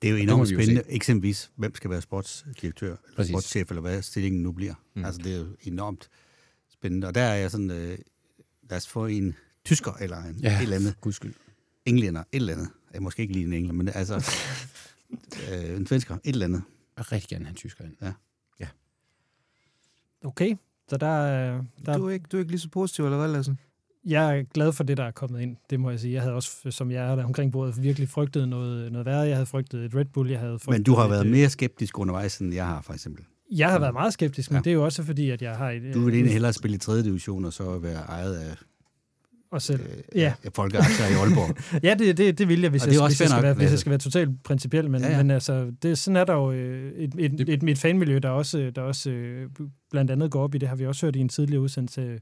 Det 0.03 0.09
er 0.09 0.13
jo 0.13 0.17
enormt 0.17 0.49
spændende. 0.49 0.83
Eksempelvis, 0.89 1.51
hvem 1.57 1.75
skal 1.75 1.91
være 1.91 2.01
sportsdirektør, 2.03 2.87
eller 2.89 3.17
Præcis. 3.17 3.31
sportschef, 3.33 3.71
eller 3.71 3.81
hvad 3.81 4.03
stillingen 4.03 4.43
nu 4.43 4.53
bliver. 4.53 4.75
Mm. 4.95 5.05
Altså, 5.05 5.21
det 5.23 5.35
er 5.35 5.39
jo 5.39 5.47
enormt 5.63 6.09
spændende. 6.69 7.07
Og 7.07 7.15
der 7.15 7.21
er 7.23 7.35
jeg 7.35 7.51
sådan, 7.51 7.71
øh, 7.71 7.99
lad 8.71 8.77
os 8.79 8.89
få 8.89 9.07
en 9.07 9.35
tysker, 9.65 9.93
eller 9.93 10.17
en 10.25 10.35
Ja, 10.35 10.57
et 10.57 10.63
eller 10.63 10.77
andet 10.77 11.01
guds 11.01 11.17
skyld. 11.17 11.35
englænder, 11.87 12.21
et 12.21 12.27
eller 12.33 12.53
andet. 12.53 12.69
Jeg 12.93 13.03
måske 13.03 13.23
ikke 13.23 13.33
lige 13.35 13.45
en 13.47 13.53
englænder, 13.53 13.73
men 13.85 13.89
altså 13.95 14.15
øh, 15.53 15.77
en 15.77 15.87
svensker, 15.87 16.15
et 16.15 16.21
eller 16.33 16.47
andet. 16.47 16.63
Jeg 16.97 17.05
vil 17.05 17.05
rigtig 17.13 17.29
gerne 17.29 17.45
have 17.45 17.51
en 17.51 17.57
tysker 17.57 17.85
ind. 17.85 17.97
Okay, 20.25 20.57
så 20.89 20.97
der, 20.97 21.07
er- 21.07 21.65
der, 21.87 21.97
Du 21.99 22.07
er 22.07 22.11
ikke, 22.11 22.27
du 22.33 22.37
er 22.37 22.41
ikke 22.41 22.51
lige 22.53 22.61
så 22.61 22.69
positiv, 22.69 23.05
eller 23.05 23.19
hvad, 23.19 23.29
Lassen? 23.29 23.59
Jeg 24.07 24.39
er 24.39 24.43
glad 24.55 24.73
for 24.73 24.85
det, 24.85 24.97
der 24.97 25.05
er 25.05 25.11
kommet 25.11 25.41
ind. 25.41 25.57
Det 25.71 25.81
må 25.81 25.91
jeg 25.91 26.01
sige. 26.01 26.13
Jeg 26.15 26.23
havde 26.23 26.35
også, 26.35 26.51
som 26.71 26.91
jeg 26.91 27.11
er 27.13 27.17
der 27.17 27.25
omkring 27.25 27.53
bordet, 27.53 27.83
virkelig 27.83 28.09
frygtet 28.09 28.49
noget, 28.49 28.93
noget 28.93 29.07
værre. 29.07 29.21
Jeg 29.21 29.37
havde 29.37 29.47
frygtet 29.47 29.85
et 29.85 29.95
Red 29.95 30.05
Bull. 30.05 30.31
Jeg 30.31 30.39
havde 30.41 30.59
frygtet 30.59 30.71
Men 30.73 30.83
du 30.83 30.95
har 30.95 31.05
et, 31.05 31.11
været 31.11 31.25
øh, 31.27 31.31
mere 31.33 31.51
skeptisk 31.51 31.99
undervejs, 31.99 32.39
end 32.39 32.55
jeg 32.55 32.67
har, 32.67 32.83
for 32.83 32.93
eksempel. 32.93 33.25
Jeg 33.51 33.71
har 33.71 33.79
været 33.79 33.93
meget 33.95 34.13
skeptisk, 34.13 34.51
men 34.51 34.57
Ja. 34.57 34.63
det 34.63 34.71
er 34.71 34.75
jo 34.75 34.85
også 34.85 35.03
fordi, 35.03 35.31
at 35.31 35.43
jeg 35.43 35.57
har 35.57 35.71
et... 35.71 35.83
Du 35.95 36.01
vil 36.01 36.09
øh, 36.09 36.15
egentlig 36.15 36.33
hellere 36.33 36.53
spille 36.53 36.75
i 36.75 36.79
3. 36.79 37.03
division, 37.03 37.45
og 37.45 37.53
så 37.53 37.79
være 37.79 38.01
ejet 38.01 38.35
af, 38.37 38.57
Og 39.53 39.63
selv, 39.63 39.81
øh, 39.81 40.21
ja. 40.21 40.33
af 40.45 40.51
folkeaktier 40.55 41.07
i 41.07 41.13
Aalborg. 41.13 41.57
Ja, 41.87 41.95
det, 41.95 42.19
det, 42.19 42.39
det 42.39 42.49
vil 42.49 42.61
jeg, 42.61 42.71
hvis, 42.71 42.83
Og 42.83 42.87
jeg, 42.87 42.93
det 42.93 42.99
er 43.01 43.05
også 43.05 43.15
hvis, 43.15 43.21
jeg, 43.21 43.29
skal 43.29 43.43
være, 43.43 43.55
hvis 43.55 43.71
jeg 43.71 43.79
skal 43.79 43.91
være 43.91 43.99
totalt 43.99 44.43
principiel. 44.43 44.91
Men, 44.91 45.01
Ja, 45.01 45.07
ja, 45.07 45.11
ja. 45.13 45.17
ja. 45.17 45.23
men 45.23 45.31
altså, 45.31 45.73
det, 45.83 45.99
sådan 45.99 46.17
er 46.17 46.25
der 46.25 46.35
jo 46.35 46.53
øh, 46.53 46.93
et, 46.93 47.15
et, 47.19 47.49
et, 47.49 47.63
mit 47.63 47.79
fanmiljø, 47.79 48.19
der 48.19 48.29
også, 48.29 48.73
der 48.75 48.83
også 48.83 49.11
øh, 49.11 49.49
blandt 49.91 50.11
andet 50.11 50.31
går 50.31 50.43
op 50.43 50.55
i 50.55 50.59
det, 50.59 50.69
har 50.69 50.77
vi 50.77 50.87
også 50.87 51.07
hørt 51.07 51.17
i 51.17 51.21
en 51.21 51.29
tidligere 51.29 51.63
udsendelse 51.63 52.19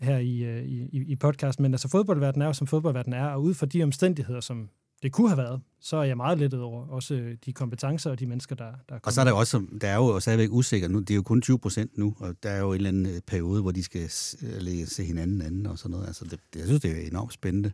her 0.00 0.18
i, 0.18 0.38
øh, 0.44 0.62
i, 0.64 0.80
i 0.92 1.04
i 1.06 1.16
podcast. 1.16 1.60
Men 1.60 1.74
altså, 1.74 1.88
fodboldverdenen 1.88 2.42
er 2.42 2.46
jo, 2.46 2.52
som 2.52 2.66
fodboldverdenen 2.66 3.20
er, 3.20 3.26
og 3.26 3.42
ud 3.42 3.54
fra 3.54 3.66
de 3.66 3.82
omstændigheder, 3.82 4.40
som 4.40 4.68
det 5.02 5.12
kunne 5.12 5.28
have 5.28 5.38
været, 5.38 5.60
så 5.80 5.96
er 5.96 6.02
jeg 6.04 6.16
meget 6.16 6.38
lettet 6.38 6.60
over 6.60 6.86
også 6.86 7.14
øh, 7.14 7.36
de 7.44 7.52
kompetencer 7.52 8.10
og 8.10 8.18
de 8.20 8.26
mennesker, 8.26 8.54
der, 8.56 8.64
der 8.88 8.94
er 8.94 8.98
Og 9.02 9.12
så 9.12 9.20
er 9.20 9.24
der 9.24 9.30
jo 9.32 9.38
også, 9.38 9.66
der 9.80 9.88
er 9.88 9.96
jo 9.96 10.20
stadigvæk 10.20 10.48
usikkert 10.52 10.90
nu, 10.90 11.00
det 11.00 11.10
er 11.10 11.14
jo 11.14 11.22
kun 11.22 11.42
20 11.42 11.58
procent 11.58 11.98
nu, 11.98 12.14
og 12.18 12.34
der 12.42 12.50
er 12.50 12.58
jo 12.60 12.68
en 12.70 12.74
eller 12.76 12.88
anden 12.88 13.06
øh, 13.06 13.20
periode, 13.26 13.62
hvor 13.62 13.70
de 13.70 13.82
skal 13.82 14.10
s- 14.10 14.36
øh, 14.42 14.62
lægge- 14.62 14.86
se 14.86 15.04
hinanden 15.04 15.42
anden 15.42 15.66
og 15.66 15.78
sådan 15.78 15.90
noget. 15.90 16.06
Altså, 16.06 16.24
det, 16.24 16.40
jeg 16.56 16.64
synes, 16.66 16.80
det 16.82 16.90
er 17.02 17.06
enormt 17.06 17.32
spændende. 17.32 17.72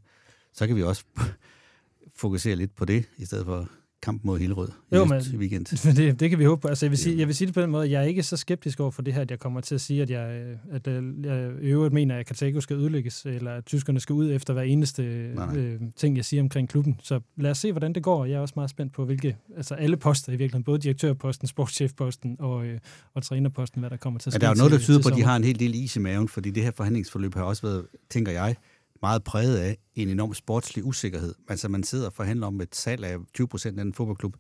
Så 0.53 0.67
kan 0.67 0.77
vi 0.77 0.83
også 0.83 1.05
fokusere 2.15 2.57
lidt 2.57 2.75
på 2.77 2.85
det, 2.85 3.05
i 3.19 3.25
stedet 3.25 3.45
for 3.47 3.69
kamp 4.03 4.25
mod 4.25 4.39
Hillerød 4.39 4.69
i 4.93 4.97
Jo, 4.97 5.05
men- 5.05 5.23
weekend. 5.39 5.65
Det, 5.97 6.21
det 6.21 6.31
kan 6.31 6.39
vi 6.39 6.45
håbe 6.45 6.61
på. 6.61 6.69
Altså, 6.69 6.87
jeg, 6.87 6.91
vil 6.91 6.99
sige, 6.99 7.19
jeg 7.19 7.27
vil 7.27 7.35
sige 7.35 7.47
det 7.47 7.55
på 7.55 7.61
den 7.61 7.71
måde, 7.71 7.85
at 7.85 7.91
jeg 7.91 8.03
er 8.03 8.07
ikke 8.07 8.23
så 8.23 8.37
skeptisk 8.37 8.81
over 8.81 8.91
for 8.91 9.03
det 9.03 9.15
her, 9.15 9.21
at 9.21 9.31
jeg 9.31 9.39
kommer 9.39 9.61
til 9.61 9.75
at 9.75 9.81
sige, 9.81 10.03
at 10.03 10.11
jeg, 10.11 10.55
at 10.73 10.87
øh, 10.87 11.05
jeg 11.25 11.51
øvrigt 11.61 11.95
mener, 11.95 12.17
at 12.19 12.27
Kartago 12.27 12.61
skal 12.61 12.77
ødelægges, 12.77 13.27
eller 13.27 13.51
at 13.51 13.65
tyskerne 13.65 14.01
skal 14.01 14.13
ud 14.13 14.33
efter 14.33 14.53
hver 14.55 14.63
eneste 14.63 15.03
Nej, 15.35 15.47
nej. 15.47 15.57
øh, 15.57 15.81
ting, 15.97 16.17
jeg 16.17 16.25
siger 16.25 16.43
omkring 16.43 16.69
klubben. 16.69 17.01
Så 17.03 17.21
lad 17.37 17.51
os 17.51 17.59
se, 17.59 17.73
hvordan 17.73 17.93
det 17.93 18.03
går. 18.03 18.25
Jeg 18.25 18.35
er 18.35 18.41
også 18.41 18.55
meget 18.57 18.71
spændt 18.71 18.93
på, 18.93 19.05
hvilke, 19.05 19.37
altså 19.57 19.75
alle 19.75 19.97
poster 19.97 20.29
i 20.33 20.37
virkeligheden, 20.37 20.65
både 20.65 20.79
direktørposten, 20.79 21.49
sportschefposten 21.49 22.37
og, 22.39 22.67
øh, 22.67 22.79
og 23.15 23.23
trænerposten, 23.23 23.81
hvad 23.81 23.91
der 23.91 23.97
kommer 23.97 24.21
til 24.21 24.29
at 24.29 24.33
ske 24.35 24.41
der 24.41 24.47
er 24.47 24.51
jo 24.51 24.59
noget, 24.59 24.73
der 24.73 24.79
tyder 24.79 25.03
på, 25.03 25.09
at 25.09 25.15
de 25.17 25.23
har 25.23 25.37
en 25.37 25.45
hel 25.45 25.59
del 25.61 25.75
is 25.75 25.97
i 25.97 25.99
maven, 25.99 26.29
fordi 26.29 26.51
det 26.51 26.63
her 26.63 26.71
forhandlingsforløb 26.77 27.35
har 27.35 27.43
også 27.43 27.63
været, 27.63 27.87
tænker 28.11 28.33
jeg, 28.33 28.57
meget 29.03 29.25
præget 29.25 29.59
af 29.59 29.79
en 29.95 30.09
enorm 30.09 30.35
sportslig 30.35 30.85
usikkerhed. 30.85 31.35
Altså 31.49 31.69
man 31.69 31.83
sidder 31.83 32.07
og 32.07 32.13
forhandler 32.13 32.47
om 32.47 32.61
et 32.61 32.77
salg 32.77 33.05
af 33.05 33.19
20 33.35 33.49
procent 33.49 33.79
af 33.79 33.83
en 33.83 33.95
fodboldklub, 33.95 34.37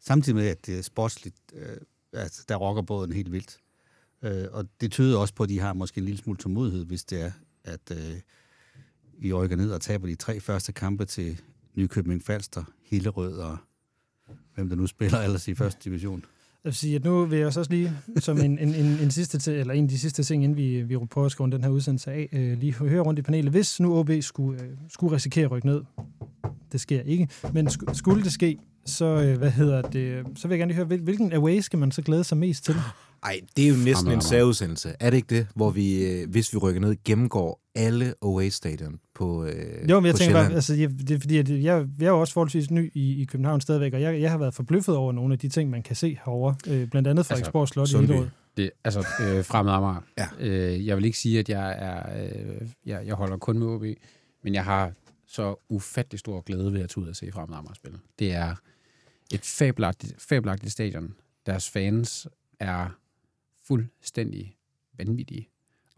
samtidig 0.00 0.36
med, 0.36 0.46
at 0.46 0.66
det 0.66 0.78
er 0.78 0.82
sportsligt, 0.82 1.36
øh, 1.52 1.76
altså, 2.12 2.44
der 2.48 2.56
rokker 2.56 2.82
båden 2.82 3.12
helt 3.12 3.32
vildt. 3.32 3.58
Øh, 4.22 4.46
og 4.52 4.66
det 4.80 4.92
tyder 4.92 5.18
også 5.18 5.34
på, 5.34 5.42
at 5.42 5.48
de 5.48 5.58
har 5.58 5.72
måske 5.72 5.98
en 5.98 6.04
lille 6.04 6.18
smule 6.18 6.38
tålmodighed, 6.38 6.84
hvis 6.84 7.04
det 7.04 7.20
er, 7.20 7.32
at 7.64 7.90
øh, 7.92 8.20
vi 9.18 9.32
rykker 9.32 9.56
ned 9.56 9.72
og 9.72 9.80
taber 9.80 10.06
de 10.06 10.14
tre 10.14 10.40
første 10.40 10.72
kampe 10.72 11.04
til 11.04 11.40
Nykøbing 11.74 12.22
Falster, 12.24 12.64
Hillerød 12.84 13.38
og 13.38 13.58
hvem 14.54 14.68
der 14.68 14.76
nu 14.76 14.86
spiller 14.86 15.18
ellers 15.20 15.48
i 15.48 15.54
første 15.54 15.80
division. 15.84 16.24
Jeg 16.64 16.70
vil 16.70 16.74
sige, 16.74 16.96
at 16.96 17.04
nu 17.04 17.24
vil 17.24 17.38
jeg 17.38 17.46
også 17.46 17.66
lige, 17.70 17.92
som 18.18 18.38
en, 18.40 18.58
en, 18.58 18.74
en, 18.74 18.86
en, 18.86 19.10
sidste, 19.10 19.38
til, 19.38 19.52
eller 19.52 19.74
en 19.74 19.84
af 19.84 19.88
de 19.88 19.98
sidste 19.98 20.22
ting, 20.22 20.44
inden 20.44 20.56
vi, 20.56 20.82
vi 20.82 20.96
prøver 21.10 21.26
at 21.26 21.32
skrive 21.32 21.50
den 21.50 21.62
her 21.64 21.70
udsendelse 21.70 22.10
af, 22.10 22.28
øh, 22.32 22.58
lige 22.58 22.72
høre 22.72 23.00
rundt 23.00 23.18
i 23.18 23.22
panelet. 23.22 23.50
Hvis 23.50 23.80
nu 23.80 23.98
OB 23.98 24.10
skulle, 24.20 24.62
øh, 24.62 24.68
skulle 24.88 25.16
risikere 25.16 25.44
at 25.44 25.50
rykke 25.50 25.66
ned, 25.66 25.82
det 26.72 26.80
sker 26.80 27.00
ikke, 27.02 27.28
men 27.52 27.68
sk- 27.68 27.94
skulle 27.94 28.24
det 28.24 28.32
ske, 28.32 28.58
så, 28.86 29.04
øh, 29.04 29.38
hvad 29.38 29.50
hedder 29.50 29.82
det, 29.82 30.24
så 30.36 30.48
vil 30.48 30.54
jeg 30.54 30.58
gerne 30.58 30.68
lige 30.68 30.76
høre, 30.76 30.86
hvil- 30.86 31.02
hvilken 31.02 31.32
away 31.32 31.60
skal 31.60 31.78
man 31.78 31.92
så 31.92 32.02
glæde 32.02 32.24
sig 32.24 32.38
mest 32.38 32.64
til? 32.64 32.74
Ej, 33.22 33.40
det 33.56 33.64
er 33.64 33.68
jo 33.68 33.74
næsten 33.76 33.94
Fremad, 33.94 34.14
en 34.14 34.20
særudsendelse. 34.20 34.92
Er 35.00 35.10
det 35.10 35.16
ikke 35.16 35.34
det, 35.36 35.46
hvor 35.54 35.70
vi, 35.70 36.04
øh, 36.04 36.30
hvis 36.30 36.52
vi 36.52 36.58
rykker 36.58 36.80
ned, 36.80 36.96
gennemgår 37.04 37.59
alle 37.80 38.14
away-stadion 38.22 39.00
på 39.14 39.44
øh, 39.44 39.90
Jo, 39.90 40.00
men 40.00 40.06
jeg 40.06 40.14
på 40.14 40.18
tænker 40.18 40.34
bare, 40.34 40.52
altså, 40.52 40.74
jeg, 40.74 40.90
det 40.90 41.10
er 41.10 41.18
fordi, 41.18 41.38
at 41.38 41.50
jeg, 41.50 41.86
jeg 41.98 42.06
er 42.06 42.10
jo 42.10 42.20
også 42.20 42.32
forholdsvis 42.32 42.70
ny 42.70 42.92
i, 42.94 43.22
i 43.22 43.24
København 43.24 43.60
stadigvæk, 43.60 43.94
og 43.94 44.00
jeg, 44.00 44.20
jeg 44.20 44.30
har 44.30 44.38
været 44.38 44.54
forbløffet 44.54 44.96
over 44.96 45.12
nogle 45.12 45.32
af 45.32 45.38
de 45.38 45.48
ting, 45.48 45.70
man 45.70 45.82
kan 45.82 45.96
se 45.96 46.18
herovre. 46.24 46.56
Øh, 46.68 46.88
blandt 46.88 47.08
andet 47.08 47.26
Frederiksborg 47.26 47.68
Slot 47.68 47.88
i 47.88 47.90
Sundby. 47.90 48.06
Hillerød. 48.06 48.28
Det, 48.56 48.70
altså, 48.84 49.00
øh, 49.00 49.44
fremad 49.44 49.72
Amager. 49.72 50.00
Ja. 50.18 50.28
Øh, 50.40 50.86
jeg 50.86 50.96
vil 50.96 51.04
ikke 51.04 51.18
sige, 51.18 51.38
at 51.38 51.48
jeg 51.48 51.76
er, 51.78 52.24
øh, 52.24 52.68
jeg, 52.86 53.06
jeg 53.06 53.14
holder 53.14 53.36
kun 53.36 53.58
med 53.58 53.66
OB, 53.66 53.84
men 54.44 54.54
jeg 54.54 54.64
har 54.64 54.92
så 55.26 55.54
ufattelig 55.68 56.18
stor 56.18 56.40
glæde 56.40 56.72
ved 56.72 56.80
at 56.80 56.88
tage 56.88 57.04
ud 57.04 57.08
og 57.08 57.16
se 57.16 57.32
fremad 57.32 57.58
Amager 57.58 57.74
spille. 57.74 57.98
Det 58.18 58.32
er 58.32 58.54
et 59.34 59.44
fabelagtigt, 59.44 60.14
fabelagtigt 60.18 60.72
stadion. 60.72 61.14
Deres 61.46 61.70
fans 61.70 62.28
er 62.60 62.98
fuldstændig 63.66 64.56
vanvittige. 64.98 65.48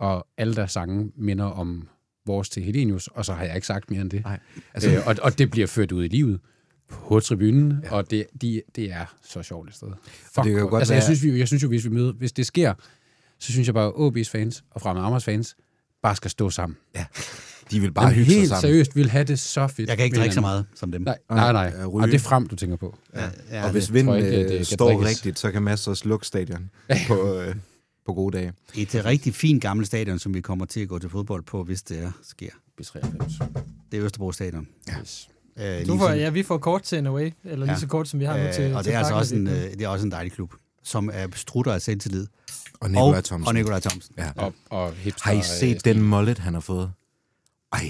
Og 0.03 0.27
alle 0.39 0.55
deres 0.55 0.73
sange 0.73 1.13
minder 1.17 1.45
om 1.45 1.89
vores 2.27 2.49
til 2.49 2.63
Helenius, 2.63 3.07
og 3.15 3.25
så 3.25 3.33
har 3.33 3.45
jeg 3.45 3.55
ikke 3.55 3.67
sagt 3.67 3.91
mere 3.91 4.01
end 4.01 4.11
det. 4.11 4.25
Nej, 4.25 4.39
Altså, 4.75 4.91
øh, 4.91 5.07
og, 5.07 5.17
og 5.23 5.39
det 5.39 5.51
bliver 5.51 5.67
ført 5.67 5.93
ud 5.93 6.05
i 6.05 6.09
livet 6.09 6.41
på 6.89 7.21
tribunen, 7.21 7.81
ja. 7.85 7.93
og 7.95 8.11
det, 8.11 8.27
de, 8.43 8.63
det 8.77 8.93
er 8.93 9.15
så 9.25 9.43
sjovt 9.43 9.69
et 9.69 9.75
sted. 9.75 9.89
Fuck, 10.35 10.45
kan 10.45 10.53
jo 10.53 10.67
godt. 10.69 10.81
altså, 10.81 10.95
jeg, 10.95 11.03
synes, 11.03 11.23
vi, 11.23 11.39
jeg 11.39 11.47
synes 11.49 11.63
jo, 11.63 11.69
hvis 11.69 11.85
vi 11.85 11.91
møder, 11.91 12.13
hvis 12.13 12.33
det 12.33 12.47
sker, 12.47 12.75
så 13.39 13.53
synes 13.53 13.67
jeg 13.69 13.75
bare, 13.75 13.87
at 13.87 13.93
OB's 13.93 14.31
fans 14.31 14.65
og 14.71 14.81
Fremad 14.81 15.03
Amers 15.03 15.25
fans 15.25 15.57
bare 16.03 16.17
skal 16.17 16.31
stå 16.31 16.51
sammen. 16.51 16.77
de 17.71 17.81
vil 17.81 17.93
bare 17.93 18.05
Bare 18.07 18.13
hygge 18.15 18.31
sig 18.31 18.39
helt 18.39 18.49
sammen. 18.49 18.61
seriøst 18.61 18.97
vil 18.97 19.11
have 19.11 19.25
det 19.25 19.39
så 19.39 19.67
fedt. 19.67 19.89
Jeg 19.89 19.97
kan 19.97 20.05
ikke 20.05 20.17
drikke 20.19 20.35
så 20.35 20.41
meget 20.41 20.67
som 20.75 20.93
dem. 20.93 21.03
Nej, 21.03 21.19
nej, 21.31 21.53
nej. 21.53 21.73
Ja, 21.79 21.87
Og 21.87 22.09
det 22.09 22.15
er 22.15 22.19
frem, 22.19 22.47
du 22.47 22.57
tænker 22.57 22.77
på. 22.77 22.99
Ja, 23.15 23.31
ja, 23.51 23.65
og 23.65 23.71
hvis 23.73 23.85
det- 23.85 23.95
vinden 23.95 24.17
ikke, 24.17 24.29
øh, 24.29 24.35
det- 24.39 24.49
det 24.49 24.57
kan 24.57 24.65
står 24.65 25.05
rigtigt, 25.05 25.39
så 25.39 25.51
kan 25.53 25.63
Mads 25.63 25.89
også 25.89 26.09
lukke 26.09 26.27
stadion 26.27 26.71
på, 27.09 27.37
øh, 27.41 27.55
på 28.07 28.15
gode 28.15 28.39
dage. 28.39 28.53
Et 28.75 28.95
øh, 28.95 29.05
rigtig 29.05 29.35
fint 29.35 29.63
gammelt 29.63 29.87
stadion, 29.87 30.19
som 30.19 30.35
vi 30.35 30.41
kommer 30.41 30.65
til 30.65 30.81
at 30.81 30.89
gå 30.89 30.99
til 30.99 31.11
fodbold 31.11 31.43
på, 31.43 31.65
hvis 31.65 31.83
det 31.83 31.99
er, 31.99 32.13
sker. 32.23 32.51
B93. 32.81 33.45
Det 33.93 33.99
er 33.99 34.05
Østerbro 34.05 34.33
Stadion. 34.33 34.69
Yes. 35.01 35.29
Øh, 35.57 35.87
Du 35.87 35.99
får, 35.99 36.09
ja, 36.11 36.31
vi 36.31 36.43
får 36.43 36.59
kort 36.59 36.83
til 36.83 36.99
en 36.99 37.07
away, 37.07 37.31
eller 37.45 37.67
lige 37.67 37.73
Ja. 37.75 37.79
så 37.81 37.87
kort, 37.87 38.09
som 38.09 38.21
vi 38.21 38.25
har 38.25 38.39
nu 38.47 38.53
til 38.55 38.65
øh, 38.65 38.77
og 38.77 38.85
til 38.85 38.91
det 38.91 38.95
er 38.95 38.99
altså 38.99 39.15
også 39.15 39.35
en, 39.35 39.47
øh, 39.47 39.55
det 39.55 39.81
er 39.83 39.89
også 39.89 40.07
en 40.07 40.13
dejlig 40.13 40.33
klub, 40.33 40.55
som 40.83 41.11
er 41.13 41.27
strutter 41.35 41.73
af 41.73 41.83
selvtillid. 41.83 42.27
Og 42.81 42.91
Nikolaj 42.91 43.19
og, 43.19 43.25
Thomsen. 43.25 43.49
Og 43.49 43.55
Nikolaj 43.55 43.81
Thomsen. 43.81 44.15
Ja. 44.19 44.31
Og, 44.37 44.55
og 44.71 44.93
hipster, 44.93 45.25
Har 45.25 45.33
I 45.33 45.37
øh, 45.37 45.45
set 45.45 45.85
den 45.85 46.03
mullet, 46.03 46.39
han 46.39 46.55
har 46.55 46.61
fået? 46.61 46.93
Ej, 47.73 47.89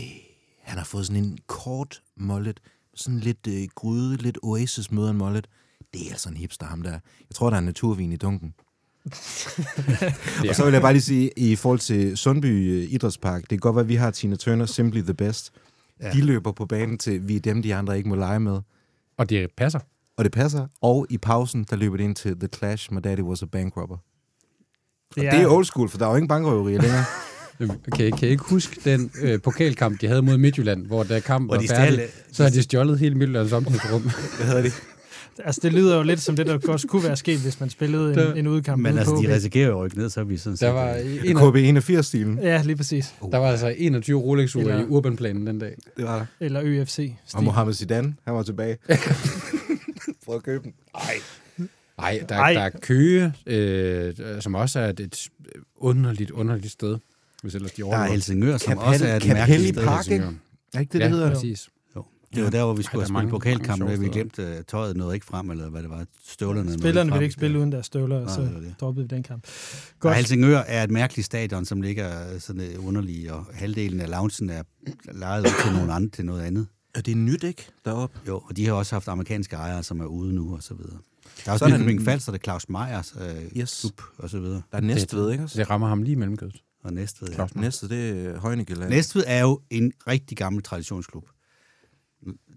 han 0.62 0.78
har 0.78 0.84
fået 0.84 1.06
sådan 1.06 1.24
en 1.24 1.38
kort 1.46 2.02
mullet. 2.16 2.60
Sådan 2.94 3.20
lidt 3.20 3.46
øh, 3.48 3.68
gryde, 3.74 4.16
lidt 4.16 4.38
oasis 4.42 4.90
møder 4.90 5.10
en 5.10 5.16
mullet. 5.18 5.48
Det 5.94 6.06
er 6.06 6.10
altså 6.10 6.28
en 6.28 6.36
hipster, 6.36 6.66
ham 6.66 6.82
der. 6.82 6.90
Jeg 6.90 7.34
tror, 7.34 7.50
der 7.50 7.56
er 7.56 7.60
naturvin 7.60 8.12
i 8.12 8.16
dunken. 8.16 8.54
Ja. 10.44 10.48
Og 10.48 10.54
så 10.54 10.64
vil 10.64 10.72
jeg 10.72 10.82
bare 10.82 10.92
lige 10.92 11.02
sige, 11.02 11.30
i 11.36 11.56
forhold 11.56 11.78
til 11.78 12.16
Sundby 12.16 12.46
øh, 12.46 12.92
Idrætspark, 12.92 13.40
det 13.40 13.48
kan 13.48 13.58
godt 13.58 13.76
være, 13.76 13.82
at 13.82 13.88
vi 13.88 13.94
har 13.94 14.10
Tina 14.10 14.36
Turner, 14.36 14.66
Simply 14.66 15.00
the 15.00 15.14
Best. 15.14 15.52
Ja. 16.00 16.06
Ja. 16.06 16.12
De 16.12 16.20
løber 16.20 16.52
på 16.52 16.66
banen 16.66 16.98
til, 16.98 17.28
vi 17.28 17.36
er 17.36 17.40
dem, 17.40 17.62
de 17.62 17.74
andre 17.74 17.96
ikke 17.96 18.08
må 18.08 18.14
lege 18.14 18.40
med. 18.40 18.60
Og 19.18 19.30
det 19.30 19.48
passer. 19.56 19.80
Og 20.16 20.24
det 20.24 20.32
passer. 20.32 20.66
Og 20.80 21.06
i 21.10 21.18
pausen, 21.18 21.66
der 21.70 21.76
løber 21.76 21.96
det 21.96 22.04
ind 22.04 22.14
til 22.14 22.38
The 22.38 22.48
Clash, 22.56 22.92
My 22.92 23.00
Daddy 23.04 23.20
Was 23.20 23.42
a 23.42 23.46
Bank 23.46 23.76
Robber. 23.76 23.96
Og 25.16 25.22
det 25.22 25.34
er 25.34 25.46
old 25.46 25.64
school, 25.64 25.88
for 25.88 25.98
der 25.98 26.06
er 26.06 26.10
jo 26.10 26.16
ingen 26.16 26.28
bankrøverier 26.28 26.80
længere. 26.80 27.04
Kan 27.96 28.06
I, 28.06 28.10
kan 28.10 28.28
I 28.28 28.30
ikke 28.30 28.44
huske 28.44 28.80
den 28.84 29.10
øh, 29.22 29.40
pokalkamp, 29.42 30.00
de 30.00 30.06
havde 30.08 30.22
mod 30.22 30.38
Midtjylland, 30.38 30.86
hvor 30.86 31.02
da 31.02 31.20
kampen 31.20 31.46
Hvor 31.46 31.56
var 31.56 31.66
færdig, 31.76 31.98
stjal- 31.98 32.32
så 32.32 32.42
havde 32.42 32.56
de 32.56 32.62
stjålet 32.62 32.98
hele 32.98 33.14
Midtjyllands 33.14 33.52
omklædningsrum. 33.52 34.02
Hvad 34.02 34.46
hedder 34.46 34.62
det? 34.62 34.82
Altså, 35.44 35.60
det 35.64 35.72
lyder 35.72 35.96
jo 35.96 36.02
lidt 36.02 36.20
som 36.20 36.36
det, 36.36 36.46
der 36.46 36.58
også 36.68 36.86
kunne 36.86 37.04
være 37.04 37.16
sket, 37.16 37.38
hvis 37.38 37.60
man 37.60 37.70
spillede 37.70 38.14
Der- 38.14 38.32
en, 38.32 38.38
en 38.38 38.46
udkamp 38.46 38.82
Men 38.82 38.98
altså, 38.98 39.14
de 39.28 39.34
risikerer 39.34 39.68
jo 39.68 39.84
rykke 39.84 39.98
ned, 39.98 40.10
så 40.10 40.20
er 40.20 40.24
vi 40.24 40.36
sådan 40.36 40.56
set... 40.56 40.66
Der 40.66 40.72
var, 40.72 40.94
øh, 40.96 41.30
en 41.30 41.36
af, 41.36 41.42
KB81-stilen. 42.00 42.38
Ja, 42.42 42.62
lige 42.64 42.76
præcis. 42.76 43.14
der 43.32 43.38
var 43.38 43.50
altså 43.50 43.74
21 43.78 44.20
Rolex-ure 44.20 44.64
Eller- 44.64 44.80
i 44.80 44.84
Urbanplanen 44.86 45.46
den 45.46 45.58
dag. 45.58 45.74
Det 45.96 46.04
var 46.04 46.18
der. 46.18 46.26
Eller 46.40 46.60
ØFC. 46.64 47.14
Og 47.34 47.44
Mohamed 47.44 47.74
Zidane, 47.74 48.14
han 48.24 48.34
var 48.34 48.42
tilbage. 48.42 48.76
Prøv 50.26 50.36
at 50.36 50.42
købe 50.42 50.64
den. 50.64 50.72
Nej, 51.98 52.24
der, 52.28 52.34
Ej. 52.36 52.52
der 52.52 52.60
er 52.60 52.70
Køge, 52.82 53.32
øh, 53.46 54.14
som 54.40 54.54
også 54.54 54.80
er 54.80 54.88
et, 54.88 55.28
underligt, 55.76 56.30
underligt 56.30 56.72
sted, 56.72 56.98
hvis 57.42 57.54
ellers 57.54 57.72
de 57.72 57.82
Der 57.82 57.88
er 57.88 57.92
overlever. 57.92 58.12
Helsingør, 58.12 58.56
som 58.56 58.72
Kapel- 58.72 58.82
også 58.82 59.06
er 59.06 59.16
et 59.16 59.26
mærkeligt 59.28 59.74
sted. 59.76 59.84
Park, 59.84 60.08
ikke? 60.10 60.24
Er 60.74 60.80
ikke 60.80 60.92
det, 60.92 60.98
Ja, 60.98 61.04
det 61.04 61.12
hedder? 61.12 61.34
præcis. 61.34 61.68
Det 62.34 62.44
var 62.44 62.50
der, 62.50 62.64
hvor 62.64 62.74
vi 62.74 62.82
skulle 62.82 62.92
der 62.92 62.98
have 62.98 63.02
er 63.02 63.06
spillet 63.06 63.12
mange- 63.12 63.30
pokalkamp, 63.30 63.78
mange 63.80 63.94
og 63.94 64.00
vi 64.00 64.08
glemte, 64.08 64.42
at 64.46 64.66
tøjet 64.66 64.96
nåede 64.96 65.14
ikke 65.14 65.26
frem, 65.26 65.50
eller 65.50 65.68
hvad 65.70 65.82
det 65.82 65.90
var. 65.90 66.04
Støvlerne 66.26 66.72
Spillerne 66.78 67.10
ville 67.10 67.24
ikke 67.24 67.32
spille 67.32 67.58
uden 67.58 67.72
deres 67.72 67.86
støvler, 67.86 68.16
og 68.24 68.30
så 68.30 68.40
det 68.40 68.54
det. 68.62 68.74
droppede 68.80 69.08
vi 69.08 69.14
den 69.16 69.22
kamp. 69.22 69.44
Og 69.46 70.00
Godt. 70.00 70.16
Helsingør 70.16 70.58
er 70.58 70.84
et 70.84 70.90
mærkeligt 70.90 71.26
stadion, 71.26 71.64
som 71.64 71.80
ligger 71.82 72.38
sådan 72.38 72.62
øh, 72.62 72.86
underligt, 72.86 73.30
og 73.30 73.44
halvdelen 73.52 74.00
af 74.00 74.10
loungen 74.10 74.50
er 74.50 74.62
lejet 75.12 75.40
ud 75.46 75.62
til, 75.64 75.72
nogen 75.72 75.90
andre, 75.90 76.10
til 76.10 76.24
noget 76.24 76.42
andet. 76.42 76.66
Er 76.94 77.00
det 77.00 77.16
nyt, 77.16 77.44
ikke? 77.44 77.66
Deroppe. 77.84 78.18
Jo, 78.28 78.38
og 78.48 78.56
de 78.56 78.66
har 78.66 78.72
også 78.72 78.94
haft 78.94 79.08
amerikanske 79.08 79.56
ejere, 79.56 79.82
som 79.82 80.00
er 80.00 80.04
ude 80.06 80.32
nu, 80.34 80.54
og 80.54 80.62
så 80.62 80.74
videre. 80.74 80.98
Der 81.44 81.48
er 81.50 81.52
også 81.52 81.68
Nykøbing 81.68 81.98
en- 82.00 82.04
Falster, 82.04 82.32
der 82.32 82.38
er 82.38 82.42
Claus 82.42 82.68
Meyers 82.68 83.14
øh, 83.20 83.58
Yes. 83.60 83.80
klub, 83.80 84.02
og 84.18 84.30
så 84.30 84.40
videre. 84.40 84.62
Der 84.72 84.78
er 84.78 84.82
Næstved, 84.82 85.30
ikke 85.32 85.44
også? 85.44 85.58
Det 85.58 85.70
rammer 85.70 85.88
ham 85.88 86.02
lige 86.02 86.16
mellem 86.16 86.36
kødet. 86.36 86.62
Og 86.84 86.92
Næstved, 86.92 87.28
ja. 87.38 87.46
Næstved, 87.54 87.88
det 87.88 88.26
er 88.26 88.38
Højnegeland. 88.38 88.90
Næstved 88.90 89.24
er 89.26 89.40
jo 89.40 89.60
en 89.70 89.92
rigtig 90.08 90.36
gammel 90.38 90.62
traditionsklub. 90.62 91.24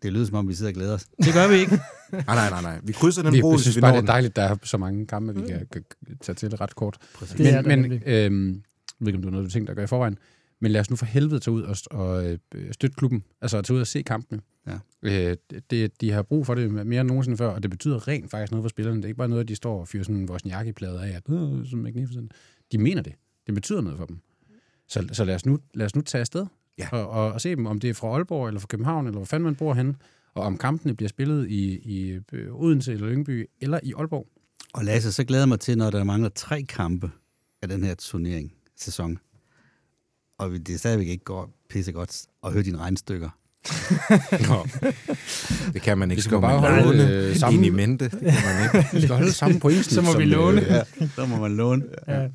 Det 0.04 0.14
lyder 0.14 0.26
som 0.26 0.36
om, 0.36 0.48
vi 0.48 0.54
sidder 0.54 0.72
og 0.72 0.76
glæder 0.76 0.94
os. 0.94 1.06
Det 1.06 1.34
gør 1.34 1.48
vi 1.48 1.56
ikke. 1.56 1.72
Nej, 2.12 2.24
nej, 2.28 2.50
nej, 2.50 2.62
nej. 2.62 2.80
Vi 2.84 2.94
krydser 2.94 3.24
den 3.24 3.34
Vi, 3.34 3.42
bro, 3.42 3.52
hvis 3.52 3.62
synes 3.62 3.76
vi 3.76 3.82
bare, 3.82 3.92
når 3.92 4.02
det 4.02 4.10
er 4.10 4.14
dejligt, 4.14 4.36
der 4.36 4.42
er 4.42 4.56
så 4.64 4.78
mange 4.78 5.08
kampe, 5.08 5.36
vi 5.36 5.48
kan, 5.48 5.68
kan 5.72 5.84
tage 6.22 6.36
til 6.36 6.56
ret 6.56 6.76
kort. 6.76 6.98
Præcis. 7.16 7.36
Det 7.36 7.54
er 7.54 7.62
men, 7.62 7.84
der 7.84 7.90
men 7.90 8.02
øhm, 8.06 8.50
jeg 8.50 9.06
ved 9.06 9.08
ikke, 9.08 9.18
om 9.18 9.22
du 9.22 9.28
har 9.28 9.32
noget, 9.32 9.46
du 9.46 9.52
tænker 9.52 9.72
at 9.72 9.76
gøre 9.76 9.84
i 9.84 9.88
forvejen, 9.88 10.18
men 10.62 10.72
lad 10.72 10.82
os 10.82 10.90
nu 10.90 10.96
for 10.96 11.06
helvede 11.06 11.40
tage 11.40 11.54
ud 11.54 11.62
og, 11.62 11.78
og 11.92 12.26
øh, 12.26 12.38
støtte 12.72 12.96
klubben, 12.96 13.24
altså 13.42 13.62
tage 13.62 13.76
ud 13.76 13.82
og 13.82 13.88
se 13.88 14.02
kampene. 14.02 14.42
Ja. 14.68 14.80
Øh, 15.02 15.38
det, 15.70 16.02
de 16.02 16.12
har 16.12 16.22
brug 16.22 16.46
for 16.46 16.56
det 16.56 16.72
mere 16.72 17.02
end 17.02 17.10
nogensinde 17.10 17.38
før, 17.38 17.48
og 17.48 17.64
det 17.64 17.72
betyder 17.72 18.08
rent 18.08 18.32
faktisk 18.32 18.52
noget 18.52 18.64
for 18.64 18.70
spillerne. 18.70 18.98
Det 18.98 19.04
er 19.04 19.08
ikke 19.08 19.18
bare 19.18 19.30
noget, 19.30 19.44
at 19.44 19.48
de 19.48 19.56
står 19.56 19.80
og 19.80 19.88
fyrer 19.88 20.04
sådan 20.04 20.28
vores 20.28 20.46
jakkeplader 20.46 21.02
af, 21.02 21.10
at 21.10 21.24
øh, 21.30 21.66
som 21.70 21.80
magnificent. 21.80 22.32
De 22.72 22.78
mener 22.78 23.02
det. 23.02 23.14
Det 23.46 23.54
betyder 23.54 23.82
noget 23.82 23.98
for 23.98 24.06
dem. 24.06 24.20
Så, 24.88 25.08
så 25.12 25.24
lad, 25.24 25.36
os 25.36 25.46
nu, 25.46 25.60
lad 25.74 25.86
os 25.86 25.96
nu 25.96 26.02
tage 26.02 26.20
afsted 26.20 26.46
Ja. 26.80 26.88
og, 26.92 27.10
og, 27.10 27.32
og 27.34 27.42
se 27.42 27.56
dem, 27.56 27.66
om 27.66 27.80
det 27.80 27.90
er 27.90 27.94
fra 27.94 28.08
Aalborg 28.08 28.48
eller 28.48 28.60
fra 28.60 28.68
København, 28.68 29.06
eller 29.08 29.18
hvor 29.18 29.26
fanden 29.26 29.44
man 29.46 29.56
bor 29.56 29.74
henne, 29.74 29.96
og 30.34 30.44
om 30.44 30.58
kampene 30.58 30.96
bliver 30.96 31.10
spillet 31.10 31.48
i, 31.50 31.78
i 31.78 32.20
øh, 32.34 32.56
Odense 32.56 32.94
eller 32.94 33.08
Lyngby 33.08 33.50
eller 33.62 33.80
i 33.84 33.94
Aalborg. 33.98 34.28
Og 34.74 34.86
Lasse, 34.86 35.12
så 35.12 35.24
glæder 35.24 35.42
jeg 35.44 35.50
mig 35.50 35.60
til, 35.60 35.78
når 35.78 35.90
der 35.90 36.04
mangler 36.04 36.30
tre 36.30 36.62
kampe 36.64 37.12
af 37.62 37.68
den 37.70 37.84
her 37.84 37.96
turnering, 37.96 38.54
sæson, 38.78 39.18
og 40.38 40.54
vi- 40.54 40.58
det 40.58 40.80
stadigvæk 40.80 41.08
ikke 41.08 41.24
går 41.24 41.50
pisse 41.70 41.92
godt 41.92 42.22
at 42.44 42.54
høre 42.54 42.64
dine 42.64 42.78
regnstykker. 42.78 43.30
Det 45.74 45.82
kan 45.82 45.98
man 45.98 46.12
ikke. 46.12 46.18
Vi 46.18 46.22
skal 46.22 46.42
bare 46.42 46.60
holde, 46.60 46.84
låne 46.84 47.12
øh, 47.14 47.30
ind 47.30 47.36
sammen. 47.40 47.64
i 47.64 47.70
mente. 47.70 48.06
Det 48.06 48.20
kan 48.20 48.34
man 48.46 48.64
ikke. 48.76 48.90
Vi 48.94 49.02
skal 49.02 49.16
holde 49.16 49.32
samme 49.32 49.60
pointsnit. 49.60 49.94
Så 49.94 50.02
må 50.02 50.18
vi 50.18 50.26
låne. 50.26 50.62
Øh, 50.62 50.68
Ja, 50.68 50.82
så 51.16 51.26
må 51.26 51.38
man 51.38 51.56
låne. 51.56 51.84
Ja. 52.08 52.22
Ja, 52.22 52.28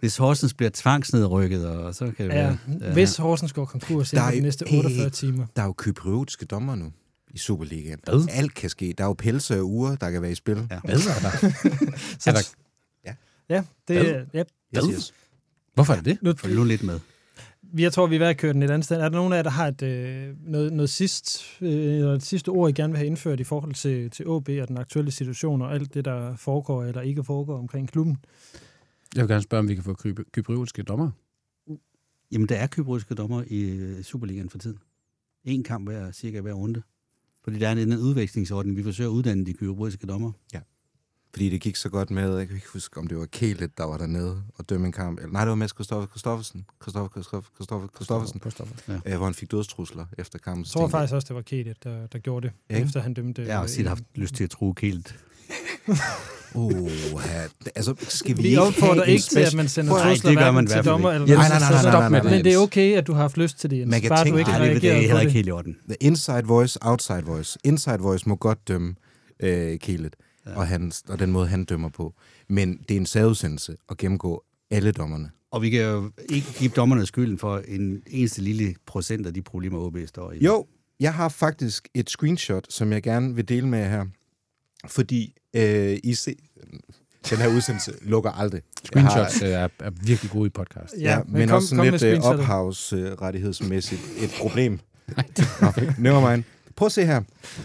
Hvis 0.00 0.16
Horsens 0.16 0.54
bliver 0.54 0.70
tvangsnedrykket, 0.74 1.66
og 1.68 1.94
så 1.94 2.12
kan 2.16 2.30
det 2.30 2.34
ja. 2.34 2.56
være... 2.66 2.92
Hvis 2.92 3.16
Horsens 3.16 3.52
går 3.52 3.64
konkurs 3.64 4.12
inden 4.12 4.24
er 4.24 4.28
for 4.30 4.34
de 4.36 4.40
næste 4.40 4.64
hey, 4.68 4.78
48 4.78 5.10
timer. 5.10 5.46
Der 5.56 5.62
er 5.62 5.66
jo 5.66 5.74
kypriotiske 5.78 6.44
dommer 6.46 6.74
nu. 6.74 6.92
i 7.30 7.38
Superligaen. 7.38 7.98
Hvad? 8.04 8.28
Alt 8.30 8.54
kan 8.54 8.70
ske. 8.70 8.94
Der 8.98 9.04
er 9.04 9.08
jo 9.08 9.14
pelse 9.14 9.58
og 9.60 9.66
uger, 9.70 9.96
der 9.96 10.10
kan 10.10 10.22
være 10.22 10.32
i 10.32 10.34
spil. 10.34 10.66
Ja. 10.70 10.80
Hvad 10.84 10.94
er 10.94 10.98
der? 11.22 11.48
er 12.26 12.32
der 12.32 12.42
Ja, 13.48 13.62
det, 13.88 13.96
Hvad? 13.96 14.24
ja, 14.34 14.42
Yes, 14.76 14.84
yes. 14.94 15.14
hvorfor 15.74 15.92
er 15.92 15.96
det 15.96 16.04
det? 16.04 16.18
nu, 16.22 16.34
Følg 16.38 16.54
nu 16.54 16.64
lidt 16.64 16.82
med. 16.82 17.00
jeg 17.78 17.92
tror, 17.92 18.06
vi 18.06 18.14
er 18.14 18.18
ved 18.18 18.26
at 18.26 18.36
køre 18.36 18.52
den 18.52 18.62
et 18.62 18.70
andet 18.70 18.84
sted. 18.84 18.96
Er 18.96 19.00
der 19.08 19.16
nogen 19.16 19.32
af 19.32 19.36
jer, 19.36 19.42
der 19.42 19.50
har 19.50 19.68
et, 19.68 19.82
øh, 19.82 20.34
noget, 20.46 20.72
noget 20.72 20.90
sidst, 20.90 21.42
øh, 21.60 21.68
eller 21.70 22.14
et 22.14 22.22
sidste 22.22 22.48
ord, 22.48 22.70
I 22.70 22.72
gerne 22.72 22.92
vil 22.92 22.98
have 22.98 23.06
indført 23.06 23.40
i 23.40 23.44
forhold 23.44 23.74
til, 23.74 24.10
til 24.10 24.28
OB 24.28 24.48
og 24.62 24.68
den 24.68 24.78
aktuelle 24.78 25.10
situation 25.10 25.62
og 25.62 25.74
alt 25.74 25.94
det, 25.94 26.04
der 26.04 26.36
foregår 26.36 26.84
eller 26.84 27.00
ikke 27.00 27.24
foregår 27.24 27.58
omkring 27.58 27.88
klubben? 27.92 28.16
Jeg 29.16 29.22
vil 29.22 29.28
gerne 29.28 29.42
spørge, 29.42 29.58
om 29.58 29.68
vi 29.68 29.74
kan 29.74 29.84
få 29.84 29.92
kyp- 30.06 30.30
kypriotske 30.32 30.82
dommer. 30.82 31.10
Jamen, 32.32 32.48
der 32.48 32.56
er 32.56 32.66
kypriske 32.66 33.14
dommer 33.14 33.44
i 33.46 33.60
øh, 33.70 34.02
Superligaen 34.02 34.50
for 34.50 34.58
tiden. 34.58 34.78
En 35.44 35.62
kamp 35.64 35.88
hver, 35.88 36.12
cirka 36.12 36.40
hver 36.40 36.52
runde. 36.52 36.82
Fordi 37.44 37.58
der 37.58 37.68
er 37.68 37.72
en, 37.72 37.78
en 37.78 37.92
udvekslingsordning. 37.98 38.76
Vi 38.76 38.82
forsøger 38.82 39.10
at 39.10 39.14
uddanne 39.14 39.46
de 39.46 39.52
kypriske 39.52 40.06
dommer. 40.06 40.32
Fordi 41.34 41.48
det 41.48 41.60
gik 41.60 41.76
så 41.76 41.88
godt 41.88 42.10
med, 42.10 42.36
jeg 42.36 42.46
kan 42.46 42.56
ikke 42.56 42.68
huske, 42.72 42.98
om 43.00 43.06
det 43.06 43.18
var 43.18 43.26
Kælet, 43.26 43.78
der 43.78 43.84
var 43.84 43.98
dernede 43.98 44.42
og 44.54 44.68
dømme 44.68 44.86
en 44.86 44.92
kamp. 44.92 45.18
Eller, 45.18 45.32
nej, 45.32 45.40
det 45.44 45.48
var 45.48 45.54
Mads 45.54 45.70
Christoffer 45.70 46.06
Christoffersen. 46.08 46.66
Christoffer, 46.82 47.08
Christoffer, 47.10 47.50
Christoffer, 47.54 47.88
Christoffersen. 47.88 48.40
Christoffer. 48.40 49.00
Øh, 49.06 49.16
hvor 49.16 49.24
han 49.24 49.34
fik 49.34 49.50
dødstrusler 49.50 50.06
efter 50.18 50.38
kampen. 50.38 50.62
Jeg 50.64 50.66
tror 50.70 50.88
faktisk 50.88 51.14
også, 51.14 51.26
det 51.28 51.36
var 51.36 51.42
Kete, 51.42 51.74
der, 51.84 52.06
der 52.06 52.18
gjorde 52.18 52.46
det, 52.48 52.54
Ja, 52.70 52.74
ikke? 52.76 52.86
efter 52.86 53.00
han 53.00 53.14
dømte... 53.14 53.42
Jeg 53.42 53.54
har 53.54 53.62
også 53.62 53.74
tit 53.74 53.86
haft 53.86 54.04
lyst 54.14 54.34
til 54.34 54.44
at 54.44 54.50
tro 54.50 54.74
helt. 54.80 55.18
Uh, 56.54 56.90
altså, 57.74 57.94
skal 57.98 58.36
vi, 58.36 58.42
Vi 58.42 58.48
ikke 58.48 58.60
opfordrer 58.60 58.94
have 58.94 59.04
en 59.06 59.10
ikke 59.12 59.24
til, 59.24 59.38
at 59.40 59.54
man 59.54 59.68
sender 59.68 59.92
Nej, 59.96 60.08
trusler 60.14 60.30
det 60.30 60.38
gør 60.38 60.50
man 60.50 60.66
til 60.66 60.84
dommer 60.84 61.12
ikke. 61.12 61.22
eller 61.24 61.42
Ja, 61.42 61.48
nej, 61.48 61.48
nej, 61.48 61.58
nej, 61.58 61.70
nej, 61.70 61.80
Stop 61.82 61.92
nej, 61.92 62.08
med 62.08 62.10
nej, 62.10 62.22
det. 62.22 62.30
Men 62.38 62.44
det 62.44 62.52
er 62.54 62.58
okay, 62.58 62.96
at 62.96 63.06
du 63.06 63.12
har 63.12 63.20
haft 63.20 63.36
lyst 63.38 63.58
til 63.58 63.70
det, 63.70 63.78
Jens. 63.78 63.90
Man 63.90 64.00
kan 64.00 64.08
Bare 64.08 64.24
tænke- 64.24 64.32
du 64.32 64.38
ikke 64.38 64.50
Nej, 64.50 64.58
har 64.66 64.72
det, 64.74 64.82
det 64.82 64.90
er 64.90 64.94
heller 65.00 65.20
ikke 65.20 65.32
helt 65.32 65.48
i 65.48 65.50
orden. 65.50 65.76
The 65.88 65.96
inside 66.00 66.42
voice, 66.44 66.78
outside 66.82 67.22
voice. 67.24 67.58
Inside 67.64 67.98
voice 67.98 68.28
må 68.28 68.36
godt 68.36 68.68
dømme 68.68 68.94
øh, 69.40 69.78
Kælet, 69.78 70.16
ja. 70.46 70.56
og, 70.56 70.66
hans, 70.66 71.04
og 71.08 71.18
den 71.18 71.30
måde, 71.32 71.46
han 71.48 71.64
dømmer 71.64 71.88
på. 71.88 72.14
Men 72.48 72.78
det 72.88 72.94
er 72.96 73.00
en 73.00 73.06
særudsendelse 73.06 73.76
at 73.90 73.96
gennemgå 73.96 74.44
alle 74.70 74.92
dommerne. 74.92 75.30
Og 75.50 75.62
vi 75.62 75.70
kan 75.70 75.80
jo 75.80 76.10
ikke 76.28 76.46
give 76.58 76.70
dommerne 76.76 77.06
skylden 77.06 77.38
for 77.38 77.62
en 77.68 78.02
eneste 78.06 78.40
lille 78.42 78.74
procent 78.86 79.26
af 79.26 79.34
de 79.34 79.42
problemer, 79.42 79.78
OB 79.78 79.96
står 80.06 80.32
i. 80.32 80.44
Jo, 80.44 80.66
jeg 81.00 81.14
har 81.14 81.28
faktisk 81.28 81.88
et 81.94 82.10
screenshot, 82.10 82.66
som 82.68 82.92
jeg 82.92 83.02
gerne 83.02 83.34
vil 83.34 83.48
dele 83.48 83.68
med 83.68 83.78
jer 83.78 83.88
her. 83.88 84.04
Fordi 84.88 85.34
øh, 85.54 85.98
I 86.04 86.14
se, 86.14 86.34
den 87.30 87.38
her 87.38 87.48
udsendelse 87.48 87.92
lukker 88.02 88.30
aldrig. 88.30 88.62
Jeg 88.94 89.02
har- 89.02 89.10
Screenshots 89.10 89.42
øh, 89.42 89.48
er, 89.48 89.68
er 89.80 89.90
virkelig 90.02 90.30
gode 90.30 90.46
i 90.46 90.50
podcast. 90.50 90.94
Ja, 91.00 91.18
men, 91.24 91.32
men 91.32 91.48
kom- 91.48 91.56
også 91.56 91.68
kom 91.68 91.76
sådan 91.76 91.84
med 91.84 91.90
lidt 91.92 92.00
screenshotet. 92.00 92.40
ophavsrettighedsmæssigt 92.40 94.00
et 94.18 94.30
problem. 94.40 94.78
Never 95.98 96.30
mind. 96.30 96.44
Prøv 96.76 96.86
at 96.86 96.92
se 96.92 97.04
her. 97.06 97.22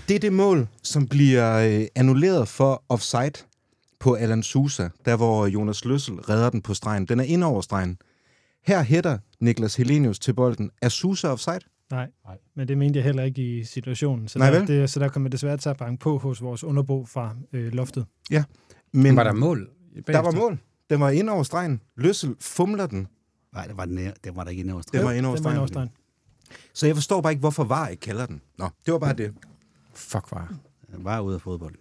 Det 0.09 0.15
er 0.15 0.19
det 0.19 0.33
mål, 0.33 0.67
som 0.83 1.07
bliver 1.07 1.57
øh, 1.81 1.88
annulleret 1.95 2.47
for 2.47 2.83
offside 2.89 3.31
på 3.99 4.13
Alan 4.13 4.43
Sousa, 4.43 4.88
der 5.05 5.15
hvor 5.15 5.47
Jonas 5.47 5.85
Løssel 5.85 6.13
redder 6.15 6.49
den 6.49 6.61
på 6.61 6.73
stregen. 6.73 7.05
Den 7.05 7.19
er 7.19 7.23
ind 7.23 7.43
over 7.43 7.61
stregen. 7.61 7.97
Her 8.65 8.83
hætter 8.83 9.17
Niklas 9.39 9.75
Helenius 9.75 10.19
til 10.19 10.33
bolden. 10.33 10.69
Er 10.81 10.89
Sousa 10.89 11.27
offside? 11.27 11.59
Nej, 11.91 12.09
men 12.55 12.67
det 12.67 12.77
mente 12.77 12.97
jeg 12.97 13.03
heller 13.03 13.23
ikke 13.23 13.57
i 13.59 13.63
situationen. 13.63 14.27
Så, 14.27 14.39
Nej, 14.39 14.51
der, 14.51 14.59
vel? 14.59 14.67
det, 14.67 14.89
så 14.89 14.99
der 14.99 15.07
kommer 15.09 15.29
desværre 15.29 15.57
til 15.57 15.69
at 15.69 15.77
banke 15.77 15.99
på 15.99 16.17
hos 16.17 16.41
vores 16.41 16.63
underbo 16.63 17.05
fra 17.05 17.35
øh, 17.53 17.73
loftet. 17.73 18.05
Men 18.93 19.15
Var 19.15 19.23
der 19.23 19.33
mål? 19.33 19.69
der 20.07 20.19
var 20.19 20.31
mål. 20.31 20.59
Den 20.89 20.99
var 20.99 21.09
ind 21.09 21.29
over 21.29 21.43
stregen. 21.43 21.81
Løssel 21.97 22.35
fumler 22.39 22.88
den. 22.88 23.07
Nej, 23.53 23.67
det 23.67 23.77
var, 23.77 23.85
den, 23.85 23.97
det 24.23 24.35
var 24.35 24.43
der 24.43 24.51
ikke 24.51 24.73
over 24.73 25.03
var 25.03 25.11
ind 25.11 25.25
over 25.25 25.35
Den 25.35 25.43
var 25.43 25.49
ind 25.51 25.57
over 25.57 25.67
stregen. 25.67 25.67
stregen. 25.67 25.89
Så 26.73 26.85
jeg 26.88 26.95
forstår 26.95 27.21
bare 27.21 27.31
ikke, 27.31 27.39
hvorfor 27.39 27.63
VAR 27.63 27.88
ikke 27.88 28.01
kalder 28.01 28.25
den. 28.25 28.41
Nå, 28.57 28.69
det 28.85 28.91
var 28.93 28.99
bare 28.99 29.13
det. 29.13 29.33
Fuck, 29.93 30.31
var, 30.31 30.53
Var 30.89 31.19
ude 31.19 31.35
af 31.35 31.41
fodbold. 31.41 31.75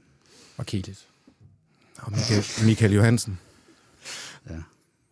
var 0.57 0.65
kedeligt. 0.65 1.09
Og 1.97 2.13
Michael, 2.13 2.67
Michael 2.67 2.93
Johansen. 2.95 3.39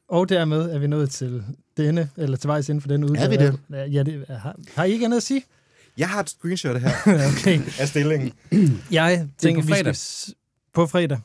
Og 0.09 0.29
dermed 0.29 0.71
er 0.71 0.79
vi 0.79 0.87
nået 0.87 1.11
til 1.11 1.45
denne, 1.77 2.11
eller 2.17 2.37
til 2.37 2.49
vejs 2.49 2.69
inden 2.69 2.81
for 2.81 2.89
denne 2.89 3.07
udgave. 3.07 3.31
vi 3.31 3.37
det? 3.37 3.59
Ja, 3.95 4.03
det 4.03 4.25
har, 4.29 4.57
har 4.75 4.85
I 4.85 4.93
ikke 4.93 5.05
andet 5.05 5.17
at 5.17 5.23
sige? 5.23 5.43
Jeg 5.99 6.09
har 6.09 6.21
et 6.21 6.31
screenshot 6.31 6.81
her 6.81 6.91
okay. 7.33 7.61
af 7.81 7.89
stillingen. 7.89 8.33
Jeg 8.91 9.29
tænker, 9.39 9.63
på 9.63 9.67
vi 9.67 9.73
fredag. 9.73 9.85
skal 9.85 9.95
s- 9.95 10.35
på 10.73 10.87
fredag. 10.87 11.19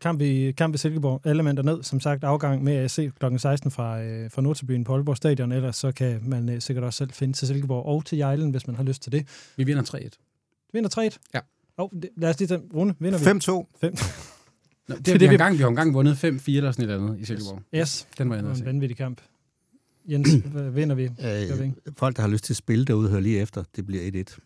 Kamp 0.00 0.20
i, 0.20 0.52
kamp 0.52 0.74
i 0.74 0.78
Silkeborg. 0.78 1.20
Alle 1.24 1.42
mænd 1.42 1.58
ned. 1.58 1.82
Som 1.82 2.00
sagt, 2.00 2.24
afgang 2.24 2.64
med 2.64 2.76
AC 2.76 2.96
kl. 3.20 3.36
16 3.38 3.70
fra, 3.70 4.02
øh, 4.02 4.30
fra 4.30 4.42
Nordtabyen 4.42 4.84
på 4.84 4.94
Aalborg 4.94 5.16
Stadion. 5.16 5.52
Ellers 5.52 5.76
så 5.76 5.92
kan 5.92 6.20
man 6.26 6.48
øh, 6.48 6.60
sikkert 6.60 6.84
også 6.84 6.96
selv 6.98 7.10
finde 7.12 7.34
til 7.36 7.48
Silkeborg 7.48 7.86
og 7.86 8.04
til 8.04 8.18
Jejlen, 8.18 8.50
hvis 8.50 8.66
man 8.66 8.76
har 8.76 8.82
lyst 8.82 9.02
til 9.02 9.12
det. 9.12 9.26
Vi 9.56 9.64
vinder 9.64 9.82
3-1. 9.82 10.68
Vinder 10.72 11.10
3-1. 11.10 11.16
Ja. 11.34 11.40
Oh, 11.78 11.88
det, 12.02 12.08
lad 12.16 12.30
os 12.30 12.38
lige 12.38 12.48
tage 12.48 12.60
runde. 12.74 12.94
Vinder 12.98 13.18
vi? 13.18 13.24
5-2. 13.24 13.78
Fem. 13.80 13.94
Nå, 14.88 14.96
det, 14.96 15.06
det, 15.06 15.14
vi, 15.14 15.18
vi- 15.18 15.24
har 15.26 15.32
engang, 15.32 15.52
vi 15.58 15.62
har 15.62 15.68
engang 15.68 15.94
vundet 15.94 16.14
5-4 16.14 16.20
eller 16.24 16.38
sådan 16.46 16.66
et 16.66 16.78
eller 16.80 16.96
andet 17.08 17.20
i 17.20 17.24
Silkeborg. 17.24 17.62
Yes. 17.74 18.06
Den 18.18 18.28
var 18.30 18.36
jeg 18.36 18.42
Det 18.42 18.44
nede 18.44 18.48
var 18.48 18.50
at 18.50 18.56
en 18.56 18.62
se. 18.64 18.66
vanvittig 18.66 18.96
kamp. 18.96 19.20
Jens, 20.10 20.28
hvad 20.52 20.70
vinder 20.70 20.94
vi? 20.94 21.04
Øh, 21.04 21.72
folk, 21.96 22.16
der 22.16 22.22
har 22.22 22.28
lyst 22.28 22.44
til 22.44 22.52
at 22.52 22.56
spille 22.56 22.84
derude, 22.84 23.08
hører 23.08 23.20
lige 23.20 23.40
efter. 23.40 23.64
Det 23.76 23.86
bliver 23.86 24.24
1-1. 24.24 24.38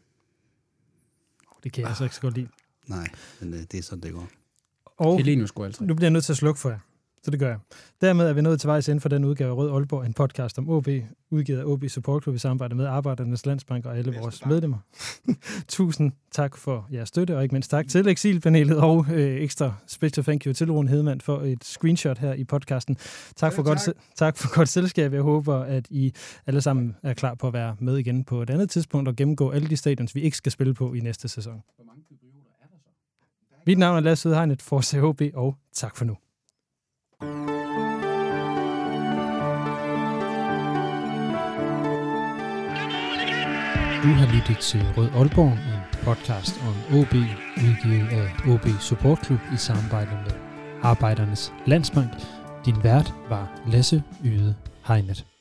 Det 1.64 1.72
kan 1.72 1.80
jeg 1.80 1.88
altså 1.88 2.04
ikke 2.04 2.16
så 2.16 2.20
godt 2.20 2.34
lide. 2.34 2.48
Nej, 2.86 3.08
men 3.40 3.54
øh, 3.54 3.60
det 3.60 3.74
er 3.74 3.82
sådan, 3.82 4.02
det 4.02 4.12
går. 4.12 4.28
Og 4.96 5.16
Helenius 5.16 5.48
scorer 5.48 5.66
altså. 5.66 5.84
nu 5.84 5.94
bliver 5.94 6.06
jeg 6.06 6.12
nødt 6.12 6.24
til 6.24 6.32
at 6.32 6.36
slukke 6.36 6.60
for 6.60 6.70
jer. 6.70 6.78
Så 7.24 7.30
det 7.30 7.40
gør 7.40 7.48
jeg. 7.48 7.58
Dermed 8.00 8.26
er 8.28 8.32
vi 8.32 8.40
nået 8.42 8.60
til 8.60 8.68
vejs 8.68 8.88
ind 8.88 9.00
for 9.00 9.08
den 9.08 9.24
udgave 9.24 9.50
af 9.50 9.56
Rød 9.56 9.70
Aalborg, 9.70 10.06
en 10.06 10.12
podcast 10.14 10.58
om 10.58 10.68
OB, 10.70 10.88
udgivet 11.30 11.58
af 11.60 11.64
OB 11.64 11.84
Support 11.88 12.22
Club 12.22 12.34
i 12.34 12.38
samarbejde 12.38 12.74
med 12.74 12.86
Arbejdernes 12.86 13.46
Landsbank 13.46 13.86
og 13.86 13.98
alle 13.98 14.14
vores 14.20 14.46
medlemmer. 14.46 14.78
Tusind 15.68 16.12
tak 16.32 16.56
for 16.56 16.88
jeres 16.92 17.08
støtte, 17.08 17.36
og 17.36 17.42
ikke 17.42 17.52
mindst 17.54 17.70
tak 17.70 17.88
til 17.88 18.08
eksilpanelet 18.08 18.78
og 18.78 19.06
øh, 19.12 19.40
ekstra 19.40 19.74
special 19.86 20.24
thank 20.24 20.46
you 20.46 20.52
til 20.52 20.70
Rune 20.72 20.88
Hedemann 20.88 21.20
for 21.20 21.40
et 21.40 21.64
screenshot 21.64 22.18
her 22.18 22.32
i 22.34 22.44
podcasten. 22.44 22.96
Tak 23.36 23.52
for, 23.52 23.62
godt, 23.62 23.80
se- 23.80 23.92
tak 24.16 24.36
for 24.36 24.54
godt 24.54 24.68
selskab. 24.68 25.12
Jeg 25.12 25.22
håber, 25.22 25.54
at 25.56 25.86
I 25.90 26.12
alle 26.46 26.60
sammen 26.60 26.96
er 27.02 27.14
klar 27.14 27.34
på 27.34 27.46
at 27.46 27.52
være 27.52 27.76
med 27.80 27.96
igen 27.98 28.24
på 28.24 28.42
et 28.42 28.50
andet 28.50 28.70
tidspunkt 28.70 29.08
og 29.08 29.16
gennemgå 29.16 29.50
alle 29.50 29.68
de 29.68 29.76
stadions, 29.76 30.14
vi 30.14 30.20
ikke 30.20 30.36
skal 30.36 30.52
spille 30.52 30.74
på 30.74 30.94
i 30.94 31.00
næste 31.00 31.28
sæson. 31.28 31.62
Mit 33.66 33.78
navn 33.78 33.96
er 33.96 34.00
Lasse 34.00 34.28
Udhegnet 34.28 34.62
for 34.62 34.80
CHB, 34.80 35.22
og 35.34 35.56
tak 35.72 35.96
for 35.96 36.04
nu. 36.04 36.16
Du 44.04 44.08
har 44.08 44.34
lyttet 44.34 44.58
til 44.58 44.80
Rød 44.96 45.10
Aalborg, 45.14 45.52
en 45.52 45.82
podcast 46.02 46.60
om 46.62 46.98
OB, 46.98 47.14
udgivet 47.56 48.08
af 48.08 48.48
OB 48.48 48.66
Support 48.80 49.26
Club 49.26 49.40
i 49.54 49.56
samarbejde 49.56 50.10
med 50.10 50.32
Arbejdernes 50.82 51.52
Landsbank. 51.66 52.10
Din 52.66 52.84
vært 52.84 53.14
var 53.28 53.60
Lasse 53.66 54.02
Yde 54.24 54.54
Hegnet. 54.86 55.33